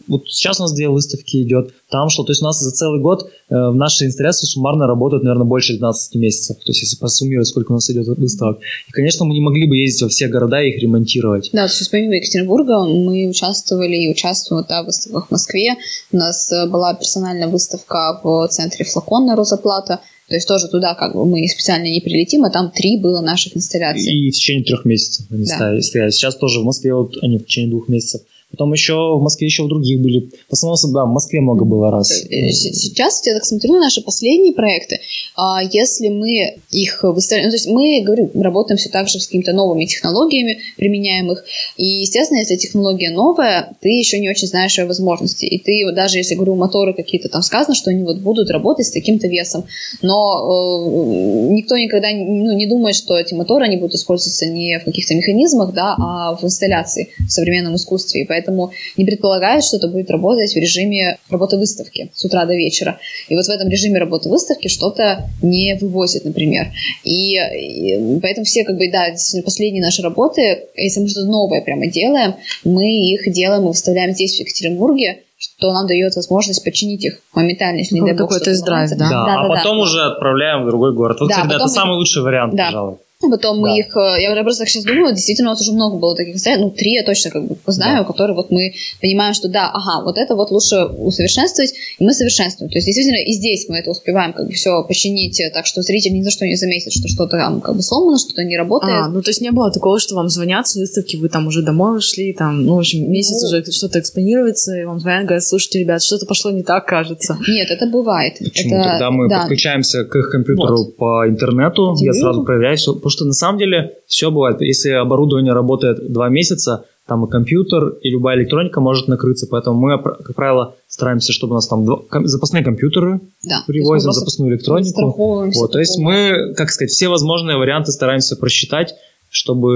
вот 0.09 0.27
сейчас 0.29 0.59
у 0.59 0.63
нас 0.63 0.73
две 0.73 0.89
выставки 0.89 1.43
идет, 1.43 1.75
там 1.91 2.09
что, 2.09 2.25
то 2.25 2.33
есть 2.33 2.43
у 2.43 2.45
нас 2.45 2.59
за 2.59 2.71
целый 2.71 3.01
год 3.01 3.31
э, 3.51 3.55
в 3.55 3.75
нашей 3.75 4.07
инсталляции 4.07 4.47
суммарно 4.47 4.87
работают, 4.87 5.23
наверное, 5.23 5.47
больше 5.47 5.77
12 5.77 6.15
месяцев, 6.17 6.57
то 6.57 6.71
есть 6.71 6.81
если 6.81 6.97
посуммировать, 6.97 7.49
сколько 7.49 7.73
у 7.73 7.75
нас 7.75 7.89
идет 7.91 8.07
выставок. 8.07 8.59
И, 8.89 8.93
конечно, 8.93 9.25
мы 9.25 9.35
не 9.35 9.41
могли 9.41 9.67
бы 9.67 9.77
ездить 9.77 10.03
во 10.03 10.09
все 10.09 10.29
города 10.29 10.63
и 10.63 10.71
их 10.71 10.83
ремонтировать. 10.83 11.51
Да, 11.53 11.67
то 11.67 11.75
есть 11.75 11.91
помимо 11.91 12.17
Екатеринбурга 12.17 12.85
мы 12.87 13.29
участвовали 13.29 13.97
и 13.97 14.11
участвуем 14.11 14.65
да, 14.69 14.83
в 14.83 14.87
выставках 14.87 15.29
в 15.29 15.31
Москве. 15.31 15.77
У 16.11 16.17
нас 16.17 16.51
э, 16.51 16.67
была 16.69 16.95
персональная 16.95 17.49
выставка 17.49 18.21
в 18.23 18.49
центре 18.49 18.85
Флакон 18.85 19.27
на 19.27 19.37
Розоплата, 19.37 20.01
то 20.29 20.35
есть 20.35 20.49
тоже 20.49 20.69
туда 20.69 20.95
как 20.95 21.15
бы 21.15 21.27
мы 21.27 21.47
специально 21.47 21.85
не 21.85 22.01
прилетим, 22.01 22.45
а 22.45 22.51
там 22.51 22.71
три 22.71 22.97
было 22.97 23.21
наших 23.21 23.55
инсталляций. 23.55 24.15
И 24.15 24.31
в 24.31 24.35
течение 24.35 24.65
трех 24.65 24.87
месяцев 24.87 25.27
они 25.31 25.45
да. 25.45 25.81
стояли. 25.83 26.11
Сейчас 26.11 26.37
тоже 26.37 26.61
в 26.61 26.65
Москве 26.65 26.95
вот 26.95 27.17
они 27.21 27.39
в 27.39 27.45
течение 27.45 27.71
двух 27.71 27.89
месяцев. 27.89 28.23
Потом 28.53 28.73
еще 28.73 28.95
в 29.17 29.23
Москве 29.23 29.47
еще 29.47 29.65
в 29.65 29.69
других 29.69 30.01
были. 30.01 30.31
В 30.49 30.53
основном, 30.53 30.77
да, 30.93 31.05
в 31.05 31.13
Москве 31.13 31.41
много 31.41 31.65
было 31.65 31.91
раз. 31.91 32.11
Э, 32.11 32.51
сейчас 32.51 33.27
я 33.27 33.35
так 33.35 33.45
смотрю 33.45 33.73
на 33.73 33.81
наши 33.81 34.03
последние 34.03 34.53
проекты. 34.53 35.01
А 35.37 35.63
если 35.63 36.09
мы 36.09 36.57
их 36.71 37.03
выставляем... 37.03 37.47
Ну, 37.47 37.51
то 37.51 37.57
есть 37.57 37.67
мы, 37.67 38.03
говорю, 38.05 38.31
работаем 38.35 38.77
все 38.77 38.91
так 38.91 39.09
же 39.09 39.19
с 39.21 39.27
какими-то 39.27 39.53
новыми 39.53 39.87
технологиями, 39.87 40.59
применяем 40.77 41.33
их. 41.33 41.45
И, 41.77 41.85
естественно, 41.85 42.39
если 42.39 42.57
технология 42.57 43.11
новая, 43.11 43.75
ты 43.81 43.89
еще 43.89 44.21
не 44.21 44.29
очень 44.29 44.49
знаешь 44.49 44.77
ее 44.79 44.85
возможности. 44.85 45.47
И 45.47 45.59
ты, 45.59 45.91
даже 45.95 46.19
если, 46.19 46.35
говорю, 46.35 46.55
моторы 46.55 46.93
какие-то 46.93 47.29
там 47.29 47.43
сказано, 47.43 47.75
что 47.75 47.91
они 47.91 48.03
вот 48.03 48.19
будут 48.19 48.51
работать 48.51 48.87
с 48.87 48.91
таким-то 48.91 49.29
весом, 49.29 49.65
но 50.03 51.49
э, 51.49 51.53
никто 51.53 51.77
никогда 51.79 52.09
ну, 52.11 52.53
не 52.53 52.67
думает, 52.67 52.97
что 52.97 53.17
эти 53.17 53.33
моторы, 53.33 53.65
они 53.65 53.77
будут 53.77 53.95
использоваться 53.95 54.47
не 54.47 54.79
в 54.79 54.85
каких-то 54.85 55.15
механизмах, 55.15 55.73
да, 55.73 55.95
а 55.99 56.37
в 56.37 56.45
инсталляции, 56.45 57.09
в 57.19 57.31
современном 57.31 57.77
искусстве. 57.77 58.23
И 58.23 58.25
поэтому 58.27 58.42
поэтому 58.43 58.73
не 58.97 59.05
предполагают, 59.05 59.65
что 59.65 59.77
это 59.77 59.89
будет 59.89 60.11
работать 60.11 60.53
в 60.53 60.57
режиме 60.57 61.19
работы 61.31 61.57
выставки 61.57 62.11
с 62.15 62.25
утра 62.25 62.45
до 62.45 62.55
вечера. 62.55 62.99
И 63.29 63.37
вот 63.37 63.45
в 63.45 63.49
этом 63.49 63.69
режиме 63.69 63.99
работы 63.99 64.29
выставки 64.29 64.69
что-то 64.69 65.29
не 65.43 65.77
вывозит, 65.81 66.25
например. 66.25 66.69
И, 67.05 67.37
и 67.37 68.21
поэтому 68.21 68.45
все, 68.45 68.65
как 68.65 68.77
бы, 68.77 68.91
да, 68.91 69.11
действительно, 69.11 69.45
последние 69.45 69.83
наши 69.83 70.03
работы, 70.03 70.69
если 70.77 71.01
мы 71.01 71.09
что-то 71.09 71.29
новое 71.29 71.63
прямо 71.63 71.87
делаем, 71.87 72.35
мы 72.65 72.85
их 72.85 73.33
делаем 73.33 73.65
и 73.65 73.69
выставляем 73.69 74.13
здесь, 74.13 74.37
в 74.37 74.41
Екатеринбурге, 74.41 75.21
что 75.39 75.73
нам 75.73 75.87
дает 75.87 76.15
возможность 76.15 76.65
починить 76.65 77.05
их 77.05 77.21
моментально, 77.35 77.79
если 77.79 77.97
не 77.97 78.01
дай 78.01 78.13
бог, 78.13 78.29
какой 78.29 78.41
тест-драйв, 78.41 78.91
да? 78.91 78.97
Да, 78.97 79.09
да, 79.09 79.41
а 79.41 79.49
да, 79.49 79.55
потом 79.57 79.79
да. 79.79 79.83
уже 79.83 80.01
отправляем 80.03 80.63
в 80.65 80.67
другой 80.67 80.95
город. 80.95 81.19
Вот 81.21 81.29
да, 81.29 81.39
всегда 81.39 81.57
это 81.57 81.65
мы... 81.65 81.71
самый 81.71 81.97
лучший 81.97 82.23
вариант, 82.23 82.55
да. 82.55 82.67
пожалуй. 82.67 82.97
Потом 83.31 83.59
мы 83.61 83.69
Да. 83.69 83.77
их, 83.79 83.97
э, 83.97 84.23
я 84.23 84.43
просто 84.43 84.63
так 84.65 84.69
сейчас 84.69 84.85
думаю, 84.85 85.15
действительно 85.15 85.51
у 85.51 85.53
нас 85.53 85.61
уже 85.61 85.73
много 85.73 85.97
было 85.97 86.15
таких 86.17 86.37
ну, 86.59 86.71
три 86.71 86.93
я 86.93 87.05
точно 87.05 87.31
как 87.31 87.45
бы 87.47 87.57
знаю, 87.67 88.05
которые 88.05 88.35
вот 88.35 88.51
мы 88.51 88.73
понимаем, 89.01 89.35
что 89.35 89.49
да, 89.49 89.71
ага, 89.73 90.05
вот 90.05 90.17
это 90.19 90.35
вот 90.35 90.51
лучше 90.51 90.85
усовершенствовать, 90.85 91.73
и 91.99 92.05
мы 92.05 92.13
совершенствуем. 92.13 92.71
То 92.71 92.79
есть, 92.79 92.87
действительно, 92.87 93.17
и 93.23 93.33
здесь 93.33 93.67
мы 93.69 93.79
это 93.79 93.91
успеваем 93.91 94.33
как 94.33 94.47
бы 94.47 94.53
все 94.53 94.83
починить, 94.85 95.41
э, 95.41 95.51
так 95.53 95.67
что 95.67 95.83
зритель 95.83 96.13
ни 96.13 96.23
за 96.23 96.31
что 96.31 96.47
не 96.47 96.57
заметит, 96.57 96.93
что 96.93 97.09
что-то 97.09 97.37
там 97.39 97.61
как 97.61 97.77
бы 97.77 97.83
сломано, 97.83 98.19
что-то 98.19 98.45
не 98.45 98.57
работает. 98.57 98.93
А, 99.05 99.09
ну 99.09 99.23
то 99.23 99.31
есть 99.31 99.41
не 99.41 99.51
было 99.51 99.71
такого, 99.71 99.99
что 100.01 100.15
вам 100.15 100.29
звонят 100.29 100.67
с 100.67 100.77
выставки, 100.77 101.17
вы 101.17 101.29
там 101.29 101.47
уже 101.47 101.63
домой 101.63 101.99
ушли, 101.99 102.33
там, 102.33 102.65
ну, 102.65 102.77
в 102.77 102.79
общем, 102.79 103.11
месяц 103.11 103.43
Ну. 103.43 103.49
уже 103.49 103.65
что-то 103.73 104.01
экспонируется, 104.01 104.77
и 104.81 104.85
вам 104.85 104.99
звонят, 105.01 105.25
говорят, 105.25 105.45
слушайте, 105.45 105.81
ребят, 105.81 106.03
что-то 106.03 106.27
пошло 106.27 106.51
не 106.51 106.63
так, 106.63 106.87
кажется. 106.87 107.39
Нет, 107.49 107.71
это 107.71 107.87
бывает. 107.87 108.35
Почему? 108.39 108.77
Это- 108.77 108.89
Тогда 108.91 109.11
мы 109.11 109.29
да. 109.29 109.41
подключаемся 109.41 110.05
к 110.05 110.15
их 110.17 110.31
компьютеру 110.31 110.87
по 110.97 111.27
интернету, 111.29 111.91
я 111.91 111.97
Телевизору. 111.97 112.21
сразу 112.33 112.45
проверяю 112.45 112.77
что 113.13 113.25
на 113.25 113.33
самом 113.33 113.59
деле 113.59 113.95
все 114.07 114.31
бывает. 114.31 114.61
Если 114.61 114.91
оборудование 114.91 115.53
работает 115.53 116.13
два 116.13 116.29
месяца, 116.29 116.85
там 117.07 117.25
и 117.27 117.31
компьютер, 117.31 117.89
и 118.01 118.11
любая 118.11 118.37
электроника 118.37 118.81
может 118.81 119.09
накрыться. 119.09 119.47
Поэтому 119.51 119.79
мы, 119.79 119.99
как 120.03 120.35
правило, 120.35 120.75
стараемся, 120.89 121.33
чтобы 121.33 121.53
у 121.53 121.55
нас 121.57 121.67
там 121.69 121.85
два- 121.85 122.03
запасные 122.25 122.65
компьютеры 122.65 123.21
Да. 123.45 123.63
Привозим, 123.67 124.13
запасную 124.13 124.53
электронику. 124.53 125.13
Вот, 125.55 125.73
то 125.73 125.79
есть 125.79 125.99
мы, 125.99 126.55
как 126.57 126.71
сказать, 126.71 126.91
все 126.91 127.09
возможные 127.09 127.57
варианты 127.57 127.91
стараемся 127.93 128.37
просчитать, 128.37 128.95
чтобы, 129.31 129.73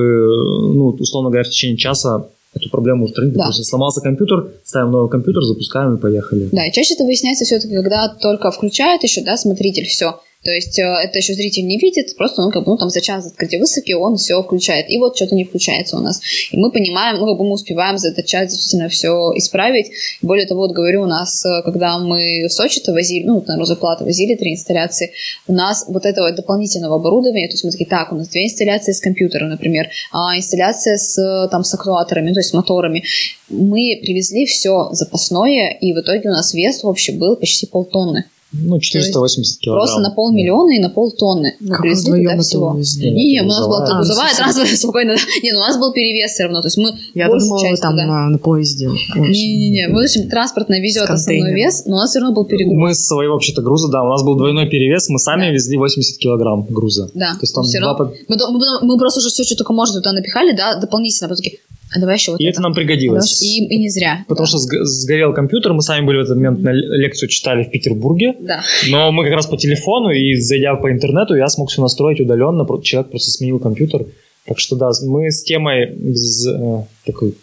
ну, 0.74 0.96
условно 0.98 1.30
говоря, 1.30 1.44
в 1.44 1.50
течение 1.50 1.76
часа 1.76 2.26
эту 2.54 2.70
проблему 2.70 3.04
устранить. 3.04 3.34
Да. 3.34 3.40
Допустим, 3.44 3.64
сломался 3.64 4.00
компьютер, 4.00 4.46
ставим 4.64 4.90
новый 4.92 5.10
компьютер, 5.10 5.42
запускаем 5.42 5.96
и 5.96 5.98
поехали. 6.00 6.48
Да, 6.52 6.66
и 6.66 6.72
чаще 6.72 6.94
это 6.94 7.04
выясняется 7.04 7.44
все-таки, 7.44 7.74
когда 7.74 8.08
только 8.08 8.50
включает 8.50 9.02
еще, 9.02 9.22
да, 9.24 9.36
смотритель 9.36 9.84
все. 9.84 10.20
То 10.46 10.52
есть 10.52 10.78
э, 10.78 10.84
это 10.84 11.18
еще 11.18 11.34
зритель 11.34 11.66
не 11.66 11.76
видит, 11.76 12.16
просто 12.16 12.40
он 12.40 12.52
как 12.52 12.62
бы, 12.62 12.70
ну, 12.70 12.78
там 12.78 12.88
за 12.88 13.00
час 13.00 13.26
открытия 13.26 13.58
выставки 13.58 13.90
он 13.94 14.16
все 14.16 14.40
включает. 14.40 14.88
И 14.88 14.96
вот 14.96 15.16
что-то 15.16 15.34
не 15.34 15.42
включается 15.42 15.96
у 15.96 16.00
нас. 16.00 16.20
И 16.52 16.56
мы 16.56 16.70
понимаем, 16.70 17.18
ну, 17.18 17.26
как 17.26 17.36
бы 17.36 17.44
мы 17.44 17.54
успеваем 17.54 17.98
за 17.98 18.10
этот 18.10 18.26
час 18.26 18.52
действительно 18.52 18.88
все 18.88 19.32
исправить. 19.34 19.90
Более 20.22 20.46
того, 20.46 20.60
вот 20.60 20.70
говорю, 20.70 21.02
у 21.02 21.06
нас, 21.06 21.44
э, 21.44 21.62
когда 21.64 21.98
мы 21.98 22.46
в 22.46 22.52
Сочи-то 22.52 22.92
возили, 22.92 23.26
ну, 23.26 23.42
на 23.44 23.58
Розоплата 23.58 24.04
возили 24.04 24.36
три 24.36 24.52
инсталляции, 24.52 25.10
у 25.48 25.52
нас 25.52 25.84
вот 25.88 26.06
этого 26.06 26.30
дополнительного 26.30 26.94
оборудования, 26.94 27.48
то 27.48 27.54
есть 27.54 27.64
мы 27.64 27.72
такие, 27.72 27.90
так, 27.90 28.12
у 28.12 28.14
нас 28.14 28.28
две 28.28 28.44
инсталляции 28.44 28.92
с 28.92 29.00
компьютером, 29.00 29.48
например, 29.48 29.88
а 30.12 30.36
инсталляция 30.36 30.96
с, 30.96 31.18
э, 31.18 31.48
там, 31.50 31.64
с 31.64 31.74
актуаторами, 31.74 32.32
то 32.32 32.38
есть 32.38 32.50
с 32.50 32.52
моторами. 32.52 33.02
Мы 33.48 33.98
привезли 34.00 34.46
все 34.46 34.90
запасное, 34.92 35.76
и 35.80 35.92
в 35.92 35.98
итоге 35.98 36.28
у 36.28 36.32
нас 36.32 36.54
вес 36.54 36.84
общий 36.84 37.18
был 37.18 37.34
почти 37.34 37.66
полтонны. 37.66 38.26
Ну, 38.62 38.78
480 38.80 39.60
килограмм. 39.60 39.84
Просто 39.86 40.00
на 40.00 40.10
полмиллиона 40.10 40.70
и 40.76 40.80
на 40.80 40.88
полтонны. 40.90 41.56
Мы 41.60 41.68
Как 41.68 41.82
привезли 41.82 42.04
вдвоем 42.10 42.24
туда 42.24 42.34
это 42.34 42.42
всего. 42.42 42.68
увезли? 42.70 43.10
Не, 43.10 43.32
не, 43.32 43.42
у 43.42 43.46
нас 43.46 43.58
была 43.66 43.78
грузовая. 43.80 43.94
А, 43.94 43.96
грузовая, 43.98 44.28
совсем. 44.28 44.44
транспортная, 44.44 44.76
спокойно. 44.76 45.16
Не, 45.42 45.52
ну 45.52 45.58
у 45.58 45.62
нас 45.62 45.78
был 45.78 45.92
перевес 45.92 46.30
все 46.32 46.44
равно. 46.44 46.60
То 46.62 46.66
есть 46.68 46.78
мы 46.78 46.90
Я 47.14 47.28
думала, 47.28 47.60
часть 47.60 47.82
там 47.82 47.92
туда- 47.92 48.06
на, 48.06 48.28
на 48.30 48.38
поезде. 48.38 48.88
Не-не-не, 49.16 49.88
мы, 49.88 50.02
в 50.02 50.04
общем, 50.04 50.28
транспортная 50.28 50.80
везет 50.80 51.08
основной 51.10 51.52
вес, 51.54 51.84
но 51.86 51.96
у 51.96 51.98
нас 51.98 52.10
все 52.10 52.20
равно 52.20 52.34
был 52.34 52.44
перегруз. 52.44 52.76
Мы 52.76 52.94
с 52.94 53.06
своего 53.06 53.34
вообще-то 53.34 53.62
груза, 53.62 53.88
да, 53.90 54.02
у 54.02 54.08
нас 54.08 54.22
был 54.22 54.36
двойной 54.36 54.68
перевес, 54.68 55.08
мы 55.08 55.18
сами 55.18 55.46
Да. 55.46 55.50
везли 55.50 55.76
80 55.76 56.18
килограмм 56.18 56.66
груза. 56.68 57.10
Да, 57.14 57.32
То 57.32 57.38
есть 57.42 57.54
там 57.54 57.64
два 57.64 57.80
равно- 57.80 57.96
под- 57.96 58.14
Мы, 58.28 58.36
мы, 58.58 58.86
мы 58.94 58.98
просто 58.98 59.20
уже 59.20 59.28
все, 59.30 59.44
что 59.44 59.56
только 59.56 59.72
можно 59.72 60.00
туда 60.00 60.12
напихали, 60.12 60.56
да, 60.56 60.78
дополнительно. 60.80 61.28
Потом 61.28 61.42
такие, 61.42 61.58
а 61.94 62.00
давай 62.00 62.16
еще 62.16 62.32
вот 62.32 62.40
И 62.40 62.44
это 62.44 62.60
нам 62.60 62.74
пригодилось. 62.74 63.42
И, 63.42 63.64
и 63.64 63.78
не 63.78 63.88
зря. 63.88 64.24
Потому 64.28 64.46
да. 64.46 64.48
что 64.50 64.58
сг- 64.58 64.82
сгорел 64.84 65.32
компьютер, 65.32 65.72
мы 65.72 65.82
сами 65.82 66.04
были 66.04 66.18
в 66.18 66.20
этот 66.22 66.36
момент 66.36 66.60
на 66.60 66.72
лекцию 66.72 67.28
читали 67.28 67.62
в 67.64 67.70
Петербурге, 67.70 68.34
Да. 68.40 68.62
но 68.88 69.12
мы 69.12 69.24
как 69.24 69.32
раз 69.34 69.46
по 69.46 69.56
телефону 69.56 70.10
и 70.10 70.34
зайдя 70.34 70.74
по 70.76 70.90
интернету, 70.90 71.34
я 71.36 71.48
смог 71.48 71.70
все 71.70 71.80
настроить 71.82 72.20
удаленно, 72.20 72.66
человек 72.82 73.10
просто 73.10 73.30
сменил 73.30 73.58
компьютер. 73.58 74.06
Так 74.46 74.58
что 74.58 74.76
да, 74.76 74.90
мы 75.06 75.30
с 75.30 75.42
темой 75.42 75.92
без, 75.96 76.46
э, 76.46 76.84
такой 77.04 77.34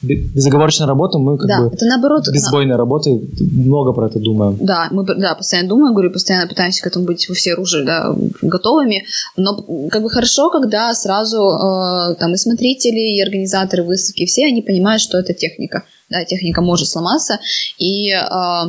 безоговорочной 0.00 0.86
работы, 0.86 1.18
мы 1.18 1.36
как 1.36 1.48
да, 1.48 1.60
бы 1.60 1.74
это 1.74 1.84
наоборот. 1.84 2.28
безбойной 2.32 2.76
работы 2.76 3.20
много 3.40 3.92
про 3.92 4.06
это 4.06 4.20
думаем. 4.20 4.56
Да, 4.60 4.88
мы 4.92 5.04
да, 5.04 5.34
постоянно 5.34 5.68
думаем, 5.68 5.92
говорю, 5.92 6.12
постоянно 6.12 6.46
пытаемся 6.46 6.82
к 6.82 6.86
этому 6.86 7.04
быть 7.04 7.28
во 7.28 7.34
все 7.34 7.54
оружие, 7.54 7.84
да, 7.84 8.14
готовыми. 8.42 9.04
Но 9.36 9.56
как 9.90 10.02
бы 10.02 10.10
хорошо, 10.10 10.50
когда 10.50 10.94
сразу 10.94 11.38
э, 11.38 12.14
там 12.14 12.32
и 12.32 12.36
смотрители, 12.36 13.16
и 13.16 13.22
организаторы 13.22 13.82
выставки, 13.82 14.24
все 14.26 14.46
они 14.46 14.62
понимают, 14.62 15.02
что 15.02 15.18
это 15.18 15.34
техника. 15.34 15.84
Да, 16.10 16.24
техника 16.24 16.62
может 16.62 16.88
сломаться, 16.88 17.38
и 17.76 18.10
э, 18.10 18.18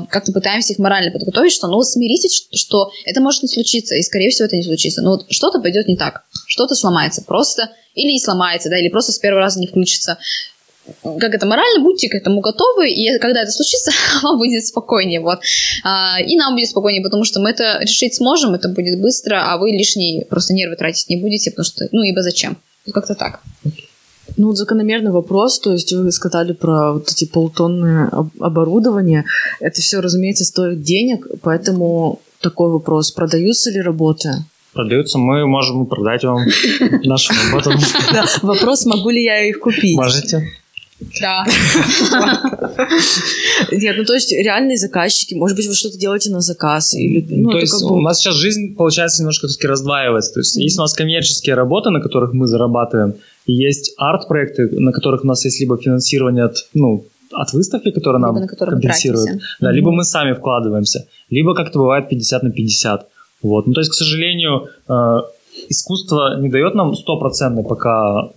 как-то 0.09 0.33
пытаемся 0.33 0.73
их 0.73 0.79
морально 0.79 1.11
подготовить, 1.11 1.53
что 1.53 1.67
ну 1.67 1.81
смиритесь, 1.83 2.35
что, 2.35 2.57
что 2.57 2.91
это 3.05 3.21
может 3.21 3.43
не 3.43 3.47
случиться, 3.47 3.95
и 3.95 4.01
скорее 4.01 4.29
всего 4.29 4.47
это 4.47 4.57
не 4.57 4.63
случится. 4.63 5.01
Но 5.01 5.11
вот 5.11 5.25
что-то 5.29 5.61
пойдет 5.61 5.87
не 5.87 5.95
так, 5.95 6.23
что-то 6.47 6.75
сломается 6.75 7.23
просто, 7.25 7.69
или 7.95 8.11
не 8.11 8.19
сломается, 8.19 8.69
да, 8.69 8.77
или 8.77 8.89
просто 8.89 9.13
с 9.13 9.19
первого 9.19 9.41
раза 9.41 9.57
не 9.59 9.67
включится 9.67 10.17
как 11.03 11.33
это, 11.33 11.45
морально 11.45 11.83
будьте 11.83 12.09
к 12.09 12.15
этому 12.15 12.41
готовы, 12.41 12.89
и 12.89 13.17
когда 13.19 13.41
это 13.41 13.51
случится, 13.51 13.91
вам 14.23 14.37
будет 14.37 14.65
спокойнее, 14.65 15.19
вот. 15.21 15.39
А, 15.83 16.19
и 16.19 16.35
нам 16.37 16.55
будет 16.55 16.69
спокойнее, 16.69 17.03
потому 17.03 17.23
что 17.23 17.39
мы 17.39 17.49
это 17.51 17.79
решить 17.81 18.15
сможем, 18.15 18.53
это 18.53 18.69
будет 18.69 18.99
быстро, 18.99 19.43
а 19.51 19.57
вы 19.57 19.71
лишние 19.71 20.25
просто 20.25 20.53
нервы 20.53 20.75
тратить 20.75 21.09
не 21.09 21.17
будете, 21.17 21.51
потому 21.51 21.65
что, 21.65 21.87
ну, 21.91 22.01
ибо 22.03 22.21
зачем? 22.21 22.57
Вот 22.85 22.93
Как-то 22.93 23.15
так. 23.15 23.41
Ну, 24.37 24.47
вот 24.47 24.57
закономерный 24.57 25.11
вопрос, 25.11 25.59
то 25.59 25.73
есть 25.73 25.91
вы 25.91 26.11
сказали 26.11 26.53
про 26.53 26.93
вот 26.93 27.09
эти 27.11 27.25
полтонны 27.25 28.07
об- 28.11 28.41
оборудования. 28.41 29.25
Это 29.59 29.81
все, 29.81 29.99
разумеется, 29.99 30.45
стоит 30.45 30.81
денег, 30.81 31.27
поэтому 31.41 32.21
такой 32.39 32.71
вопрос. 32.71 33.11
Продаются 33.11 33.71
ли 33.71 33.81
работы? 33.81 34.31
Продаются, 34.73 35.17
мы 35.17 35.45
можем 35.47 35.87
продать 35.87 36.23
вам 36.23 36.45
нашу 37.03 37.33
работу. 37.33 37.71
Да, 38.13 38.25
вопрос, 38.43 38.85
могу 38.85 39.09
ли 39.09 39.23
я 39.23 39.49
их 39.49 39.59
купить? 39.59 39.97
Можете. 39.97 40.47
Да. 41.21 41.45
Нет, 43.71 43.95
ну 43.97 44.03
то 44.03 44.13
есть 44.13 44.31
реальные 44.31 44.77
заказчики, 44.77 45.33
может 45.33 45.55
быть, 45.55 45.67
вы 45.67 45.73
что-то 45.73 45.97
делаете 45.97 46.29
на 46.29 46.41
заказ 46.41 46.93
или, 46.93 47.25
ну, 47.29 47.51
то 47.51 47.59
есть 47.59 47.81
у 47.83 48.01
нас 48.01 48.19
сейчас 48.19 48.35
жизнь, 48.35 48.75
получается, 48.75 49.21
немножко 49.21 49.47
все-таки 49.47 49.67
раздваивается. 49.67 50.33
То 50.33 50.39
есть 50.41 50.57
есть 50.57 50.77
у 50.77 50.81
нас 50.81 50.93
коммерческие 50.93 51.55
работы, 51.55 51.89
на 51.89 52.01
которых 52.01 52.33
мы 52.33 52.47
зарабатываем, 52.47 53.13
и 53.45 53.53
есть 53.53 53.93
арт-проекты, 53.97 54.69
на 54.79 54.91
которых 54.91 55.23
у 55.23 55.27
нас 55.27 55.45
есть 55.45 55.59
либо 55.61 55.77
финансирование 55.77 56.45
от, 56.45 56.67
ну, 56.73 57.05
от 57.31 57.53
выставки, 57.53 57.91
которая 57.91 58.19
Либо 58.19 58.33
нам 58.33 58.41
на 58.41 58.47
компенсирует, 58.47 59.41
да, 59.59 59.71
либо 59.71 59.91
мы 59.91 60.03
сами 60.03 60.33
вкладываемся, 60.33 61.07
либо 61.29 61.55
как-то 61.55 61.79
бывает 61.79 62.09
50 62.09 62.43
на 62.43 62.51
50. 62.51 63.07
Вот. 63.41 63.67
Ну, 63.67 63.73
то 63.73 63.81
есть, 63.81 63.91
к 63.91 63.93
сожалению, 63.93 64.67
э, 64.87 65.21
искусство 65.69 66.39
не 66.39 66.49
дает 66.49 66.75
нам 66.75 66.95
стопроцентное 66.95 67.63
пока 67.63 68.29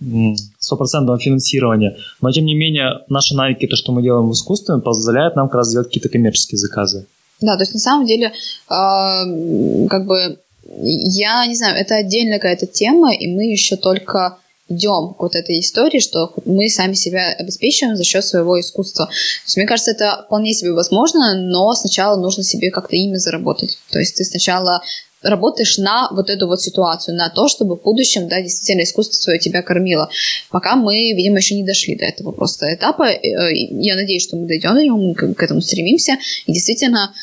стопроцентного 0.59 1.19
финансирования, 1.19 1.97
но 2.21 2.31
тем 2.31 2.45
не 2.45 2.55
менее 2.55 3.01
наши 3.09 3.35
навыки, 3.35 3.67
то, 3.67 3.75
что 3.75 3.91
мы 3.91 4.01
делаем 4.01 4.29
в 4.29 4.33
искусстве, 4.33 4.77
позволяет 4.77 5.35
нам 5.35 5.47
как 5.47 5.55
раз 5.55 5.71
делать 5.71 5.87
какие-то 5.87 6.09
коммерческие 6.09 6.57
заказы. 6.57 7.05
Да, 7.41 7.55
то 7.55 7.63
есть 7.63 7.73
на 7.73 7.79
самом 7.79 8.05
деле, 8.05 8.27
э, 8.27 9.87
как 9.89 10.05
бы, 10.05 10.39
я 10.81 11.45
не 11.45 11.55
знаю, 11.55 11.75
это 11.75 11.95
отдельная 11.95 12.39
какая-то 12.39 12.67
тема, 12.67 13.13
и 13.13 13.27
мы 13.27 13.51
еще 13.51 13.75
только 13.75 14.37
идем 14.69 15.13
к 15.13 15.21
вот 15.21 15.35
этой 15.35 15.59
истории, 15.59 15.99
что 15.99 16.33
мы 16.45 16.69
сами 16.69 16.93
себя 16.93 17.33
обеспечиваем 17.37 17.97
за 17.97 18.03
счет 18.03 18.23
своего 18.23 18.59
искусства. 18.59 19.07
То 19.07 19.11
есть, 19.45 19.57
мне 19.57 19.65
кажется, 19.65 19.91
это 19.91 20.23
вполне 20.25 20.53
себе 20.53 20.71
возможно, 20.71 21.35
но 21.35 21.73
сначала 21.73 22.19
нужно 22.19 22.43
себе 22.43 22.71
как-то 22.71 22.95
имя 22.95 23.17
заработать. 23.17 23.77
То 23.91 23.99
есть 23.99 24.15
ты 24.15 24.23
сначала 24.23 24.81
работаешь 25.23 25.77
на 25.77 26.09
вот 26.11 26.29
эту 26.29 26.47
вот 26.47 26.61
ситуацию, 26.61 27.15
на 27.15 27.29
то, 27.29 27.47
чтобы 27.47 27.75
в 27.75 27.81
будущем, 27.81 28.27
да, 28.27 28.41
действительно 28.41 28.83
искусство 28.83 29.15
свое 29.15 29.39
тебя 29.39 29.61
кормило. 29.61 30.09
Пока 30.51 30.75
мы, 30.75 30.95
видимо, 31.13 31.37
еще 31.37 31.55
не 31.55 31.63
дошли 31.63 31.95
до 31.95 32.05
этого 32.05 32.31
просто 32.31 32.73
этапа. 32.73 33.03
Э, 33.03 33.19
Я 33.53 33.95
надеюсь, 33.95 34.23
что 34.23 34.37
мы 34.37 34.47
дойдем 34.47 34.73
до 34.73 34.83
него, 34.83 34.97
мы 34.97 35.13
к 35.13 35.43
этому 35.43 35.61
стремимся. 35.61 36.17
И 36.45 36.53
действительно, 36.53 37.13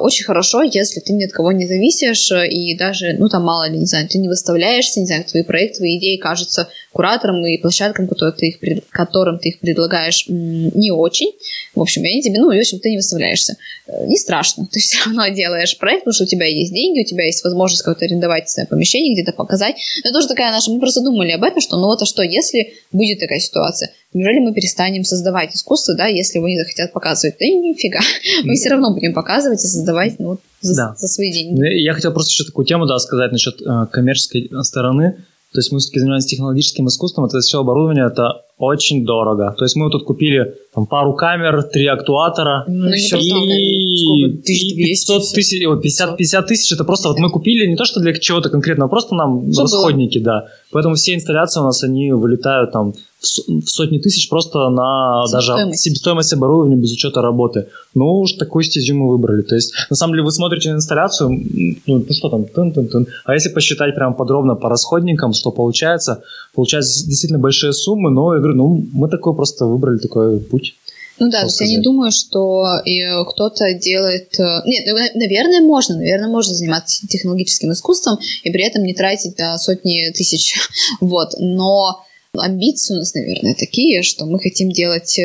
очень 0.00 0.24
хорошо, 0.24 0.62
если 0.62 1.00
ты 1.00 1.12
ни 1.12 1.24
от 1.24 1.32
кого 1.32 1.50
не 1.50 1.66
зависишь, 1.66 2.30
э, 2.30 2.46
и 2.48 2.76
даже, 2.76 3.16
ну, 3.18 3.28
там, 3.28 3.44
мало 3.44 3.68
ли, 3.68 3.78
не 3.78 3.86
знаю, 3.86 4.08
ты 4.08 4.18
не 4.18 4.28
выставляешься, 4.28 5.00
не 5.00 5.06
знаю, 5.06 5.24
твои 5.24 5.42
проекты, 5.42 5.78
твои 5.78 5.98
идеи 5.98 6.16
кажутся 6.16 6.68
кураторам 6.92 7.44
и 7.44 7.58
площадкам, 7.58 8.06
которые 8.06 8.32
ты 8.34 8.46
их, 8.48 8.84
которым 8.90 9.38
ты 9.38 9.48
их 9.50 9.58
предлагаешь, 9.58 10.26
не 10.28 10.90
очень. 10.90 11.32
В 11.74 11.80
общем, 11.80 12.04
и 12.04 12.08
они 12.08 12.22
тебе, 12.22 12.38
ну, 12.38 12.46
в 12.46 12.58
общем, 12.58 12.78
ты 12.78 12.90
не 12.90 12.96
выставляешься. 12.96 13.56
Э, 13.86 14.06
Не 14.06 14.16
страшно. 14.16 14.66
Ты 14.72 14.80
все 14.80 14.98
равно 15.04 15.28
делаешь 15.28 15.76
проект, 15.78 16.04
потому 16.04 16.14
что 16.14 16.24
у 16.24 16.26
тебя 16.26 16.46
есть 16.46 16.72
деньги, 16.72 17.00
у 17.00 17.04
тебя 17.04 17.24
есть 17.24 17.42
возможность 17.44 17.82
как-то 17.82 18.04
арендовать 18.04 18.48
свое 18.48 18.66
помещение, 18.66 19.14
где-то 19.14 19.32
показать. 19.32 19.76
Но 20.04 20.12
тоже 20.12 20.28
такая 20.28 20.52
наша... 20.52 20.70
Мы 20.70 20.80
просто 20.80 21.00
думали 21.02 21.32
об 21.32 21.42
этом, 21.42 21.60
что 21.60 21.76
ну 21.76 21.86
вот 21.86 22.02
а 22.02 22.06
что, 22.06 22.22
если 22.22 22.74
будет 22.92 23.20
такая 23.20 23.40
ситуация? 23.40 23.90
Неужели 24.12 24.38
мы 24.38 24.54
перестанем 24.54 25.04
создавать 25.04 25.54
искусство, 25.54 25.94
да, 25.96 26.06
если 26.06 26.38
его 26.38 26.48
не 26.48 26.56
захотят 26.58 26.92
показывать? 26.92 27.36
Да 27.38 27.44
и 27.44 27.54
нифига. 27.54 28.00
Мы 28.44 28.54
все 28.54 28.70
равно 28.70 28.92
будем 28.94 29.12
показывать 29.12 29.62
и 29.62 29.66
создавать 29.66 30.18
ну, 30.18 30.28
вот, 30.30 30.40
за, 30.60 30.74
Да. 30.74 30.94
за 30.96 31.08
свои 31.08 31.32
деньги. 31.32 31.58
Ну, 31.58 31.64
Я 31.64 31.92
хотел 31.92 32.12
просто 32.12 32.30
еще 32.30 32.44
такую 32.44 32.64
тему 32.66 32.86
да, 32.86 32.98
сказать 32.98 33.32
насчет 33.32 33.60
э, 33.60 33.86
коммерческой 33.92 34.50
стороны. 34.62 35.16
То 35.52 35.60
есть 35.60 35.72
мы 35.72 35.78
все-таки 35.78 36.00
занимаемся 36.00 36.28
технологическим 36.28 36.86
искусством. 36.88 37.26
Это 37.26 37.40
все 37.40 37.60
оборудование, 37.60 38.06
это 38.06 38.42
очень 38.58 39.04
дорого. 39.04 39.54
То 39.58 39.64
есть 39.64 39.76
мы 39.76 39.90
тут 39.90 40.04
купили 40.04 40.54
там, 40.74 40.86
пару 40.86 41.12
камер, 41.14 41.62
три 41.64 41.86
актуатора. 41.86 42.64
Ну? 42.66 42.88
И, 42.88 42.92
Тысяч 42.92 43.12
и 43.12 44.74
двести, 44.74 44.76
500 44.76 45.22
всё. 45.22 45.34
тысяч, 45.34 45.66
ой, 45.66 45.80
50, 45.80 46.16
50 46.16 46.46
тысяч, 46.46 46.72
это 46.72 46.84
просто 46.84 47.08
вот 47.08 47.18
мы 47.18 47.30
купили 47.30 47.66
не 47.66 47.76
то, 47.76 47.84
что 47.84 48.00
для 48.00 48.12
чего-то 48.14 48.48
конкретного, 48.48 48.88
а 48.88 48.90
просто 48.90 49.14
нам 49.14 49.52
Что 49.52 49.62
расходники, 49.62 50.18
да. 50.18 50.46
Поэтому 50.72 50.94
все 50.94 51.14
инсталляции 51.14 51.60
у 51.60 51.64
нас, 51.64 51.82
они 51.82 52.12
вылетают 52.12 52.72
там 52.72 52.94
в 53.20 53.68
сотни 53.68 53.98
тысяч 53.98 54.28
просто 54.28 54.68
на 54.68 55.24
даже 55.32 55.46
Себестоимость. 55.46 55.82
себестоимость 55.82 56.32
оборудования 56.34 56.76
без 56.76 56.92
учета 56.92 57.22
работы. 57.22 57.66
Ну, 57.94 58.20
уж 58.20 58.32
такую 58.32 58.62
стезю 58.62 58.94
мы 58.94 59.08
выбрали. 59.08 59.42
То 59.42 59.54
есть, 59.54 59.72
на 59.90 59.96
самом 59.96 60.12
деле, 60.12 60.24
вы 60.24 60.32
смотрите 60.32 60.70
на 60.70 60.76
инсталляцию, 60.76 61.30
ну, 61.30 61.98
ну 61.98 62.04
что 62.10 62.28
там, 62.28 62.44
тын-тын-тын. 62.44 63.06
А 63.24 63.34
если 63.34 63.48
посчитать 63.48 63.94
прям 63.94 64.14
подробно 64.14 64.54
по 64.54 64.68
расходникам, 64.68 65.32
что 65.32 65.50
получается, 65.50 66.22
получается 66.54 67.06
действительно 67.06 67.40
большие 67.40 67.72
суммы, 67.72 68.10
но 68.10 68.36
говорю, 68.46 68.58
ну, 68.58 68.86
мы 68.92 69.08
такой 69.08 69.34
просто 69.34 69.66
выбрали 69.66 69.98
такой 69.98 70.40
путь. 70.40 70.74
Ну 71.18 71.30
да, 71.30 71.40
то 71.40 71.46
есть 71.46 71.60
я 71.60 71.66
не 71.68 71.78
думаю, 71.78 72.12
что 72.12 72.66
э, 72.84 73.24
кто-то 73.24 73.72
делает... 73.74 74.38
э, 74.38 74.62
Нет, 74.66 74.84
ну, 74.86 74.94
на- 74.96 75.18
наверное, 75.18 75.60
можно. 75.62 75.96
Наверное, 75.96 76.28
можно 76.28 76.54
заниматься 76.54 77.06
технологическим 77.08 77.72
искусством 77.72 78.18
и 78.42 78.50
при 78.50 78.62
этом 78.64 78.82
не 78.82 78.92
тратить 78.94 79.34
да, 79.36 79.56
сотни 79.56 80.12
тысяч. 80.12 80.54
Вот. 81.00 81.30
Но 81.38 82.02
амбиции 82.36 82.94
у 82.94 82.98
нас, 82.98 83.14
наверное, 83.14 83.54
такие, 83.54 84.02
что 84.02 84.26
мы 84.26 84.38
хотим 84.38 84.70
делать 84.70 85.18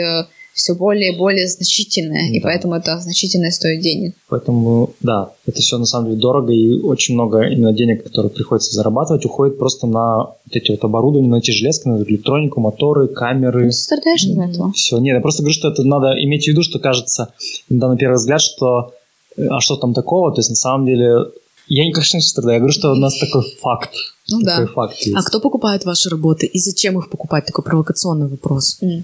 все 0.53 0.76
более 0.76 1.14
и 1.14 1.18
более 1.18 1.48
значительное, 1.48 2.30
и 2.32 2.40
Да. 2.40 2.48
поэтому 2.49 2.76
это 2.76 2.99
значительное 2.99 3.52
стоит 3.52 3.82
денег. 3.82 4.15
Поэтому, 4.30 4.91
да, 5.02 5.32
это 5.48 5.61
все 5.61 5.78
на 5.78 5.86
самом 5.86 6.10
деле 6.10 6.19
дорого, 6.22 6.53
и 6.53 6.80
очень 6.82 7.14
много 7.15 7.41
именно 7.48 7.73
денег, 7.73 8.03
которые 8.03 8.30
приходится 8.30 8.73
зарабатывать, 8.73 9.26
уходит 9.26 9.57
просто 9.57 9.88
на 9.88 10.18
вот 10.18 10.36
эти 10.53 10.72
вот 10.72 10.84
оборудования, 10.84 11.30
на 11.30 11.38
эти 11.38 11.52
железки, 11.52 11.88
на 11.88 12.02
электронику, 12.03 12.60
моторы, 12.60 13.07
камеры. 13.07 13.64
Ну, 13.65 13.69
ты 13.69 13.76
страдаешь 13.76 14.23
из-за 14.23 14.44
этого. 14.44 14.72
Все, 14.73 14.98
нет, 14.99 15.15
я 15.15 15.22
просто 15.22 15.41
говорю, 15.44 15.53
что 15.53 15.69
это 15.69 15.84
надо 15.84 16.14
иметь 16.23 16.45
в 16.45 16.48
виду, 16.48 16.64
что 16.64 16.80
кажется, 16.80 17.34
иногда 17.69 17.88
на 17.90 17.98
первый 17.98 18.15
взгляд, 18.15 18.41
что 18.41 18.94
э, 19.38 19.48
а 19.48 19.60
что 19.61 19.78
там 19.78 19.94
такого, 19.94 20.32
то 20.32 20.40
есть 20.40 20.49
на 20.49 20.56
самом 20.56 20.86
деле 20.86 21.26
я, 21.68 21.86
не, 21.86 21.94
конечно, 21.94 22.18
не 22.18 22.23
страдаю, 22.23 22.56
я 22.56 22.60
говорю, 22.60 22.73
что 22.73 22.91
у 22.91 22.95
нас 22.95 23.18
такой 23.18 23.44
факт. 23.61 23.91
Ну 24.32 24.41
такой 24.41 24.66
да. 24.66 24.74
факт 24.74 24.98
есть. 24.98 25.16
А 25.16 25.22
кто 25.24 25.40
покупает 25.40 25.86
ваши 25.86 26.10
работы 26.10 26.45
и 26.45 26.60
зачем 26.60 26.98
их 26.99 27.10
покупать? 27.10 27.45
Такой 27.45 27.64
провокационный 27.64 28.28
вопрос. 28.28 28.78
М. 28.82 29.03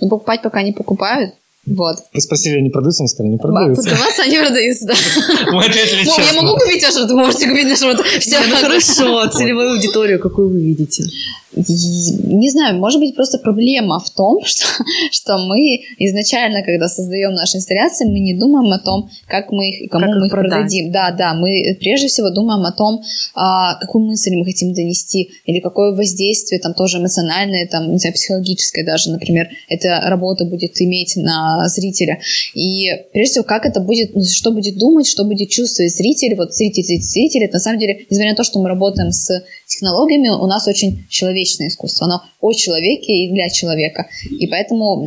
Ну, 0.00 0.08
покупать 0.08 0.42
пока 0.42 0.62
не 0.62 0.72
покупают. 0.72 1.34
Вот. 1.66 1.98
Вы 2.14 2.20
спросили, 2.20 2.56
они 2.56 2.70
продаются, 2.70 3.02
мы 3.02 3.08
сказали, 3.08 3.32
не 3.32 3.38
продаются. 3.38 3.82
Продаваться 3.82 4.22
они 4.22 4.38
продаются, 4.38 4.86
да. 4.86 4.94
Мы 5.52 5.64
ответили 5.64 6.04
Ну, 6.04 6.10
я 6.16 6.24
честно. 6.24 6.42
могу 6.42 6.58
купить 6.58 6.82
ваш 6.82 6.96
рот, 6.96 7.10
вы 7.10 7.16
можете 7.18 7.48
купить 7.48 7.68
наш 7.68 7.82
рот. 7.82 8.04
Все. 8.18 8.38
Ну 8.48 8.56
хорошо, 8.56 9.28
целевую 9.28 9.72
аудиторию 9.72 10.18
какую 10.18 10.48
вы 10.48 10.60
видите? 10.60 11.04
Не 11.52 12.50
знаю, 12.50 12.78
может 12.78 13.00
быть, 13.00 13.16
просто 13.16 13.38
проблема 13.38 13.98
в 13.98 14.10
том, 14.10 14.40
что, 14.44 14.66
что 15.10 15.38
мы 15.38 15.80
изначально, 15.98 16.62
когда 16.62 16.88
создаем 16.88 17.32
наши 17.32 17.56
инсталляции, 17.56 18.06
мы 18.06 18.20
не 18.20 18.34
думаем 18.34 18.72
о 18.72 18.78
том, 18.78 19.10
как 19.26 19.50
мы 19.50 19.70
их, 19.70 19.80
и 19.82 19.88
кому 19.88 20.06
Как 20.06 20.14
мы 20.20 20.26
их 20.26 20.32
продать. 20.32 20.50
продадим. 20.50 20.92
Да, 20.92 21.10
да, 21.10 21.34
мы 21.34 21.76
прежде 21.80 22.06
всего 22.06 22.30
думаем 22.30 22.64
о 22.64 22.72
том, 22.72 23.02
а, 23.34 23.74
какую 23.80 24.06
мысль 24.06 24.34
мы 24.36 24.44
хотим 24.44 24.72
донести, 24.74 25.30
или 25.44 25.60
какое 25.60 25.92
воздействие, 25.92 26.60
там 26.60 26.74
тоже 26.74 26.98
эмоциональное, 26.98 27.66
там, 27.66 27.90
не 27.92 27.98
знаю, 27.98 28.14
психологическое 28.14 28.84
даже, 28.84 29.10
например, 29.10 29.48
эта 29.68 30.00
работа 30.04 30.44
будет 30.44 30.80
иметь 30.80 31.16
на 31.16 31.68
зрителя. 31.68 32.20
И 32.54 32.86
прежде 33.12 33.32
всего, 33.32 33.44
как 33.44 33.66
это 33.66 33.80
будет, 33.80 34.14
ну, 34.14 34.22
что 34.24 34.52
будет 34.52 34.78
думать, 34.78 35.06
что 35.06 35.24
будет 35.24 35.50
чувствовать 35.50 35.92
зритель, 35.92 36.36
вот 36.36 36.54
зритель, 36.54 36.84
зритель, 36.84 37.04
зритель, 37.04 37.44
это 37.44 37.54
на 37.54 37.60
самом 37.60 37.78
деле, 37.78 38.06
несмотря 38.08 38.30
на 38.30 38.36
то, 38.36 38.44
что 38.44 38.60
мы 38.60 38.68
работаем 38.68 39.10
с 39.10 39.42
технологиями, 39.66 40.28
у 40.28 40.46
нас 40.46 40.66
очень 40.68 41.06
человечное 41.40 41.68
искусство, 41.68 42.06
оно 42.06 42.22
о 42.40 42.52
человеке 42.52 43.12
и 43.12 43.32
для 43.32 43.48
человека, 43.48 44.06
и 44.30 44.46
поэтому... 44.46 45.04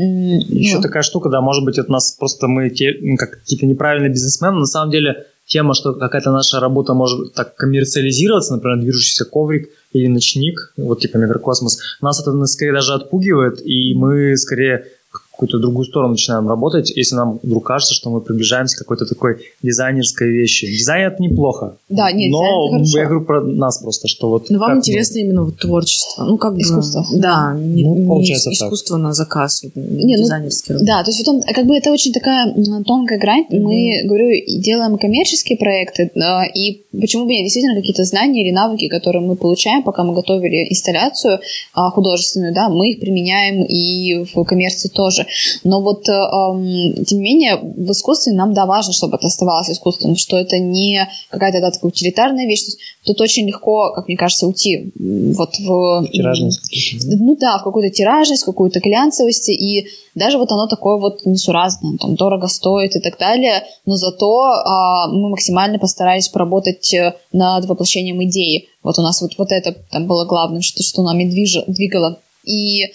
Еще 0.50 0.78
ну, 0.78 0.82
такая 0.82 1.04
штука, 1.04 1.30
да, 1.30 1.42
может 1.42 1.64
быть, 1.64 1.78
это 1.78 1.92
нас 1.92 2.12
просто 2.14 2.48
мы 2.48 2.70
те, 2.70 2.94
как 3.18 3.40
какие-то 3.42 3.66
неправильные 3.66 4.12
бизнесмены. 4.12 4.60
На 4.60 4.66
самом 4.66 4.92
деле, 4.92 5.26
тема, 5.46 5.74
что 5.74 5.94
какая-то 5.94 6.32
наша 6.32 6.60
работа 6.60 6.94
может 6.94 7.34
так 7.34 7.56
коммерциализироваться, 7.56 8.54
например, 8.54 8.80
движущийся 8.80 9.26
коврик 9.26 9.70
или 9.94 10.08
ночник, 10.08 10.74
вот 10.78 11.02
типа 11.02 11.18
микрокосмос, 11.18 11.80
нас 12.02 12.22
это 12.22 12.46
скорее 12.46 12.74
даже 12.74 12.94
отпугивает, 12.94 13.62
и 13.66 13.94
мы 13.94 14.36
скорее 14.38 14.86
какую-то 15.34 15.58
другую 15.60 15.86
сторону 15.86 16.12
начинаем 16.12 16.48
работать, 16.48 16.92
если 16.96 17.16
нам 17.16 17.40
вдруг 17.42 17.66
кажется, 17.66 17.94
что 17.96 18.10
мы 18.12 18.22
приближаемся 18.22 18.76
к 18.76 18.80
какой-то 18.80 19.06
такой 19.06 19.38
дизайнерской 19.64 20.30
вещи. 20.30 20.68
Дизайн 20.68 21.12
это 21.12 21.22
неплохо. 21.24 21.76
Да, 21.90 22.12
нет, 22.12 22.32
но 22.32 22.78
я 22.84 23.06
говорю 23.06 23.26
про 23.26 23.42
нас 23.42 23.80
просто, 23.80 24.08
что 24.08 24.30
вот... 24.30 24.50
Но 24.50 24.54
Ну, 24.56 24.60
вам 24.60 24.70
как 24.70 24.76
мы- 24.76 24.80
интересно 24.82 25.18
именно 25.20 25.44
вот 25.44 25.58
творчество. 25.58 26.24
Ну, 26.26 26.38
как 26.38 26.54
бы... 26.54 26.62
Искусство. 26.62 27.04
Да, 27.16 27.56
не, 27.58 27.84
Ну, 27.84 27.96
не 27.98 28.08
получается 28.08 28.52
так. 28.52 28.68
искусство 28.68 28.98
на 28.98 29.14
заказ, 29.14 29.64
вот, 29.64 29.76
Не, 29.76 30.18
ну, 30.18 30.24
дизайнерский 30.24 30.74
работы. 30.74 30.86
Да, 30.86 31.04
то 31.04 31.10
есть 31.10 31.26
вот 31.26 31.36
он, 31.36 31.42
как 31.42 31.66
бы 31.66 31.76
это 31.76 31.92
очень 31.92 32.14
такая 32.14 32.54
тонкая 32.86 33.20
грань. 33.20 33.46
Мгм. 33.50 33.64
Мы, 33.64 34.02
говорю, 34.06 34.30
делаем 34.48 34.98
коммерческие 35.00 35.58
проекты, 35.58 36.12
и 36.54 36.82
почему 37.00 37.26
бы 37.26 37.32
нет, 37.32 37.44
действительно 37.46 37.76
какие-то 37.76 38.04
знания 38.04 38.44
или 38.46 38.52
навыки, 38.54 38.88
которые 38.88 39.22
мы 39.26 39.36
получаем, 39.36 39.82
пока 39.84 40.04
мы 40.04 40.14
готовили 40.14 40.70
инсталляцию 40.70 41.40
а, 41.74 41.90
художественную, 41.90 42.54
да, 42.54 42.70
мы 42.70 42.92
их 42.92 43.00
применяем 43.00 43.64
и 43.64 44.26
в 44.34 44.44
коммерции 44.44 44.90
тоже. 44.90 45.23
Но 45.64 45.82
вот, 45.82 46.08
э, 46.08 46.12
эм, 46.12 47.06
тем 47.06 47.20
не 47.20 47.24
менее, 47.24 47.58
в 47.58 47.92
искусстве 47.92 48.34
нам, 48.34 48.54
да, 48.54 48.66
важно, 48.66 48.94
чтобы 48.94 49.18
это 49.18 49.28
оставалось 49.28 49.70
искусством, 49.70 50.16
что 50.16 50.38
это 50.38 50.58
не 50.60 51.08
какая-то, 51.30 51.62
да, 51.62 51.72
такая 51.72 51.90
утилитарная 51.90 52.46
вещь. 52.46 52.62
То 52.62 52.68
есть 52.68 52.80
тут 53.06 53.22
очень 53.22 53.48
легко, 53.48 53.92
как 53.94 54.08
мне 54.08 54.18
кажется, 54.18 54.48
уйти 54.48 54.92
вот 54.96 55.58
в... 55.60 56.08
Тиражность? 56.12 57.06
Ну 57.06 57.36
да, 57.36 57.58
в 57.58 57.64
какую-то 57.64 57.94
тиражность, 57.94 58.44
в 58.44 58.46
какую-то 58.46 58.80
глянцевость, 58.80 59.50
и 59.50 59.88
даже 60.16 60.38
вот 60.38 60.52
оно 60.52 60.68
такое 60.68 60.98
вот 60.98 61.26
несуразное, 61.26 61.98
там 61.98 62.16
дорого 62.16 62.48
стоит 62.48 62.96
и 62.96 63.00
так 63.00 63.18
далее, 63.18 63.64
но 63.86 63.96
зато 63.96 64.44
а, 64.44 65.08
мы 65.08 65.30
максимально 65.30 65.80
постарались 65.80 66.30
поработать 66.30 66.94
э, 66.94 67.16
над 67.32 67.66
воплощением 67.66 68.24
идеи. 68.26 68.70
Вот 68.84 69.00
у 69.00 69.02
нас 69.02 69.22
вот, 69.22 69.32
вот 69.38 69.52
это 69.52 69.76
там 69.92 70.06
было 70.08 70.26
главным, 70.26 70.62
что, 70.62 70.84
что 70.84 71.02
нами 71.02 71.24
движ- 71.24 71.64
двигало. 71.68 72.20
И 72.46 72.92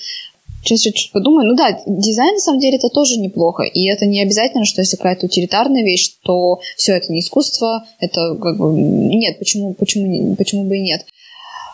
сейчас 0.68 0.80
чуть-чуть 0.80 1.12
подумаю, 1.12 1.48
ну 1.48 1.56
да, 1.56 1.80
дизайн 1.86 2.34
на 2.34 2.40
самом 2.40 2.60
деле 2.60 2.76
это 2.76 2.88
тоже 2.88 3.18
неплохо, 3.18 3.62
и 3.62 3.88
это 3.88 4.06
не 4.06 4.22
обязательно, 4.22 4.64
что 4.64 4.80
если 4.80 4.96
какая-то 4.96 5.26
утилитарная 5.26 5.82
вещь, 5.82 6.16
то 6.22 6.60
все 6.76 6.92
это 6.96 7.12
не 7.12 7.20
искусство, 7.20 7.86
это 8.00 8.36
как 8.40 8.58
бы 8.58 8.72
нет, 8.72 9.38
почему, 9.38 9.74
почему, 9.74 10.36
почему 10.36 10.64
бы 10.64 10.76
и 10.76 10.80
нет. 10.80 11.04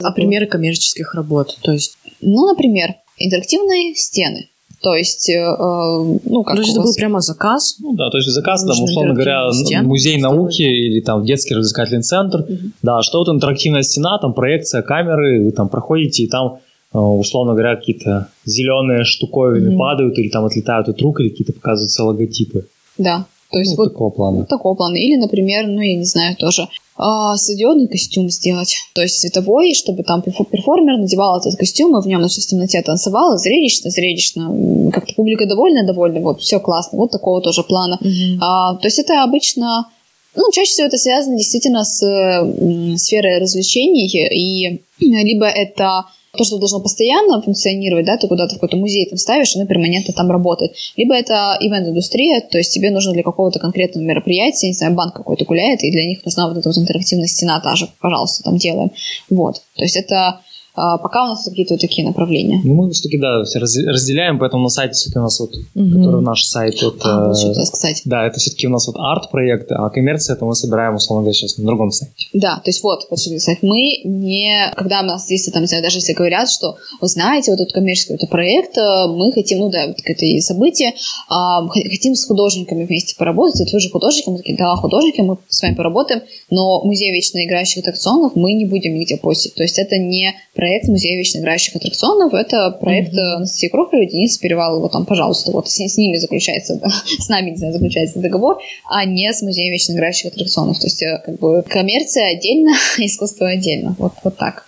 А 0.03 0.13
примеры 0.13 0.47
коммерческих 0.47 1.15
работ, 1.15 1.57
то 1.63 1.73
есть... 1.73 1.97
Ну, 2.21 2.47
например, 2.47 2.95
интерактивные 3.19 3.95
стены. 3.95 4.49
То 4.85 4.95
есть, 4.95 5.31
э, 5.31 5.33
э, 5.33 6.19
ну, 6.25 6.43
как 6.45 6.57
то 6.57 6.61
есть 6.61 6.73
это 6.73 6.83
был 6.83 6.95
прямо 6.95 7.21
заказ? 7.21 7.77
Ну 7.81 7.95
да, 7.95 8.11
то 8.11 8.19
есть 8.19 8.29
заказ, 8.29 8.67
там, 8.67 8.83
условно 8.83 9.15
говоря, 9.15 9.51
стену 9.51 9.89
музей 9.89 10.19
науки 10.19 10.61
или 10.61 11.01
там 11.01 11.25
детский 11.25 11.55
развлекательный 11.55 12.03
центр. 12.03 12.45
Мгм. 12.47 12.75
Да, 12.83 13.01
что 13.01 13.21
вот 13.21 13.35
интерактивная 13.35 13.83
стена, 13.83 14.19
там 14.19 14.35
проекция 14.35 14.83
камеры, 14.83 15.43
вы 15.43 15.53
там 15.53 15.71
проходите, 15.71 16.25
и 16.25 16.29
там, 16.29 16.59
условно 17.01 17.53
говоря, 17.53 17.77
какие-то 17.77 18.29
зеленые 18.45 19.05
штуковины 19.05 19.71
Мгм. 19.71 19.79
падают 19.79 20.19
или 20.19 20.29
там 20.29 20.45
отлетают 20.45 20.89
от 20.89 21.01
рук, 21.03 21.21
или 21.21 21.29
какие-то 21.31 21.53
показываются 21.53 22.05
логотипы. 22.05 22.67
Да, 22.99 23.27
то 23.51 23.59
есть 23.59 23.73
Ну, 23.73 23.77
вот 23.77 23.93
такого 23.93 24.11
плана. 24.11 24.45
такого 24.47 24.75
плана. 24.75 24.97
Или, 24.97 25.17
например, 25.17 25.67
ну, 25.67 25.81
я 25.81 25.97
не 25.97 26.05
знаю, 26.05 26.37
тоже 26.37 26.69
а, 26.97 27.37
стадионный 27.37 27.89
костюм 27.89 28.31
сделать. 28.31 28.77
То 28.95 29.03
есть 29.03 29.19
световой, 29.19 29.75
чтобы 29.75 30.05
там 30.05 30.21
перфо- 30.21 30.47
перформер 30.49 30.97
надевал 30.99 31.41
этот 31.41 31.57
костюм, 31.59 31.99
и 31.99 32.01
в 32.01 32.07
нем 32.07 32.21
значит, 32.21 32.45
в 32.45 32.47
темноте 32.47 32.81
танцевал. 32.83 33.37
Зрелищно, 33.37 33.91
зрелищно. 33.91 34.91
Как-то 34.93 35.13
публика 35.15 35.45
довольна, 35.47 35.85
довольна. 35.85 36.21
Вот, 36.21 36.41
все 36.41 36.61
классно. 36.61 36.97
Вот 36.99 37.11
такого 37.11 37.41
тоже 37.41 37.65
плана. 37.65 37.99
А, 38.41 38.77
то 38.77 38.87
есть 38.87 39.01
это 39.01 39.25
обычно, 39.25 39.89
ну, 40.37 40.45
чаще 40.53 40.71
всего 40.71 40.87
это 40.87 40.97
связано 40.99 41.37
действительно 41.37 41.83
с 41.85 42.01
м, 42.05 42.97
сферой 42.97 43.41
развлечений, 43.41 44.07
и 44.07 44.81
либо 45.01 45.47
это 45.47 46.05
то, 46.37 46.45
что 46.45 46.59
должно 46.59 46.81
постоянно 46.81 47.41
функционировать, 47.43 48.07
да, 48.07 48.17
ты 48.17 48.29
куда-то 48.29 48.53
в 48.55 48.55
какой-то 48.55 48.77
музей 48.77 49.07
там 49.09 49.19
ставишь, 49.19 49.55
оно 49.57 49.67
перманентно 49.67 50.15
там 50.15 50.31
работает. 50.31 50.75
Либо 50.97 51.15
это 51.15 51.57
ивент-индустрия, 51.61 52.41
то 52.41 52.59
есть 52.59 52.73
тебе 52.73 52.91
нужно 52.91 53.13
для 53.13 53.23
какого-то 53.23 53.59
конкретного 53.59 54.05
мероприятия, 54.05 54.69
не 54.69 54.75
знаю, 54.75 54.95
банк 54.95 55.15
какой-то 55.15 55.45
гуляет, 55.45 55.83
и 55.83 55.91
для 55.91 56.07
них 56.07 56.25
нужна 56.25 56.49
вот 56.49 56.57
эта 56.57 56.69
вот 56.69 56.79
интерактивная 56.79 57.27
стена 57.27 57.61
та 57.61 57.77
же, 57.77 57.89
пожалуйста, 58.01 58.43
там 58.43 58.57
делаем. 58.57 58.91
Вот. 59.31 59.63
То 59.77 59.83
есть 59.83 59.97
это 59.97 60.41
пока 60.75 61.25
у 61.25 61.29
нас 61.29 61.45
какие-то 61.45 61.75
вот 61.75 61.81
такие 61.81 62.07
направления. 62.07 62.61
Ну, 62.65 62.75
мы 62.75 62.91
все-таки, 62.91 63.19
да, 63.19 63.45
все 63.45 63.59
раз- 63.61 63.77
разделяем, 63.77 64.39
поэтому 64.39 64.65
на 64.65 64.69
сайте 64.69 64.95
все-таки 64.95 65.19
у 65.19 65.23
нас 65.23 65.39
вот, 65.41 65.55
Мгм. 65.75 65.99
который 65.99 66.23
наш 66.23 66.43
сайт, 66.45 66.75
это... 66.83 66.93
А, 67.05 67.29
вот 67.29 67.39
что 67.39 67.49
хотела 67.49 67.65
сказать. 67.65 68.03
Да, 68.05 68.27
это 68.27 68.39
все-таки 68.41 68.67
у 68.67 68.71
нас 68.71 68.87
вот 68.87 68.97
арт-проекты, 68.99 69.75
а 69.75 69.89
коммерция 69.91 70.35
это 70.37 70.45
мы 70.45 70.55
собираем, 70.55 70.95
условно 70.97 71.23
говоря, 71.23 71.35
сейчас 71.35 71.59
на 71.59 71.65
другом 71.65 71.91
сайте. 71.91 72.13
Да, 72.33 72.57
то 72.57 72.71
есть 72.71 72.83
вот, 72.83 73.07
вот 73.11 73.19
что 73.21 73.39
сказать, 73.39 73.63
мы 73.63 74.01
не, 74.05 74.73
когда 74.77 75.01
у 75.01 75.05
нас 75.05 75.25
здесь, 75.25 75.45
там, 75.53 75.63
не 75.63 75.69
знаю, 75.69 75.83
даже 75.83 75.99
если 75.99 76.13
говорят, 76.13 76.51
что, 76.51 76.77
вы 77.01 77.09
знаете, 77.09 77.51
вот 77.53 77.61
этот 77.61 77.73
коммерческий 77.73 78.13
какой-то 78.15 78.27
проект, 78.31 78.77
э, 78.77 79.07
мы 79.09 79.33
хотим, 79.33 79.61
ну 79.61 79.71
да, 79.71 79.87
вот 79.89 79.97
это 80.05 80.25
и 80.25 80.41
событие, 80.41 80.93
а, 81.29 81.67
хотим 81.69 82.15
с 82.15 82.25
художниками 82.27 82.85
вместе 82.85 83.15
поработать, 83.17 83.61
вот 83.61 83.73
вы 83.73 83.81
же 83.81 83.91
художники, 83.91 84.29
мы 84.29 84.39
такие, 84.39 84.57
да, 84.57 84.75
художники, 84.77 85.21
мы 85.21 85.37
с 85.49 85.63
вами 85.63 85.75
поработаем, 85.75 86.23
но 86.51 86.83
музей 86.85 87.13
вечно 87.13 87.45
играющих 87.45 87.79
аттракционов 87.79 88.33
мы 88.35 88.53
не 88.55 88.65
будем 88.65 88.95
нигде 88.95 89.17
постить, 89.17 89.55
то 89.55 89.63
есть 89.63 89.79
это 89.79 89.97
не 89.99 90.35
проект 90.65 90.89
Музея 90.89 91.19
вечно 91.19 91.41
играющих 91.41 91.77
аттракционов. 91.77 92.33
Это 92.33 92.71
проект 92.71 93.13
mm-hmm. 93.13 93.37
Анастасии 93.37 93.69
Кроховой, 93.69 94.07
Дениса 94.07 94.41
Перевалова, 94.41 94.89
там, 94.89 95.05
пожалуйста, 95.05 95.51
вот 95.53 95.69
с, 95.69 95.77
с 95.77 95.99
ними 95.99 96.17
заключается, 96.17 96.81
с 97.19 97.29
нами, 97.29 97.51
не 97.51 97.57
знаю, 97.57 97.75
заключается 97.75 98.19
договор, 98.19 98.57
а 98.89 99.05
не 99.05 99.31
с 99.31 99.43
Музеем 99.43 99.73
вечно 99.73 99.93
играющих 99.93 100.33
аттракционов. 100.33 100.79
То 100.79 100.87
есть, 100.87 101.03
э, 101.03 101.21
как 101.23 101.39
бы, 101.39 101.63
коммерция 101.69 102.35
отдельно, 102.35 102.71
искусство 102.99 103.51
отдельно. 103.51 103.95
Вот, 103.99 104.15
вот 104.25 104.39
так. 104.39 104.65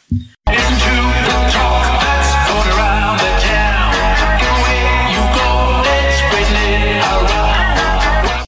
Into 0.47 1.33
the 1.53 1.96